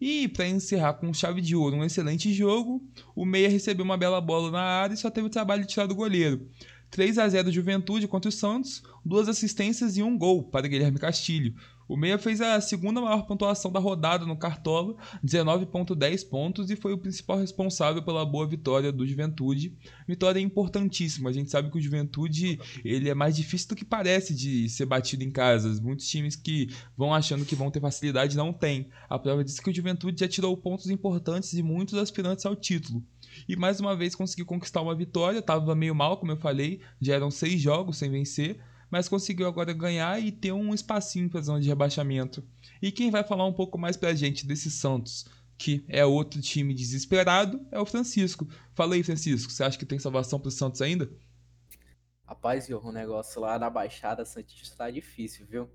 E 0.00 0.26
para 0.26 0.48
encerrar 0.48 0.94
com 0.94 1.14
chave 1.14 1.40
de 1.40 1.54
ouro 1.54 1.76
um 1.76 1.84
excelente 1.84 2.34
jogo, 2.34 2.82
o 3.14 3.24
Meia 3.24 3.48
recebeu 3.48 3.84
uma 3.84 3.96
bela 3.96 4.20
bola 4.20 4.50
na 4.50 4.60
área 4.60 4.94
e 4.94 4.96
só 4.96 5.08
teve 5.08 5.28
o 5.28 5.30
trabalho 5.30 5.62
de 5.62 5.68
tirar 5.68 5.86
do 5.86 5.94
goleiro. 5.94 6.48
3 6.90 7.18
a 7.18 7.28
0 7.28 7.52
Juventude 7.52 8.08
contra 8.08 8.28
o 8.28 8.32
Santos, 8.32 8.82
duas 9.04 9.28
assistências 9.28 9.96
e 9.96 10.02
um 10.02 10.18
gol 10.18 10.42
para 10.42 10.66
Guilherme 10.66 10.98
Castilho. 10.98 11.54
O 11.86 11.96
Meia 11.96 12.18
fez 12.18 12.40
a 12.40 12.60
segunda 12.60 13.00
maior 13.00 13.26
pontuação 13.26 13.70
da 13.70 13.78
rodada 13.78 14.24
no 14.24 14.36
Cartola, 14.36 14.94
19.10 15.24 16.28
pontos, 16.28 16.70
e 16.70 16.76
foi 16.76 16.92
o 16.92 16.98
principal 16.98 17.38
responsável 17.38 18.02
pela 18.02 18.24
boa 18.24 18.46
vitória 18.46 18.90
do 18.90 19.06
Juventude. 19.06 19.76
Vitória 20.06 20.40
importantíssima. 20.40 21.30
A 21.30 21.32
gente 21.32 21.50
sabe 21.50 21.70
que 21.70 21.78
o 21.78 21.80
Juventude 21.80 22.58
ele 22.84 23.08
é 23.08 23.14
mais 23.14 23.36
difícil 23.36 23.68
do 23.68 23.76
que 23.76 23.84
parece 23.84 24.34
de 24.34 24.68
ser 24.68 24.86
batido 24.86 25.24
em 25.24 25.30
casas. 25.30 25.78
Muitos 25.80 26.08
times 26.08 26.36
que 26.36 26.68
vão 26.96 27.12
achando 27.12 27.44
que 27.44 27.54
vão 27.54 27.70
ter 27.70 27.80
facilidade 27.80 28.36
não 28.36 28.52
têm. 28.52 28.88
A 29.08 29.18
prova 29.18 29.44
diz 29.44 29.60
que 29.60 29.70
o 29.70 29.74
Juventude 29.74 30.20
já 30.20 30.28
tirou 30.28 30.56
pontos 30.56 30.88
importantes 30.88 31.50
de 31.50 31.62
muitos 31.62 31.94
aspirantes 31.94 32.46
ao 32.46 32.56
título 32.56 33.04
e 33.48 33.56
mais 33.56 33.80
uma 33.80 33.96
vez 33.96 34.14
conseguiu 34.14 34.46
conquistar 34.46 34.80
uma 34.80 34.94
vitória. 34.94 35.42
Tava 35.42 35.74
meio 35.74 35.94
mal, 35.94 36.16
como 36.16 36.32
eu 36.32 36.36
falei, 36.36 36.80
já 37.00 37.14
eram 37.14 37.30
seis 37.30 37.60
jogos 37.60 37.96
sem 37.96 38.10
vencer, 38.10 38.58
mas 38.94 39.08
conseguiu 39.08 39.48
agora 39.48 39.72
ganhar 39.72 40.22
e 40.22 40.30
ter 40.30 40.52
um 40.52 40.72
espacinho 40.72 41.28
para 41.28 41.40
zona 41.40 41.60
de 41.60 41.66
rebaixamento. 41.66 42.46
E 42.80 42.92
quem 42.92 43.10
vai 43.10 43.24
falar 43.24 43.44
um 43.44 43.52
pouco 43.52 43.76
mais 43.76 43.96
pra 43.96 44.14
gente 44.14 44.46
desse 44.46 44.70
Santos, 44.70 45.26
que 45.58 45.84
é 45.88 46.06
outro 46.06 46.40
time 46.40 46.72
desesperado, 46.72 47.66
é 47.72 47.80
o 47.80 47.84
Francisco. 47.84 48.46
Fala 48.72 48.94
aí, 48.94 49.02
Francisco, 49.02 49.50
você 49.50 49.64
acha 49.64 49.76
que 49.76 49.84
tem 49.84 49.98
salvação 49.98 50.38
pro 50.38 50.48
Santos 50.48 50.80
ainda? 50.80 51.10
Rapaz, 52.24 52.68
o 52.70 52.92
negócio 52.92 53.40
lá 53.40 53.58
na 53.58 53.68
Baixada 53.68 54.24
Santista 54.24 54.76
tá 54.76 54.88
difícil, 54.92 55.44
viu? 55.44 55.68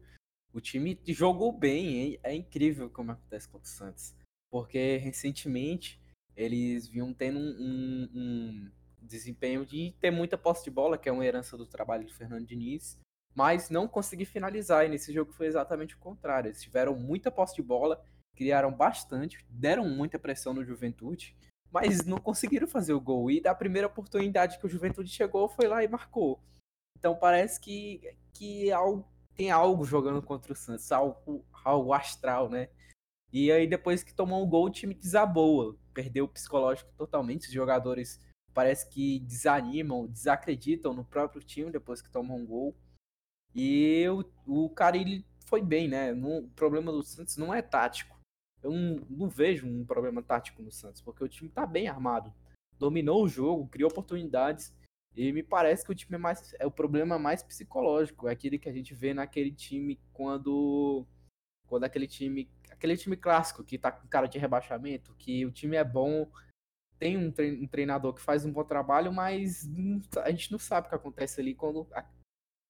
O 0.54 0.62
time 0.62 0.98
jogou 1.06 1.52
bem, 1.52 1.98
hein? 1.98 2.20
é 2.24 2.34
incrível 2.34 2.90
como 2.90 3.12
acontece 3.12 3.50
com 3.50 3.58
o 3.58 3.66
Santos. 3.66 4.16
Porque 4.50 4.96
recentemente 4.96 6.02
eles 6.38 6.88
vinham 6.88 7.14
tendo 7.14 7.38
um, 7.38 8.10
um, 8.16 8.72
um, 9.02 9.06
desempenho 9.06 9.66
de 9.66 9.94
ter 10.00 10.10
muita 10.10 10.38
posse 10.38 10.64
de 10.64 10.72
bola, 10.72 10.98
que 10.98 11.10
é 11.10 11.12
uma 11.12 11.26
herança 11.26 11.58
do 11.58 11.68
trabalho 11.68 12.06
do 12.06 12.14
Fernando 12.14 12.46
Diniz, 12.46 12.98
mas 13.36 13.70
não 13.70 13.88
conseguir 13.88 14.26
finalizar. 14.26 14.86
E 14.86 14.90
nesse 14.90 15.14
jogo 15.14 15.32
foi 15.32 15.48
exatamente 15.48 15.96
o 15.96 16.00
contrário. 16.00 16.50
Eles 16.50 16.62
tiveram 16.62 16.96
muita 16.96 17.32
posse 17.32 17.56
de 17.56 17.62
bola, 17.62 18.04
criaram 18.36 18.72
bastante, 18.72 19.46
deram 19.50 19.88
muita 19.88 20.20
pressão 20.20 20.54
no 20.54 20.64
Juventude, 20.64 21.36
mas 21.72 22.06
não 22.06 22.18
conseguiram 22.18 22.68
fazer 22.68 22.94
o 22.94 23.02
gol. 23.02 23.30
E 23.30 23.42
da 23.42 23.54
primeira 23.54 23.88
oportunidade 23.88 24.58
que 24.58 24.66
o 24.66 24.70
Juventude 24.70 25.10
chegou, 25.10 25.48
foi 25.48 25.68
lá 25.68 25.84
e 25.84 25.88
marcou. 25.88 26.42
Então 26.98 27.16
parece 27.16 27.60
que, 27.60 28.02
que 28.34 28.70
tem 29.36 29.52
algo 29.52 29.86
jogando 29.86 30.22
contra 30.22 30.52
o 30.52 30.56
Santos, 30.56 30.92
algo, 30.92 31.46
algo 31.64 31.94
astral, 31.94 32.50
né? 32.50 32.70
E 33.32 33.52
aí, 33.52 33.68
depois 33.68 34.04
que 34.04 34.14
tomou 34.14 34.44
um 34.44 34.50
gol, 34.50 34.66
o 34.66 34.70
time 34.72 34.94
desaboa. 34.94 35.78
Perdeu 35.94 36.26
o 36.26 36.28
psicológico 36.28 36.92
totalmente. 36.98 37.48
Os 37.48 37.54
jogadores 37.54 38.20
parece 38.54 38.90
que 38.90 39.20
desanimam, 39.20 40.08
desacreditam 40.08 40.94
no 40.94 41.06
próprio 41.06 41.42
time 41.42 41.72
depois 41.72 42.02
que 42.02 42.10
tomam 42.10 42.38
um 42.38 42.46
gol. 42.46 42.76
E 43.54 44.06
o, 44.10 44.66
o 44.66 44.70
Carilli 44.70 45.26
foi 45.46 45.62
bem, 45.62 45.88
né? 45.88 46.14
No, 46.14 46.40
o 46.40 46.50
problema 46.50 46.92
do 46.92 47.04
Santos 47.04 47.38
não 47.38 47.54
é 47.54 47.62
tático. 47.62 48.20
Eu 48.62 48.72
não, 48.72 49.06
não, 49.10 49.30
vejo 49.30 49.68
um 49.68 49.86
problema 49.86 50.22
tático 50.22 50.62
no 50.62 50.72
Santos, 50.72 51.02
porque 51.02 51.24
o 51.24 51.30
time 51.30 51.50
tá 51.50 51.66
bem 51.66 51.88
armado. 51.88 52.34
Dominou 52.78 53.24
o 53.24 53.30
jogo, 53.30 53.68
criou 53.68 53.90
oportunidades. 53.90 54.76
E 55.16 55.32
me 55.32 55.42
parece 55.42 55.84
que 55.84 55.92
o 55.92 55.96
time 55.96 56.16
é 56.16 56.20
mais. 56.20 56.54
É 56.60 56.66
o 56.66 56.72
problema 56.72 57.18
mais 57.18 57.42
psicológico. 57.42 58.28
É 58.28 58.32
aquele 58.32 58.60
que 58.60 58.70
a 58.70 58.74
gente 58.74 58.94
vê 58.94 59.14
naquele 59.14 59.52
time 59.52 60.00
quando. 60.14 61.06
Quando 61.68 61.84
aquele 61.84 62.08
time 62.08 62.50
aquele 62.80 62.96
time 62.96 63.18
clássico 63.18 63.64
que 63.64 63.78
tá 63.78 63.92
com 63.92 64.08
cara 64.08 64.26
de 64.26 64.40
rebaixamento, 64.40 65.14
que 65.18 65.46
o 65.46 65.52
time 65.52 65.76
é 65.76 65.84
bom, 65.84 66.32
tem 66.98 67.18
um 67.18 67.68
treinador 67.68 68.14
que 68.14 68.22
faz 68.22 68.46
um 68.46 68.52
bom 68.52 68.64
trabalho, 68.64 69.12
mas 69.12 69.70
a 70.24 70.32
gente 70.32 70.52
não 70.52 70.60
sabe 70.60 70.88
o 70.88 70.90
que 70.90 70.96
acontece 70.96 71.42
ali 71.42 71.54
quando 71.54 71.88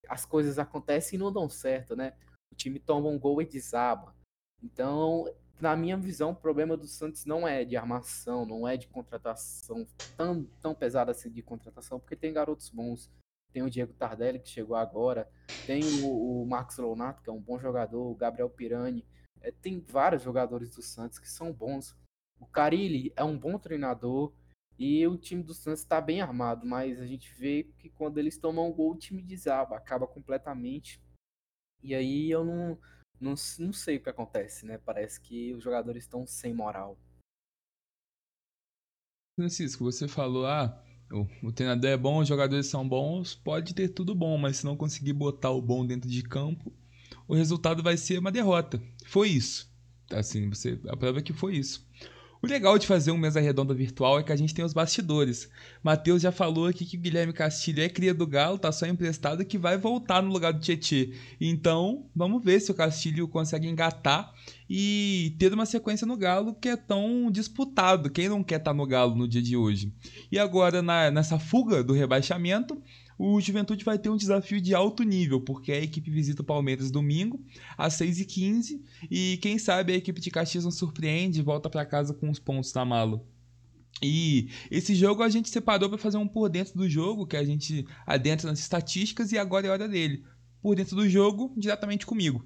as 0.09 0.25
coisas 0.25 0.57
acontecem 0.57 1.17
e 1.17 1.19
não 1.19 1.31
dão 1.31 1.47
certo, 1.47 1.95
né? 1.95 2.13
O 2.51 2.55
time 2.55 2.79
toma 2.79 3.07
um 3.07 3.19
gol 3.19 3.41
e 3.41 3.45
desaba. 3.45 4.15
Então, 4.61 5.25
na 5.61 5.75
minha 5.75 5.95
visão, 5.95 6.31
o 6.31 6.35
problema 6.35 6.75
do 6.75 6.87
Santos 6.87 7.25
não 7.25 7.47
é 7.47 7.63
de 7.63 7.77
armação, 7.77 8.45
não 8.45 8.67
é 8.67 8.75
de 8.75 8.87
contratação 8.87 9.85
tão, 10.17 10.43
tão 10.59 10.73
pesada 10.73 11.11
assim 11.11 11.29
de 11.29 11.41
contratação, 11.41 11.99
porque 11.99 12.15
tem 12.15 12.33
garotos 12.33 12.69
bons. 12.69 13.11
Tem 13.51 13.63
o 13.63 13.69
Diego 13.69 13.93
Tardelli, 13.93 14.39
que 14.39 14.49
chegou 14.49 14.75
agora. 14.75 15.29
Tem 15.65 15.81
o, 16.03 16.41
o 16.41 16.45
Marcos 16.45 16.77
Leonardo, 16.77 17.21
que 17.21 17.29
é 17.29 17.33
um 17.33 17.41
bom 17.41 17.59
jogador. 17.59 18.09
O 18.09 18.15
Gabriel 18.15 18.49
Pirani. 18.49 19.05
É, 19.41 19.51
tem 19.51 19.79
vários 19.79 20.21
jogadores 20.21 20.69
do 20.75 20.81
Santos 20.81 21.17
que 21.17 21.29
são 21.29 21.51
bons. 21.51 21.95
O 22.39 22.45
Carilli 22.45 23.11
é 23.15 23.23
um 23.23 23.37
bom 23.37 23.57
treinador 23.57 24.31
e 24.79 25.05
o 25.05 25.17
time 25.17 25.43
do 25.43 25.53
Santos 25.53 25.81
está 25.81 25.99
bem 25.99 26.21
armado, 26.21 26.65
mas 26.65 27.01
a 27.01 27.05
gente 27.05 27.33
vê 27.33 27.69
que 27.77 27.89
quando 27.89 28.17
eles 28.17 28.37
tomam 28.37 28.69
um 28.69 28.73
gol, 28.73 28.93
o 28.93 28.97
time 28.97 29.21
desaba, 29.21 29.75
acaba 29.75 30.07
completamente. 30.07 31.01
E 31.83 31.93
aí 31.93 32.31
eu 32.31 32.45
não, 32.45 32.79
não, 33.19 33.33
não 33.59 33.73
sei 33.73 33.97
o 33.97 34.01
que 34.01 34.09
acontece, 34.09 34.65
né? 34.65 34.77
Parece 34.77 35.19
que 35.19 35.53
os 35.53 35.61
jogadores 35.61 36.05
estão 36.05 36.25
sem 36.25 36.53
moral. 36.53 36.97
Francisco, 39.37 39.83
você 39.83 40.07
falou, 40.07 40.45
ah, 40.45 40.81
o, 41.11 41.27
o 41.47 41.51
treinador 41.51 41.89
é 41.89 41.97
bom, 41.97 42.19
os 42.19 42.27
jogadores 42.27 42.67
são 42.67 42.87
bons, 42.87 43.35
pode 43.35 43.75
ter 43.75 43.89
tudo 43.89 44.15
bom, 44.15 44.37
mas 44.37 44.57
se 44.57 44.65
não 44.65 44.77
conseguir 44.77 45.13
botar 45.13 45.51
o 45.51 45.61
bom 45.61 45.85
dentro 45.85 46.09
de 46.09 46.23
campo, 46.23 46.73
o 47.27 47.35
resultado 47.35 47.83
vai 47.83 47.97
ser 47.97 48.17
uma 48.19 48.31
derrota. 48.31 48.81
Foi 49.07 49.27
isso. 49.27 49.69
Assim, 50.09 50.49
você 50.49 50.79
a 50.87 50.95
prova 50.95 51.19
é 51.19 51.21
que 51.21 51.33
foi 51.33 51.57
isso. 51.57 51.85
O 52.41 52.47
legal 52.47 52.77
de 52.77 52.87
fazer 52.87 53.11
um 53.11 53.17
mesa 53.17 53.41
redonda 53.41 53.73
virtual 53.73 54.17
é 54.17 54.23
que 54.23 54.31
a 54.31 54.35
gente 54.35 54.53
tem 54.53 54.63
os 54.63 54.71
bastidores. 54.71 55.49
Matheus 55.83 56.21
já 56.21 56.31
falou 56.31 56.67
aqui 56.67 56.85
que 56.85 56.95
o 56.95 56.99
Guilherme 56.99 57.33
Castilho 57.33 57.83
é 57.83 57.89
cria 57.89 58.13
do 58.13 58.25
Galo, 58.25 58.57
tá 58.57 58.71
só 58.71 58.87
emprestado 58.87 59.43
que 59.43 59.57
vai 59.57 59.77
voltar 59.77 60.23
no 60.23 60.31
lugar 60.31 60.53
do 60.53 60.61
Tietê. 60.61 61.13
Então, 61.39 62.05
vamos 62.15 62.41
ver 62.41 62.61
se 62.61 62.71
o 62.71 62.73
Castilho 62.73 63.27
consegue 63.27 63.67
engatar 63.67 64.33
e 64.69 65.35
ter 65.37 65.53
uma 65.53 65.65
sequência 65.65 66.07
no 66.07 66.15
Galo 66.15 66.53
que 66.53 66.69
é 66.69 66.77
tão 66.77 67.29
disputado. 67.29 68.09
Quem 68.09 68.29
não 68.29 68.41
quer 68.41 68.59
estar 68.59 68.71
tá 68.71 68.77
no 68.77 68.87
Galo 68.87 69.15
no 69.15 69.27
dia 69.27 69.41
de 69.41 69.57
hoje? 69.57 69.93
E 70.31 70.39
agora, 70.39 70.81
na, 70.81 71.11
nessa 71.11 71.37
fuga 71.37 71.83
do 71.83 71.91
rebaixamento, 71.91 72.81
o 73.21 73.41
Juventude 73.41 73.83
vai 73.83 73.99
ter 73.99 74.09
um 74.09 74.15
desafio 74.15 74.61
de 74.61 74.73
alto 74.73 75.03
nível, 75.03 75.41
porque 75.41 75.73
a 75.73 75.81
equipe 75.81 76.09
visita 76.09 76.41
o 76.41 76.45
Palmeiras 76.45 76.89
domingo, 76.89 77.43
às 77.77 77.95
6h15, 77.95 78.79
e 79.11 79.37
quem 79.41 79.59
sabe 79.59 79.91
a 79.91 79.97
equipe 79.97 80.21
de 80.21 80.31
Caxias 80.31 80.63
não 80.63 80.71
surpreende 80.71 81.41
e 81.41 81.43
volta 81.43 81.69
para 81.69 81.85
casa 81.85 82.13
com 82.13 82.29
os 82.29 82.39
pontos 82.39 82.73
na 82.73 82.85
mala. 82.85 83.21
E 84.01 84.47
esse 84.71 84.95
jogo 84.95 85.21
a 85.21 85.27
gente 85.27 85.49
separou 85.49 85.89
para 85.89 85.97
fazer 85.97 86.15
um 86.15 86.25
por 86.25 86.47
dentro 86.47 86.77
do 86.77 86.89
jogo, 86.89 87.27
que 87.27 87.35
a 87.35 87.43
gente 87.43 87.85
adentra 88.07 88.49
nas 88.49 88.59
estatísticas, 88.59 89.33
e 89.33 89.37
agora 89.37 89.67
é 89.67 89.69
hora 89.69 89.89
dele. 89.89 90.23
Por 90.61 90.77
dentro 90.77 90.95
do 90.95 91.09
jogo, 91.09 91.53
diretamente 91.57 92.05
comigo. 92.05 92.45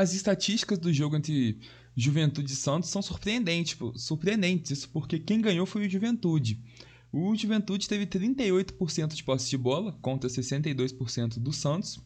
As 0.00 0.14
estatísticas 0.14 0.78
do 0.78 0.90
jogo 0.90 1.14
entre 1.14 1.60
Juventude 1.94 2.50
e 2.50 2.56
Santos 2.56 2.88
são 2.88 3.02
surpreendentes, 3.02 3.72
tipo, 3.72 3.92
surpreendentes, 3.98 4.70
isso 4.70 4.88
porque 4.88 5.18
quem 5.18 5.42
ganhou 5.42 5.66
foi 5.66 5.86
o 5.86 5.90
Juventude. 5.90 6.58
O 7.12 7.36
Juventude 7.36 7.86
teve 7.86 8.06
38% 8.06 9.14
de 9.14 9.22
posse 9.22 9.50
de 9.50 9.58
bola 9.58 9.92
contra 10.00 10.30
62% 10.30 11.38
do 11.38 11.52
Santos. 11.52 12.00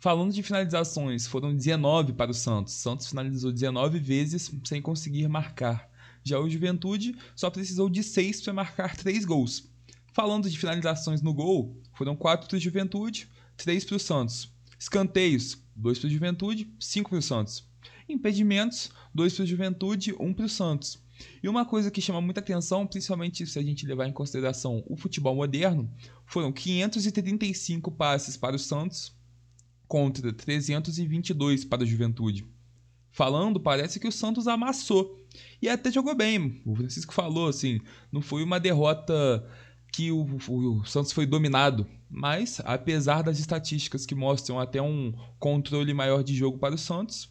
Falando 0.00 0.32
de 0.32 0.42
finalizações, 0.42 1.28
foram 1.28 1.54
19 1.54 2.14
para 2.14 2.32
o 2.32 2.34
Santos. 2.34 2.74
Santos 2.74 3.06
finalizou 3.06 3.52
19 3.52 4.00
vezes 4.00 4.50
sem 4.64 4.82
conseguir 4.82 5.28
marcar. 5.28 5.88
Já 6.24 6.40
o 6.40 6.50
Juventude 6.50 7.14
só 7.36 7.48
precisou 7.48 7.88
de 7.88 8.02
6 8.02 8.40
para 8.40 8.54
marcar 8.54 8.96
3 8.96 9.24
gols. 9.24 9.70
Falando 10.12 10.50
de 10.50 10.58
finalizações 10.58 11.22
no 11.22 11.32
gol, 11.32 11.80
foram 11.94 12.16
4 12.16 12.48
para 12.48 12.56
o 12.56 12.60
Juventude, 12.60 13.30
3 13.56 13.84
para 13.84 13.96
o 13.96 14.00
Santos. 14.00 14.52
Escanteios, 14.80 15.64
2 15.76 15.98
para 15.98 16.06
o 16.06 16.10
Juventude, 16.10 16.72
5 16.80 17.10
para 17.10 17.18
o 17.18 17.22
Santos. 17.22 17.64
Impedimentos, 18.08 18.90
2 19.14 19.34
para 19.34 19.42
o 19.42 19.46
Juventude, 19.46 20.14
1 20.14 20.24
um 20.24 20.32
para 20.32 20.46
o 20.46 20.48
Santos. 20.48 20.98
E 21.42 21.48
uma 21.48 21.64
coisa 21.64 21.90
que 21.90 22.00
chama 22.00 22.20
muita 22.20 22.40
atenção, 22.40 22.86
principalmente 22.86 23.46
se 23.46 23.58
a 23.58 23.62
gente 23.62 23.86
levar 23.86 24.06
em 24.06 24.12
consideração 24.12 24.82
o 24.86 24.96
futebol 24.96 25.34
moderno, 25.34 25.90
foram 26.24 26.52
535 26.52 27.90
passes 27.92 28.36
para 28.36 28.56
o 28.56 28.58
Santos 28.58 29.14
contra 29.88 30.32
322 30.32 31.64
para 31.64 31.82
o 31.82 31.86
Juventude. 31.86 32.44
Falando, 33.10 33.58
parece 33.58 33.98
que 33.98 34.08
o 34.08 34.12
Santos 34.12 34.46
amassou. 34.46 35.24
E 35.60 35.68
até 35.68 35.90
jogou 35.90 36.14
bem. 36.14 36.60
O 36.66 36.74
Francisco 36.74 37.14
falou 37.14 37.48
assim, 37.48 37.80
não 38.12 38.20
foi 38.20 38.42
uma 38.42 38.60
derrota 38.60 39.46
que 39.92 40.12
o, 40.12 40.26
o, 40.48 40.84
Santos 40.84 41.12
foi 41.12 41.24
dominado. 41.24 41.86
Mas, 42.08 42.60
apesar 42.64 43.22
das 43.22 43.38
estatísticas 43.38 44.06
que 44.06 44.14
mostram 44.14 44.60
até 44.60 44.80
um 44.80 45.12
controle 45.38 45.92
maior 45.92 46.22
de 46.22 46.34
jogo 46.34 46.58
para 46.58 46.74
o 46.74 46.78
Santos, 46.78 47.28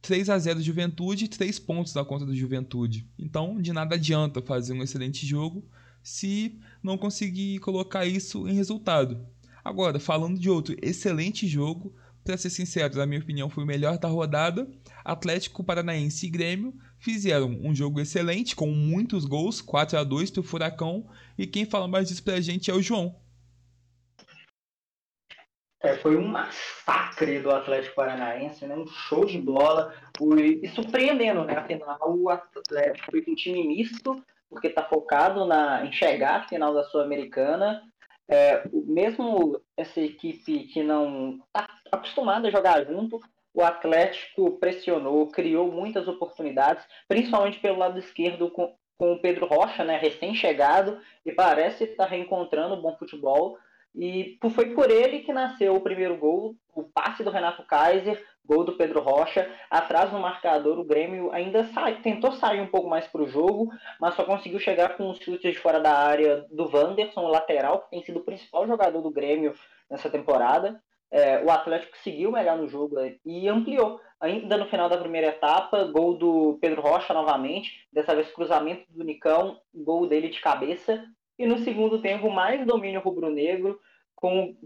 3 0.00 0.28
a 0.30 0.38
0 0.38 0.60
Juventude, 0.60 1.28
3 1.28 1.58
pontos 1.60 1.94
na 1.94 2.04
conta 2.04 2.26
do 2.26 2.34
Juventude. 2.34 3.08
Então, 3.18 3.60
de 3.60 3.72
nada 3.72 3.94
adianta 3.94 4.42
fazer 4.42 4.72
um 4.72 4.82
excelente 4.82 5.24
jogo 5.24 5.64
se 6.02 6.58
não 6.82 6.98
conseguir 6.98 7.60
colocar 7.60 8.04
isso 8.04 8.48
em 8.48 8.54
resultado. 8.54 9.24
Agora, 9.64 10.00
falando 10.00 10.40
de 10.40 10.50
outro 10.50 10.76
excelente 10.82 11.46
jogo, 11.46 11.94
para 12.24 12.36
ser 12.36 12.50
sincero, 12.50 12.96
na 12.96 13.06
minha 13.06 13.20
opinião, 13.20 13.48
foi 13.48 13.62
o 13.62 13.66
melhor 13.66 13.98
da 13.98 14.08
rodada. 14.08 14.68
Atlético 15.04 15.64
Paranaense 15.64 16.26
e 16.26 16.30
Grêmio 16.30 16.74
fizeram 16.98 17.58
um 17.62 17.74
jogo 17.74 18.00
excelente, 18.00 18.54
com 18.54 18.70
muitos 18.70 19.24
gols, 19.24 19.60
4 19.60 19.98
a 19.98 20.04
2 20.04 20.30
para 20.30 20.40
o 20.40 20.44
Furacão. 20.44 21.06
E 21.38 21.46
quem 21.46 21.64
fala 21.64 21.86
mais 21.86 22.08
disso 22.08 22.22
para 22.22 22.34
a 22.34 22.40
gente 22.40 22.70
é 22.70 22.74
o 22.74 22.82
João. 22.82 23.16
É, 25.82 25.96
foi 25.96 26.16
um 26.16 26.26
massacre 26.26 27.40
do 27.40 27.50
Atlético 27.50 27.96
Paranaense, 27.96 28.64
né? 28.66 28.76
um 28.76 28.86
show 28.86 29.24
de 29.24 29.38
bola. 29.38 29.92
Foi, 30.16 30.60
e 30.62 30.68
surpreendendo, 30.68 31.44
né? 31.44 31.56
Afinal, 31.56 31.98
o 32.06 32.28
Atlético 32.30 33.10
foi 33.10 33.22
com 33.22 33.32
um 33.32 33.34
time 33.34 33.66
misto, 33.66 34.24
porque 34.48 34.68
está 34.68 34.84
focado 34.84 35.44
na, 35.44 35.84
em 35.84 35.90
chegar 35.90 36.36
à 36.36 36.48
final 36.48 36.72
da 36.72 36.84
Sul-Americana. 36.84 37.82
É, 38.28 38.62
mesmo 38.72 39.60
essa 39.76 40.00
equipe 40.00 40.64
que 40.68 40.82
não 40.84 41.40
está 41.46 41.68
acostumada 41.90 42.46
a 42.46 42.50
jogar 42.50 42.84
junto, 42.86 43.20
o 43.52 43.62
Atlético 43.62 44.52
pressionou, 44.58 45.26
criou 45.28 45.70
muitas 45.70 46.06
oportunidades, 46.06 46.84
principalmente 47.08 47.58
pelo 47.58 47.78
lado 47.78 47.98
esquerdo 47.98 48.50
com, 48.50 48.74
com 48.96 49.14
o 49.14 49.18
Pedro 49.20 49.46
Rocha, 49.46 49.84
né, 49.84 49.98
recém-chegado, 49.98 50.98
e 51.26 51.32
parece 51.32 51.84
estar 51.84 52.06
reencontrando 52.06 52.80
bom 52.80 52.96
futebol. 52.96 53.58
E 53.94 54.38
foi 54.54 54.74
por 54.74 54.90
ele 54.90 55.20
que 55.20 55.32
nasceu 55.32 55.74
o 55.74 55.80
primeiro 55.80 56.16
gol, 56.16 56.54
o 56.74 56.82
passe 56.82 57.22
do 57.22 57.30
Renato 57.30 57.62
Kaiser, 57.64 58.24
gol 58.44 58.64
do 58.64 58.76
Pedro 58.76 59.00
Rocha. 59.00 59.50
Atrás 59.70 60.10
no 60.10 60.18
marcador, 60.18 60.78
o 60.78 60.84
Grêmio 60.84 61.30
ainda 61.32 61.64
sai, 61.64 62.00
tentou 62.00 62.32
sair 62.32 62.60
um 62.60 62.66
pouco 62.66 62.88
mais 62.88 63.06
para 63.06 63.22
o 63.22 63.28
jogo, 63.28 63.70
mas 64.00 64.14
só 64.14 64.24
conseguiu 64.24 64.58
chegar 64.58 64.96
com 64.96 65.10
os 65.10 65.18
chutes 65.18 65.52
de 65.52 65.58
fora 65.58 65.78
da 65.78 65.92
área 65.92 66.46
do 66.50 66.70
Wanderson, 66.74 67.20
o 67.20 67.28
lateral, 67.28 67.82
que 67.82 67.90
tem 67.90 68.02
sido 68.02 68.20
o 68.20 68.24
principal 68.24 68.66
jogador 68.66 69.02
do 69.02 69.10
Grêmio 69.10 69.54
nessa 69.90 70.08
temporada 70.08 70.80
é, 71.12 71.44
o 71.44 71.50
Atlético 71.50 71.96
seguiu 71.98 72.32
melhor 72.32 72.56
no 72.56 72.66
jogo 72.66 72.98
é, 72.98 73.16
e 73.24 73.46
ampliou. 73.46 74.00
Ainda 74.18 74.56
no 74.56 74.66
final 74.66 74.88
da 74.88 74.96
primeira 74.96 75.26
etapa, 75.28 75.84
gol 75.84 76.16
do 76.16 76.58
Pedro 76.60 76.80
Rocha 76.80 77.12
novamente, 77.12 77.86
dessa 77.92 78.14
vez 78.14 78.30
cruzamento 78.32 78.84
do 78.88 79.04
Nicão, 79.04 79.60
gol 79.74 80.06
dele 80.06 80.30
de 80.30 80.40
cabeça. 80.40 81.04
E 81.38 81.46
no 81.46 81.58
segundo 81.58 82.00
tempo, 82.00 82.30
mais 82.30 82.64
domínio 82.66 83.00
rubro-negro, 83.00 83.80
com, 84.14 84.56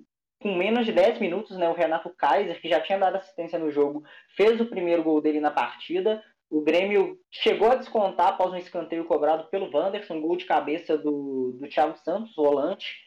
com 0.41 0.55
menos 0.55 0.85
de 0.85 0.93
10 0.93 1.19
minutos, 1.21 1.57
né, 1.57 1.69
o 1.69 1.75
Renato 1.75 2.11
Kaiser, 2.11 2.61
que 2.61 2.69
já 2.69 2.81
tinha 2.81 2.99
dado 2.99 3.17
assistência 3.17 3.59
no 3.59 3.71
jogo, 3.71 4.05
fez 4.37 4.61
o 4.61 4.67
primeiro 4.67 5.03
gol 5.03 5.21
dele 5.21 5.41
na 5.41 5.51
partida. 5.51 6.23
O 6.51 6.61
Grêmio 6.61 7.19
chegou 7.31 7.71
a 7.71 7.77
descontar 7.77 8.29
após 8.29 8.53
um 8.53 8.57
escanteio 8.57 9.05
cobrado 9.05 9.49
pelo 9.49 9.71
Wanderson, 9.75 10.21
gol 10.21 10.37
de 10.37 10.45
cabeça 10.45 10.97
do, 10.97 11.57
do 11.61 11.69
Thiago 11.69 11.97
Santos, 11.99 12.35
volante. 12.37 13.07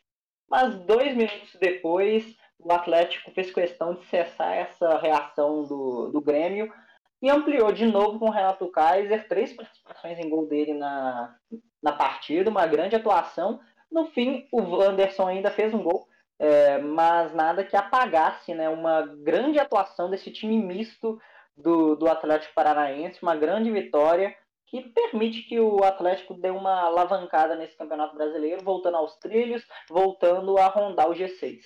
Mas 0.50 0.76
dois 0.86 1.16
minutos 1.16 1.56
depois, 1.60 2.36
o 2.58 2.72
Atlético 2.74 3.32
fez 3.32 3.54
questão 3.54 3.94
de 3.94 4.06
cessar 4.06 4.54
essa 4.54 4.98
reação 4.98 5.64
do, 5.64 6.10
do 6.12 6.22
Grêmio 6.22 6.74
e 7.22 7.30
ampliou 7.30 7.72
de 7.72 7.86
novo 7.86 8.18
com 8.18 8.26
o 8.26 8.32
Renato 8.32 8.68
Kaiser, 8.72 9.28
três 9.28 9.54
participações 9.54 10.18
em 10.18 10.30
gol 10.30 10.48
dele 10.48 10.74
na, 10.74 11.36
na 11.82 11.92
partida, 11.92 12.50
uma 12.50 12.68
grande 12.68 12.96
atuação. 12.96 13.60
No 13.92 14.06
fim, 14.08 14.48
o 14.52 14.62
Wanderson 14.62 15.28
ainda 15.28 15.52
fez 15.52 15.74
um 15.74 15.82
gol, 15.82 16.08
é, 16.38 16.78
mas 16.80 17.34
nada 17.34 17.64
que 17.64 17.76
apagasse 17.76 18.54
né, 18.54 18.70
uma 18.70 19.02
grande 19.02 19.60
atuação 19.60 20.10
desse 20.10 20.32
time 20.32 20.58
misto 20.58 21.20
do, 21.58 21.96
do 21.96 22.08
Atlético 22.08 22.54
Paranaense, 22.54 23.22
uma 23.22 23.36
grande 23.36 23.72
vitória 23.72 24.36
que 24.70 24.82
permite 24.82 25.42
que 25.44 25.60
o 25.60 25.84
Atlético 25.84 26.36
dê 26.36 26.52
uma 26.52 26.82
alavancada 26.82 27.56
nesse 27.56 27.76
Campeonato 27.76 28.16
Brasileiro, 28.16 28.64
voltando 28.64 28.98
aos 28.98 29.16
trilhos, 29.18 29.64
voltando 29.90 30.58
a 30.60 30.68
rondar 30.68 31.10
o 31.10 31.14
G6. 31.14 31.60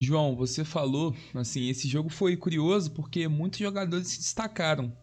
João, 0.00 0.34
você 0.34 0.64
falou, 0.64 1.12
assim, 1.34 1.68
esse 1.68 1.88
jogo 1.88 2.08
foi 2.08 2.36
curioso 2.36 2.92
porque 2.92 3.28
muitos 3.28 3.58
jogadores 3.60 4.08
se 4.08 4.18
destacaram. 4.18 4.96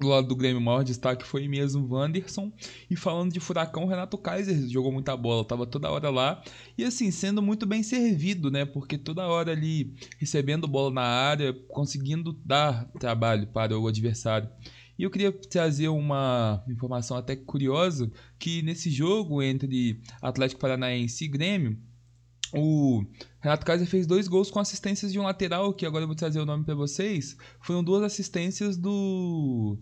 Do 0.00 0.08
lado 0.08 0.28
do 0.28 0.34
Grêmio, 0.34 0.60
o 0.60 0.64
maior 0.64 0.82
destaque 0.82 1.26
foi 1.26 1.46
mesmo 1.46 1.86
Wanderson. 1.94 2.50
E 2.88 2.96
falando 2.96 3.32
de 3.32 3.38
Furacão, 3.38 3.86
Renato 3.86 4.16
Kaiser 4.16 4.66
jogou 4.66 4.90
muita 4.90 5.14
bola, 5.14 5.44
tava 5.44 5.66
toda 5.66 5.90
hora 5.90 6.08
lá. 6.08 6.42
E 6.78 6.84
assim, 6.84 7.10
sendo 7.10 7.42
muito 7.42 7.66
bem 7.66 7.82
servido, 7.82 8.50
né? 8.50 8.64
Porque 8.64 8.96
toda 8.96 9.28
hora 9.28 9.52
ali 9.52 9.94
recebendo 10.18 10.66
bola 10.66 10.90
na 10.90 11.02
área, 11.02 11.52
conseguindo 11.68 12.32
dar 12.32 12.90
trabalho 12.98 13.46
para 13.48 13.78
o 13.78 13.86
adversário. 13.86 14.48
E 14.98 15.02
eu 15.02 15.10
queria 15.10 15.32
trazer 15.32 15.88
uma 15.88 16.64
informação 16.66 17.16
até 17.16 17.36
curiosa, 17.36 18.10
que 18.38 18.62
nesse 18.62 18.90
jogo 18.90 19.42
entre 19.42 20.00
Atlético 20.22 20.60
Paranaense 20.60 21.24
e 21.24 21.28
Grêmio, 21.28 21.78
O 22.52 23.04
Renato 23.40 23.64
Kaiser 23.64 23.86
fez 23.86 24.06
dois 24.06 24.26
gols 24.26 24.50
com 24.50 24.58
assistências 24.58 25.12
de 25.12 25.18
um 25.18 25.22
lateral, 25.22 25.72
que 25.72 25.86
agora 25.86 26.02
eu 26.02 26.08
vou 26.08 26.16
trazer 26.16 26.40
o 26.40 26.46
nome 26.46 26.64
para 26.64 26.74
vocês. 26.74 27.36
Foram 27.60 27.84
duas 27.84 28.02
assistências 28.02 28.76
do. 28.76 29.78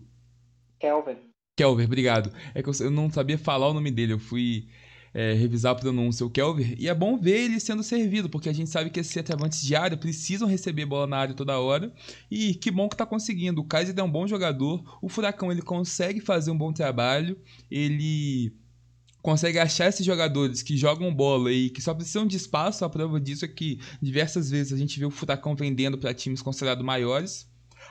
Kelvin. 0.79 1.17
Kelvin, 1.55 1.85
obrigado. 1.85 2.31
É 2.53 2.63
que 2.63 2.69
eu 2.69 2.91
não 2.91 3.11
sabia 3.11 3.37
falar 3.37 3.67
o 3.67 3.73
nome 3.73 3.91
dele, 3.91 4.13
eu 4.13 4.19
fui 4.19 4.67
é, 5.13 5.33
revisar 5.33 5.73
a 5.73 5.75
pronúncia, 5.75 6.25
o 6.25 6.29
Kelvin. 6.29 6.75
E 6.77 6.87
é 6.87 6.93
bom 6.93 7.17
ver 7.17 7.45
ele 7.45 7.59
sendo 7.59 7.83
servido, 7.83 8.29
porque 8.29 8.49
a 8.49 8.53
gente 8.53 8.69
sabe 8.69 8.89
que 8.89 8.99
esses 8.99 9.11
centroavantes 9.11 9.61
de 9.61 9.75
área 9.75 9.97
precisam 9.97 10.47
receber 10.47 10.85
bola 10.85 11.07
na 11.07 11.17
área 11.17 11.33
toda 11.33 11.59
hora. 11.59 11.93
E 12.29 12.53
que 12.53 12.71
bom 12.71 12.87
que 12.87 12.95
tá 12.95 13.05
conseguindo. 13.05 13.61
O 13.61 13.65
Kaiser 13.65 13.93
é 13.97 14.03
um 14.03 14.11
bom 14.11 14.27
jogador, 14.27 14.99
o 15.01 15.09
Furacão 15.09 15.51
ele 15.51 15.61
consegue 15.61 16.19
fazer 16.19 16.51
um 16.51 16.57
bom 16.57 16.71
trabalho, 16.71 17.37
ele 17.69 18.53
consegue 19.21 19.59
achar 19.59 19.87
esses 19.87 20.05
jogadores 20.05 20.61
que 20.61 20.77
jogam 20.77 21.13
bola 21.13 21.51
e 21.51 21.69
que 21.69 21.81
só 21.81 21.93
precisam 21.93 22.25
de 22.25 22.37
espaço. 22.37 22.85
A 22.85 22.89
prova 22.89 23.19
disso 23.19 23.45
é 23.45 23.47
que 23.47 23.79
diversas 24.01 24.49
vezes 24.49 24.73
a 24.73 24.77
gente 24.77 24.97
vê 24.99 25.05
o 25.05 25.11
Furacão 25.11 25.55
vendendo 25.55 25.97
para 25.97 26.13
times 26.13 26.41
considerados 26.41 26.85
maiores. 26.85 27.49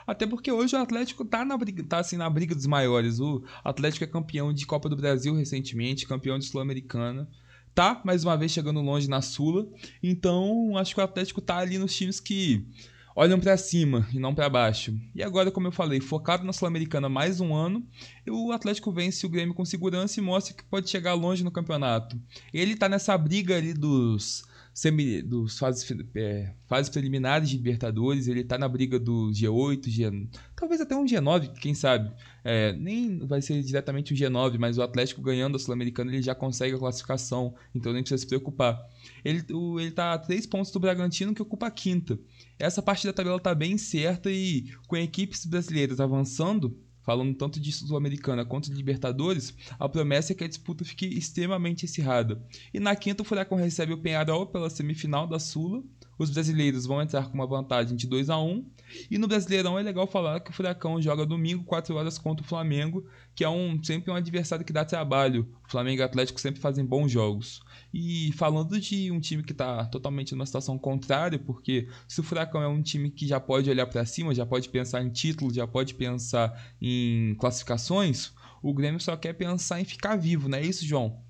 Até 0.09 0.26
porque 0.26 0.51
hoje 0.51 0.74
o 0.74 0.78
Atlético 0.78 1.22
tá, 1.22 1.44
na 1.44 1.55
briga, 1.55 1.85
tá 1.85 1.98
assim, 1.98 2.16
na 2.16 2.30
briga 2.30 2.55
dos 2.55 2.64
maiores. 2.64 3.20
O 3.20 3.44
Atlético 3.62 4.05
é 4.05 4.06
campeão 4.06 4.55
de 4.55 4.64
Copa 4.64 4.89
do 4.89 4.97
Brasil 4.97 5.35
recentemente, 5.35 6.06
campeão 6.06 6.39
de 6.39 6.47
Sul-Americana. 6.47 7.28
Tá, 7.74 8.01
mais 8.02 8.24
uma 8.24 8.35
vez, 8.35 8.51
chegando 8.51 8.80
longe 8.80 9.06
na 9.06 9.20
Sula. 9.20 9.68
Então, 10.02 10.78
acho 10.78 10.94
que 10.94 11.01
o 11.02 11.05
Atlético 11.05 11.43
tá 11.43 11.59
ali 11.59 11.76
nos 11.76 11.94
times 11.94 12.20
que 12.20 12.66
olham 13.14 13.39
para 13.39 13.55
cima 13.59 14.09
e 14.10 14.18
não 14.18 14.35
para 14.35 14.48
baixo. 14.48 14.98
E 15.14 15.22
agora, 15.22 15.51
como 15.51 15.66
eu 15.66 15.72
falei, 15.72 16.01
focado 16.01 16.43
na 16.43 16.55
Sul-Americana 16.55 17.10
mais 17.10 17.39
um 17.39 17.55
ano, 17.55 17.86
o 18.26 18.51
Atlético 18.51 18.90
vence 18.90 19.26
o 19.26 19.28
Grêmio 19.28 19.55
com 19.55 19.64
segurança 19.66 20.18
e 20.18 20.22
mostra 20.22 20.55
que 20.55 20.64
pode 20.64 20.89
chegar 20.89 21.12
longe 21.12 21.44
no 21.44 21.51
campeonato. 21.51 22.18
Ele 22.51 22.74
tá 22.74 22.89
nessa 22.89 23.18
briga 23.18 23.59
ali 23.59 23.74
dos 23.74 24.43
semi, 24.79 25.21
dos 25.23 25.59
fases, 25.59 25.85
é, 26.15 26.53
fases 26.69 26.89
preliminares 26.89 27.51
de 27.51 27.57
Libertadores, 27.57 28.29
ele 28.29 28.45
tá 28.45 28.57
na 28.57 28.69
briga 28.69 28.97
do 28.97 29.33
G8, 29.33 29.89
G, 29.89 30.29
talvez 30.55 30.81
até 30.81 30.95
um 30.95 31.05
G9, 31.05 31.53
quem 31.55 31.75
sabe. 31.75 32.15
É, 32.45 32.73
nem 32.75 33.19
vai 33.27 33.43
ser 33.43 33.61
diretamente 33.61 34.15
o 34.15 34.17
G9, 34.17 34.57
mas 34.57 34.79
o 34.79 34.83
Atlético 34.83 35.21
ganhando 35.21 35.57
a 35.57 35.59
Sul-Americana 35.59 36.13
ele 36.13 36.23
já 36.23 36.33
consegue 36.33 36.77
a 36.77 36.79
classificação, 36.79 37.57
então 37.75 37.93
nem 37.93 38.03
precisa 38.03 38.21
se 38.21 38.27
preocupar. 38.29 38.81
Ele, 39.25 39.45
o, 39.53 39.81
ele 39.81 39.91
tá 39.91 40.13
a 40.13 40.19
3 40.19 40.47
pontos 40.47 40.71
do 40.71 40.79
Bragantino, 40.79 41.35
que 41.35 41.43
ocupa 41.43 41.67
a 41.67 41.73
quinta. 41.73 42.17
Essa 42.57 42.81
parte 42.81 43.05
da 43.05 43.13
tabela 43.13 43.41
tá 43.41 43.53
bem 43.57 43.77
certa 43.77 44.31
e 44.31 44.71
com 44.87 44.97
equipes 44.97 45.45
brasileiras 45.45 45.99
avançando, 45.99 46.79
falando 47.09 47.35
tanto 47.35 47.59
de 47.59 47.72
Sul-Americana 47.72 48.44
quanto 48.44 48.68
de 48.68 48.76
Libertadores, 48.76 49.55
a 49.78 49.89
promessa 49.89 50.32
é 50.32 50.35
que 50.35 50.44
a 50.44 50.48
disputa 50.48 50.85
fique 50.85 51.06
extremamente 51.06 51.86
acirrada. 51.86 52.39
E 52.74 52.78
na 52.78 52.94
quinta, 52.94 53.22
o 53.22 53.24
Furacão 53.24 53.56
recebe 53.56 53.94
o 53.94 53.97
Penharol 53.97 54.44
pela 54.44 54.68
semifinal 54.68 55.26
da 55.26 55.39
Sula. 55.39 55.82
Os 56.18 56.28
brasileiros 56.28 56.85
vão 56.85 57.01
entrar 57.01 57.26
com 57.28 57.32
uma 57.32 57.47
vantagem 57.47 57.97
de 57.97 58.06
2 58.06 58.28
a 58.28 58.39
1 58.39 58.62
E 59.10 59.16
no 59.16 59.26
Brasileirão 59.26 59.78
é 59.78 59.82
legal 59.82 60.06
falar 60.06 60.40
que 60.40 60.51
o 60.51 60.52
Furacão 60.52 61.01
joga 61.01 61.24
domingo, 61.24 61.64
4 61.64 61.97
horas 61.97 62.18
contra 62.18 62.44
o 62.44 62.47
Flamengo, 62.47 63.06
que 63.35 63.43
é 63.43 63.48
um, 63.48 63.82
sempre 63.82 64.10
um 64.10 64.14
adversário 64.14 64.62
que 64.62 64.72
dá 64.72 64.85
trabalho. 64.85 65.48
O 65.66 65.70
Flamengo 65.70 66.02
e 66.02 66.02
o 66.02 66.05
Atlético 66.05 66.39
sempre 66.39 66.60
fazem 66.60 66.85
bons 66.85 67.10
jogos. 67.10 67.62
E 67.93 68.32
falando 68.32 68.78
de 68.78 69.10
um 69.10 69.20
time 69.20 69.43
que 69.43 69.52
está 69.52 69.85
totalmente 69.86 70.32
numa 70.32 70.44
situação 70.44 70.78
contrária, 70.78 71.39
porque 71.39 71.89
se 72.06 72.20
o 72.20 72.23
Furacão 72.23 72.62
é 72.62 72.69
um 72.69 72.82
time 72.82 73.10
que 73.10 73.27
já 73.27 73.40
pode 73.40 73.70
olhar 73.70 73.86
para 73.86 74.05
cima, 74.05 74.35
já 74.35 74.44
pode 74.44 74.69
pensar 74.69 75.02
em 75.02 75.10
título, 75.10 75.52
já 75.52 75.66
pode 75.66 75.94
pensar 75.94 76.52
em 76.81 77.35
classificações, 77.36 78.32
o 78.62 78.74
Grêmio 78.74 79.01
só 79.01 79.16
quer 79.16 79.32
pensar 79.32 79.81
em 79.81 79.85
ficar 79.85 80.16
vivo, 80.16 80.48
não 80.48 80.59
é 80.59 80.62
isso, 80.62 80.85
João? 80.85 81.23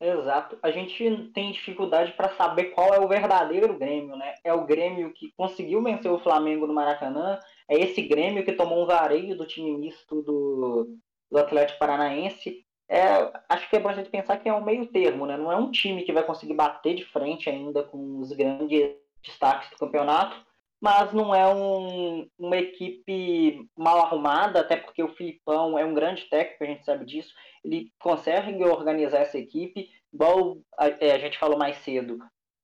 Exato. 0.00 0.58
A 0.62 0.70
gente 0.70 1.30
tem 1.32 1.52
dificuldade 1.52 2.12
para 2.12 2.34
saber 2.36 2.64
qual 2.64 2.92
é 2.92 3.00
o 3.00 3.08
verdadeiro 3.08 3.78
Grêmio, 3.78 4.16
né? 4.16 4.34
É 4.44 4.52
o 4.52 4.66
Grêmio 4.66 5.12
que 5.14 5.32
conseguiu 5.36 5.82
vencer 5.82 6.10
o 6.10 6.18
Flamengo 6.18 6.66
no 6.66 6.74
Maracanã, 6.74 7.38
é 7.68 7.80
esse 7.80 8.02
Grêmio 8.02 8.44
que 8.44 8.52
tomou 8.52 8.82
um 8.82 8.86
vareio 8.86 9.36
do 9.36 9.46
time 9.46 9.76
misto 9.78 10.22
do, 10.22 10.98
do 11.30 11.38
Atlético 11.38 11.78
Paranaense, 11.78 12.63
é, 12.88 13.30
acho 13.48 13.68
que 13.68 13.76
é 13.76 13.80
bom 13.80 13.88
a 13.88 13.94
gente 13.94 14.10
pensar 14.10 14.36
que 14.38 14.48
é 14.48 14.54
um 14.54 14.64
meio 14.64 14.86
termo, 14.86 15.26
né? 15.26 15.36
Não 15.36 15.50
é 15.50 15.56
um 15.56 15.70
time 15.70 16.02
que 16.02 16.12
vai 16.12 16.22
conseguir 16.22 16.54
bater 16.54 16.94
de 16.94 17.04
frente 17.04 17.48
ainda 17.48 17.82
com 17.82 18.18
os 18.20 18.32
grandes 18.32 18.94
destaques 19.22 19.70
do 19.70 19.76
campeonato, 19.76 20.36
mas 20.80 21.12
não 21.14 21.34
é 21.34 21.46
um, 21.52 22.28
uma 22.38 22.58
equipe 22.58 23.66
mal 23.76 24.00
arrumada, 24.00 24.60
até 24.60 24.76
porque 24.76 25.02
o 25.02 25.14
Filipão 25.14 25.78
é 25.78 25.84
um 25.84 25.94
grande 25.94 26.24
técnico, 26.28 26.62
a 26.62 26.66
gente 26.66 26.84
sabe 26.84 27.06
disso. 27.06 27.32
Ele 27.64 27.90
consegue 27.98 28.62
organizar 28.64 29.20
essa 29.20 29.38
equipe, 29.38 29.88
igual 30.12 30.58
a, 30.78 30.88
é, 30.88 31.12
a 31.12 31.18
gente 31.18 31.38
falou 31.38 31.56
mais 31.56 31.78
cedo. 31.78 32.18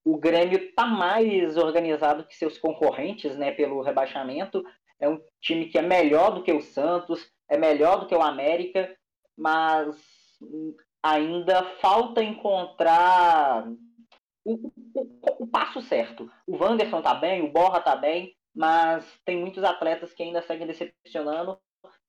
O 0.04 0.18
Grêmio 0.18 0.58
está 0.58 0.86
mais 0.86 1.56
organizado 1.56 2.26
que 2.26 2.36
seus 2.36 2.58
concorrentes, 2.58 3.36
né, 3.36 3.52
pelo 3.52 3.80
rebaixamento. 3.80 4.62
É 4.98 5.08
um 5.08 5.18
time 5.40 5.66
que 5.66 5.78
é 5.78 5.82
melhor 5.82 6.34
do 6.34 6.42
que 6.42 6.52
o 6.52 6.60
Santos, 6.60 7.26
é 7.48 7.56
melhor 7.56 8.00
do 8.00 8.06
que 8.06 8.14
o 8.14 8.22
América, 8.22 8.94
mas 9.40 9.96
ainda 11.02 11.64
falta 11.80 12.22
encontrar 12.22 13.66
o, 14.44 14.70
o, 14.94 15.44
o, 15.44 15.46
passo 15.46 15.80
certo. 15.80 16.30
O 16.46 16.62
Wanderson 16.62 17.00
tá 17.00 17.14
bem, 17.14 17.42
o 17.42 17.50
Borra 17.50 17.80
tá 17.80 17.96
bem, 17.96 18.34
mas 18.54 19.18
tem 19.24 19.38
muitos 19.38 19.64
atletas 19.64 20.12
que 20.12 20.22
ainda 20.22 20.42
seguem 20.42 20.66
decepcionando. 20.66 21.58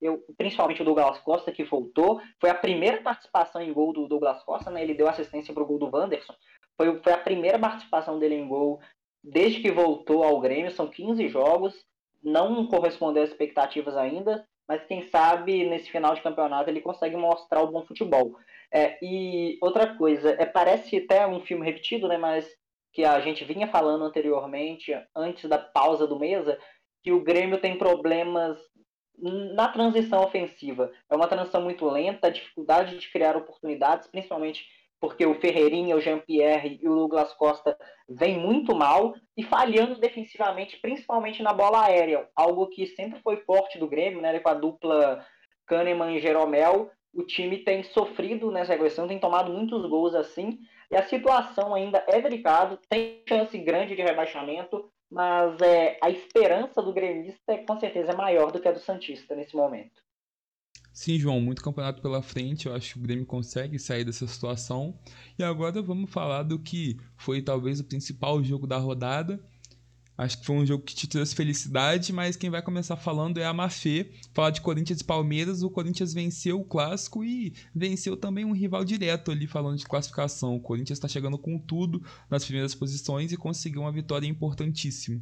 Eu, 0.01 0.21
principalmente 0.37 0.81
o 0.81 0.85
Douglas 0.85 1.19
Costa, 1.19 1.53
que 1.53 1.63
voltou. 1.63 2.21
Foi 2.39 2.49
a 2.49 2.55
primeira 2.55 3.01
participação 3.01 3.61
em 3.61 3.71
gol 3.71 3.93
do 3.93 4.09
Douglas 4.09 4.43
Costa, 4.43 4.69
né? 4.69 4.83
Ele 4.83 4.93
deu 4.93 5.07
assistência 5.07 5.53
para 5.53 5.63
o 5.63 5.65
gol 5.65 5.79
do 5.79 5.89
Wanderson. 5.95 6.33
Foi, 6.75 7.01
foi 7.01 7.13
a 7.13 7.17
primeira 7.17 7.57
participação 7.57 8.19
dele 8.19 8.35
em 8.35 8.47
gol 8.47 8.81
desde 9.23 9.61
que 9.61 9.71
voltou 9.71 10.23
ao 10.23 10.41
Grêmio. 10.41 10.71
São 10.71 10.89
15 10.89 11.29
jogos. 11.29 11.85
Não 12.21 12.67
correspondeu 12.67 13.23
às 13.23 13.29
expectativas 13.29 13.95
ainda 13.95 14.45
mas 14.71 14.85
quem 14.85 15.01
sabe 15.09 15.65
nesse 15.65 15.91
final 15.91 16.15
de 16.15 16.21
campeonato 16.21 16.69
ele 16.69 16.79
consegue 16.79 17.17
mostrar 17.17 17.61
o 17.61 17.67
bom 17.67 17.85
futebol. 17.85 18.37
É, 18.73 18.97
e 19.01 19.57
outra 19.61 19.97
coisa, 19.97 20.29
é, 20.39 20.45
parece 20.45 20.95
até 20.95 21.27
um 21.27 21.41
filme 21.41 21.65
repetido, 21.65 22.07
né, 22.07 22.17
mas 22.17 22.49
que 22.93 23.03
a 23.03 23.19
gente 23.19 23.43
vinha 23.43 23.67
falando 23.67 24.05
anteriormente, 24.05 24.93
antes 25.13 25.49
da 25.49 25.57
pausa 25.57 26.07
do 26.07 26.17
mesa, 26.17 26.57
que 27.03 27.11
o 27.11 27.21
Grêmio 27.21 27.59
tem 27.59 27.77
problemas 27.77 28.57
na 29.21 29.67
transição 29.67 30.23
ofensiva. 30.23 30.89
É 31.09 31.15
uma 31.17 31.27
transição 31.27 31.61
muito 31.61 31.85
lenta, 31.85 32.31
dificuldade 32.31 32.97
de 32.97 33.11
criar 33.11 33.35
oportunidades, 33.35 34.07
principalmente 34.07 34.65
porque 35.01 35.25
o 35.25 35.33
Ferreirinha, 35.33 35.95
o 35.95 35.99
Jean-Pierre 35.99 36.79
e 36.79 36.87
o 36.87 36.93
Douglas 36.93 37.33
Costa 37.33 37.75
vêm 38.07 38.37
muito 38.37 38.75
mal 38.75 39.15
e 39.35 39.43
falhando 39.43 39.99
defensivamente, 39.99 40.79
principalmente 40.79 41.41
na 41.41 41.51
bola 41.51 41.85
aérea, 41.85 42.29
algo 42.35 42.67
que 42.67 42.85
sempre 42.85 43.19
foi 43.21 43.37
forte 43.37 43.79
do 43.79 43.87
Grêmio, 43.87 44.21
né, 44.21 44.39
com 44.39 44.49
a 44.49 44.53
dupla 44.53 45.25
Kahneman 45.65 46.15
e 46.15 46.19
Jeromel, 46.19 46.91
o 47.13 47.23
time 47.23 47.57
tem 47.57 47.83
sofrido 47.83 48.51
nessa 48.51 48.73
regressão, 48.73 49.07
tem 49.07 49.19
tomado 49.19 49.51
muitos 49.51 49.85
gols 49.89 50.13
assim, 50.13 50.59
e 50.91 50.95
a 50.95 51.03
situação 51.03 51.73
ainda 51.73 52.03
é 52.07 52.21
delicada, 52.21 52.79
tem 52.87 53.23
chance 53.27 53.57
grande 53.57 53.95
de 53.95 54.01
rebaixamento, 54.03 54.89
mas 55.09 55.59
é, 55.61 55.97
a 56.01 56.09
esperança 56.09 56.81
do 56.81 56.93
gremista 56.93 57.53
é, 57.53 57.57
com 57.57 57.79
certeza 57.79 58.13
maior 58.13 58.51
do 58.51 58.61
que 58.61 58.67
a 58.67 58.71
do 58.71 58.79
Santista 58.79 59.35
nesse 59.35 59.55
momento. 59.55 60.01
Sim, 60.93 61.17
João, 61.17 61.39
muito 61.39 61.63
campeonato 61.63 62.01
pela 62.01 62.21
frente. 62.21 62.67
Eu 62.67 62.75
acho 62.75 62.93
que 62.93 62.99
o 62.99 63.01
Grêmio 63.01 63.25
consegue 63.25 63.79
sair 63.79 64.03
dessa 64.03 64.27
situação. 64.27 64.97
E 65.39 65.43
agora 65.43 65.81
vamos 65.81 66.11
falar 66.11 66.43
do 66.43 66.59
que 66.59 66.97
foi 67.17 67.41
talvez 67.41 67.79
o 67.79 67.85
principal 67.85 68.43
jogo 68.43 68.67
da 68.67 68.77
rodada. 68.77 69.41
Acho 70.17 70.39
que 70.39 70.45
foi 70.45 70.55
um 70.57 70.65
jogo 70.65 70.83
que 70.83 70.93
te 70.93 71.07
trouxe 71.07 71.33
felicidade, 71.33 72.13
mas 72.13 72.35
quem 72.35 72.49
vai 72.49 72.61
começar 72.61 72.95
falando 72.95 73.39
é 73.39 73.45
a 73.45 73.53
Mafê. 73.53 74.11
Falar 74.33 74.51
de 74.51 74.61
Corinthians 74.61 74.99
e 74.99 75.03
Palmeiras, 75.03 75.63
o 75.63 75.69
Corinthians 75.69 76.13
venceu 76.13 76.59
o 76.59 76.65
clássico 76.65 77.23
e 77.23 77.53
venceu 77.73 78.15
também 78.15 78.45
um 78.45 78.51
rival 78.51 78.85
direto 78.85 79.31
ali, 79.31 79.47
falando 79.47 79.77
de 79.77 79.85
classificação. 79.85 80.55
O 80.55 80.61
Corinthians 80.61 80.97
está 80.97 81.07
chegando 81.07 81.39
com 81.39 81.57
tudo 81.57 82.03
nas 82.29 82.43
primeiras 82.43 82.75
posições 82.75 83.31
e 83.31 83.37
conseguiu 83.37 83.81
uma 83.81 83.91
vitória 83.91 84.27
importantíssima. 84.27 85.19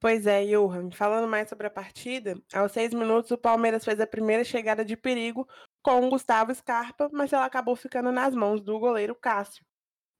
Pois 0.00 0.26
é, 0.26 0.44
Johan. 0.44 0.90
Falando 0.90 1.26
mais 1.26 1.48
sobre 1.48 1.66
a 1.66 1.70
partida, 1.70 2.36
aos 2.52 2.72
seis 2.72 2.92
minutos 2.92 3.30
o 3.30 3.38
Palmeiras 3.38 3.84
fez 3.84 3.98
a 4.00 4.06
primeira 4.06 4.44
chegada 4.44 4.84
de 4.84 4.96
perigo 4.96 5.48
com 5.82 6.06
o 6.06 6.10
Gustavo 6.10 6.54
Scarpa, 6.54 7.08
mas 7.12 7.32
ela 7.32 7.46
acabou 7.46 7.74
ficando 7.74 8.12
nas 8.12 8.34
mãos 8.34 8.60
do 8.60 8.78
goleiro 8.78 9.14
Cássio. 9.14 9.64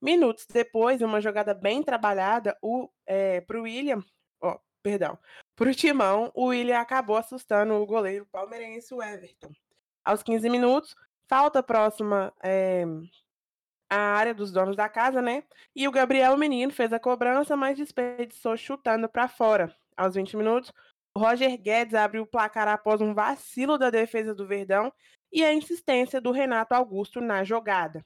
Minutos 0.01 0.47
depois, 0.51 1.03
uma 1.03 1.21
jogada 1.21 1.55
bem 1.55 1.83
trabalhada 1.83 2.57
o, 2.63 2.89
é, 3.07 3.41
para 3.41 3.59
o 3.59 3.63
William, 3.63 4.03
ó, 4.41 4.59
perdão, 4.83 5.19
para 5.55 5.71
o 5.71 5.75
Timão, 5.75 6.31
o 6.35 6.47
William 6.47 6.79
acabou 6.79 7.17
assustando 7.17 7.75
o 7.75 7.87
goleiro 7.87 8.27
palmeirense, 8.27 8.95
o 8.95 9.03
Everton. 9.03 9.51
Aos 10.05 10.23
15 10.23 10.49
minutos, 10.49 10.95
falta 11.29 11.63
próxima 11.63 12.33
é, 12.43 12.85
a 13.91 13.97
área 13.97 14.35
dos 14.35 14.53
donos 14.53 14.77
da 14.77 14.89
casa, 14.89 15.23
né? 15.23 15.45
E 15.75 15.87
o 15.87 15.93
Gabriel 15.93 16.37
Menino 16.37 16.73
fez 16.73 16.93
a 16.93 17.01
cobrança, 17.01 17.57
mas 17.57 17.77
desperdiçou 17.77 18.57
chutando 18.57 19.09
para 19.09 19.29
fora. 19.29 19.75
Aos 19.97 20.15
20 20.15 20.37
minutos, 20.37 20.73
o 21.17 21.21
Roger 21.21 21.57
Guedes 21.61 21.95
abriu 21.95 22.23
o 22.23 22.27
placar 22.27 22.69
após 22.69 23.01
um 23.01 23.15
vacilo 23.15 23.79
da 23.79 23.91
defesa 23.91 24.35
do 24.35 24.47
Verdão 24.47 24.93
e 25.33 25.45
a 25.45 25.55
insistência 25.55 26.21
do 26.21 26.31
Renato 26.33 26.75
Augusto 26.75 27.21
na 27.21 27.45
jogada. 27.45 28.05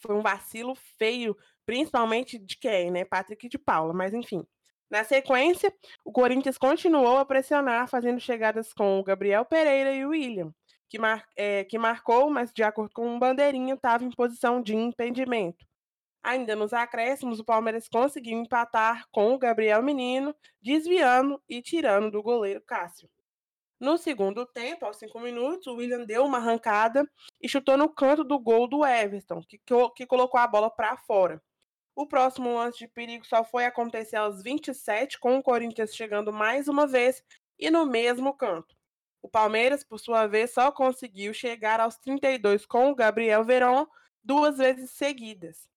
foi 0.00 0.14
um 0.14 0.22
vacilo 0.22 0.74
feio, 0.98 1.36
principalmente 1.66 2.38
de 2.38 2.56
quem, 2.56 2.90
né? 2.90 3.04
Patrick 3.04 3.48
de 3.48 3.58
Paula, 3.58 3.92
mas 3.92 4.14
enfim. 4.14 4.44
Na 4.90 5.04
sequência, 5.04 5.72
o 6.04 6.12
Corinthians 6.12 6.56
continuou 6.56 7.18
a 7.18 7.24
pressionar, 7.24 7.88
fazendo 7.88 8.20
chegadas 8.20 8.72
com 8.72 8.98
o 8.98 9.04
Gabriel 9.04 9.44
Pereira 9.44 9.92
e 9.94 10.04
o 10.04 10.10
William, 10.10 10.52
que, 10.88 10.98
mar, 10.98 11.26
é, 11.36 11.64
que 11.64 11.78
marcou, 11.78 12.30
mas 12.30 12.52
de 12.52 12.62
acordo 12.62 12.92
com 12.92 13.14
o 13.14 13.18
Bandeirinha, 13.18 13.74
estava 13.74 14.04
em 14.04 14.10
posição 14.10 14.62
de 14.62 14.74
impedimento. 14.74 15.66
Ainda 16.22 16.56
nos 16.56 16.72
acréscimos, 16.72 17.38
o 17.38 17.44
Palmeiras 17.44 17.88
conseguiu 17.88 18.38
empatar 18.38 19.06
com 19.10 19.32
o 19.32 19.38
Gabriel 19.38 19.82
Menino, 19.82 20.34
desviando 20.60 21.40
e 21.48 21.62
tirando 21.62 22.10
do 22.10 22.22
goleiro 22.22 22.60
Cássio. 22.60 23.08
No 23.80 23.96
segundo 23.96 24.44
tempo, 24.44 24.84
aos 24.84 24.96
cinco 24.96 25.20
minutos, 25.20 25.68
o 25.68 25.76
William 25.76 26.04
deu 26.04 26.24
uma 26.24 26.38
arrancada 26.38 27.08
e 27.40 27.48
chutou 27.48 27.76
no 27.76 27.88
canto 27.88 28.24
do 28.24 28.38
gol 28.38 28.66
do 28.66 28.84
Everton, 28.84 29.40
que, 29.48 29.60
que 29.94 30.06
colocou 30.06 30.40
a 30.40 30.48
bola 30.48 30.68
para 30.68 30.96
fora. 30.96 31.40
O 31.94 32.06
próximo 32.06 32.54
lance 32.54 32.78
de 32.78 32.88
perigo 32.88 33.24
só 33.24 33.44
foi 33.44 33.64
acontecer 33.64 34.16
aos 34.16 34.42
27, 34.42 35.18
com 35.18 35.38
o 35.38 35.42
Corinthians 35.42 35.94
chegando 35.94 36.32
mais 36.32 36.66
uma 36.66 36.86
vez 36.86 37.22
e 37.58 37.70
no 37.70 37.86
mesmo 37.86 38.34
canto. 38.34 38.77
O 39.22 39.28
Palmeiras, 39.28 39.82
por 39.84 39.98
sua 39.98 40.26
vez, 40.26 40.52
só 40.52 40.70
conseguiu 40.70 41.34
chegar 41.34 41.80
aos 41.80 41.96
32 41.96 42.64
com 42.66 42.90
o 42.90 42.94
Gabriel 42.94 43.44
Verón 43.44 43.86
duas 44.22 44.58
vezes 44.58 44.90
seguidas. 44.92 45.68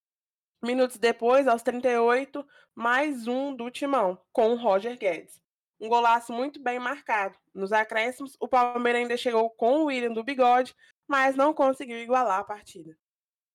Minutos 0.64 0.98
depois, 0.98 1.48
aos 1.48 1.64
38, 1.64 2.46
mais 2.76 3.28
um 3.28 3.56
do 3.56 3.72
Timão, 3.72 4.22
com 4.32 4.52
o 4.52 4.56
Roger 4.56 4.98
Guedes 4.98 5.42
um 5.82 5.90
golaço 5.90 6.32
muito 6.32 6.62
bem 6.62 6.80
marcado. 6.80 7.36
Nos 7.54 7.74
acréscimos, 7.74 8.38
o 8.40 8.48
Palmeiras 8.48 9.02
ainda 9.02 9.18
chegou 9.18 9.50
com 9.50 9.80
o 9.80 9.86
William 9.86 10.14
do 10.14 10.24
bigode, 10.24 10.76
mas 11.08 11.36
não 11.36 11.54
conseguiu 11.54 11.98
igualar 11.98 12.40
a 12.40 12.44
partida. 12.44 12.96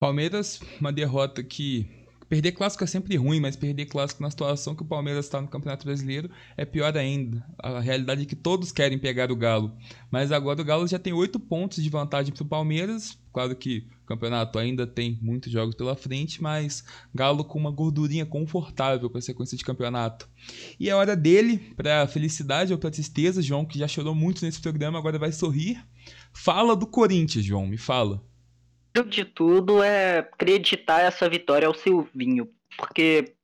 Palmeiras, 0.00 0.60
uma 0.80 0.92
derrota 0.92 1.42
que 1.42 2.05
Perder 2.28 2.52
clássico 2.52 2.82
é 2.82 2.86
sempre 2.86 3.16
ruim, 3.16 3.38
mas 3.38 3.54
perder 3.54 3.86
clássico 3.86 4.20
na 4.20 4.30
situação 4.30 4.74
que 4.74 4.82
o 4.82 4.86
Palmeiras 4.86 5.26
está 5.26 5.40
no 5.40 5.46
Campeonato 5.46 5.86
Brasileiro 5.86 6.28
é 6.56 6.64
pior 6.64 6.96
ainda. 6.96 7.44
A 7.58 7.78
realidade 7.78 8.22
é 8.22 8.24
que 8.24 8.34
todos 8.34 8.72
querem 8.72 8.98
pegar 8.98 9.30
o 9.30 9.36
Galo. 9.36 9.76
Mas 10.10 10.32
agora 10.32 10.60
o 10.60 10.64
Galo 10.64 10.88
já 10.88 10.98
tem 10.98 11.12
oito 11.12 11.38
pontos 11.38 11.82
de 11.82 11.88
vantagem 11.88 12.34
para 12.34 12.42
o 12.42 12.46
Palmeiras. 12.46 13.16
Claro 13.32 13.54
que 13.54 13.86
o 14.02 14.06
campeonato 14.06 14.58
ainda 14.58 14.86
tem 14.86 15.18
muitos 15.22 15.52
jogos 15.52 15.76
pela 15.76 15.94
frente, 15.94 16.42
mas 16.42 16.84
Galo 17.14 17.44
com 17.44 17.58
uma 17.58 17.70
gordurinha 17.70 18.26
confortável 18.26 19.08
com 19.08 19.18
a 19.18 19.22
sequência 19.22 19.56
de 19.56 19.64
campeonato. 19.64 20.28
E 20.80 20.90
é 20.90 20.94
hora 20.94 21.14
dele, 21.14 21.58
para 21.76 22.08
felicidade 22.08 22.72
ou 22.72 22.78
para 22.78 22.90
tristeza, 22.90 23.40
João, 23.40 23.64
que 23.64 23.78
já 23.78 23.86
chorou 23.86 24.14
muito 24.14 24.44
nesse 24.44 24.60
programa, 24.60 24.98
agora 24.98 25.18
vai 25.18 25.30
sorrir. 25.30 25.80
Fala 26.32 26.74
do 26.74 26.86
Corinthians, 26.86 27.44
João, 27.44 27.66
me 27.66 27.78
fala 27.78 28.20
de 29.04 29.24
tudo 29.24 29.82
é 29.82 30.18
acreditar 30.18 31.00
essa 31.00 31.28
vitória 31.28 31.68
ao 31.68 31.74
Silvinho, 31.74 32.48
porque 32.76 33.34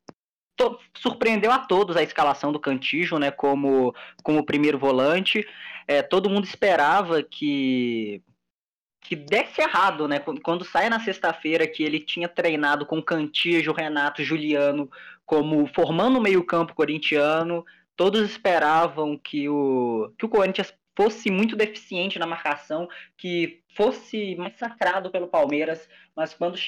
surpreendeu 0.97 1.51
a 1.51 1.59
todos 1.59 1.97
a 1.97 2.03
escalação 2.03 2.53
do 2.53 2.61
Cantijo, 2.61 3.19
né, 3.19 3.31
como, 3.31 3.95
como 4.23 4.45
primeiro 4.45 4.79
volante. 4.79 5.47
É, 5.87 6.03
todo 6.03 6.31
mundo 6.31 6.45
esperava 6.45 7.23
que 7.23 8.23
que 9.05 9.17
desse 9.17 9.61
errado, 9.61 10.07
né? 10.07 10.21
Quando, 10.21 10.41
quando 10.41 10.65
sai 10.65 10.89
na 10.89 11.01
sexta-feira 11.01 11.67
que 11.67 11.83
ele 11.83 11.99
tinha 11.99 12.29
treinado 12.29 12.87
com 12.87 13.03
Cantijo, 13.03 13.73
Renato, 13.73 14.23
Juliano 14.23 14.89
como 15.27 15.67
formando 15.75 16.19
o 16.19 16.23
meio-campo 16.23 16.73
corintiano, 16.75 17.65
todos 17.97 18.23
esperavam 18.23 19.19
que 19.19 19.49
o 19.49 20.13
que 20.17 20.25
o 20.25 20.29
Corinthians 20.29 20.73
fosse 20.97 21.31
muito 21.31 21.57
deficiente 21.57 22.19
na 22.19 22.27
marcação, 22.27 22.89
que 23.17 23.63
fosse 23.75 24.37
massacrado 24.37 25.11
pelo 25.11 25.29
Palmeiras, 25.29 25.89
mas 26.15 26.35
quando 26.35 26.59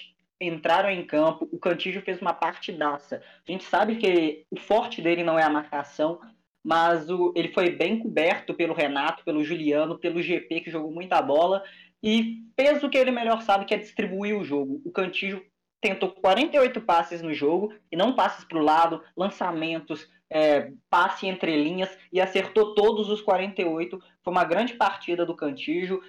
entraram 0.41 0.91
em 0.91 1.07
campo, 1.07 1.49
o 1.53 1.59
Cantígio 1.59 2.03
fez 2.03 2.21
uma 2.21 2.33
partidaça. 2.33 3.23
A 3.47 3.51
gente 3.51 3.65
sabe 3.65 3.97
que 3.97 4.45
o 4.51 4.59
forte 4.59 5.01
dele 5.01 5.23
não 5.23 5.39
é 5.39 5.43
a 5.43 5.51
marcação, 5.51 6.21
mas 6.63 7.11
o, 7.11 7.33
ele 7.37 7.53
foi 7.53 7.71
bem 7.71 7.99
coberto 7.99 8.55
pelo 8.55 8.75
Renato, 8.75 9.25
pelo 9.25 9.45
Juliano, 9.45 9.99
pelo 9.99 10.23
GP, 10.23 10.63
que 10.63 10.71
jogou 10.71 10.91
muita 10.91 11.21
bola, 11.21 11.63
e 12.03 12.43
fez 12.59 12.83
o 12.83 12.89
que 12.89 12.99
ele 12.99 13.11
melhor 13.11 13.43
sabe, 13.43 13.65
que 13.67 13.75
é 13.75 13.79
distribuir 13.79 14.37
o 14.37 14.45
jogo. 14.45 14.81
O 14.85 14.91
Cantígio 14.91 15.45
tentou 15.81 16.11
48 16.11 16.81
passes 16.81 17.21
no 17.21 17.35
jogo, 17.35 17.75
e 17.93 17.97
não 17.97 18.15
passes 18.15 18.45
para 18.45 18.59
o 18.59 18.63
lado, 18.63 19.03
lançamentos, 19.15 20.09
é, 20.31 20.73
passe 20.91 21.27
entre 21.27 21.57
linhas 21.57 21.97
e 22.13 22.21
acertou 22.21 22.75
todos 22.75 23.09
os 23.09 23.21
48. 23.21 24.01
Foi 24.23 24.33
uma 24.33 24.45
grande 24.45 24.75
partida 24.75 25.25
do 25.25 25.37
Cantijo, 25.37 26.01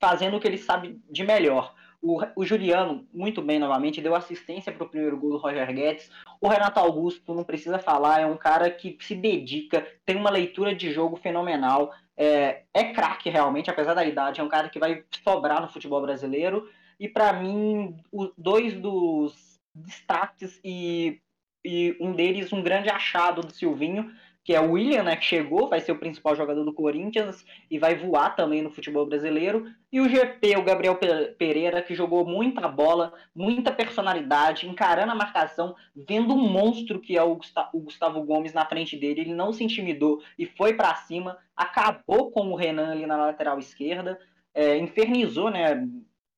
fazendo 0.00 0.36
o 0.36 0.40
que 0.40 0.46
ele 0.46 0.58
sabe 0.58 1.00
de 1.10 1.24
melhor. 1.24 1.74
O, 2.00 2.20
o 2.36 2.44
Juliano, 2.44 3.08
muito 3.14 3.40
bem 3.40 3.58
novamente, 3.58 4.02
deu 4.02 4.14
assistência 4.14 4.70
para 4.70 4.84
o 4.84 4.88
primeiro 4.88 5.16
gol 5.16 5.30
do 5.30 5.36
Roger 5.38 5.72
Guedes. 5.72 6.10
O 6.38 6.48
Renato 6.48 6.78
Augusto, 6.78 7.34
não 7.34 7.42
precisa 7.42 7.78
falar, 7.78 8.20
é 8.20 8.26
um 8.26 8.36
cara 8.36 8.70
que 8.70 8.98
se 9.00 9.14
dedica, 9.14 9.86
tem 10.04 10.14
uma 10.14 10.28
leitura 10.28 10.74
de 10.74 10.92
jogo 10.92 11.16
fenomenal. 11.16 11.94
É, 12.14 12.64
é 12.74 12.92
craque 12.92 13.30
realmente, 13.30 13.70
apesar 13.70 13.94
da 13.94 14.04
idade, 14.04 14.40
é 14.40 14.44
um 14.44 14.48
cara 14.48 14.68
que 14.68 14.78
vai 14.78 15.02
sobrar 15.24 15.62
no 15.62 15.68
futebol 15.68 16.02
brasileiro. 16.02 16.68
E 17.00 17.08
para 17.08 17.32
mim, 17.32 17.96
os 18.12 18.30
dois 18.36 18.74
dos 18.74 19.58
destaques 19.74 20.60
e 20.62 21.20
e 21.64 21.96
um 22.00 22.12
deles 22.12 22.52
um 22.52 22.62
grande 22.62 22.90
achado 22.90 23.40
do 23.40 23.52
Silvinho, 23.52 24.10
que 24.44 24.54
é 24.54 24.60
o 24.60 24.72
William, 24.72 25.02
né, 25.02 25.16
que 25.16 25.24
chegou, 25.24 25.68
vai 25.68 25.80
ser 25.80 25.92
o 25.92 25.98
principal 25.98 26.36
jogador 26.36 26.64
do 26.64 26.72
Corinthians 26.74 27.46
e 27.70 27.78
vai 27.78 27.96
voar 27.96 28.36
também 28.36 28.60
no 28.60 28.70
futebol 28.70 29.06
brasileiro, 29.06 29.66
e 29.90 30.00
o 30.00 30.08
GP, 30.08 30.58
o 30.58 30.62
Gabriel 30.62 30.98
Pereira, 31.38 31.80
que 31.80 31.94
jogou 31.94 32.26
muita 32.26 32.68
bola, 32.68 33.14
muita 33.34 33.72
personalidade, 33.72 34.68
encarando 34.68 35.12
a 35.12 35.14
marcação, 35.14 35.74
vendo 35.96 36.34
um 36.34 36.46
monstro 36.46 37.00
que 37.00 37.16
é 37.16 37.22
o 37.22 37.38
Gustavo 37.72 38.22
Gomes 38.22 38.52
na 38.52 38.66
frente 38.66 38.98
dele, 38.98 39.22
ele 39.22 39.34
não 39.34 39.50
se 39.50 39.64
intimidou 39.64 40.22
e 40.38 40.44
foi 40.44 40.74
para 40.74 40.94
cima, 40.94 41.38
acabou 41.56 42.30
com 42.30 42.50
o 42.50 42.54
Renan 42.54 42.92
ali 42.92 43.06
na 43.06 43.16
lateral 43.16 43.58
esquerda, 43.58 44.20
é, 44.52 44.76
infernizou, 44.76 45.50
né, 45.50 45.88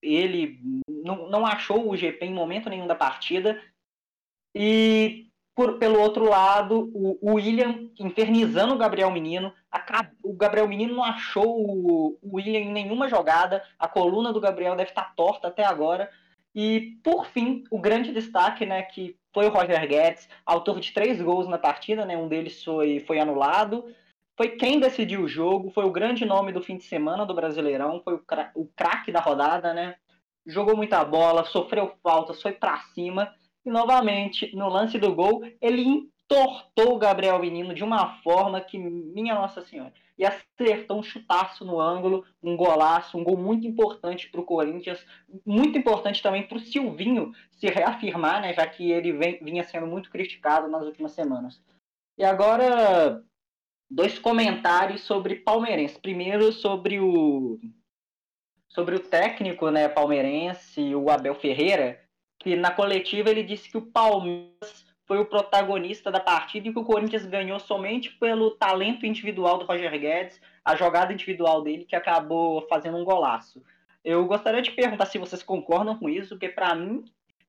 ele 0.00 0.60
não, 0.88 1.28
não 1.28 1.44
achou 1.44 1.90
o 1.90 1.96
GP 1.96 2.26
em 2.26 2.34
momento 2.34 2.70
nenhum 2.70 2.86
da 2.86 2.94
partida, 2.94 3.60
e 4.58 5.26
por, 5.54 5.78
pelo 5.78 6.00
outro 6.00 6.24
lado, 6.24 6.90
o, 6.94 7.18
o, 7.20 7.34
William 7.34 7.90
infernizando 7.98 8.74
o 8.74 8.78
Gabriel 8.78 9.10
Menino. 9.10 9.52
A, 9.70 10.06
o 10.22 10.32
Gabriel 10.32 10.66
Menino 10.66 10.94
não 10.94 11.04
achou 11.04 11.60
o, 11.60 12.18
o, 12.22 12.36
William 12.36 12.60
em 12.60 12.72
nenhuma 12.72 13.06
jogada. 13.06 13.62
A 13.78 13.86
coluna 13.86 14.32
do 14.32 14.40
Gabriel 14.40 14.74
deve 14.74 14.90
estar 14.90 15.14
torta 15.14 15.48
até 15.48 15.62
agora. 15.62 16.10
E, 16.54 16.98
por 17.04 17.26
fim, 17.26 17.64
o 17.70 17.78
grande 17.78 18.12
destaque, 18.12 18.64
né, 18.64 18.82
que 18.82 19.14
foi 19.34 19.46
o 19.46 19.50
Roger 19.50 19.86
Guedes, 19.86 20.26
autor 20.44 20.80
de 20.80 20.90
três 20.92 21.20
gols 21.20 21.46
na 21.46 21.58
partida, 21.58 22.06
né, 22.06 22.16
um 22.16 22.28
deles 22.28 22.64
foi, 22.64 23.00
foi 23.00 23.18
anulado. 23.18 23.84
Foi 24.38 24.50
quem 24.50 24.80
decidiu 24.80 25.22
o 25.22 25.28
jogo, 25.28 25.70
foi 25.70 25.84
o 25.84 25.92
grande 25.92 26.24
nome 26.24 26.50
do 26.50 26.62
fim 26.62 26.78
de 26.78 26.84
semana 26.84 27.26
do 27.26 27.34
Brasileirão, 27.34 28.00
foi 28.02 28.14
o 28.54 28.66
craque 28.74 29.12
da 29.12 29.20
rodada, 29.20 29.74
né? 29.74 29.96
Jogou 30.46 30.76
muita 30.76 31.04
bola, 31.04 31.44
sofreu 31.44 31.94
faltas, 32.02 32.40
foi 32.40 32.52
para 32.52 32.78
cima 32.94 33.34
e 33.66 33.70
novamente, 33.70 34.54
no 34.54 34.68
lance 34.68 34.96
do 34.96 35.12
gol, 35.12 35.42
ele 35.60 35.82
entortou 35.82 36.94
o 36.94 36.98
Gabriel 36.98 37.38
Menino 37.40 37.74
de 37.74 37.82
uma 37.82 38.20
forma 38.22 38.60
que, 38.60 38.78
minha 38.78 39.34
Nossa 39.34 39.60
Senhora, 39.62 39.92
e 40.16 40.24
acertou 40.24 40.98
um 40.98 41.02
chutaço 41.02 41.64
no 41.64 41.80
ângulo, 41.80 42.24
um 42.40 42.56
golaço, 42.56 43.18
um 43.18 43.24
gol 43.24 43.36
muito 43.36 43.66
importante 43.66 44.30
para 44.30 44.40
o 44.40 44.44
Corinthians, 44.44 45.04
muito 45.44 45.76
importante 45.76 46.22
também 46.22 46.46
para 46.46 46.56
o 46.56 46.60
Silvinho 46.60 47.32
se 47.50 47.66
reafirmar, 47.66 48.40
né, 48.40 48.54
já 48.54 48.66
que 48.66 48.90
ele 48.90 49.12
vem, 49.12 49.38
vinha 49.42 49.64
sendo 49.64 49.86
muito 49.86 50.10
criticado 50.10 50.68
nas 50.68 50.84
últimas 50.84 51.10
semanas. 51.10 51.60
E 52.16 52.24
agora, 52.24 53.22
dois 53.90 54.18
comentários 54.18 55.02
sobre 55.02 55.36
palmeirense. 55.36 55.98
Primeiro, 56.00 56.52
sobre 56.52 57.00
o 57.00 57.58
sobre 58.68 58.94
o 58.94 59.00
técnico 59.00 59.70
né, 59.70 59.88
palmeirense, 59.88 60.94
o 60.94 61.10
Abel 61.10 61.34
Ferreira, 61.34 62.05
que 62.38 62.56
na 62.56 62.70
coletiva 62.70 63.30
ele 63.30 63.42
disse 63.42 63.70
que 63.70 63.76
o 63.76 63.82
Palmeiras 63.82 64.86
foi 65.06 65.18
o 65.18 65.24
protagonista 65.24 66.10
da 66.10 66.20
partida 66.20 66.68
e 66.68 66.72
que 66.72 66.78
o 66.78 66.84
Corinthians 66.84 67.24
ganhou 67.24 67.60
somente 67.60 68.10
pelo 68.10 68.50
talento 68.50 69.06
individual 69.06 69.58
do 69.58 69.64
Roger 69.64 69.98
Guedes, 69.98 70.40
a 70.64 70.74
jogada 70.74 71.12
individual 71.12 71.62
dele 71.62 71.84
que 71.84 71.94
acabou 71.94 72.66
fazendo 72.68 72.96
um 72.96 73.04
golaço. 73.04 73.62
Eu 74.04 74.24
gostaria 74.26 74.62
de 74.62 74.72
perguntar 74.72 75.06
se 75.06 75.18
vocês 75.18 75.42
concordam 75.42 75.96
com 75.96 76.08
isso, 76.08 76.30
porque 76.30 76.48
para 76.48 76.74
mim 76.74 77.04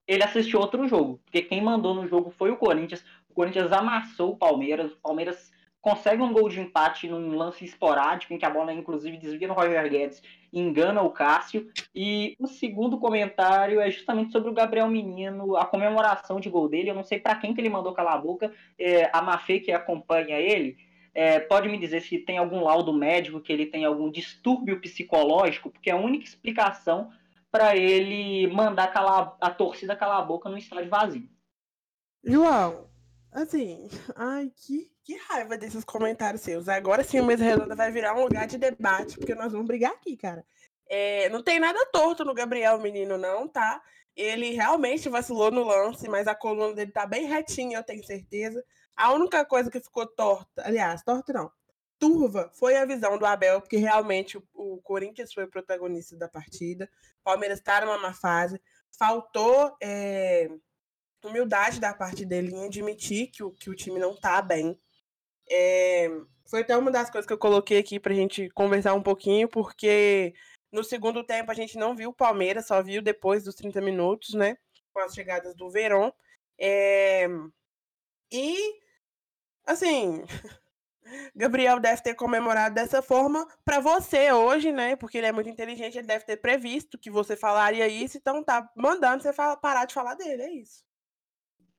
ele 0.07 0.23
assistiu 0.23 0.59
outro 0.59 0.88
jogo, 0.88 1.19
porque 1.26 1.41
quem 1.41 1.61
mandou 1.61 1.93
no 1.93 2.07
jogo 2.07 2.30
foi 2.30 2.51
o 2.51 2.57
Corinthians. 2.57 3.03
O 3.30 3.34
Corinthians 3.34 3.72
amassou 3.72 4.31
o 4.31 4.38
Palmeiras, 4.38 4.91
o 4.91 4.97
Palmeiras 4.97 5.51
consegue 5.81 6.22
um 6.22 6.34
gol 6.34 6.49
de 6.49 6.59
empate 6.59 7.07
num 7.07 7.35
lance 7.35 7.65
esporádico, 7.65 8.34
em 8.34 8.38
que 8.38 8.45
a 8.45 8.49
bola 8.49 8.73
inclusive 8.73 9.18
desvia 9.18 9.47
no 9.47 9.53
Roger 9.53 9.89
Guedes 9.89 10.22
engana 10.60 11.02
o 11.02 11.12
Cássio. 11.12 11.70
E 11.94 12.36
o 12.40 12.48
segundo 12.48 12.98
comentário 12.98 13.80
é 13.80 13.90
justamente 13.90 14.32
sobre 14.32 14.50
o 14.50 14.54
Gabriel 14.54 14.88
Menino, 14.88 15.56
a 15.56 15.66
comemoração 15.66 16.40
de 16.40 16.50
gol 16.50 16.68
dele. 16.68 16.90
Eu 16.90 16.96
não 16.96 17.04
sei 17.04 17.20
para 17.20 17.36
quem 17.36 17.54
que 17.54 17.62
ele 17.62 17.70
mandou 17.70 17.94
calar 17.94 18.16
a 18.16 18.22
boca, 18.22 18.52
é, 18.78 19.10
a 19.14 19.22
Mafê 19.22 19.60
que 19.60 19.72
acompanha 19.72 20.40
ele. 20.40 20.78
É, 21.14 21.40
pode 21.40 21.68
me 21.68 21.80
dizer 21.80 22.02
se 22.02 22.20
tem 22.20 22.38
algum 22.38 22.64
laudo 22.64 22.94
médico 22.94 23.42
que 23.42 23.52
ele 23.52 23.66
tem 23.66 23.86
algum 23.86 24.12
distúrbio 24.12 24.80
psicológico, 24.80 25.72
porque 25.72 25.90
a 25.90 25.96
única 25.96 26.26
explicação 26.26 27.10
para 27.52 27.76
ele 27.76 28.48
mandar 28.54 28.94
calar, 28.94 29.36
a 29.42 29.50
torcida 29.50 29.96
calar 29.96 30.20
a 30.20 30.26
boca 30.26 30.50
no 30.50 30.58
estádio 30.58 30.90
vazio. 30.90 31.28
João, 32.24 32.88
assim, 33.32 33.88
ai, 34.16 34.52
que, 34.56 34.92
que 35.08 35.16
raiva 35.16 35.58
desses 35.58 35.86
comentários 35.86 36.42
seus. 36.42 36.68
Agora 36.68 37.02
sim, 37.02 37.22
o 37.22 37.26
Mesa 37.26 37.42
Redonda 37.42 37.74
vai 37.74 37.90
virar 37.90 38.14
um 38.14 38.24
lugar 38.24 38.46
de 38.46 38.58
debate, 38.58 39.18
porque 39.18 39.34
nós 39.34 39.54
vamos 39.54 39.66
brigar 39.66 39.94
aqui, 39.94 40.18
cara. 40.18 40.46
É, 40.90 41.30
não 41.30 41.42
tem 41.42 41.62
nada 41.62 41.80
torto 41.94 42.26
no 42.26 42.34
Gabriel 42.34 42.78
Menino, 42.82 43.18
não, 43.18 43.48
tá? 43.48 43.82
Ele 44.14 44.52
realmente 44.52 45.08
vacilou 45.08 45.50
no 45.50 45.64
lance, 45.64 46.10
mas 46.10 46.28
a 46.28 46.36
coluna 46.36 46.74
dele 46.76 46.92
tá 46.92 47.06
bem 47.06 47.26
retinha, 47.26 47.78
eu 47.78 47.84
tenho 47.84 48.04
certeza. 48.06 48.62
A 48.98 49.14
única 49.14 49.46
coisa 49.46 49.72
que 49.72 49.80
ficou 49.80 50.06
torta, 50.06 50.68
aliás, 50.68 51.02
torta 51.04 51.32
não, 51.32 51.50
turva, 51.98 52.52
foi 52.56 52.76
a 52.76 52.84
visão 52.84 53.18
do 53.18 53.26
Abel, 53.26 53.62
porque 53.62 53.78
realmente 53.78 54.38
o, 54.38 54.44
o 54.54 54.82
Corinthians 54.82 55.34
foi 55.34 55.46
o 55.46 55.50
protagonista 55.50 56.18
da 56.18 56.28
partida. 56.28 56.90
Palmeiras 57.24 57.60
está 57.60 57.80
numa 57.80 57.98
má 57.98 58.14
fase. 58.14 58.62
Faltou 59.00 59.74
é, 59.82 60.50
humildade 61.24 61.80
da 61.80 61.94
parte 61.94 62.26
dele 62.26 62.54
em 62.54 62.66
admitir 62.66 63.28
que 63.28 63.42
o, 63.42 63.52
que 63.52 63.70
o 63.70 63.76
time 63.76 64.00
não 64.00 64.14
tá 64.14 64.42
bem. 64.42 64.78
É, 65.49 66.10
foi 66.45 66.61
até 66.61 66.76
uma 66.78 66.91
das 66.91 67.10
coisas 67.10 67.28
que 67.28 67.34
eu 67.34 67.38
coloquei 67.38 67.78
aqui 67.78 67.99
pra 67.99 68.14
gente 68.14 68.49
conversar 68.52 68.94
um 68.94 69.03
pouquinho, 69.03 69.48
porque 69.48 70.34
no 70.72 70.84
segundo 70.84 71.24
tempo 71.24 71.52
a 71.52 71.53
gente 71.53 71.78
não 71.78 71.95
viu 71.95 72.10
o 72.10 72.14
Palmeiras, 72.14 72.68
só 72.68 72.82
viu 72.82 73.02
depois 73.02 73.44
dos 73.44 73.56
30 73.56 73.82
minutos, 73.82 74.34
né? 74.34 74.57
Com 74.94 74.99
as 74.99 75.14
chegadas 75.14 75.56
do 75.56 75.69
Verón. 75.69 76.11
É, 76.60 77.28
e, 78.32 78.80
assim, 79.65 80.24
Gabriel 81.36 81.80
deve 81.80 82.02
ter 82.02 82.15
comemorado 82.15 82.76
dessa 82.76 83.02
forma 83.02 83.48
para 83.64 83.80
você 83.80 84.32
hoje, 84.32 84.72
né? 84.72 84.95
Porque 84.95 85.18
ele 85.18 85.28
é 85.28 85.32
muito 85.32 85.49
inteligente, 85.49 85.98
ele 85.98 86.07
deve 86.07 86.26
ter 86.26 86.38
previsto 86.38 86.98
que 86.98 87.10
você 87.10 87.36
falaria 87.36 87.88
isso, 87.88 88.18
então 88.18 88.44
tá 88.44 88.69
mandando 88.76 89.24
você 89.24 89.32
parar 89.34 89.86
de 89.86 89.94
falar 89.94 90.15
dele, 90.15 90.44
é 90.44 90.52
isso. 90.52 90.86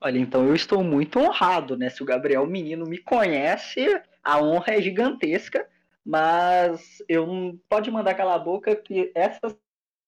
Olha, 0.01 0.17
então 0.17 0.47
eu 0.47 0.55
estou 0.55 0.83
muito 0.83 1.19
honrado, 1.19 1.75
né? 1.75 1.89
Se 1.89 2.01
o 2.01 2.05
Gabriel 2.05 2.45
Menino 2.47 2.85
me 2.85 2.97
conhece, 2.97 4.01
a 4.23 4.41
honra 4.41 4.75
é 4.75 4.81
gigantesca, 4.81 5.67
mas 6.05 7.03
eu 7.09 7.59
pode 7.67 7.91
mandar 7.91 8.11
aquela 8.11 8.39
boca 8.39 8.75
que 8.75 9.11
essa 9.13 9.55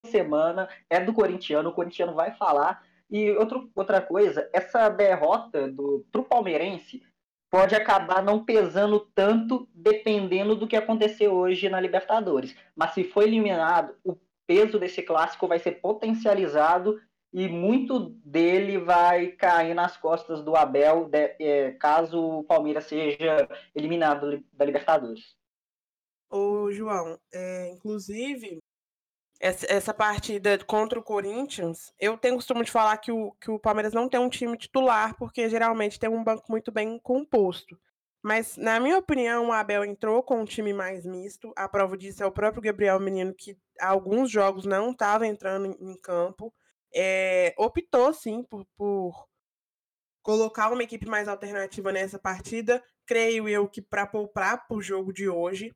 semana 0.05 0.69
é 0.89 0.99
do 0.99 1.13
corintiano, 1.13 1.69
o 1.69 1.73
corintiano 1.73 2.13
vai 2.13 2.31
falar. 2.31 2.84
E 3.09 3.31
outro, 3.31 3.69
outra 3.76 4.01
coisa, 4.01 4.49
essa 4.53 4.88
derrota 4.88 5.69
do 5.69 6.05
pro 6.09 6.23
palmeirense 6.23 7.03
pode 7.51 7.76
acabar 7.76 8.23
não 8.23 8.45
pesando 8.45 9.01
tanto 9.13 9.68
dependendo 9.73 10.55
do 10.55 10.65
que 10.65 10.77
acontecer 10.77 11.27
hoje 11.27 11.68
na 11.68 11.81
Libertadores. 11.81 12.55
Mas 12.73 12.93
se 12.93 13.03
for 13.03 13.23
eliminado, 13.23 13.93
o 14.05 14.15
peso 14.47 14.80
desse 14.80 15.01
clássico 15.01 15.49
vai 15.49 15.59
ser 15.59 15.81
potencializado 15.81 16.97
e 17.33 17.47
muito 17.47 18.09
dele 18.25 18.77
vai 18.77 19.27
cair 19.27 19.73
nas 19.73 19.95
costas 19.95 20.43
do 20.43 20.55
Abel 20.55 21.05
de, 21.05 21.35
é, 21.39 21.71
caso 21.71 22.19
o 22.19 22.43
Palmeiras 22.43 22.85
seja 22.85 23.47
eliminado 23.73 24.43
da 24.51 24.65
Libertadores. 24.65 25.35
Ô, 26.29 26.71
João, 26.71 27.17
é, 27.33 27.69
inclusive, 27.69 28.59
essa, 29.39 29.65
essa, 29.71 29.93
partida 29.93 30.57
contra 30.65 30.99
o 30.99 31.03
Corinthians, 31.03 31.93
eu 31.99 32.17
tenho 32.17 32.35
costume 32.35 32.63
de 32.63 32.71
falar 32.71 32.97
que 32.97 33.11
o, 33.11 33.31
que 33.33 33.49
o 33.49 33.59
Palmeiras 33.59 33.93
não 33.93 34.07
tem 34.07 34.19
um 34.19 34.29
time 34.29 34.57
titular, 34.57 35.15
porque 35.17 35.49
geralmente 35.49 35.99
tem 35.99 36.09
um 36.09 36.23
banco 36.23 36.45
muito 36.49 36.71
bem 36.71 36.99
composto. 36.99 37.77
Mas, 38.23 38.55
na 38.55 38.79
minha 38.79 38.97
opinião, 38.97 39.47
o 39.47 39.51
Abel 39.51 39.83
entrou 39.83 40.21
com 40.21 40.41
um 40.41 40.45
time 40.45 40.73
mais 40.73 41.05
misto. 41.05 41.51
A 41.55 41.67
prova 41.67 41.97
disso 41.97 42.21
é 42.21 42.25
o 42.25 42.31
próprio 42.31 42.61
Gabriel 42.61 42.99
Menino, 42.99 43.33
que 43.33 43.57
alguns 43.79 44.29
jogos 44.29 44.63
não 44.63 44.91
estava 44.91 45.25
entrando 45.25 45.65
em, 45.65 45.91
em 45.91 45.97
campo 45.97 46.53
é, 46.93 47.53
optou 47.57 48.13
sim 48.13 48.43
por, 48.43 48.65
por 48.77 49.27
colocar 50.22 50.72
uma 50.72 50.84
equipe 50.84 51.07
mais 51.07 51.27
alternativa 51.27 51.91
nessa 51.91 52.19
partida. 52.19 52.84
Creio 53.05 53.47
eu 53.47 53.68
que 53.68 53.81
para 53.81 54.05
poupar 54.05 54.68
para 54.68 54.77
o 54.77 54.81
jogo 54.81 55.13
de 55.13 55.27
hoje. 55.27 55.73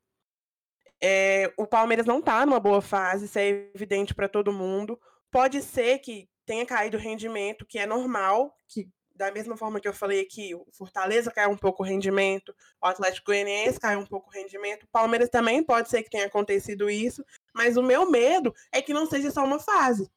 É, 1.01 1.53
o 1.57 1.67
Palmeiras 1.67 2.05
não 2.05 2.19
está 2.19 2.45
numa 2.45 2.59
boa 2.59 2.81
fase, 2.81 3.25
isso 3.25 3.37
é 3.37 3.69
evidente 3.75 4.15
para 4.15 4.29
todo 4.29 4.53
mundo. 4.53 4.99
Pode 5.31 5.61
ser 5.61 5.99
que 5.99 6.29
tenha 6.45 6.65
caído 6.65 6.97
o 6.97 6.99
rendimento, 6.99 7.65
que 7.65 7.77
é 7.77 7.85
normal, 7.85 8.55
que 8.67 8.87
da 9.15 9.31
mesma 9.31 9.55
forma 9.55 9.79
que 9.79 9.87
eu 9.87 9.93
falei 9.93 10.21
aqui, 10.21 10.53
o 10.53 10.65
Fortaleza 10.73 11.31
caiu 11.31 11.49
um 11.49 11.57
pouco 11.57 11.81
o 11.81 11.85
rendimento, 11.85 12.53
o 12.81 12.85
Atlético 12.85 13.27
Goianiense 13.27 13.79
caiu 13.79 13.99
um 13.99 14.05
pouco 14.05 14.29
o 14.29 14.33
rendimento, 14.33 14.83
o 14.83 14.89
Palmeiras 14.89 15.29
também 15.29 15.63
pode 15.63 15.89
ser 15.89 16.03
que 16.03 16.09
tenha 16.09 16.25
acontecido 16.25 16.89
isso, 16.89 17.23
mas 17.53 17.77
o 17.77 17.83
meu 17.83 18.09
medo 18.11 18.53
é 18.73 18.81
que 18.81 18.93
não 18.93 19.05
seja 19.05 19.31
só 19.31 19.43
uma 19.43 19.59
fase. 19.59 20.11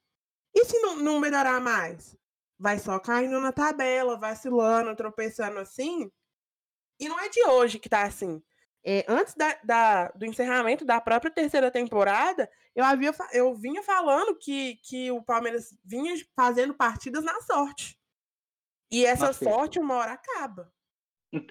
E 0.58 0.64
se 0.64 0.76
não, 0.80 0.96
não 0.96 1.20
melhorar 1.20 1.60
mais? 1.60 2.16
Vai 2.58 2.80
só 2.80 2.98
caindo 2.98 3.38
na 3.38 3.52
tabela, 3.52 4.18
vacilando, 4.18 4.96
tropeçando 4.96 5.60
assim. 5.60 6.10
E 6.98 7.08
não 7.08 7.20
é 7.20 7.28
de 7.28 7.44
hoje 7.44 7.78
que 7.78 7.88
tá 7.88 8.02
assim. 8.02 8.42
É, 8.84 9.04
antes 9.06 9.34
da, 9.34 9.56
da, 9.62 10.08
do 10.08 10.26
encerramento 10.26 10.84
da 10.84 11.00
própria 11.00 11.30
terceira 11.30 11.70
temporada, 11.70 12.50
eu, 12.74 12.84
havia, 12.84 13.14
eu 13.32 13.54
vinha 13.54 13.84
falando 13.84 14.36
que, 14.36 14.80
que 14.82 15.12
o 15.12 15.22
Palmeiras 15.22 15.72
vinha 15.84 16.12
fazendo 16.34 16.74
partidas 16.74 17.22
na 17.22 17.40
sorte. 17.42 17.96
E 18.90 19.06
essa 19.06 19.26
Mas, 19.26 19.36
sorte, 19.36 19.78
uma 19.78 19.94
hora 19.94 20.14
acaba. 20.14 20.72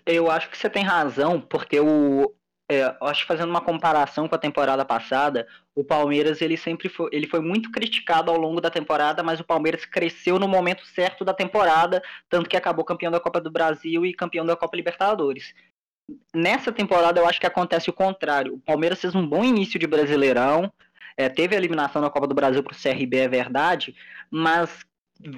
Eu 0.05 0.29
acho 0.29 0.49
que 0.49 0.57
você 0.57 0.69
tem 0.69 0.83
razão, 0.83 1.39
porque 1.39 1.79
o, 1.79 2.36
é, 2.69 2.95
acho 3.01 3.21
que 3.21 3.27
fazendo 3.27 3.49
uma 3.49 3.61
comparação 3.61 4.27
com 4.27 4.35
a 4.35 4.39
temporada 4.39 4.83
passada, 4.83 5.47
o 5.73 5.83
Palmeiras 5.83 6.41
ele 6.41 6.57
sempre 6.57 6.89
foi, 6.89 7.09
ele 7.13 7.25
foi 7.25 7.39
muito 7.39 7.71
criticado 7.71 8.29
ao 8.29 8.37
longo 8.37 8.59
da 8.59 8.69
temporada, 8.69 9.23
mas 9.23 9.39
o 9.39 9.43
Palmeiras 9.45 9.85
cresceu 9.85 10.37
no 10.37 10.47
momento 10.47 10.85
certo 10.85 11.23
da 11.23 11.33
temporada, 11.33 12.01
tanto 12.29 12.49
que 12.49 12.57
acabou 12.57 12.83
campeão 12.83 13.11
da 13.11 13.21
Copa 13.21 13.39
do 13.39 13.49
Brasil 13.49 14.05
e 14.05 14.13
campeão 14.13 14.45
da 14.45 14.55
Copa 14.55 14.75
Libertadores. 14.75 15.53
Nessa 16.35 16.71
temporada 16.71 17.19
eu 17.19 17.27
acho 17.27 17.39
que 17.39 17.47
acontece 17.47 17.89
o 17.89 17.93
contrário. 17.93 18.55
O 18.55 18.59
Palmeiras 18.59 18.99
fez 18.99 19.15
um 19.15 19.25
bom 19.25 19.43
início 19.43 19.79
de 19.79 19.87
Brasileirão, 19.87 20.71
é, 21.15 21.29
teve 21.29 21.55
a 21.55 21.57
eliminação 21.57 22.01
da 22.01 22.09
Copa 22.09 22.27
do 22.27 22.35
Brasil 22.35 22.61
para 22.61 22.73
o 22.73 22.77
CRB, 22.77 23.17
é 23.17 23.27
verdade, 23.27 23.95
mas 24.29 24.85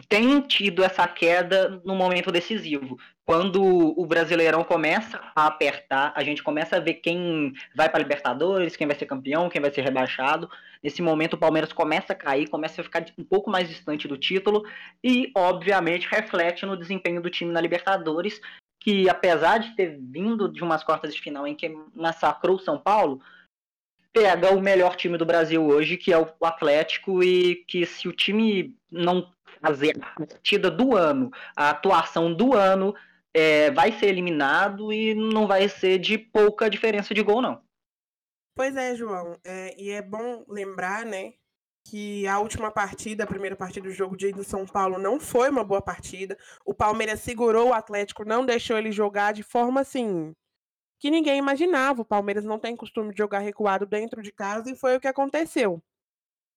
tem 0.08 0.42
tido 0.42 0.84
essa 0.84 1.08
queda 1.08 1.82
no 1.86 1.96
momento 1.96 2.32
decisivo. 2.32 2.98
Quando 3.26 3.62
o 3.64 4.06
Brasileirão 4.06 4.64
começa 4.64 5.22
a 5.36 5.46
apertar, 5.46 6.12
a 6.16 6.24
gente 6.24 6.42
começa 6.42 6.78
a 6.78 6.80
ver 6.80 6.96
quem 6.96 7.54
vai 7.76 7.88
para 7.88 8.00
Libertadores, 8.00 8.76
quem 8.76 8.88
vai 8.88 8.98
ser 8.98 9.06
campeão, 9.06 9.50
quem 9.50 9.62
vai 9.62 9.72
ser 9.72 9.82
rebaixado. 9.82 10.50
Nesse 10.82 11.02
momento, 11.02 11.34
o 11.34 11.38
Palmeiras 11.38 11.72
começa 11.72 12.14
a 12.14 12.16
cair, 12.16 12.50
começa 12.50 12.82
a 12.82 12.84
ficar 12.84 13.06
um 13.18 13.24
pouco 13.24 13.50
mais 13.50 13.70
distante 13.70 14.08
do 14.08 14.18
título 14.18 14.64
e, 15.04 15.32
obviamente, 15.36 16.08
reflete 16.10 16.66
no 16.66 16.76
desempenho 16.76 17.22
do 17.22 17.30
time 17.30 17.52
na 17.52 17.62
Libertadores, 17.62 18.42
que 18.80 19.08
apesar 19.08 19.60
de 19.60 19.76
ter 19.76 20.00
vindo 20.02 20.52
de 20.52 20.64
umas 20.64 20.84
quartas 20.84 21.14
de 21.14 21.22
final 21.22 21.46
em 21.46 21.56
que 21.56 21.70
massacrou 21.94 22.56
o 22.56 22.60
São 22.60 22.80
Paulo, 22.80 23.22
pega 24.12 24.54
o 24.54 24.62
melhor 24.62 24.96
time 24.96 25.18
do 25.18 25.26
Brasil 25.26 25.64
hoje, 25.66 25.98
que 25.98 26.12
é 26.12 26.18
o 26.18 26.28
Atlético, 26.42 27.24
e 27.24 27.64
que 27.68 27.86
se 27.86 28.08
o 28.08 28.14
time 28.14 28.76
não 28.92 29.32
fazer 29.62 29.98
a 30.02 30.26
partida 30.26 30.72
do 30.72 30.96
ano, 30.96 31.32
a 31.56 31.72
atuação 31.72 32.34
do 32.34 32.54
ano, 32.56 32.94
é, 33.34 33.72
vai 33.72 33.92
ser 33.92 34.08
eliminado 34.08 34.92
e 34.92 35.14
não 35.14 35.48
vai 35.48 35.68
ser 35.70 36.00
de 36.00 36.18
pouca 36.18 36.70
diferença 36.70 37.14
de 37.14 37.22
gol, 37.22 37.42
não. 37.42 37.62
Pois 38.56 38.76
é, 38.76 38.96
João. 38.96 39.38
É, 39.44 39.76
e 39.82 39.92
é 39.92 40.02
bom 40.02 40.44
lembrar, 40.48 41.06
né, 41.06 41.34
que 41.86 42.28
a 42.28 42.40
última 42.40 42.72
partida, 42.72 43.24
a 43.24 43.28
primeira 43.28 43.56
partida 43.56 43.88
do 43.88 43.94
jogo 43.94 44.18
de 44.18 44.44
São 44.44 44.66
Paulo, 44.66 45.00
não 45.00 45.20
foi 45.20 45.50
uma 45.50 45.64
boa 45.64 45.82
partida. 45.82 46.38
O 46.66 46.74
Palmeiras 46.74 47.22
segurou 47.22 47.70
o 47.70 47.74
Atlético, 47.74 48.26
não 48.26 48.46
deixou 48.46 48.78
ele 48.78 48.92
jogar 48.92 49.34
de 49.34 49.44
forma 49.44 49.82
assim 49.82 50.34
que 51.00 51.10
ninguém 51.10 51.38
imaginava. 51.38 52.02
O 52.02 52.06
Palmeiras 52.06 52.44
não 52.44 52.60
tem 52.60 52.76
costume 52.76 53.12
de 53.12 53.18
jogar 53.18 53.40
recuado 53.40 53.86
dentro 53.86 54.22
de 54.22 54.32
casa 54.32 54.70
e 54.70 54.76
foi 54.76 54.98
o 54.98 55.00
que 55.00 55.08
aconteceu 55.08 55.82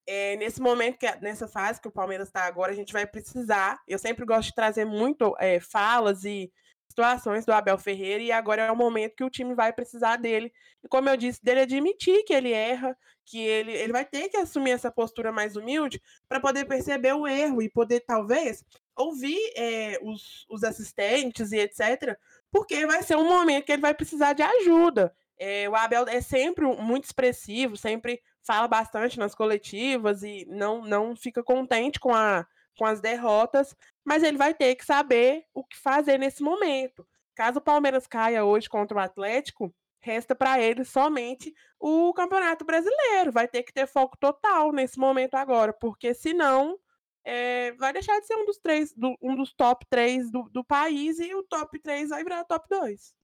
é, 0.07 0.37
nesse 0.37 0.61
momento, 0.61 0.99
que, 0.99 1.11
nessa 1.21 1.47
fase 1.47 1.81
que 1.81 1.89
o 1.89 1.93
Palmeiras 1.93 2.29
está 2.29 2.45
agora, 2.45 2.73
a 2.73 2.75
gente 2.75 2.93
vai 2.93 3.07
precisar. 3.07 3.81
Eu 3.87 3.99
sempre 3.99 4.25
gosto 4.25 4.49
de 4.49 4.55
trazer 4.55 4.85
muito 4.85 5.35
é, 5.39 5.61
falas 5.61 6.25
e 6.25 6.53
situações 6.89 7.47
do 7.47 7.53
Abel 7.53 7.79
Ferreira, 7.79 8.23
e 8.23 8.31
agora 8.31 8.63
é 8.63 8.71
o 8.71 8.77
momento 8.77 9.17
que 9.17 9.25
o 9.25 9.31
time 9.31 9.55
vai 9.55 9.73
precisar 9.73 10.17
dele. 10.17 10.53
E 10.85 10.89
como 10.89 11.09
eu 11.09 11.17
disse, 11.17 11.43
dele 11.43 11.61
admitir 11.61 12.23
que 12.25 12.35
ele 12.35 12.53
erra, 12.53 12.97
que 13.25 13.39
ele, 13.39 13.73
ele 13.73 13.93
vai 13.93 14.05
ter 14.05 14.29
que 14.29 14.37
assumir 14.37 14.73
essa 14.73 14.91
postura 14.91 15.33
mais 15.33 15.57
humilde 15.57 16.03
para 16.29 16.41
poder 16.41 16.67
perceber 16.67 17.15
o 17.15 17.27
erro 17.27 17.63
e 17.63 17.71
poder, 17.71 18.01
talvez, 18.01 18.63
ouvir 18.97 19.41
é, 19.57 19.99
os, 20.03 20.45
os 20.51 20.63
assistentes 20.63 21.51
e 21.53 21.59
etc. 21.59 22.19
Porque 22.51 22.87
vai 22.87 23.03
ser 23.03 23.17
um 23.17 23.29
momento 23.29 23.65
que 23.65 23.73
ele 23.73 23.83
vai 23.83 23.95
precisar 23.95 24.35
de 24.35 24.43
ajuda. 24.43 25.15
É, 25.39 25.69
o 25.69 25.75
Abel 25.75 26.07
é 26.09 26.21
sempre 26.21 26.67
muito 26.67 27.05
expressivo, 27.05 27.77
sempre 27.77 28.21
fala 28.45 28.67
bastante 28.69 29.19
nas 29.19 29.35
coletivas 29.35 30.23
e 30.23 30.45
não, 30.49 30.83
não 30.83 31.17
fica 31.17 31.43
contente 31.43 32.01
com, 32.01 32.15
a, 32.15 32.47
com 32.77 32.85
as 32.85 33.01
derrotas, 33.01 33.77
mas 34.05 34.23
ele 34.23 34.37
vai 34.37 34.55
ter 34.55 34.75
que 34.75 34.85
saber 34.85 35.45
o 35.55 35.65
que 35.65 35.77
fazer 35.79 36.19
nesse 36.19 36.43
momento. 36.43 37.07
Caso 37.35 37.59
o 37.59 37.63
Palmeiras 37.63 38.07
caia 38.07 38.45
hoje 38.45 38.69
contra 38.69 38.97
o 38.97 39.01
Atlético, 39.01 39.75
resta 40.01 40.35
para 40.35 40.61
ele 40.61 40.85
somente 40.85 41.55
o 41.79 42.13
Campeonato 42.13 42.65
Brasileiro. 42.65 43.33
Vai 43.33 43.49
ter 43.49 43.63
que 43.63 43.73
ter 43.73 43.87
foco 43.87 44.17
total 44.19 44.73
nesse 44.73 44.99
momento 44.99 45.35
agora, 45.35 45.73
porque 45.73 46.13
senão 46.13 46.79
é, 47.25 47.73
vai 47.73 47.93
deixar 47.93 48.19
de 48.21 48.27
ser 48.27 48.35
um 48.37 48.45
dos 48.45 48.59
três, 48.59 48.93
do, 48.95 49.17
um 49.23 49.37
dos 49.37 49.55
top 49.55 49.87
3 49.89 50.31
do, 50.31 50.43
do 50.51 50.65
país 50.65 51.19
e 51.21 51.35
o 51.35 51.43
top 51.45 51.79
3 51.79 52.11
vai 52.11 52.23
virar 52.25 52.45
top 52.45 52.67
2. 52.69 53.15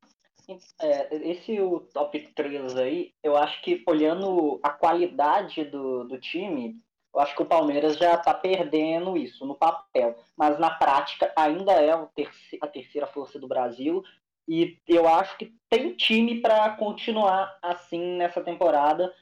É, 0.81 1.15
esse 1.29 1.61
o 1.61 1.81
top 1.93 2.19
3 2.35 2.75
aí, 2.77 3.13
eu 3.23 3.37
acho 3.37 3.61
que 3.63 3.85
olhando 3.87 4.59
a 4.63 4.71
qualidade 4.71 5.65
do, 5.65 6.05
do 6.05 6.19
time, 6.19 6.77
eu 7.15 7.21
acho 7.21 7.35
que 7.35 7.43
o 7.43 7.47
Palmeiras 7.47 7.97
já 7.97 8.15
está 8.15 8.33
perdendo 8.33 9.17
isso 9.17 9.45
no 9.45 9.55
papel. 9.55 10.17
Mas 10.37 10.59
na 10.59 10.71
prática 10.71 11.33
ainda 11.37 11.73
é 11.73 11.91
a 11.91 12.67
terceira 12.67 13.07
força 13.07 13.39
do 13.39 13.49
Brasil. 13.49 14.03
E 14.47 14.79
eu 14.87 15.07
acho 15.07 15.37
que 15.37 15.53
tem 15.69 15.95
time 15.95 16.41
para 16.41 16.71
continuar 16.77 17.59
assim 17.61 18.17
nessa 18.17 18.41
temporada. 18.41 19.13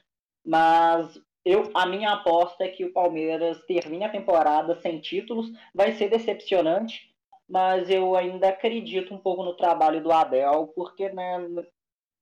Mas 0.45 1.19
eu, 1.43 1.69
a 1.73 1.85
minha 1.85 2.11
aposta 2.11 2.63
é 2.63 2.69
que 2.69 2.85
o 2.85 2.93
Palmeiras 2.93 3.61
termine 3.65 4.05
a 4.05 4.11
temporada 4.11 4.79
sem 4.79 4.99
títulos. 4.99 5.51
Vai 5.73 5.93
ser 5.93 6.09
decepcionante, 6.09 7.13
mas 7.47 7.89
eu 7.89 8.15
ainda 8.15 8.49
acredito 8.49 9.13
um 9.13 9.17
pouco 9.17 9.43
no 9.43 9.55
trabalho 9.55 10.01
do 10.03 10.11
Abel, 10.11 10.67
porque 10.75 11.09
né, 11.09 11.37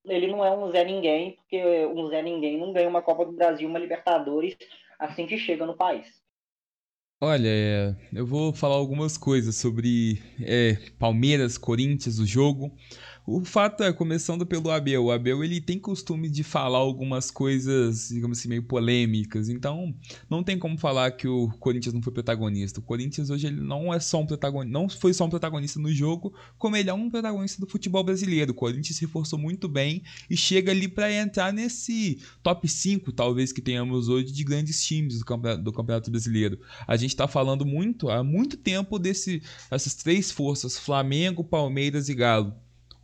ele 0.06 0.27
não 0.27 0.43
é 0.43 0.52
um 0.52 0.72
Zé 0.72 0.84
Ninguém, 0.84 1.35
porque 1.35 1.85
um 1.88 2.07
Zé 2.07 2.22
Ninguém 2.22 2.57
não 2.57 2.72
ganha 2.72 2.88
uma 2.88 3.02
Copa 3.02 3.26
do 3.26 3.31
Brasil, 3.31 3.68
uma 3.68 3.80
Libertadores 3.80 4.56
assim 4.99 5.26
que 5.26 5.38
chega 5.38 5.65
no 5.65 5.76
país. 5.76 6.23
Olha, 7.22 7.47
é, 7.47 7.95
eu 8.14 8.26
vou 8.26 8.53
falar 8.53 8.76
algumas 8.76 9.18
coisas 9.18 9.56
sobre 9.56 10.22
é, 10.41 10.76
Palmeiras, 10.99 11.57
Corinthians, 11.57 12.19
o 12.19 12.26
jogo. 12.26 12.76
O 13.27 13.43
fato 13.43 13.81
é, 13.81 13.91
começando 13.91 14.45
pelo 14.45 14.69
Abel, 14.69 15.06
o 15.06 15.11
Abel 15.11 15.43
ele 15.43 15.60
tem 15.60 15.80
costume 15.80 16.30
de 16.30 16.43
falar 16.43 16.77
algumas 16.77 17.31
coisas, 17.31 18.10
digamos 18.10 18.38
assim, 18.38 18.47
meio 18.47 18.61
polêmicas. 18.61 19.49
Então, 19.49 19.95
não 20.30 20.43
tem 20.43 20.60
como 20.60 20.77
falar 20.77 21.10
que 21.10 21.27
o 21.27 21.49
Corinthians 21.60 21.95
não 21.95 22.03
foi 22.03 22.14
protagonista. 22.14 22.80
O 22.80 22.84
Corinthians 22.84 23.31
hoje 23.31 23.47
ele 23.47 23.60
não 23.60 23.91
é 23.91 23.99
só 23.99 24.22
um 24.22 24.27
protagonista, 24.27 24.72
não 24.72 24.88
foi 24.88 25.11
só 25.11 25.26
um 25.26 25.30
protagonista 25.30 25.80
no 25.80 25.91
jogo, 25.91 26.35
como 26.60 26.77
ele 26.77 26.88
é 26.88 26.93
um 26.93 27.10
protagonista 27.10 27.60
do 27.60 27.68
futebol 27.68 28.03
brasileiro. 28.03 28.52
O 28.52 28.56
Corinthians 28.56 28.97
se 28.97 29.06
reforçou 29.06 29.39
muito 29.39 29.68
bem 29.68 30.03
e 30.30 30.38
chega 30.38 30.72
ali 30.72 30.88
para 30.88 31.11
entrar 31.11 31.52
nesse 31.52 32.19
top 32.43 32.68
5, 32.69 33.11
talvez 33.11 33.52
que 33.52 33.61
tenhamos 33.61 34.07
hoje 34.07 34.31
de 34.31 34.43
grandes 34.43 34.85
times 34.85 35.18
do 35.18 35.26
Campeonato, 35.26 35.64
do 35.64 35.73
campeonato 35.73 36.11
Brasileiro. 36.11 36.60
A 36.88 36.95
gente 36.95 37.10
está 37.10 37.27
falando 37.27 37.65
muito 37.65 38.07
há 38.07 38.23
muito 38.23 38.56
tempo 38.56 38.99
desse 38.99 39.41
essas 39.72 39.95
três 39.95 40.30
forças, 40.30 40.77
Flamengo, 40.77 41.43
Palmeiras 41.43 42.07
e 42.07 42.14
Galo. 42.14 42.53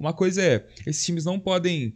Uma 0.01 0.13
coisa 0.13 0.41
é, 0.41 0.67
esses 0.87 1.05
times 1.05 1.23
não 1.23 1.39
podem 1.39 1.93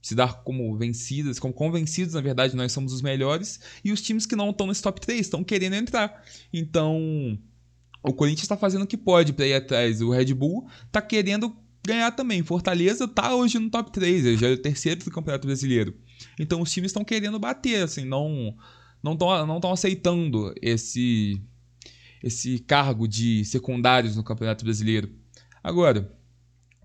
se 0.00 0.14
dar 0.14 0.42
como 0.42 0.74
vencidas, 0.76 1.38
como 1.38 1.52
convencidos, 1.52 2.14
na 2.14 2.20
verdade, 2.22 2.56
nós 2.56 2.72
somos 2.72 2.94
os 2.94 3.02
melhores, 3.02 3.60
e 3.84 3.92
os 3.92 4.00
times 4.00 4.24
que 4.24 4.34
não 4.34 4.50
estão 4.50 4.66
nesse 4.66 4.82
top 4.82 4.98
3 5.00 5.20
estão 5.20 5.44
querendo 5.44 5.74
entrar. 5.74 6.24
Então, 6.50 7.38
o 8.02 8.12
Corinthians 8.14 8.44
está 8.44 8.56
fazendo 8.56 8.82
o 8.82 8.86
que 8.86 8.96
pode 8.96 9.34
para 9.34 9.46
ir 9.46 9.54
atrás. 9.54 10.00
O 10.00 10.10
Red 10.10 10.32
Bull 10.32 10.66
está 10.86 11.02
querendo 11.02 11.54
ganhar 11.86 12.10
também. 12.12 12.42
Fortaleza 12.42 13.04
está 13.04 13.34
hoje 13.34 13.58
no 13.58 13.68
top 13.68 13.92
3, 13.92 14.40
já 14.40 14.48
é 14.48 14.52
o 14.52 14.58
terceiro 14.58 15.04
do 15.04 15.10
Campeonato 15.10 15.46
Brasileiro. 15.46 15.94
Então, 16.38 16.62
os 16.62 16.72
times 16.72 16.88
estão 16.88 17.04
querendo 17.04 17.38
bater, 17.38 17.84
assim, 17.84 18.04
não 18.06 18.56
não 19.02 19.12
estão 19.12 19.46
não 19.46 19.72
aceitando 19.72 20.54
esse 20.62 21.38
esse 22.22 22.60
cargo 22.60 23.06
de 23.06 23.44
secundários 23.44 24.16
no 24.16 24.24
Campeonato 24.24 24.64
Brasileiro. 24.64 25.10
Agora, 25.62 26.12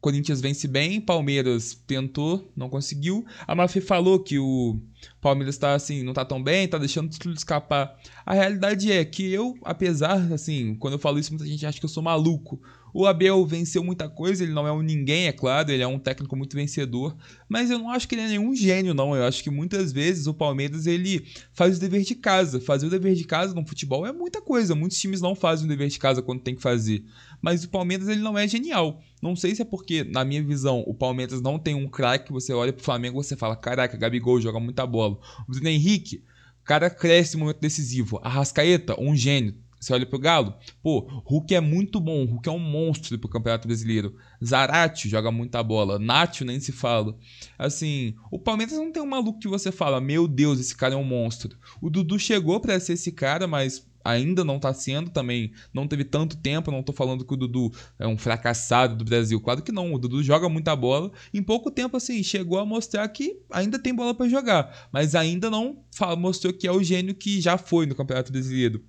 Corinthians 0.08 0.40
vence 0.40 0.70
bem, 0.70 1.02
Palmeiras 1.02 1.78
tentou, 1.86 2.50
não 2.56 2.70
conseguiu. 2.70 3.26
A 3.46 3.54
Mafia 3.54 3.82
falou 3.82 4.18
que 4.18 4.40
o 4.40 4.80
Palmeiras 5.20 5.56
está 5.56 5.74
assim, 5.74 6.02
não 6.02 6.14
está 6.14 6.24
tão 6.24 6.42
bem, 6.42 6.64
está 6.64 6.78
deixando 6.78 7.10
tudo 7.20 7.36
escapar. 7.36 7.94
A 8.26 8.34
realidade 8.34 8.90
é 8.90 9.04
que 9.04 9.30
eu, 9.30 9.58
apesar 9.66 10.32
assim, 10.32 10.76
quando 10.76 10.94
eu 10.94 11.00
falo 11.00 11.20
isso, 11.20 11.34
muita 11.34 11.46
gente 11.46 11.66
acha 11.66 11.78
que 11.78 11.84
eu 11.84 11.90
sou 11.90 12.02
maluco. 12.02 12.58
O 12.94 13.06
Abel 13.06 13.46
venceu 13.46 13.84
muita 13.84 14.08
coisa, 14.08 14.46
ele 14.46 14.54
não 14.54 14.66
é 14.66 14.72
um 14.72 14.82
ninguém, 14.82 15.28
é 15.28 15.34
claro, 15.34 15.70
ele 15.70 15.84
é 15.84 15.88
um 15.88 16.00
técnico 16.00 16.38
muito 16.38 16.56
vencedor, 16.56 17.14
mas 17.50 17.70
eu 17.70 17.78
não 17.78 17.92
acho 17.92 18.08
que 18.08 18.16
ele 18.16 18.22
é 18.22 18.28
nenhum 18.30 18.56
gênio, 18.56 18.94
não. 18.94 19.14
Eu 19.14 19.26
acho 19.26 19.44
que 19.44 19.50
muitas 19.50 19.92
vezes 19.92 20.26
o 20.26 20.34
Palmeiras 20.34 20.88
ele 20.88 21.28
faz 21.52 21.76
o 21.76 21.82
dever 21.82 22.04
de 22.04 22.16
casa. 22.16 22.62
Fazer 22.62 22.88
o 22.88 22.90
dever 22.90 23.14
de 23.14 23.26
casa 23.26 23.54
no 23.54 23.68
futebol 23.68 24.08
é 24.08 24.14
muita 24.14 24.42
coisa. 24.42 24.74
Muitos 24.74 24.98
times 24.98 25.20
não 25.20 25.36
fazem 25.36 25.66
o 25.66 25.70
dever 25.70 25.90
de 25.90 26.00
casa 26.00 26.22
quando 26.22 26.40
tem 26.40 26.56
que 26.56 26.62
fazer 26.62 27.04
mas 27.42 27.64
o 27.64 27.70
Palmeiras 27.70 28.08
ele 28.08 28.22
não 28.22 28.38
é 28.38 28.48
genial. 28.48 29.02
Não 29.22 29.36
sei 29.36 29.56
se 29.56 29.62
é 29.62 29.66
porque, 29.66 30.04
na 30.04 30.24
minha 30.24 30.44
visão, 30.44 30.84
o 30.86 30.94
Palmeiras 30.94 31.42
não 31.42 31.58
tem 31.58 31.74
um 31.74 31.88
craque, 31.88 32.32
você 32.32 32.54
olha 32.54 32.72
pro 32.72 32.84
Flamengo 32.84 33.20
e 33.20 33.24
você 33.24 33.36
fala, 33.36 33.56
caraca, 33.56 33.98
Gabigol 33.98 34.40
joga 34.40 34.60
muita 34.60 34.86
bola. 34.86 35.18
O 35.48 35.52
Bruno 35.52 35.70
Henrique, 35.70 36.24
cara 36.68 36.90
cresce 36.90 37.36
no 37.36 37.40
momento 37.40 37.62
decisivo. 37.62 38.20
Arrascaeta, 38.22 39.00
um 39.00 39.16
gênio. 39.16 39.56
Você 39.80 39.94
olha 39.94 40.08
pro 40.08 40.18
Galo, 40.18 40.56
pô, 40.82 41.08
Hulk 41.24 41.54
é 41.54 41.62
muito 41.62 42.00
bom, 42.00 42.26
Hulk 42.26 42.50
é 42.50 42.52
um 42.52 42.60
monstro 42.60 43.18
pro 43.20 43.30
Campeonato 43.30 43.68
Brasileiro. 43.68 44.16
Zarate 44.44 45.08
joga 45.08 45.32
muita 45.32 45.62
bola, 45.62 46.00
Nacho 46.00 46.44
nem 46.44 46.60
se 46.60 46.72
fala. 46.72 47.16
Assim, 47.60 48.16
o 48.32 48.40
Palmeiras 48.40 48.76
não 48.76 48.92
tem 48.92 49.04
um 49.04 49.08
maluco 49.08 49.40
que 49.40 49.48
você 49.48 49.72
fala, 49.72 50.02
meu 50.02 50.28
Deus, 50.28 50.60
esse 50.60 50.76
cara 50.76 50.96
é 50.96 50.98
um 50.98 51.04
monstro. 51.04 51.56
O 51.80 51.92
Dudu 51.92 52.18
chegou 52.18 52.60
para 52.60 52.80
ser 52.80 52.94
esse 52.94 53.12
cara, 53.12 53.46
mas 53.46 53.87
ainda 54.08 54.44
não 54.44 54.56
está 54.56 54.74
sendo 54.74 55.10
também, 55.10 55.52
não 55.74 55.88
teve 55.88 56.06
tanto 56.06 56.38
tempo, 56.38 56.72
não 56.72 56.80
estou 56.80 56.96
falando 56.96 57.26
que 57.26 57.34
o 57.34 57.38
Dudu 57.38 57.72
é 58.00 58.08
um 58.08 58.18
fracassado 58.18 58.96
do 58.96 59.04
Brasil, 59.04 59.40
claro 59.42 59.62
que 59.62 59.72
não, 59.72 59.94
o 59.94 60.00
Dudu 60.00 60.24
joga 60.24 60.48
muita 60.48 60.76
bola, 60.76 61.12
em 61.34 61.44
pouco 61.44 61.70
tempo 61.70 61.98
assim, 61.98 62.24
chegou 62.24 62.58
a 62.58 62.66
mostrar 62.66 63.08
que 63.10 63.42
ainda 63.52 63.78
tem 63.78 63.94
bola 63.94 64.16
para 64.16 64.30
jogar, 64.30 64.88
mas 64.92 65.14
ainda 65.14 65.50
não 65.50 65.84
mostrou 66.18 66.54
que 66.54 66.68
é 66.68 66.72
o 66.72 66.82
gênio 66.82 67.14
que 67.14 67.42
já 67.42 67.58
foi 67.58 67.86
no 67.86 67.96
Campeonato 67.96 68.32
Brasileiro. 68.32 68.84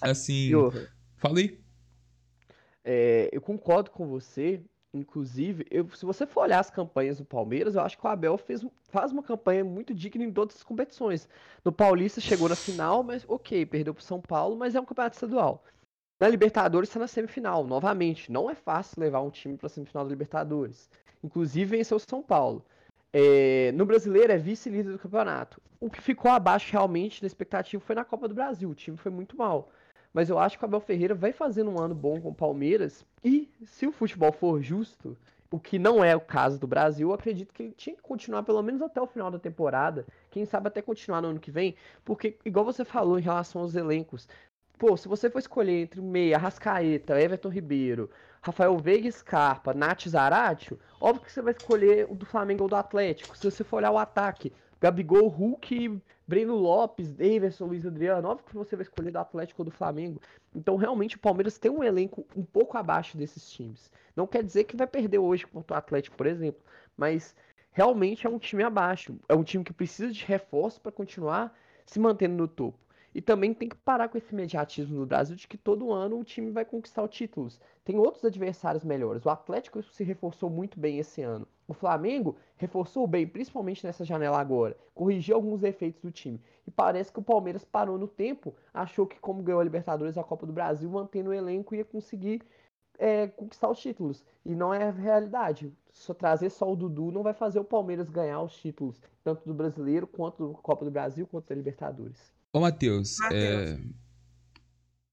Assim, 0.00 0.50
falei. 1.18 1.60
É, 2.82 3.28
eu 3.30 3.42
concordo 3.42 3.90
com 3.90 4.08
você 4.08 4.62
Inclusive, 4.92 5.66
eu, 5.70 5.88
se 5.90 6.04
você 6.04 6.26
for 6.26 6.42
olhar 6.42 6.58
as 6.58 6.70
campanhas 6.70 7.18
do 7.18 7.24
Palmeiras, 7.24 7.76
eu 7.76 7.82
acho 7.82 7.96
que 7.96 8.04
o 8.04 8.08
Abel 8.08 8.36
fez, 8.36 8.66
faz 8.88 9.12
uma 9.12 9.22
campanha 9.22 9.64
muito 9.64 9.94
digna 9.94 10.24
em 10.24 10.32
todas 10.32 10.56
as 10.56 10.62
competições. 10.64 11.28
No 11.64 11.70
Paulista 11.70 12.20
chegou 12.20 12.48
na 12.48 12.56
final, 12.56 13.02
mas 13.04 13.24
ok, 13.28 13.64
perdeu 13.66 13.94
para 13.94 14.02
São 14.02 14.20
Paulo, 14.20 14.56
mas 14.56 14.74
é 14.74 14.80
um 14.80 14.84
campeonato 14.84 15.14
estadual. 15.14 15.64
Na 16.18 16.28
Libertadores 16.28 16.88
está 16.88 16.98
na 16.98 17.06
semifinal, 17.06 17.64
novamente. 17.64 18.32
Não 18.32 18.50
é 18.50 18.54
fácil 18.54 19.00
levar 19.00 19.20
um 19.20 19.30
time 19.30 19.56
para 19.56 19.68
a 19.68 19.70
semifinal 19.70 20.04
da 20.04 20.10
Libertadores. 20.10 20.90
Inclusive 21.22 21.76
venceu 21.76 21.96
o 21.96 22.00
São 22.00 22.22
Paulo. 22.22 22.64
É, 23.12 23.72
no 23.72 23.86
brasileiro 23.86 24.32
é 24.32 24.36
vice-líder 24.36 24.92
do 24.92 24.98
campeonato. 24.98 25.60
O 25.80 25.88
que 25.88 26.00
ficou 26.00 26.30
abaixo 26.30 26.72
realmente 26.72 27.20
da 27.20 27.26
expectativa 27.26 27.82
foi 27.82 27.94
na 27.94 28.04
Copa 28.04 28.28
do 28.28 28.34
Brasil. 28.34 28.68
O 28.68 28.74
time 28.74 28.96
foi 28.96 29.10
muito 29.10 29.36
mal. 29.36 29.70
Mas 30.12 30.28
eu 30.28 30.38
acho 30.38 30.58
que 30.58 30.64
o 30.64 30.66
Abel 30.66 30.80
Ferreira 30.80 31.14
vai 31.14 31.32
fazendo 31.32 31.70
um 31.70 31.80
ano 31.80 31.94
bom 31.94 32.20
com 32.20 32.30
o 32.30 32.34
Palmeiras. 32.34 33.04
E 33.24 33.48
se 33.64 33.86
o 33.86 33.92
futebol 33.92 34.32
for 34.32 34.60
justo, 34.60 35.16
o 35.50 35.58
que 35.58 35.78
não 35.78 36.02
é 36.02 36.14
o 36.14 36.20
caso 36.20 36.58
do 36.58 36.66
Brasil, 36.66 37.08
eu 37.08 37.14
acredito 37.14 37.52
que 37.52 37.62
ele 37.62 37.72
tinha 37.72 37.96
que 37.96 38.02
continuar 38.02 38.42
pelo 38.42 38.62
menos 38.62 38.82
até 38.82 39.00
o 39.00 39.06
final 39.06 39.30
da 39.30 39.38
temporada. 39.38 40.06
Quem 40.30 40.44
sabe 40.44 40.68
até 40.68 40.80
continuar 40.80 41.20
no 41.20 41.28
ano 41.28 41.40
que 41.40 41.50
vem. 41.50 41.74
Porque, 42.04 42.38
igual 42.44 42.64
você 42.64 42.84
falou 42.84 43.18
em 43.18 43.22
relação 43.22 43.62
aos 43.62 43.74
elencos, 43.74 44.28
pô, 44.78 44.96
se 44.96 45.08
você 45.08 45.28
for 45.28 45.38
escolher 45.38 45.82
entre 45.82 46.00
Meia, 46.00 46.38
Rascaeta, 46.38 47.20
Everton 47.20 47.48
Ribeiro, 47.48 48.10
Rafael 48.40 48.76
Veiga 48.78 49.10
Scarpa, 49.10 49.74
Nath 49.74 50.08
Zaratio, 50.08 50.78
óbvio 51.00 51.24
que 51.26 51.32
você 51.32 51.42
vai 51.42 51.52
escolher 51.52 52.06
o 52.08 52.14
do 52.14 52.24
Flamengo 52.24 52.62
ou 52.62 52.68
do 52.68 52.76
Atlético. 52.76 53.36
Se 53.36 53.50
você 53.50 53.62
for 53.62 53.78
olhar 53.78 53.90
o 53.90 53.98
ataque, 53.98 54.52
Gabigol, 54.80 55.28
Hulk, 55.28 56.00
Breno 56.30 56.54
Lopes, 56.54 57.12
Davidson, 57.12 57.66
Luiz 57.66 57.84
Adriano, 57.84 58.28
óbvio 58.28 58.46
que 58.46 58.54
você 58.54 58.76
vai 58.76 58.84
escolher 58.84 59.10
do 59.10 59.18
Atlético 59.18 59.62
ou 59.62 59.64
do 59.64 59.70
Flamengo. 59.72 60.20
Então, 60.54 60.76
realmente, 60.76 61.16
o 61.16 61.18
Palmeiras 61.18 61.58
tem 61.58 61.68
um 61.68 61.82
elenco 61.82 62.24
um 62.36 62.44
pouco 62.44 62.78
abaixo 62.78 63.18
desses 63.18 63.50
times. 63.50 63.90
Não 64.14 64.28
quer 64.28 64.44
dizer 64.44 64.62
que 64.62 64.76
vai 64.76 64.86
perder 64.86 65.18
hoje 65.18 65.44
contra 65.44 65.74
o 65.74 65.76
Atlético, 65.76 66.16
por 66.16 66.28
exemplo, 66.28 66.62
mas 66.96 67.34
realmente 67.72 68.28
é 68.28 68.30
um 68.30 68.38
time 68.38 68.62
abaixo. 68.62 69.18
É 69.28 69.34
um 69.34 69.42
time 69.42 69.64
que 69.64 69.72
precisa 69.72 70.12
de 70.12 70.24
reforço 70.24 70.80
para 70.80 70.92
continuar 70.92 71.52
se 71.84 71.98
mantendo 71.98 72.36
no 72.36 72.46
topo. 72.46 72.78
E 73.12 73.20
também 73.20 73.52
tem 73.52 73.68
que 73.68 73.76
parar 73.76 74.08
com 74.08 74.16
esse 74.16 74.32
mediatismo 74.34 74.98
no 74.98 75.06
Brasil 75.06 75.34
de 75.34 75.48
que 75.48 75.58
todo 75.58 75.92
ano 75.92 76.18
o 76.18 76.24
time 76.24 76.50
vai 76.52 76.64
conquistar 76.64 77.06
títulos. 77.08 77.60
Tem 77.84 77.98
outros 77.98 78.24
adversários 78.24 78.84
melhores. 78.84 79.26
O 79.26 79.30
Atlético 79.30 79.82
se 79.82 80.04
reforçou 80.04 80.48
muito 80.48 80.78
bem 80.78 80.98
esse 80.98 81.20
ano. 81.22 81.46
O 81.66 81.74
Flamengo 81.74 82.36
reforçou 82.56 83.06
bem, 83.06 83.26
principalmente 83.26 83.84
nessa 83.84 84.04
janela 84.04 84.38
agora. 84.38 84.76
Corrigiu 84.94 85.34
alguns 85.34 85.60
defeitos 85.60 86.00
do 86.00 86.12
time. 86.12 86.40
E 86.66 86.70
parece 86.70 87.12
que 87.12 87.18
o 87.18 87.22
Palmeiras 87.22 87.64
parou 87.64 87.98
no 87.98 88.06
tempo, 88.06 88.54
achou 88.72 89.06
que, 89.06 89.18
como 89.18 89.42
ganhou 89.42 89.60
a 89.60 89.64
Libertadores 89.64 90.14
e 90.14 90.20
a 90.20 90.24
Copa 90.24 90.46
do 90.46 90.52
Brasil, 90.52 90.88
mantendo 90.88 91.30
o 91.30 91.34
elenco 91.34 91.74
ia 91.74 91.84
conseguir 91.84 92.42
é, 92.98 93.26
conquistar 93.26 93.68
os 93.68 93.80
títulos. 93.80 94.24
E 94.44 94.54
não 94.54 94.72
é 94.72 94.84
a 94.84 94.90
realidade. 94.90 95.72
Só 95.92 96.14
trazer 96.14 96.50
só 96.50 96.70
o 96.70 96.76
Dudu 96.76 97.10
não 97.10 97.24
vai 97.24 97.34
fazer 97.34 97.58
o 97.58 97.64
Palmeiras 97.64 98.08
ganhar 98.08 98.40
os 98.40 98.56
títulos, 98.56 99.02
tanto 99.24 99.46
do 99.46 99.54
brasileiro, 99.54 100.06
quanto 100.06 100.52
da 100.52 100.58
Copa 100.58 100.84
do 100.84 100.90
Brasil, 100.90 101.26
quanto 101.26 101.48
da 101.48 101.54
Libertadores. 101.56 102.32
Ô, 102.52 102.60
Matheus, 102.60 103.20
é... 103.32 103.78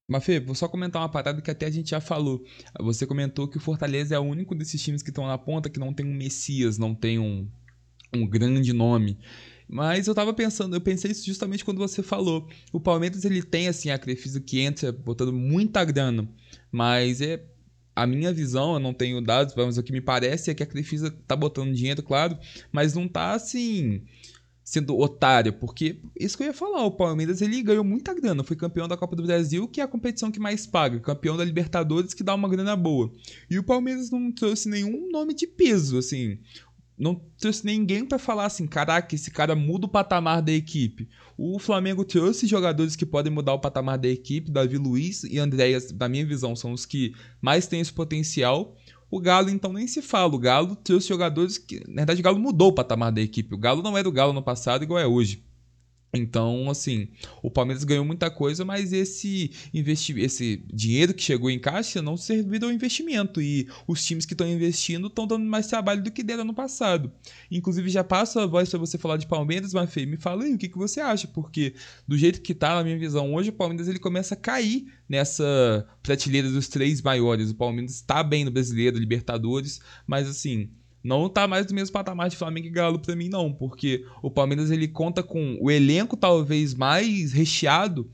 Mafê, 0.08 0.40
vou 0.40 0.54
só 0.54 0.66
comentar 0.66 1.02
uma 1.02 1.08
parada 1.08 1.42
que 1.42 1.50
até 1.50 1.66
a 1.66 1.70
gente 1.70 1.90
já 1.90 2.00
falou. 2.00 2.42
Você 2.80 3.06
comentou 3.06 3.46
que 3.46 3.58
o 3.58 3.60
Fortaleza 3.60 4.14
é 4.14 4.18
o 4.18 4.22
único 4.22 4.54
desses 4.54 4.82
times 4.82 5.02
que 5.02 5.10
estão 5.10 5.26
na 5.26 5.36
ponta 5.36 5.68
que 5.68 5.78
não 5.78 5.92
tem 5.92 6.06
um 6.06 6.14
Messias, 6.14 6.78
não 6.78 6.94
tem 6.94 7.18
um, 7.18 7.46
um 8.14 8.26
grande 8.26 8.72
nome. 8.72 9.18
Mas 9.68 10.06
eu 10.06 10.14
tava 10.14 10.32
pensando, 10.32 10.74
eu 10.74 10.80
pensei 10.80 11.10
isso 11.10 11.26
justamente 11.26 11.62
quando 11.62 11.76
você 11.76 12.02
falou. 12.02 12.48
O 12.72 12.80
Palmeiras 12.80 13.24
ele 13.26 13.42
tem 13.42 13.68
assim 13.68 13.90
a 13.90 13.98
Crefisa 13.98 14.40
que 14.40 14.60
entra 14.60 14.90
botando 14.90 15.32
muita 15.32 15.84
grana, 15.84 16.26
mas 16.72 17.20
é 17.20 17.44
a 17.94 18.06
minha 18.06 18.32
visão, 18.32 18.74
eu 18.74 18.80
não 18.80 18.94
tenho 18.94 19.20
dados, 19.20 19.54
mas 19.54 19.76
o 19.76 19.82
que 19.82 19.92
me 19.92 20.00
parece 20.00 20.50
é 20.50 20.54
que 20.54 20.62
a 20.62 20.66
Crefisa 20.66 21.10
tá 21.26 21.36
botando 21.36 21.74
dinheiro, 21.74 22.02
claro, 22.02 22.38
mas 22.72 22.94
não 22.94 23.06
tá 23.06 23.32
assim 23.32 24.02
sendo 24.68 24.98
otário, 24.98 25.50
porque 25.54 25.98
isso 26.14 26.36
que 26.36 26.42
eu 26.42 26.48
ia 26.48 26.52
falar, 26.52 26.84
o 26.84 26.90
Palmeiras 26.90 27.40
ele 27.40 27.62
ganhou 27.62 27.82
muita 27.82 28.12
grana, 28.12 28.44
foi 28.44 28.54
campeão 28.54 28.86
da 28.86 28.98
Copa 28.98 29.16
do 29.16 29.22
Brasil, 29.22 29.66
que 29.66 29.80
é 29.80 29.84
a 29.84 29.88
competição 29.88 30.30
que 30.30 30.38
mais 30.38 30.66
paga, 30.66 31.00
campeão 31.00 31.38
da 31.38 31.44
Libertadores 31.44 32.12
que 32.12 32.22
dá 32.22 32.34
uma 32.34 32.50
grana 32.50 32.76
boa. 32.76 33.10
E 33.48 33.58
o 33.58 33.64
Palmeiras 33.64 34.10
não 34.10 34.30
trouxe 34.30 34.68
nenhum 34.68 35.10
nome 35.10 35.32
de 35.32 35.46
peso, 35.46 35.96
assim 35.96 36.38
não 36.98 37.14
trouxe 37.38 37.64
ninguém 37.64 38.04
para 38.04 38.18
falar 38.18 38.46
assim, 38.46 38.66
caraca, 38.66 39.14
esse 39.14 39.30
cara 39.30 39.54
muda 39.54 39.86
o 39.86 39.88
patamar 39.88 40.42
da 40.42 40.50
equipe. 40.50 41.08
O 41.36 41.58
Flamengo 41.58 42.04
trouxe 42.04 42.46
jogadores 42.46 42.96
que 42.96 43.06
podem 43.06 43.32
mudar 43.32 43.54
o 43.54 43.60
patamar 43.60 43.96
da 43.96 44.08
equipe, 44.08 44.50
Davi 44.50 44.76
Luiz 44.76 45.22
e 45.22 45.38
Andréas, 45.38 45.92
da 45.92 46.08
minha 46.08 46.26
visão, 46.26 46.56
são 46.56 46.72
os 46.72 46.84
que 46.84 47.14
mais 47.40 47.68
têm 47.68 47.80
esse 47.80 47.92
potencial. 47.92 48.76
O 49.10 49.20
Galo, 49.20 49.48
então, 49.48 49.72
nem 49.72 49.86
se 49.86 50.02
fala. 50.02 50.34
O 50.34 50.38
Galo 50.38 50.76
trouxe 50.76 51.08
jogadores 51.08 51.56
que, 51.56 51.80
na 51.88 51.96
verdade, 51.96 52.20
o 52.20 52.24
Galo 52.24 52.38
mudou 52.38 52.68
o 52.68 52.74
patamar 52.74 53.10
da 53.10 53.20
equipe. 53.20 53.54
O 53.54 53.58
Galo 53.58 53.82
não 53.82 53.96
era 53.96 54.08
o 54.08 54.12
Galo 54.12 54.32
no 54.32 54.42
passado 54.42 54.82
igual 54.82 55.00
é 55.00 55.06
hoje. 55.06 55.47
Então, 56.12 56.70
assim, 56.70 57.08
o 57.42 57.50
Palmeiras 57.50 57.84
ganhou 57.84 58.04
muita 58.04 58.30
coisa, 58.30 58.64
mas 58.64 58.92
esse, 58.92 59.50
investi 59.74 60.18
esse 60.18 60.62
dinheiro 60.72 61.12
que 61.12 61.22
chegou 61.22 61.50
em 61.50 61.58
caixa 61.58 62.00
não 62.00 62.16
serviu 62.16 62.64
ao 62.64 62.72
investimento. 62.72 63.42
E 63.42 63.68
os 63.86 64.02
times 64.04 64.24
que 64.24 64.32
estão 64.32 64.48
investindo 64.48 65.08
estão 65.08 65.26
dando 65.26 65.44
mais 65.44 65.66
trabalho 65.66 66.02
do 66.02 66.10
que 66.10 66.22
deram 66.22 66.44
no 66.44 66.54
passado. 66.54 67.12
Inclusive, 67.50 67.90
já 67.90 68.02
passo 68.02 68.38
a 68.40 68.46
voz 68.46 68.70
para 68.70 68.78
você 68.78 68.96
falar 68.96 69.18
de 69.18 69.26
Palmeiras, 69.26 69.74
mas 69.74 69.92
Fê, 69.92 70.06
me 70.06 70.16
fala 70.16 70.44
aí 70.44 70.54
o 70.54 70.58
que, 70.58 70.68
que 70.68 70.78
você 70.78 71.00
acha, 71.00 71.28
porque 71.28 71.74
do 72.06 72.16
jeito 72.16 72.40
que 72.40 72.54
tá, 72.54 72.76
na 72.76 72.84
minha 72.84 72.98
visão, 72.98 73.34
hoje 73.34 73.50
o 73.50 73.52
Palmeiras 73.52 73.88
ele 73.88 73.98
começa 73.98 74.34
a 74.34 74.36
cair 74.36 74.86
nessa 75.08 75.86
prateleira 76.02 76.50
dos 76.50 76.68
três 76.68 77.02
maiores. 77.02 77.50
O 77.50 77.54
Palmeiras 77.54 77.96
está 77.96 78.22
bem 78.22 78.44
no 78.44 78.50
Brasileiro, 78.50 78.98
Libertadores, 78.98 79.80
mas 80.06 80.26
assim 80.26 80.70
não 81.02 81.28
tá 81.28 81.46
mais 81.46 81.66
do 81.66 81.74
mesmo 81.74 81.92
patamar 81.92 82.28
de 82.28 82.36
Flamengo 82.36 82.66
e 82.66 82.70
Galo 82.70 82.98
para 82.98 83.16
mim 83.16 83.28
não, 83.28 83.52
porque 83.52 84.04
o 84.22 84.30
Palmeiras 84.30 84.70
ele 84.70 84.88
conta 84.88 85.22
com 85.22 85.56
o 85.60 85.70
elenco 85.70 86.16
talvez 86.16 86.74
mais 86.74 87.32
recheado 87.32 88.10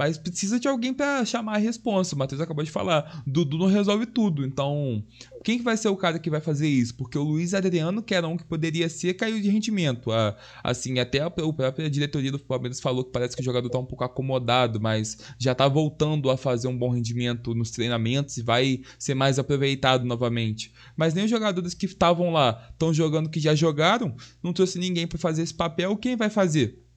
mas 0.00 0.16
precisa 0.16 0.58
de 0.58 0.66
alguém 0.66 0.94
para 0.94 1.26
chamar 1.26 1.56
a 1.56 1.58
responsa. 1.58 2.14
O 2.14 2.18
Matheus 2.18 2.40
acabou 2.40 2.64
de 2.64 2.70
falar. 2.70 3.22
Dudu 3.26 3.58
não 3.58 3.66
resolve 3.66 4.06
tudo. 4.06 4.46
Então, 4.46 5.04
quem 5.44 5.58
que 5.58 5.62
vai 5.62 5.76
ser 5.76 5.88
o 5.88 5.96
cara 5.96 6.18
que 6.18 6.30
vai 6.30 6.40
fazer 6.40 6.66
isso? 6.66 6.94
Porque 6.94 7.18
o 7.18 7.22
Luiz 7.22 7.52
Adriano, 7.52 8.02
que 8.02 8.14
era 8.14 8.26
um 8.26 8.34
que 8.34 8.42
poderia 8.42 8.88
ser, 8.88 9.12
caiu 9.12 9.38
de 9.38 9.50
rendimento. 9.50 10.10
Ah, 10.10 10.34
assim, 10.64 10.98
até 10.98 11.20
a, 11.20 11.26
a 11.26 11.30
própria 11.30 11.90
diretoria 11.90 12.32
do 12.32 12.38
Palmeiras 12.38 12.80
falou 12.80 13.04
que 13.04 13.12
parece 13.12 13.36
que 13.36 13.42
o 13.42 13.44
jogador 13.44 13.68
tá 13.68 13.78
um 13.78 13.84
pouco 13.84 14.02
acomodado, 14.02 14.80
mas 14.80 15.18
já 15.38 15.54
tá 15.54 15.68
voltando 15.68 16.30
a 16.30 16.36
fazer 16.38 16.66
um 16.66 16.78
bom 16.78 16.88
rendimento 16.88 17.54
nos 17.54 17.70
treinamentos 17.70 18.38
e 18.38 18.42
vai 18.42 18.80
ser 18.98 19.12
mais 19.12 19.38
aproveitado 19.38 20.06
novamente. 20.06 20.72
Mas 20.96 21.12
nem 21.12 21.26
os 21.26 21.30
jogadores 21.30 21.74
que 21.74 21.84
estavam 21.84 22.32
lá 22.32 22.70
estão 22.72 22.90
jogando 22.94 23.28
que 23.28 23.38
já 23.38 23.54
jogaram, 23.54 24.16
não 24.42 24.54
trouxe 24.54 24.78
ninguém 24.78 25.06
para 25.06 25.18
fazer 25.18 25.42
esse 25.42 25.52
papel. 25.52 25.94
Quem 25.98 26.16
vai 26.16 26.30
fazer? 26.30 26.89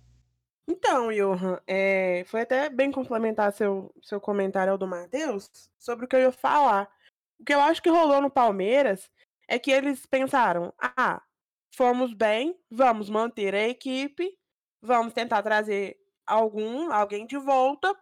Então, 0.68 1.12
Johan, 1.12 1.60
é, 1.68 2.24
foi 2.26 2.42
até 2.42 2.70
bem 2.70 2.92
complementar 2.92 3.52
seu, 3.52 3.94
seu 4.02 4.20
comentário 4.20 4.72
ao 4.72 4.78
do 4.78 4.88
Matheus 4.88 5.50
sobre 5.78 6.06
o 6.06 6.08
que 6.08 6.16
eu 6.16 6.22
ia 6.22 6.32
falar. 6.32 6.90
O 7.40 7.44
que 7.44 7.54
eu 7.54 7.60
acho 7.60 7.82
que 7.82 7.90
rolou 7.90 8.22
no 8.22 8.30
Palmeiras 8.30 9.10
é 9.48 9.60
que 9.60 9.72
eles 9.72 10.06
pensaram: 10.06 10.74
ah, 10.80 11.22
fomos 11.76 12.14
bem, 12.14 12.58
vamos 12.72 13.10
manter 13.10 13.54
a 13.54 13.68
equipe, 13.68 14.38
vamos 14.82 15.14
tentar 15.14 15.44
trazer 15.44 15.98
algum, 16.26 16.92
alguém 16.92 17.26
de 17.26 17.38
volta 17.38 17.94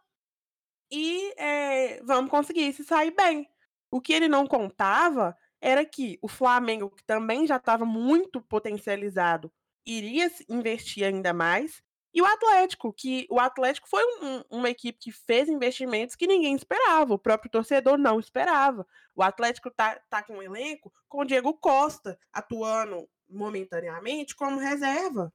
e 0.91 1.33
é, 1.37 2.03
vamos 2.03 2.29
conseguir 2.29 2.73
se 2.73 2.83
sair 2.83 3.11
bem. 3.11 3.49
O 3.89 3.99
que 3.99 4.13
ele 4.13 4.27
não 4.27 4.45
contava 4.45 5.35
era 5.59 5.85
que 5.85 6.19
o 6.21 6.27
Flamengo, 6.27 6.89
que 6.89 7.03
também 7.03 7.47
já 7.47 7.57
estava 7.57 7.85
muito 7.85 8.41
potencializado, 8.41 9.51
iria 9.85 10.31
investir 10.49 11.05
ainda 11.05 11.33
mais 11.33 11.81
e 12.13 12.21
o 12.21 12.25
Atlético, 12.25 12.91
que 12.91 13.25
o 13.29 13.39
Atlético 13.39 13.87
foi 13.87 14.03
um, 14.21 14.43
uma 14.49 14.69
equipe 14.69 14.99
que 14.99 15.11
fez 15.11 15.47
investimentos 15.47 16.15
que 16.15 16.27
ninguém 16.27 16.55
esperava, 16.55 17.13
o 17.13 17.19
próprio 17.19 17.49
torcedor 17.49 17.97
não 17.97 18.19
esperava. 18.19 18.85
O 19.15 19.23
Atlético 19.23 19.71
tá, 19.71 19.99
tá 20.09 20.21
com 20.21 20.33
um 20.37 20.41
elenco 20.41 20.91
com 21.07 21.21
o 21.21 21.25
Diego 21.25 21.53
Costa 21.53 22.19
atuando 22.33 23.07
momentaneamente 23.29 24.35
como 24.35 24.59
reserva. 24.59 25.33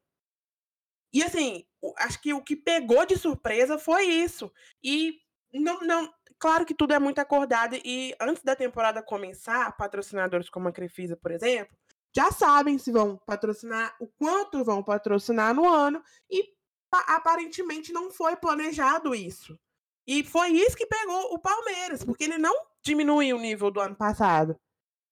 E 1.13 1.23
assim, 1.23 1.65
acho 1.99 2.21
que 2.21 2.35
o 2.35 2.43
que 2.43 2.55
pegou 2.55 3.07
de 3.07 3.17
surpresa 3.17 3.79
foi 3.79 4.05
isso. 4.05 4.53
E 4.83 5.19
não, 5.55 5.81
não, 5.81 6.13
claro 6.39 6.67
que 6.67 6.75
tudo 6.75 6.93
é 6.93 6.99
muito 6.99 7.21
acordado 7.21 7.75
e 7.83 8.15
antes 8.21 8.43
da 8.43 8.55
temporada 8.55 9.03
começar, 9.03 9.75
patrocinadores 9.79 10.51
como 10.51 10.69
a 10.69 10.73
Crefisa, 10.73 11.17
por 11.17 11.31
exemplo, 11.31 11.75
já 12.15 12.31
sabem 12.31 12.79
se 12.79 12.93
vão 12.93 13.17
patrocinar, 13.27 13.95
o 14.01 14.09
quanto 14.09 14.65
vão 14.65 14.83
patrocinar 14.83 15.55
no 15.55 15.69
ano 15.69 16.03
e 16.31 16.56
aparentemente 16.93 17.93
não 17.93 18.11
foi 18.11 18.37
planejado 18.37 19.15
isso. 19.15 19.59
E 20.07 20.23
foi 20.23 20.51
isso 20.51 20.77
que 20.77 20.87
pegou 20.87 21.35
o 21.35 21.39
Palmeiras, 21.39 22.05
porque 22.05 22.25
ele 22.25 22.39
não 22.39 22.55
diminuiu 22.83 23.37
o 23.37 23.41
nível 23.41 23.71
do 23.71 23.81
ano 23.81 23.97
passado. 23.97 24.59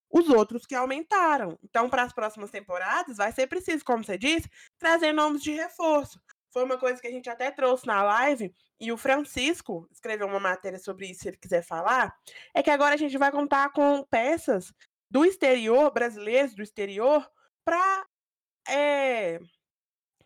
Os 0.08 0.28
outros 0.28 0.64
que 0.64 0.74
aumentaram. 0.74 1.58
Então, 1.64 1.90
para 1.90 2.04
as 2.04 2.12
próximas 2.12 2.50
temporadas, 2.50 3.16
vai 3.16 3.32
ser 3.32 3.48
preciso, 3.48 3.84
como 3.84 4.04
você 4.04 4.16
disse, 4.16 4.48
trazer 4.78 5.12
nomes 5.12 5.42
de 5.42 5.50
reforço. 5.50 6.20
Foi 6.52 6.62
uma 6.62 6.78
coisa 6.78 7.00
que 7.00 7.08
a 7.08 7.10
gente 7.10 7.28
até 7.28 7.50
trouxe 7.50 7.84
na 7.84 8.00
live, 8.04 8.54
e 8.80 8.92
o 8.92 8.96
Francisco 8.96 9.88
escreveu 9.90 10.28
uma 10.28 10.38
matéria 10.38 10.78
sobre 10.78 11.10
isso, 11.10 11.22
se 11.22 11.28
ele 11.28 11.36
quiser 11.36 11.62
falar. 11.62 12.14
É 12.54 12.62
que 12.62 12.70
agora 12.70 12.94
a 12.94 12.98
gente 12.98 13.18
vai 13.18 13.32
contar 13.32 13.72
com 13.72 14.04
peças 14.04 14.72
do 15.10 15.24
exterior, 15.24 15.92
brasileiros 15.92 16.54
do 16.54 16.62
exterior, 16.62 17.28
para 17.64 18.06
é, 18.68 19.40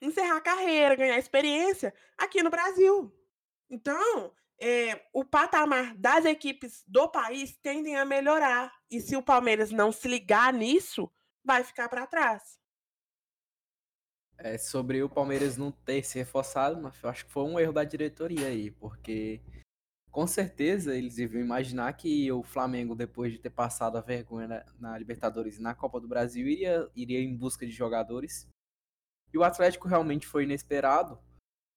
encerrar 0.00 0.36
a 0.36 0.40
carreira, 0.40 0.96
ganhar 0.96 1.18
experiência 1.18 1.94
aqui 2.16 2.42
no 2.42 2.50
Brasil. 2.50 3.12
Então, 3.70 4.32
é, 4.60 5.06
o 5.12 5.24
patamar 5.24 5.96
das 5.96 6.24
equipes 6.24 6.82
do 6.86 7.08
país 7.08 7.56
tendem 7.56 7.96
a 7.96 8.04
melhorar. 8.04 8.72
E 8.90 9.00
se 9.00 9.16
o 9.16 9.22
Palmeiras 9.22 9.70
não 9.70 9.92
se 9.92 10.08
ligar 10.08 10.52
nisso, 10.52 11.10
vai 11.44 11.62
ficar 11.62 11.88
para 11.88 12.06
trás. 12.06 12.58
É, 14.36 14.56
sobre 14.56 15.02
o 15.02 15.08
Palmeiras 15.08 15.56
não 15.56 15.72
ter 15.72 16.04
se 16.04 16.18
reforçado, 16.18 16.80
mas 16.80 16.94
eu 17.02 17.10
acho 17.10 17.26
que 17.26 17.32
foi 17.32 17.42
um 17.42 17.58
erro 17.58 17.72
da 17.72 17.82
diretoria 17.82 18.46
aí, 18.46 18.70
porque 18.70 19.40
com 20.12 20.26
certeza 20.28 20.96
eles 20.96 21.16
deviam 21.16 21.42
imaginar 21.42 21.92
que 21.94 22.30
o 22.30 22.44
Flamengo, 22.44 22.94
depois 22.94 23.32
de 23.32 23.38
ter 23.38 23.50
passado 23.50 23.98
a 23.98 24.00
vergonha 24.00 24.46
na, 24.46 24.64
na 24.78 24.98
Libertadores 24.98 25.58
e 25.58 25.62
na 25.62 25.74
Copa 25.74 26.00
do 26.00 26.06
Brasil, 26.06 26.46
iria, 26.46 26.88
iria 26.94 27.20
em 27.20 27.36
busca 27.36 27.66
de 27.66 27.72
jogadores 27.72 28.48
e 29.32 29.38
o 29.38 29.44
Atlético 29.44 29.88
realmente 29.88 30.26
foi 30.26 30.44
inesperado, 30.44 31.18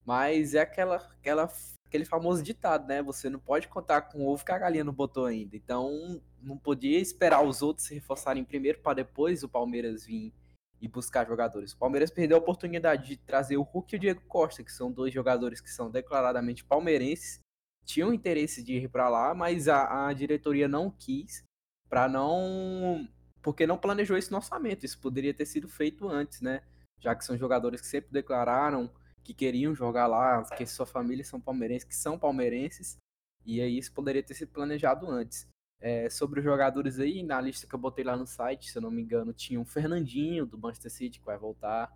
mas 0.04 0.54
é 0.54 0.60
aquela, 0.60 0.96
aquela, 0.96 1.52
aquele 1.86 2.04
famoso 2.04 2.42
ditado, 2.42 2.86
né? 2.86 3.02
Você 3.02 3.28
não 3.30 3.38
pode 3.38 3.68
contar 3.68 4.02
com 4.02 4.20
o 4.20 4.28
ovo 4.28 4.44
que 4.44 4.52
a 4.52 4.58
galinha 4.58 4.84
não 4.84 4.92
botou 4.92 5.26
ainda. 5.26 5.56
Então, 5.56 6.20
não 6.40 6.56
podia 6.56 6.98
esperar 6.98 7.42
os 7.42 7.62
outros 7.62 7.86
se 7.86 7.94
reforçarem 7.94 8.44
primeiro 8.44 8.80
para 8.80 8.94
depois 8.94 9.42
o 9.42 9.48
Palmeiras 9.48 10.04
vir 10.06 10.34
e 10.80 10.88
buscar 10.88 11.26
jogadores. 11.26 11.72
O 11.72 11.78
Palmeiras 11.78 12.10
perdeu 12.10 12.36
a 12.36 12.40
oportunidade 12.40 13.06
de 13.06 13.16
trazer 13.16 13.56
o 13.56 13.62
Hulk 13.62 13.94
e 13.94 13.96
o 13.96 14.00
Diego 14.00 14.22
Costa, 14.22 14.64
que 14.64 14.72
são 14.72 14.90
dois 14.90 15.14
jogadores 15.14 15.60
que 15.60 15.70
são 15.70 15.88
declaradamente 15.88 16.64
palmeirenses, 16.64 17.40
tinham 17.84 18.12
interesse 18.12 18.62
de 18.62 18.74
ir 18.74 18.88
para 18.88 19.08
lá, 19.08 19.34
mas 19.34 19.68
a, 19.68 20.08
a 20.08 20.12
diretoria 20.12 20.66
não 20.66 20.90
quis 20.90 21.44
para 21.88 22.08
não 22.08 23.08
porque 23.42 23.66
não 23.66 23.76
planejou 23.76 24.16
isso 24.16 24.30
no 24.30 24.38
orçamento. 24.38 24.86
Isso 24.86 25.00
poderia 25.00 25.34
ter 25.34 25.46
sido 25.46 25.68
feito 25.68 26.08
antes, 26.08 26.40
né? 26.40 26.62
Já 27.02 27.14
que 27.16 27.24
são 27.24 27.36
jogadores 27.36 27.80
que 27.80 27.86
sempre 27.86 28.12
declararam 28.12 28.88
que 29.24 29.34
queriam 29.34 29.74
jogar 29.74 30.06
lá, 30.06 30.42
que 30.56 30.66
sua 30.66 30.86
família 30.86 31.24
são 31.24 31.40
palmeirenses, 31.40 31.86
que 31.86 31.94
são 31.94 32.18
palmeirenses, 32.18 32.96
e 33.44 33.60
aí 33.60 33.76
isso 33.78 33.92
poderia 33.92 34.22
ter 34.22 34.34
sido 34.34 34.52
planejado 34.52 35.08
antes. 35.08 35.46
É, 35.80 36.08
sobre 36.08 36.38
os 36.38 36.44
jogadores 36.44 36.98
aí, 37.00 37.22
na 37.24 37.40
lista 37.40 37.66
que 37.66 37.74
eu 37.74 37.78
botei 37.78 38.04
lá 38.04 38.16
no 38.16 38.26
site, 38.26 38.70
se 38.70 38.78
eu 38.78 38.82
não 38.82 38.90
me 38.90 39.02
engano, 39.02 39.32
tinha 39.32 39.60
um 39.60 39.64
Fernandinho 39.64 40.46
do 40.46 40.56
Manchester 40.58 40.90
City 40.90 41.18
que 41.18 41.26
vai 41.26 41.36
voltar, 41.36 41.92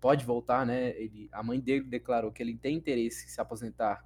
pode 0.00 0.24
voltar, 0.24 0.66
né? 0.66 0.90
Ele, 1.00 1.30
a 1.32 1.42
mãe 1.42 1.58
dele 1.58 1.84
declarou 1.84 2.30
que 2.30 2.42
ele 2.42 2.56
tem 2.56 2.76
interesse 2.76 3.24
em 3.24 3.28
se 3.28 3.40
aposentar 3.40 4.04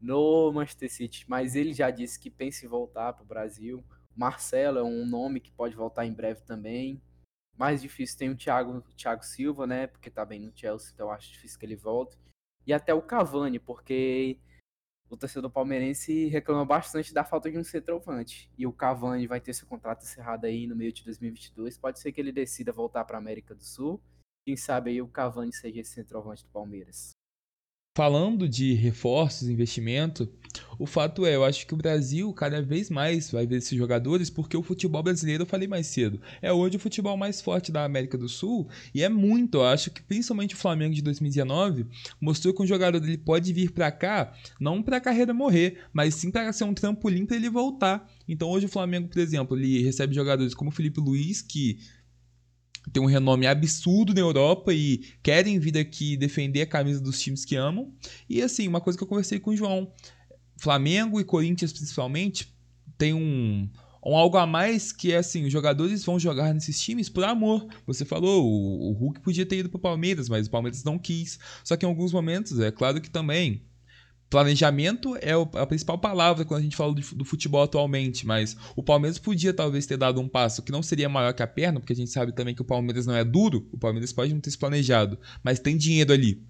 no 0.00 0.52
Manchester 0.52 0.90
City, 0.90 1.24
mas 1.28 1.54
ele 1.54 1.72
já 1.72 1.90
disse 1.90 2.18
que 2.18 2.30
pensa 2.30 2.64
em 2.64 2.68
voltar 2.68 3.12
para 3.12 3.22
o 3.22 3.26
Brasil. 3.26 3.84
Marcelo 4.16 4.78
é 4.78 4.82
um 4.82 5.06
nome 5.06 5.40
que 5.40 5.52
pode 5.52 5.76
voltar 5.76 6.04
em 6.04 6.12
breve 6.12 6.40
também. 6.42 7.00
Mais 7.56 7.80
difícil 7.80 8.18
tem 8.18 8.30
o 8.30 8.36
Thiago, 8.36 8.82
Thiago 8.96 9.24
Silva, 9.24 9.66
né? 9.66 9.86
Porque 9.86 10.10
tá 10.10 10.24
bem 10.24 10.40
no 10.40 10.52
Chelsea, 10.54 10.90
então 10.92 11.10
acho 11.10 11.32
difícil 11.32 11.58
que 11.58 11.64
ele 11.64 11.76
volte. 11.76 12.18
E 12.66 12.72
até 12.72 12.92
o 12.92 13.00
Cavani, 13.00 13.58
porque 13.58 14.38
o 15.08 15.16
torcedor 15.16 15.50
palmeirense 15.50 16.26
reclama 16.26 16.64
bastante 16.64 17.14
da 17.14 17.24
falta 17.24 17.50
de 17.50 17.58
um 17.58 17.64
centroavante. 17.64 18.50
E 18.58 18.66
o 18.66 18.72
Cavani 18.72 19.26
vai 19.26 19.40
ter 19.40 19.54
seu 19.54 19.66
contrato 19.66 20.02
encerrado 20.02 20.44
aí 20.44 20.66
no 20.66 20.76
meio 20.76 20.92
de 20.92 21.04
2022. 21.04 21.78
Pode 21.78 22.00
ser 22.00 22.12
que 22.12 22.20
ele 22.20 22.32
decida 22.32 22.72
voltar 22.72 23.04
para 23.04 23.16
América 23.16 23.54
do 23.54 23.64
Sul. 23.64 24.02
quem 24.44 24.56
sabe 24.56 24.90
aí 24.90 25.02
o 25.02 25.08
Cavani 25.08 25.52
seja 25.52 25.80
esse 25.80 25.92
centroavante 25.92 26.44
do 26.44 26.50
Palmeiras. 26.50 27.15
Falando 27.96 28.46
de 28.46 28.74
reforços, 28.74 29.48
investimento, 29.48 30.28
o 30.78 30.84
fato 30.84 31.24
é, 31.24 31.34
eu 31.34 31.42
acho 31.42 31.66
que 31.66 31.72
o 31.72 31.78
Brasil 31.78 32.30
cada 32.34 32.60
vez 32.60 32.90
mais 32.90 33.30
vai 33.30 33.46
ver 33.46 33.56
esses 33.56 33.74
jogadores 33.74 34.28
porque 34.28 34.54
o 34.54 34.62
futebol 34.62 35.02
brasileiro, 35.02 35.44
eu 35.44 35.46
falei 35.46 35.66
mais 35.66 35.86
cedo, 35.86 36.20
é 36.42 36.52
hoje 36.52 36.76
o 36.76 36.78
futebol 36.78 37.16
mais 37.16 37.40
forte 37.40 37.72
da 37.72 37.84
América 37.84 38.18
do 38.18 38.28
Sul 38.28 38.68
e 38.94 39.02
é 39.02 39.08
muito, 39.08 39.56
eu 39.56 39.64
acho 39.64 39.90
que 39.90 40.02
principalmente 40.02 40.54
o 40.54 40.58
Flamengo 40.58 40.94
de 40.94 41.00
2019 41.00 41.86
mostrou 42.20 42.52
que 42.52 42.62
um 42.62 42.66
jogador 42.66 43.02
ele 43.02 43.16
pode 43.16 43.50
vir 43.50 43.70
para 43.70 43.90
cá, 43.90 44.34
não 44.60 44.82
para 44.82 44.98
a 44.98 45.00
carreira 45.00 45.32
morrer, 45.32 45.78
mas 45.90 46.16
sim 46.16 46.30
para 46.30 46.52
ser 46.52 46.64
um 46.64 46.74
trampolim 46.74 47.24
para 47.24 47.36
ele 47.36 47.48
voltar. 47.48 48.06
Então 48.28 48.50
hoje 48.50 48.66
o 48.66 48.68
Flamengo, 48.68 49.08
por 49.08 49.20
exemplo, 49.20 49.56
ele 49.56 49.82
recebe 49.82 50.14
jogadores 50.14 50.52
como 50.52 50.68
o 50.68 50.72
Felipe 50.72 51.00
Luiz 51.00 51.40
que 51.40 51.78
tem 52.92 53.02
um 53.02 53.06
renome 53.06 53.46
absurdo 53.46 54.14
na 54.14 54.20
Europa 54.20 54.72
e 54.72 55.04
querem 55.22 55.58
vir 55.58 55.76
aqui 55.78 56.16
defender 56.16 56.62
a 56.62 56.66
camisa 56.66 57.00
dos 57.00 57.20
times 57.20 57.44
que 57.44 57.56
amam. 57.56 57.92
E 58.28 58.40
assim, 58.40 58.66
uma 58.68 58.80
coisa 58.80 58.96
que 58.96 59.02
eu 59.02 59.08
conversei 59.08 59.38
com 59.38 59.50
o 59.50 59.56
João, 59.56 59.92
Flamengo 60.56 61.20
e 61.20 61.24
Corinthians 61.24 61.72
principalmente 61.72 62.54
tem 62.96 63.12
um, 63.12 63.68
um 64.04 64.16
algo 64.16 64.36
a 64.36 64.46
mais 64.46 64.92
que 64.92 65.12
é 65.12 65.18
assim, 65.18 65.44
os 65.44 65.52
jogadores 65.52 66.04
vão 66.04 66.18
jogar 66.18 66.54
nesses 66.54 66.80
times 66.80 67.08
por 67.08 67.24
amor. 67.24 67.66
Você 67.86 68.04
falou, 68.04 68.44
o, 68.44 68.90
o 68.90 68.92
Hulk 68.92 69.20
podia 69.20 69.44
ter 69.44 69.58
ido 69.58 69.68
para 69.68 69.78
o 69.78 69.80
Palmeiras, 69.80 70.28
mas 70.28 70.46
o 70.46 70.50
Palmeiras 70.50 70.84
não 70.84 70.98
quis. 70.98 71.38
Só 71.64 71.76
que 71.76 71.84
em 71.84 71.88
alguns 71.88 72.12
momentos, 72.12 72.58
é 72.60 72.70
claro 72.70 73.00
que 73.00 73.10
também 73.10 73.62
planejamento 74.28 75.16
é 75.16 75.32
a 75.32 75.66
principal 75.66 75.98
palavra 75.98 76.44
quando 76.44 76.60
a 76.60 76.62
gente 76.62 76.76
fala 76.76 76.94
do 76.94 77.24
futebol 77.24 77.62
atualmente, 77.62 78.26
mas 78.26 78.56
o 78.74 78.82
Palmeiras 78.82 79.18
podia 79.18 79.54
talvez 79.54 79.86
ter 79.86 79.96
dado 79.96 80.20
um 80.20 80.28
passo 80.28 80.62
que 80.62 80.72
não 80.72 80.82
seria 80.82 81.08
maior 81.08 81.32
que 81.32 81.42
a 81.42 81.46
perna, 81.46 81.78
porque 81.80 81.92
a 81.92 81.96
gente 81.96 82.10
sabe 82.10 82.32
também 82.32 82.54
que 82.54 82.62
o 82.62 82.64
Palmeiras 82.64 83.06
não 83.06 83.14
é 83.14 83.24
duro, 83.24 83.68
o 83.72 83.78
Palmeiras 83.78 84.12
pode 84.12 84.32
não 84.32 84.40
ter 84.40 84.50
se 84.50 84.58
planejado, 84.58 85.18
mas 85.42 85.60
tem 85.60 85.76
dinheiro 85.76 86.12
ali 86.12 86.42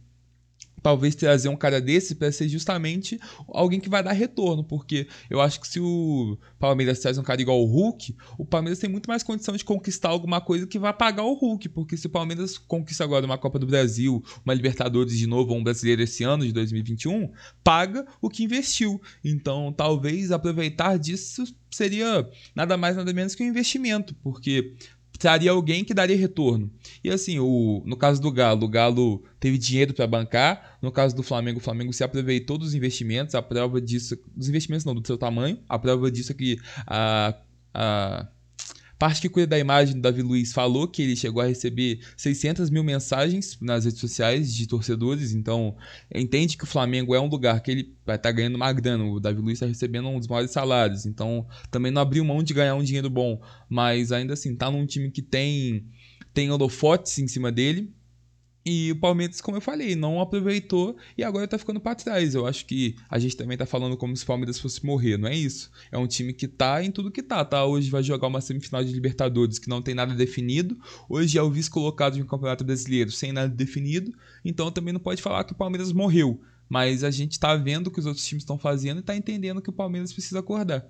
talvez 0.87 1.17
trazer 1.17 1.49
um 1.49 1.57
cara 1.57 1.81
desse 1.81 2.15
para 2.15 2.31
ser 2.31 2.49
justamente 2.49 3.19
alguém 3.49 3.81
que 3.81 3.89
vai 3.89 4.05
dar 4.05 4.13
retorno, 4.13 4.63
porque 4.63 5.09
eu 5.29 5.41
acho 5.41 5.61
que 5.61 5.67
se 5.67 5.81
o 5.81 6.39
Palmeiras 6.61 7.01
traz 7.01 7.19
um 7.19 7.25
cara 7.25 7.43
igual 7.43 7.61
o 7.61 7.65
Hulk, 7.65 8.15
o 8.39 8.45
Palmeiras 8.45 8.79
tem 8.79 8.89
muito 8.89 9.09
mais 9.09 9.25
condição 9.25 9.57
de 9.57 9.65
conquistar 9.65 10.11
alguma 10.11 10.41
coisa 10.41 10.65
que 10.65 10.79
vai 10.79 10.93
pagar 10.93 11.25
o 11.25 11.35
Hulk, 11.35 11.71
porque 11.71 11.97
se 11.97 12.07
o 12.07 12.11
Palmeiras 12.11 12.57
conquista 12.57 13.03
agora 13.03 13.27
uma 13.27 13.37
Copa 13.37 13.59
do 13.59 13.67
Brasil, 13.67 14.23
uma 14.45 14.55
Libertadores 14.55 15.19
de 15.19 15.27
novo, 15.27 15.51
ou 15.51 15.59
um 15.59 15.65
brasileiro 15.65 16.03
esse 16.03 16.23
ano 16.23 16.47
de 16.47 16.53
2021, 16.53 17.33
paga 17.65 18.07
o 18.23 18.31
que 18.31 18.45
investiu. 18.45 19.03
Então, 19.25 19.73
talvez 19.77 20.31
aproveitar 20.31 21.01
disso 21.01 21.43
seria 21.69 22.29
nada 22.55 22.77
mais 22.77 22.97
nada 22.97 23.13
menos 23.13 23.35
que 23.35 23.43
um 23.43 23.47
investimento, 23.47 24.15
porque 24.23 24.75
traria 25.19 25.51
alguém 25.51 25.85
que 25.85 25.95
daria 25.95 26.17
retorno. 26.17 26.71
E 27.03 27.11
assim, 27.11 27.39
o, 27.39 27.83
no 27.85 27.97
caso 27.97 28.21
do 28.21 28.31
Galo, 28.31 28.65
o 28.65 28.69
Galo 28.69 29.25
teve 29.39 29.59
dinheiro 29.59 29.95
para 29.95 30.07
bancar. 30.07 30.79
No 30.83 30.91
caso 30.91 31.15
do 31.15 31.23
Flamengo, 31.23 31.59
o 31.59 31.63
Flamengo 31.63 31.93
se 31.93 32.05
aproveitou 32.05 32.59
dos 32.59 32.75
investimentos. 32.75 33.35
A 33.35 33.43
prova 33.43 33.81
disso, 33.81 34.19
dos 34.35 34.49
investimentos 34.49 34.85
não, 34.85 34.95
do 34.95 35.07
seu 35.07 35.17
tamanho. 35.17 35.59
A 35.69 35.79
prova 35.79 36.11
disso 36.11 36.33
é 36.33 36.35
que 36.35 36.59
a, 36.87 37.35
a 37.73 38.27
Parte 38.99 39.21
que 39.21 39.29
cuida 39.29 39.49
da 39.49 39.59
imagem 39.59 39.95
do 39.95 40.01
Davi 40.01 40.23
Luiz 40.23 40.53
falou 40.53 40.89
que 40.89 41.03
ele 41.03 41.15
chegou 41.15 41.43
a 41.43 41.47
receber 41.47 42.01
600 42.17 42.71
mil 42.71 42.83
mensagens 42.83 43.59
nas 43.61 43.85
redes 43.85 44.01
sociais 44.01 44.55
de 44.55 44.67
torcedores, 44.67 45.33
então 45.33 45.77
entende 46.15 46.57
que 46.57 46.65
o 46.65 46.67
Flamengo 46.67 47.15
é 47.15 47.21
um 47.21 47.29
lugar 47.29 47.61
que 47.61 47.71
ele 47.71 47.95
vai 48.07 48.17
estar 48.17 48.31
tá 48.31 48.33
ganhando 48.33 48.55
uma 48.55 48.73
grana. 48.73 49.05
O 49.05 49.21
Davi 49.21 49.41
Luiz 49.41 49.57
está 49.57 49.67
recebendo 49.67 50.09
um 50.09 50.19
dos 50.19 50.29
maiores 50.29 50.51
salários, 50.51 51.05
então 51.05 51.47
também 51.71 51.93
não 51.93 52.01
abriu 52.01 52.25
mão 52.25 52.43
de 52.43 52.55
ganhar 52.55 52.75
um 52.75 52.83
dinheiro 52.83 53.11
bom, 53.11 53.41
mas 53.69 54.13
ainda 54.13 54.33
assim, 54.33 54.57
tá 54.57 54.71
num 54.71 54.87
time 54.87 55.11
que 55.11 55.21
tem, 55.21 55.87
tem 56.33 56.51
holofotes 56.51 57.19
em 57.19 57.29
cima 57.29 57.53
dele 57.53 57.96
e 58.69 58.91
o 58.91 58.97
Palmeiras, 58.97 59.41
como 59.41 59.57
eu 59.57 59.61
falei, 59.61 59.95
não 59.95 60.21
aproveitou 60.21 60.97
e 61.17 61.23
agora 61.23 61.47
tá 61.47 61.57
ficando 61.57 61.79
para 61.79 61.95
trás. 61.95 62.35
Eu 62.35 62.45
acho 62.49 62.67
que 62.67 62.97
a 63.09 63.17
gente 63.17 63.37
também 63.37 63.57
tá 63.57 63.65
falando 63.65 63.97
como 63.97 64.17
se 64.17 64.25
o 64.25 64.27
Palmeiras 64.27 64.59
fosse 64.59 64.85
morrer, 64.85 65.17
não 65.17 65.29
é 65.29 65.37
isso? 65.37 65.71
É 65.93 65.97
um 65.97 66.07
time 66.09 66.33
que 66.33 66.49
tá 66.49 66.83
em 66.83 66.91
tudo 66.91 67.13
que 67.13 67.23
tá, 67.23 67.45
tá? 67.45 67.65
Hoje 67.65 67.89
vai 67.89 68.03
jogar 68.03 68.27
uma 68.27 68.41
semifinal 68.41 68.83
de 68.83 68.93
Libertadores 68.93 69.61
que 69.61 69.69
não 69.69 69.81
tem 69.81 69.95
nada 69.95 70.17
definido. 70.17 70.77
Hoje 71.09 71.39
é 71.39 71.43
o 71.43 71.49
vice-colocado 71.49 72.15
de 72.15 72.23
um 72.23 72.27
Campeonato 72.27 72.65
Brasileiro 72.65 73.13
sem 73.13 73.31
nada 73.31 73.49
definido. 73.49 74.13
Então 74.45 74.73
também 74.73 74.93
não 74.93 75.01
pode 75.01 75.23
falar 75.23 75.45
que 75.45 75.53
o 75.53 75.57
Palmeiras 75.57 75.93
morreu. 75.93 76.41
Mas 76.69 77.05
a 77.05 77.11
gente 77.13 77.39
tá 77.39 77.55
vendo 77.55 77.87
o 77.87 77.91
que 77.93 78.01
os 78.01 78.07
outros 78.07 78.27
times 78.27 78.43
estão 78.43 78.59
fazendo 78.59 78.99
e 78.99 79.05
tá 79.05 79.15
entendendo 79.15 79.63
que 79.63 79.71
o 79.71 79.73
Palmeiras 79.73 80.13
precisa 80.13 80.41
acordar. 80.41 80.85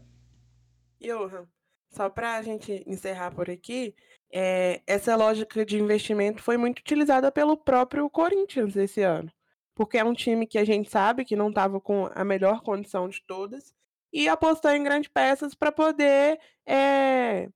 Johan, 0.99 1.47
só 1.91 2.09
pra 2.09 2.41
gente 2.41 2.83
encerrar 2.87 3.33
por 3.33 3.51
aqui, 3.51 3.95
é, 4.33 4.83
essa 4.87 5.17
lógica 5.17 5.65
de 5.65 5.79
investimento 5.79 6.43
foi 6.43 6.57
muito 6.57 6.81
utilizada 6.81 7.31
pelo 7.31 7.57
próprio 7.57 8.09
Corinthians 8.11 8.77
esse 8.77 9.03
ano. 9.03 9.31
Porque 9.75 9.99
é 9.99 10.05
um 10.05 10.15
time 10.15 10.47
que 10.47 10.59
a 10.59 10.65
gente 10.65 10.91
sabe 10.91 11.25
que 11.25 11.37
não 11.37 11.51
estava 11.51 11.81
com 11.81 12.09
a 12.15 12.25
melhor 12.25 12.63
condição 12.63 13.09
de 13.09 13.23
todas 13.27 13.75
e 14.13 14.29
apostou 14.29 14.71
em 14.71 14.83
grandes 14.83 15.11
peças 15.11 15.55
para 15.55 15.71
poder 15.71 16.41
é, 16.67 17.49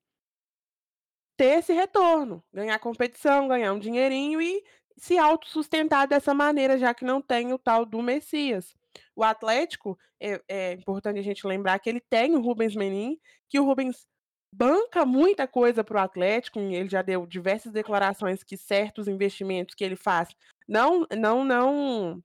ter 1.36 1.58
esse 1.58 1.72
retorno, 1.72 2.44
ganhar 2.52 2.78
competição, 2.78 3.48
ganhar 3.48 3.72
um 3.72 3.78
dinheirinho 3.78 4.42
e 4.42 4.62
se 4.98 5.16
autossustentar 5.16 6.06
dessa 6.06 6.34
maneira, 6.34 6.78
já 6.78 6.92
que 6.92 7.04
não 7.04 7.22
tem 7.22 7.54
o 7.54 7.58
tal 7.58 7.86
do 7.86 8.02
Messias. 8.02 8.74
O 9.16 9.24
Atlético, 9.24 9.98
é, 10.20 10.42
é 10.46 10.72
importante 10.74 11.18
a 11.18 11.22
gente 11.22 11.46
lembrar 11.46 11.78
que 11.78 11.88
ele 11.88 12.00
tem 12.00 12.36
o 12.36 12.40
Rubens 12.42 12.76
Menin, 12.76 13.18
que 13.48 13.58
o 13.58 13.64
Rubens 13.64 14.06
banca 14.52 15.04
muita 15.06 15.46
coisa 15.46 15.84
para 15.84 16.00
o 16.00 16.04
Atlético, 16.04 16.58
ele 16.58 16.88
já 16.88 17.02
deu 17.02 17.26
diversas 17.26 17.72
declarações 17.72 18.42
que 18.42 18.56
certos 18.56 19.08
investimentos 19.08 19.74
que 19.74 19.84
ele 19.84 19.96
faz 19.96 20.28
não 20.68 21.06
não 21.16 21.44
não 21.44 22.22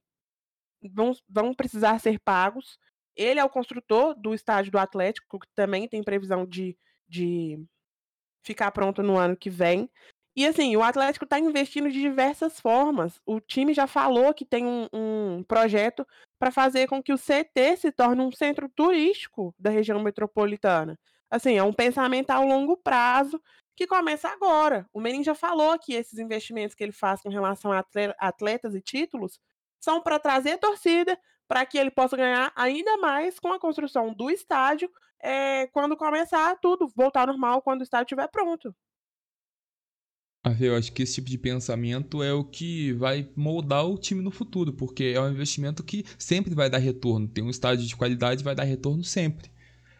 vão, 0.92 1.12
vão 1.28 1.54
precisar 1.54 1.98
ser 2.00 2.18
pagos. 2.18 2.78
Ele 3.14 3.40
é 3.40 3.44
o 3.44 3.50
construtor 3.50 4.14
do 4.14 4.34
estádio 4.34 4.72
do 4.72 4.78
Atlético, 4.78 5.38
que 5.38 5.48
também 5.54 5.88
tem 5.88 6.02
previsão 6.02 6.44
de, 6.44 6.76
de 7.08 7.58
ficar 8.44 8.70
pronto 8.70 9.02
no 9.02 9.16
ano 9.16 9.36
que 9.36 9.48
vem. 9.48 9.90
E 10.36 10.46
assim, 10.46 10.76
o 10.76 10.82
Atlético 10.82 11.24
está 11.24 11.38
investindo 11.38 11.90
de 11.90 11.98
diversas 11.98 12.60
formas. 12.60 13.18
O 13.24 13.40
time 13.40 13.72
já 13.72 13.86
falou 13.86 14.34
que 14.34 14.44
tem 14.44 14.66
um, 14.66 14.86
um 14.92 15.42
projeto 15.42 16.06
para 16.38 16.52
fazer 16.52 16.86
com 16.86 17.02
que 17.02 17.12
o 17.12 17.18
CT 17.18 17.78
se 17.78 17.90
torne 17.90 18.20
um 18.20 18.30
centro 18.30 18.68
turístico 18.68 19.54
da 19.58 19.70
região 19.70 19.98
metropolitana. 20.02 20.98
Assim, 21.30 21.56
é 21.56 21.62
um 21.62 21.72
pensamento 21.72 22.30
a 22.30 22.40
longo 22.40 22.76
prazo 22.76 23.40
que 23.76 23.86
começa 23.86 24.28
agora. 24.28 24.88
O 24.92 25.00
Menin 25.00 25.22
já 25.22 25.34
falou 25.34 25.78
que 25.78 25.92
esses 25.92 26.18
investimentos 26.18 26.74
que 26.74 26.82
ele 26.82 26.92
faz 26.92 27.20
com 27.20 27.28
relação 27.28 27.72
a 27.72 27.84
atletas 28.18 28.74
e 28.74 28.80
títulos 28.80 29.38
são 29.80 30.00
para 30.00 30.18
trazer 30.18 30.58
torcida, 30.58 31.18
para 31.46 31.64
que 31.66 31.78
ele 31.78 31.90
possa 31.90 32.16
ganhar 32.16 32.52
ainda 32.56 32.96
mais 32.96 33.38
com 33.38 33.52
a 33.52 33.60
construção 33.60 34.12
do 34.12 34.30
estádio 34.30 34.90
é, 35.22 35.66
quando 35.68 35.96
começar 35.96 36.56
tudo, 36.60 36.88
voltar 36.94 37.22
ao 37.22 37.26
normal 37.28 37.62
quando 37.62 37.80
o 37.80 37.84
estádio 37.84 38.04
estiver 38.04 38.28
pronto. 38.28 38.74
Eu 40.60 40.76
acho 40.76 40.92
que 40.92 41.02
esse 41.02 41.16
tipo 41.16 41.28
de 41.28 41.38
pensamento 41.38 42.22
é 42.22 42.32
o 42.32 42.44
que 42.44 42.92
vai 42.92 43.28
moldar 43.34 43.84
o 43.84 43.98
time 43.98 44.22
no 44.22 44.30
futuro, 44.30 44.72
porque 44.72 45.12
é 45.16 45.20
um 45.20 45.28
investimento 45.28 45.82
que 45.82 46.04
sempre 46.16 46.54
vai 46.54 46.70
dar 46.70 46.78
retorno. 46.78 47.26
Tem 47.26 47.42
um 47.42 47.50
estádio 47.50 47.84
de 47.84 47.96
qualidade, 47.96 48.44
vai 48.44 48.54
dar 48.54 48.62
retorno 48.62 49.02
sempre. 49.02 49.50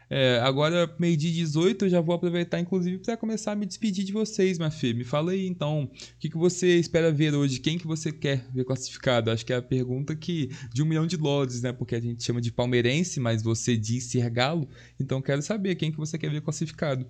É, 0.08 0.38
agora, 0.38 0.94
meio-dia 1.00 1.32
18, 1.32 1.86
eu 1.86 1.88
já 1.88 2.00
vou 2.00 2.14
aproveitar, 2.14 2.60
inclusive, 2.60 2.98
para 2.98 3.16
começar 3.16 3.52
a 3.52 3.56
me 3.56 3.66
despedir 3.66 4.04
de 4.04 4.12
vocês, 4.12 4.56
minha 4.56 4.70
filha. 4.70 4.94
Me 4.94 5.02
fala 5.02 5.32
aí, 5.32 5.46
então, 5.46 5.84
o 5.84 6.18
que, 6.18 6.30
que 6.30 6.36
você 6.36 6.78
espera 6.78 7.10
ver 7.10 7.34
hoje? 7.34 7.58
Quem 7.58 7.76
que 7.76 7.86
você 7.86 8.12
quer 8.12 8.48
ver 8.52 8.64
classificado? 8.64 9.32
Acho 9.32 9.44
que 9.44 9.52
é 9.52 9.56
a 9.56 9.62
pergunta 9.62 10.14
que 10.14 10.50
de 10.72 10.82
um 10.82 10.86
milhão 10.86 11.06
de 11.08 11.16
dólares, 11.16 11.60
né? 11.60 11.72
Porque 11.72 11.96
a 11.96 12.00
gente 12.00 12.22
chama 12.22 12.40
de 12.40 12.52
palmeirense, 12.52 13.18
mas 13.18 13.42
você 13.42 13.76
diz 13.76 14.04
ser 14.04 14.30
galo. 14.30 14.68
Então, 15.00 15.20
quero 15.20 15.42
saber 15.42 15.74
quem 15.74 15.90
que 15.90 15.98
você 15.98 16.16
quer 16.16 16.30
ver 16.30 16.40
classificado. 16.40 17.04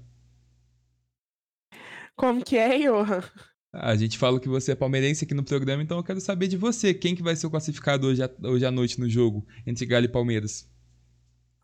Como 2.17 2.43
que 2.43 2.57
é, 2.57 2.79
Johan? 2.79 3.23
A 3.75 3.95
gente 3.95 4.17
fala 4.17 4.41
que 4.41 4.49
você 4.49 4.73
é 4.73 4.75
palmeirense 4.75 5.27
aqui 5.27 5.35
no 5.35 5.45
programa, 5.45 5.83
então 5.83 5.99
eu 5.99 6.03
quero 6.03 6.19
saber 6.19 6.49
de 6.49 6.57
você. 6.57 6.95
Quem 6.95 7.15
que 7.15 7.23
vai 7.23 7.37
ser 7.37 7.47
o 7.47 7.51
classificado 7.51 8.07
hoje, 8.07 8.23
hoje 8.43 8.65
à 8.65 8.71
noite 8.71 8.99
no 8.99 9.07
jogo 9.07 9.47
entre 9.67 9.85
Galo 9.85 10.07
e 10.07 10.09
Palmeiras? 10.09 10.67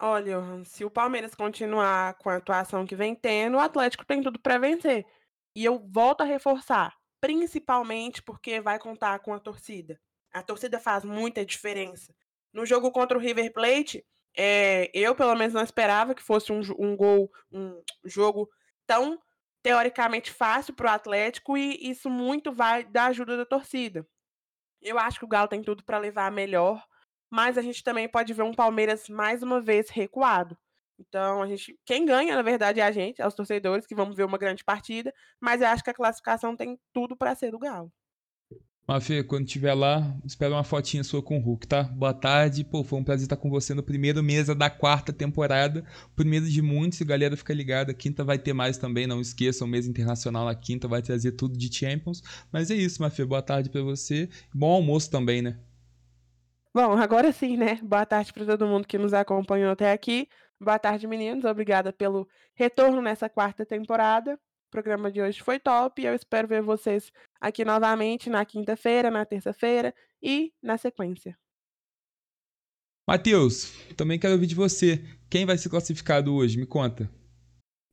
Olha, 0.05 0.43
se 0.65 0.85
o 0.85 0.91
Palmeiras 0.91 1.33
continuar 1.33 2.15
com 2.15 2.29
a 2.29 2.35
atuação 2.35 2.85
que 2.85 2.97
vem 2.97 3.15
tendo, 3.15 3.57
o 3.57 3.61
Atlético 3.61 4.05
tem 4.05 4.21
tudo 4.21 4.37
para 4.37 4.59
vencer. 4.59 5.07
E 5.55 5.65
eu 5.65 5.79
volto 5.79 6.23
a 6.23 6.25
reforçar, 6.25 6.93
principalmente 7.21 8.21
porque 8.21 8.61
vai 8.61 8.81
contar 8.81 9.21
com 9.21 9.33
a 9.33 9.39
torcida. 9.39 10.01
A 10.33 10.43
torcida 10.43 10.81
faz 10.81 11.05
muita 11.05 11.47
diferença. 11.47 12.13
No 12.53 12.67
jogo 12.67 12.91
contra 12.91 13.17
o 13.17 13.21
River 13.21 13.53
Plate, 13.53 14.05
é, 14.37 14.91
eu 14.93 15.15
pelo 15.15 15.37
menos 15.37 15.55
não 15.55 15.63
esperava 15.63 16.17
que 16.17 16.23
fosse 16.23 16.51
um, 16.51 16.63
um 16.81 16.97
gol, 16.97 17.31
um 17.53 17.81
jogo 18.05 18.51
tão 18.85 19.21
teoricamente 19.63 20.33
fácil 20.33 20.75
para 20.75 20.91
o 20.91 20.95
Atlético 20.95 21.57
e 21.57 21.79
isso 21.81 22.11
muito 22.11 22.51
vai 22.51 22.83
da 22.83 23.05
ajuda 23.05 23.37
da 23.37 23.47
torcida. 23.47 24.05
Eu 24.81 24.99
acho 24.99 25.21
que 25.21 25.25
o 25.25 25.29
Galo 25.29 25.47
tem 25.47 25.63
tudo 25.63 25.85
para 25.85 25.99
levar 25.99 26.27
a 26.27 26.31
melhor 26.33 26.85
mas 27.33 27.57
a 27.57 27.63
gente 27.63 27.83
também 27.83 28.07
pode 28.07 28.35
ver 28.35 28.43
um 28.43 28.53
Palmeiras 28.53 29.09
mais 29.09 29.43
uma 29.43 29.59
vez 29.59 29.89
recuado. 29.89 30.55
Então, 30.99 31.41
a 31.41 31.47
gente, 31.47 31.75
quem 31.83 32.05
ganha, 32.05 32.37
na 32.37 32.43
verdade, 32.43 32.79
é 32.79 32.83
a 32.83 32.93
gente, 32.93 33.23
é 33.23 33.27
os 33.27 33.33
torcedores 33.33 33.87
que 33.87 33.95
vamos 33.95 34.15
ver 34.15 34.25
uma 34.25 34.37
grande 34.37 34.63
partida, 34.63 35.15
mas 35.41 35.63
eu 35.63 35.69
acho 35.69 35.83
que 35.83 35.89
a 35.89 35.95
classificação 35.95 36.55
tem 36.55 36.79
tudo 36.93 37.17
para 37.17 37.35
ser 37.35 37.51
do 37.51 37.59
Galo. 37.59 37.91
Mafê, 38.87 39.25
quando 39.25 39.47
estiver 39.47 39.73
lá, 39.73 40.15
espera 40.27 40.53
uma 40.53 40.63
fotinha 40.63 41.03
sua 41.03 41.23
com 41.23 41.39
o 41.39 41.41
Hulk, 41.41 41.67
tá? 41.67 41.85
Boa 41.85 42.13
tarde. 42.13 42.65
Pô, 42.65 42.85
foi 42.85 42.99
um 42.99 43.05
prazer 43.05 43.25
estar 43.25 43.37
com 43.37 43.49
você 43.49 43.73
no 43.73 43.83
primeiro 43.83 44.23
mesa 44.23 44.55
da 44.55 44.69
quarta 44.69 45.11
temporada. 45.11 45.87
Primeiro 46.15 46.47
de 46.47 46.61
muitos, 46.61 47.01
e 47.01 47.05
galera 47.05 47.35
fica 47.37 47.55
ligada. 47.55 47.95
Quinta 47.95 48.23
vai 48.23 48.39
ter 48.39 48.53
mais 48.53 48.77
também, 48.77 49.07
não 49.07 49.21
esqueçam. 49.21 49.67
Mesa 49.67 49.89
internacional 49.89 50.45
na 50.45 50.55
quinta 50.55 50.87
vai 50.87 51.01
trazer 51.01 51.33
tudo 51.33 51.57
de 51.57 51.75
Champions. 51.75 52.23
Mas 52.53 52.71
é 52.71 52.75
isso, 52.75 53.01
Mafê. 53.01 53.25
Boa 53.25 53.41
tarde 53.41 53.71
para 53.71 53.83
você. 53.83 54.29
Bom 54.53 54.73
almoço 54.73 55.11
também, 55.11 55.41
né? 55.41 55.59
Bom, 56.75 56.93
agora 56.97 57.31
sim, 57.33 57.59
né? 57.59 57.79
Boa 57.83 58.07
tarde 58.07 58.33
para 58.33 58.47
todo 58.47 58.67
mundo 58.67 58.89
que 58.89 58.97
nos 58.97 59.13
acompanhou 59.13 59.73
até 59.73 59.93
aqui. 59.93 60.27
Boa 60.59 60.79
tarde, 60.79 61.07
meninos. 61.07 61.45
Obrigada 61.45 61.93
pelo 61.93 62.27
retorno 62.55 63.03
nessa 63.03 63.29
quarta 63.29 63.67
temporada. 63.67 64.35
O 64.35 64.71
programa 64.71 65.13
de 65.13 65.21
hoje 65.21 65.43
foi 65.43 65.59
top 65.59 66.01
e 66.01 66.07
eu 66.07 66.15
espero 66.15 66.49
ver 66.49 66.63
vocês 66.63 67.13
aqui 67.39 67.63
novamente 67.63 68.31
na 68.31 68.43
quinta-feira, 68.47 69.11
na 69.11 69.27
terça-feira 69.27 69.95
e 70.23 70.51
na 70.63 70.79
sequência. 70.79 71.37
Matheus, 73.07 73.75
também 73.95 74.19
quero 74.19 74.33
ouvir 74.33 74.47
de 74.47 74.55
você. 74.55 75.05
Quem 75.29 75.45
vai 75.45 75.59
ser 75.59 75.69
classificado 75.69 76.35
hoje? 76.35 76.57
Me 76.57 76.65
conta. 76.65 77.11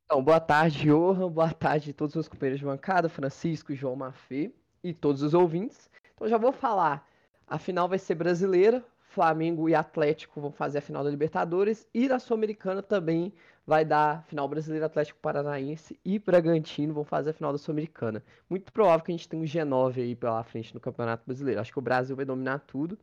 Então, 0.06 0.24
boa 0.24 0.40
tarde, 0.40 0.86
Johan. 0.86 1.30
Boa 1.30 1.52
tarde 1.52 1.92
a 1.92 1.94
todos 1.94 2.12
os 2.12 2.16
meus 2.16 2.28
companheiros 2.30 2.60
de 2.62 2.66
bancada, 2.66 3.10
Francisco, 3.10 3.76
João 3.76 3.98
Mafê 3.98 4.54
e 4.82 4.94
todos 4.94 5.22
os 5.22 5.34
ouvintes. 5.34 5.90
Então, 6.14 6.30
já 6.30 6.38
vou 6.38 6.54
falar. 6.54 7.09
A 7.50 7.58
final 7.58 7.90
vai 7.90 7.98
ser 7.98 8.14
brasileira. 8.14 8.86
Flamengo 9.10 9.68
e 9.68 9.74
Atlético 9.74 10.40
vão 10.40 10.52
fazer 10.52 10.78
a 10.78 10.82
final 10.82 11.04
da 11.04 11.10
Libertadores. 11.10 11.88
E 11.92 12.08
da 12.08 12.20
Sul-Americana 12.20 12.84
também 12.84 13.34
vai 13.66 13.84
dar 13.84 14.24
final 14.26 14.48
brasileiro 14.48 14.86
Atlético 14.86 15.20
Paranaense 15.20 16.00
e 16.06 16.20
Bragantino 16.20 16.94
vão 16.94 17.04
fazer 17.04 17.32
a 17.32 17.34
final 17.34 17.52
da 17.52 17.58
Sul-Americana. 17.58 18.24
Muito 18.48 18.72
provável 18.72 19.04
que 19.04 19.12
a 19.12 19.16
gente 19.18 19.28
tenha 19.28 19.42
um 19.42 19.46
G9 19.46 19.98
aí 19.98 20.16
pela 20.16 20.44
frente 20.44 20.76
no 20.76 20.80
Campeonato 20.80 21.24
Brasileiro. 21.26 21.60
Acho 21.60 21.72
que 21.72 21.80
o 21.80 21.82
Brasil 21.82 22.16
vai 22.16 22.24
dominar 22.24 22.60
tudo. 22.60 22.98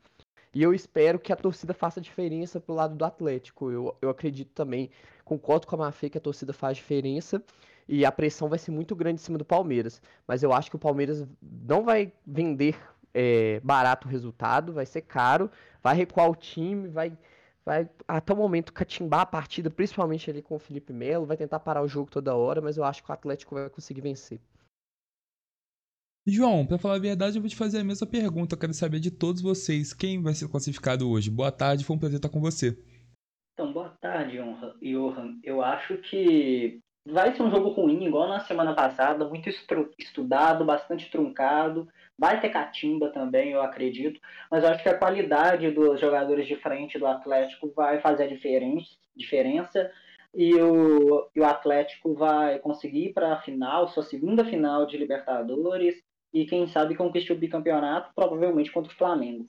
E 0.54 0.62
eu 0.62 0.72
espero 0.72 1.18
que 1.18 1.32
a 1.32 1.36
torcida 1.36 1.74
faça 1.74 2.00
diferença 2.00 2.60
pro 2.60 2.74
lado 2.74 2.94
do 2.94 3.04
Atlético. 3.04 3.70
Eu, 3.70 3.96
eu 4.00 4.08
acredito 4.08 4.52
também, 4.54 4.90
concordo 5.24 5.66
com 5.66 5.74
a 5.74 5.78
Mafê 5.78 6.08
que 6.08 6.18
a 6.18 6.20
torcida 6.20 6.52
faz 6.52 6.76
diferença. 6.76 7.42
E 7.88 8.04
a 8.04 8.10
pressão 8.10 8.48
vai 8.48 8.58
ser 8.58 8.70
muito 8.70 8.96
grande 8.96 9.20
em 9.20 9.24
cima 9.24 9.38
do 9.38 9.44
Palmeiras. 9.44 10.00
Mas 10.26 10.42
eu 10.42 10.52
acho 10.52 10.70
que 10.70 10.76
o 10.76 10.78
Palmeiras 10.78 11.26
não 11.42 11.84
vai 11.84 12.12
vender 12.26 12.76
é, 13.16 13.60
barato 13.64 14.06
o 14.06 14.10
resultado, 14.10 14.74
vai 14.74 14.84
ser 14.84 15.00
caro, 15.00 15.50
vai 15.82 15.96
recuar 15.96 16.30
o 16.30 16.36
time, 16.36 16.86
vai 16.88 17.16
vai 17.64 17.90
até 18.06 18.32
o 18.32 18.36
momento 18.36 18.72
catimbar 18.72 19.22
a 19.22 19.26
partida, 19.26 19.68
principalmente 19.68 20.30
ali 20.30 20.40
com 20.40 20.54
o 20.54 20.58
Felipe 20.58 20.92
Melo, 20.92 21.26
vai 21.26 21.36
tentar 21.36 21.58
parar 21.58 21.82
o 21.82 21.88
jogo 21.88 22.08
toda 22.08 22.36
hora, 22.36 22.60
mas 22.60 22.76
eu 22.76 22.84
acho 22.84 23.02
que 23.02 23.10
o 23.10 23.12
Atlético 23.12 23.56
vai 23.56 23.68
conseguir 23.68 24.02
vencer. 24.02 24.38
João, 26.24 26.64
para 26.64 26.78
falar 26.78 26.94
a 26.94 27.00
verdade, 27.00 27.38
eu 27.38 27.42
vou 27.42 27.48
te 27.48 27.56
fazer 27.56 27.80
a 27.80 27.84
mesma 27.84 28.06
pergunta. 28.06 28.54
Eu 28.54 28.58
quero 28.58 28.74
saber 28.74 29.00
de 29.00 29.10
todos 29.10 29.42
vocês 29.42 29.92
quem 29.92 30.22
vai 30.22 30.34
ser 30.34 30.48
classificado 30.48 31.08
hoje. 31.08 31.30
Boa 31.30 31.52
tarde, 31.52 31.84
foi 31.84 31.96
um 31.96 31.98
prazer 31.98 32.16
estar 32.16 32.28
com 32.28 32.40
você. 32.40 32.76
Então, 33.54 33.72
boa 33.72 33.90
tarde, 34.00 34.38
Johan. 34.82 35.38
Eu 35.42 35.62
acho 35.62 35.98
que 35.98 36.80
vai 37.06 37.34
ser 37.34 37.42
um 37.42 37.50
jogo 37.50 37.68
ruim, 37.70 38.04
igual 38.04 38.28
na 38.28 38.40
semana 38.40 38.74
passada, 38.74 39.28
muito 39.28 39.48
estudado, 39.98 40.64
bastante 40.64 41.10
truncado. 41.10 41.88
Vai 42.18 42.40
ter 42.40 42.48
catimba 42.48 43.10
também, 43.10 43.50
eu 43.52 43.60
acredito. 43.60 44.20
Mas 44.50 44.64
eu 44.64 44.70
acho 44.70 44.82
que 44.82 44.88
a 44.88 44.98
qualidade 44.98 45.70
dos 45.70 46.00
jogadores 46.00 46.46
de 46.46 46.56
frente 46.56 46.98
do 46.98 47.06
Atlético 47.06 47.70
vai 47.74 48.00
fazer 48.00 48.24
a 48.24 49.16
diferença. 49.16 49.90
E 50.34 50.54
o, 50.54 51.28
e 51.34 51.40
o 51.40 51.44
Atlético 51.44 52.14
vai 52.14 52.58
conseguir 52.58 53.12
para 53.12 53.32
a 53.32 53.40
final, 53.40 53.88
sua 53.88 54.02
segunda 54.02 54.44
final 54.44 54.86
de 54.86 54.96
Libertadores. 54.96 56.02
E 56.32 56.44
quem 56.46 56.66
sabe 56.66 56.94
conquiste 56.94 57.32
o 57.32 57.38
bicampeonato, 57.38 58.12
provavelmente 58.14 58.70
contra 58.72 58.92
o 58.92 58.96
Flamengo. 58.96 59.48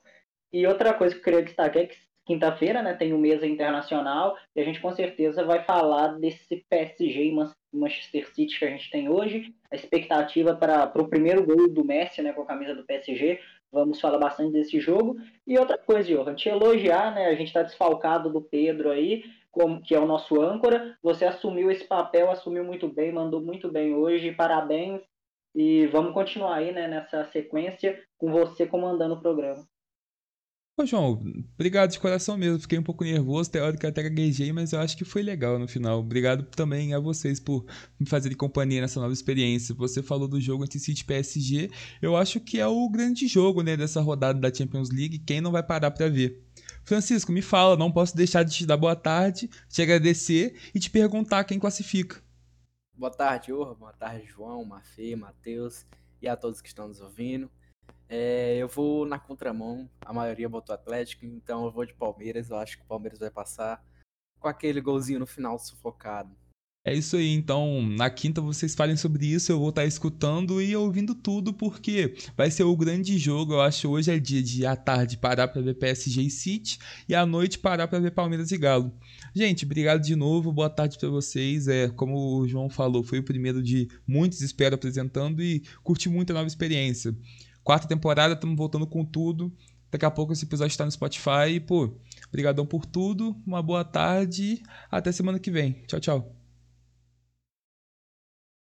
E 0.51 0.65
outra 0.65 0.93
coisa 0.93 1.13
que 1.13 1.19
eu 1.19 1.23
queria 1.23 1.43
destacar 1.43 1.83
é 1.83 1.87
que 1.87 1.97
quinta-feira, 2.25 2.83
né, 2.83 2.93
tem 2.93 3.13
o 3.13 3.17
Mesa 3.17 3.47
Internacional, 3.47 4.37
e 4.53 4.59
a 4.59 4.63
gente 4.63 4.81
com 4.81 4.91
certeza 4.91 5.45
vai 5.45 5.63
falar 5.63 6.19
desse 6.19 6.65
PSG 6.69 7.23
e 7.23 7.31
Manchester 7.77 8.27
City 8.33 8.59
que 8.59 8.65
a 8.65 8.69
gente 8.69 8.89
tem 8.89 9.09
hoje, 9.09 9.53
a 9.71 9.75
expectativa 9.75 10.55
para 10.55 10.91
o 10.95 11.07
primeiro 11.07 11.45
gol 11.45 11.69
do 11.69 11.83
Messi, 11.83 12.21
né, 12.21 12.33
com 12.33 12.41
a 12.41 12.45
camisa 12.45 12.73
do 12.73 12.85
PSG, 12.85 13.39
vamos 13.71 13.99
falar 13.99 14.17
bastante 14.17 14.53
desse 14.53 14.79
jogo. 14.79 15.17
E 15.45 15.57
outra 15.57 15.77
coisa, 15.77 16.09
Johan, 16.09 16.35
te 16.35 16.49
elogiar, 16.49 17.13
né, 17.13 17.27
a 17.27 17.35
gente 17.35 17.47
está 17.47 17.63
desfalcado 17.63 18.31
do 18.31 18.41
Pedro 18.41 18.89
aí, 18.89 19.23
como, 19.51 19.81
que 19.81 19.95
é 19.95 19.99
o 19.99 20.05
nosso 20.05 20.41
âncora, 20.41 20.97
você 21.01 21.25
assumiu 21.25 21.71
esse 21.71 21.83
papel, 21.83 22.29
assumiu 22.29 22.63
muito 22.63 22.87
bem, 22.87 23.11
mandou 23.11 23.41
muito 23.41 23.71
bem 23.71 23.93
hoje, 23.93 24.31
parabéns, 24.31 25.01
e 25.55 25.87
vamos 25.87 26.13
continuar 26.13 26.55
aí, 26.55 26.71
né, 26.71 26.87
nessa 26.87 27.25
sequência, 27.25 27.99
com 28.17 28.31
você 28.31 28.67
comandando 28.67 29.15
o 29.15 29.21
programa. 29.21 29.67
Ô, 30.79 30.85
João, 30.85 31.23
obrigado 31.55 31.89
de 31.89 31.99
coração 31.99 32.37
mesmo. 32.37 32.59
Fiquei 32.59 32.77
um 32.77 32.83
pouco 32.83 33.03
nervoso, 33.03 33.49
teórico 33.49 33.87
até 33.87 34.03
gaguejei, 34.03 34.53
mas 34.53 34.73
eu 34.73 34.79
acho 34.79 34.95
que 34.95 35.03
foi 35.03 35.23
legal 35.23 35.57
no 35.57 35.67
final. 35.67 36.01
Obrigado 36.01 36.43
também 36.55 36.93
a 36.93 36.99
vocês 36.99 37.39
por 37.39 37.65
me 37.99 38.07
fazerem 38.07 38.37
companhia 38.37 38.81
nessa 38.81 38.99
nova 38.99 39.11
experiência. 39.11 39.73
Você 39.73 40.03
falou 40.03 40.27
do 40.27 40.39
jogo 40.39 40.63
entre 40.63 40.77
City 40.77 41.03
PSG. 41.03 41.71
Eu 41.99 42.15
acho 42.15 42.39
que 42.39 42.59
é 42.59 42.67
o 42.67 42.87
grande 42.89 43.25
jogo, 43.27 43.63
né, 43.63 43.75
dessa 43.75 44.01
rodada 44.01 44.39
da 44.39 44.53
Champions 44.53 44.91
League. 44.91 45.17
Quem 45.17 45.41
não 45.41 45.51
vai 45.51 45.63
parar 45.63 45.89
para 45.89 46.09
ver? 46.09 46.43
Francisco, 46.85 47.31
me 47.31 47.41
fala, 47.41 47.75
não 47.75 47.91
posso 47.91 48.15
deixar 48.15 48.43
de 48.43 48.53
te 48.53 48.63
dar 48.63 48.77
boa 48.77 48.95
tarde, 48.95 49.49
te 49.67 49.81
agradecer 49.81 50.59
e 50.75 50.79
te 50.79 50.91
perguntar 50.91 51.43
quem 51.45 51.57
classifica. 51.57 52.21
Boa 52.93 53.11
tarde, 53.11 53.51
Urra. 53.51 53.73
Boa 53.73 53.93
tarde, 53.93 54.27
João, 54.27 54.63
Mafê, 54.63 55.15
Matheus 55.15 55.87
e 56.21 56.27
a 56.27 56.35
todos 56.35 56.61
que 56.61 56.67
estão 56.67 56.87
nos 56.87 57.01
ouvindo. 57.01 57.49
É, 58.09 58.57
eu 58.57 58.67
vou 58.67 59.05
na 59.05 59.19
contramão, 59.19 59.89
a 60.01 60.13
maioria 60.13 60.47
botou 60.47 60.73
Atlético, 60.73 61.25
então 61.25 61.65
eu 61.65 61.71
vou 61.71 61.85
de 61.85 61.93
Palmeiras. 61.93 62.49
Eu 62.49 62.57
acho 62.57 62.77
que 62.77 62.83
o 62.83 62.87
Palmeiras 62.87 63.19
vai 63.19 63.29
passar 63.29 63.83
com 64.39 64.47
aquele 64.47 64.79
golzinho 64.79 65.19
no 65.19 65.27
final 65.27 65.59
sufocado. 65.59 66.35
É 66.87 66.93
isso 66.95 67.17
aí, 67.17 67.33
então 67.33 67.81
na 67.85 68.09
quinta 68.09 68.39
vocês 68.39 68.73
falem 68.73 68.95
sobre 68.95 69.25
isso, 69.25 69.51
eu 69.51 69.59
vou 69.59 69.71
estar 69.71 69.83
escutando 69.83 70.61
e 70.61 70.73
ouvindo 70.73 71.13
tudo, 71.13 71.53
porque 71.53 72.15
vai 72.37 72.49
ser 72.49 72.63
o 72.63 72.77
grande 72.77 73.17
jogo. 73.17 73.55
Eu 73.55 73.59
acho 73.61 73.89
hoje 73.89 74.09
é 74.09 74.17
dia 74.17 74.41
de 74.41 74.65
à 74.65 74.73
tarde 74.73 75.17
parar 75.17 75.49
para 75.49 75.61
ver 75.61 75.73
PSG 75.73 76.21
e 76.21 76.29
City 76.29 76.79
e 77.09 77.13
à 77.13 77.25
noite 77.25 77.59
parar 77.59 77.89
para 77.89 77.99
ver 77.99 78.11
Palmeiras 78.11 78.51
e 78.51 78.57
Galo. 78.57 78.93
Gente, 79.35 79.65
obrigado 79.65 80.01
de 80.01 80.15
novo, 80.15 80.49
boa 80.53 80.69
tarde 80.69 80.97
para 80.97 81.09
vocês. 81.09 81.67
É, 81.67 81.89
como 81.89 82.39
o 82.39 82.47
João 82.47 82.69
falou, 82.69 83.03
foi 83.03 83.19
o 83.19 83.23
primeiro 83.23 83.61
de 83.61 83.89
muitos, 84.07 84.39
espero, 84.39 84.75
apresentando 84.75 85.43
e 85.43 85.63
curti 85.83 86.07
muito 86.07 86.31
a 86.31 86.35
nova 86.35 86.47
experiência. 86.47 87.13
Quarta 87.67 87.85
temporada, 87.85 88.33
estamos 88.33 88.55
voltando 88.55 88.87
com 88.87 89.03
tudo. 89.03 89.51
Daqui 89.91 90.05
a 90.05 90.09
pouco 90.09 90.31
esse 90.31 90.45
episódio 90.45 90.71
está 90.71 90.85
no 90.85 90.91
Spotify. 90.91 91.59
Pô, 91.67 91.99
obrigadão 92.29 92.65
por 92.65 92.85
tudo. 92.85 93.35
Uma 93.45 93.61
boa 93.61 93.83
tarde. 93.83 94.63
Até 94.89 95.11
semana 95.11 95.37
que 95.37 95.51
vem. 95.51 95.73
Tchau, 95.85 95.99
tchau. 95.99 96.36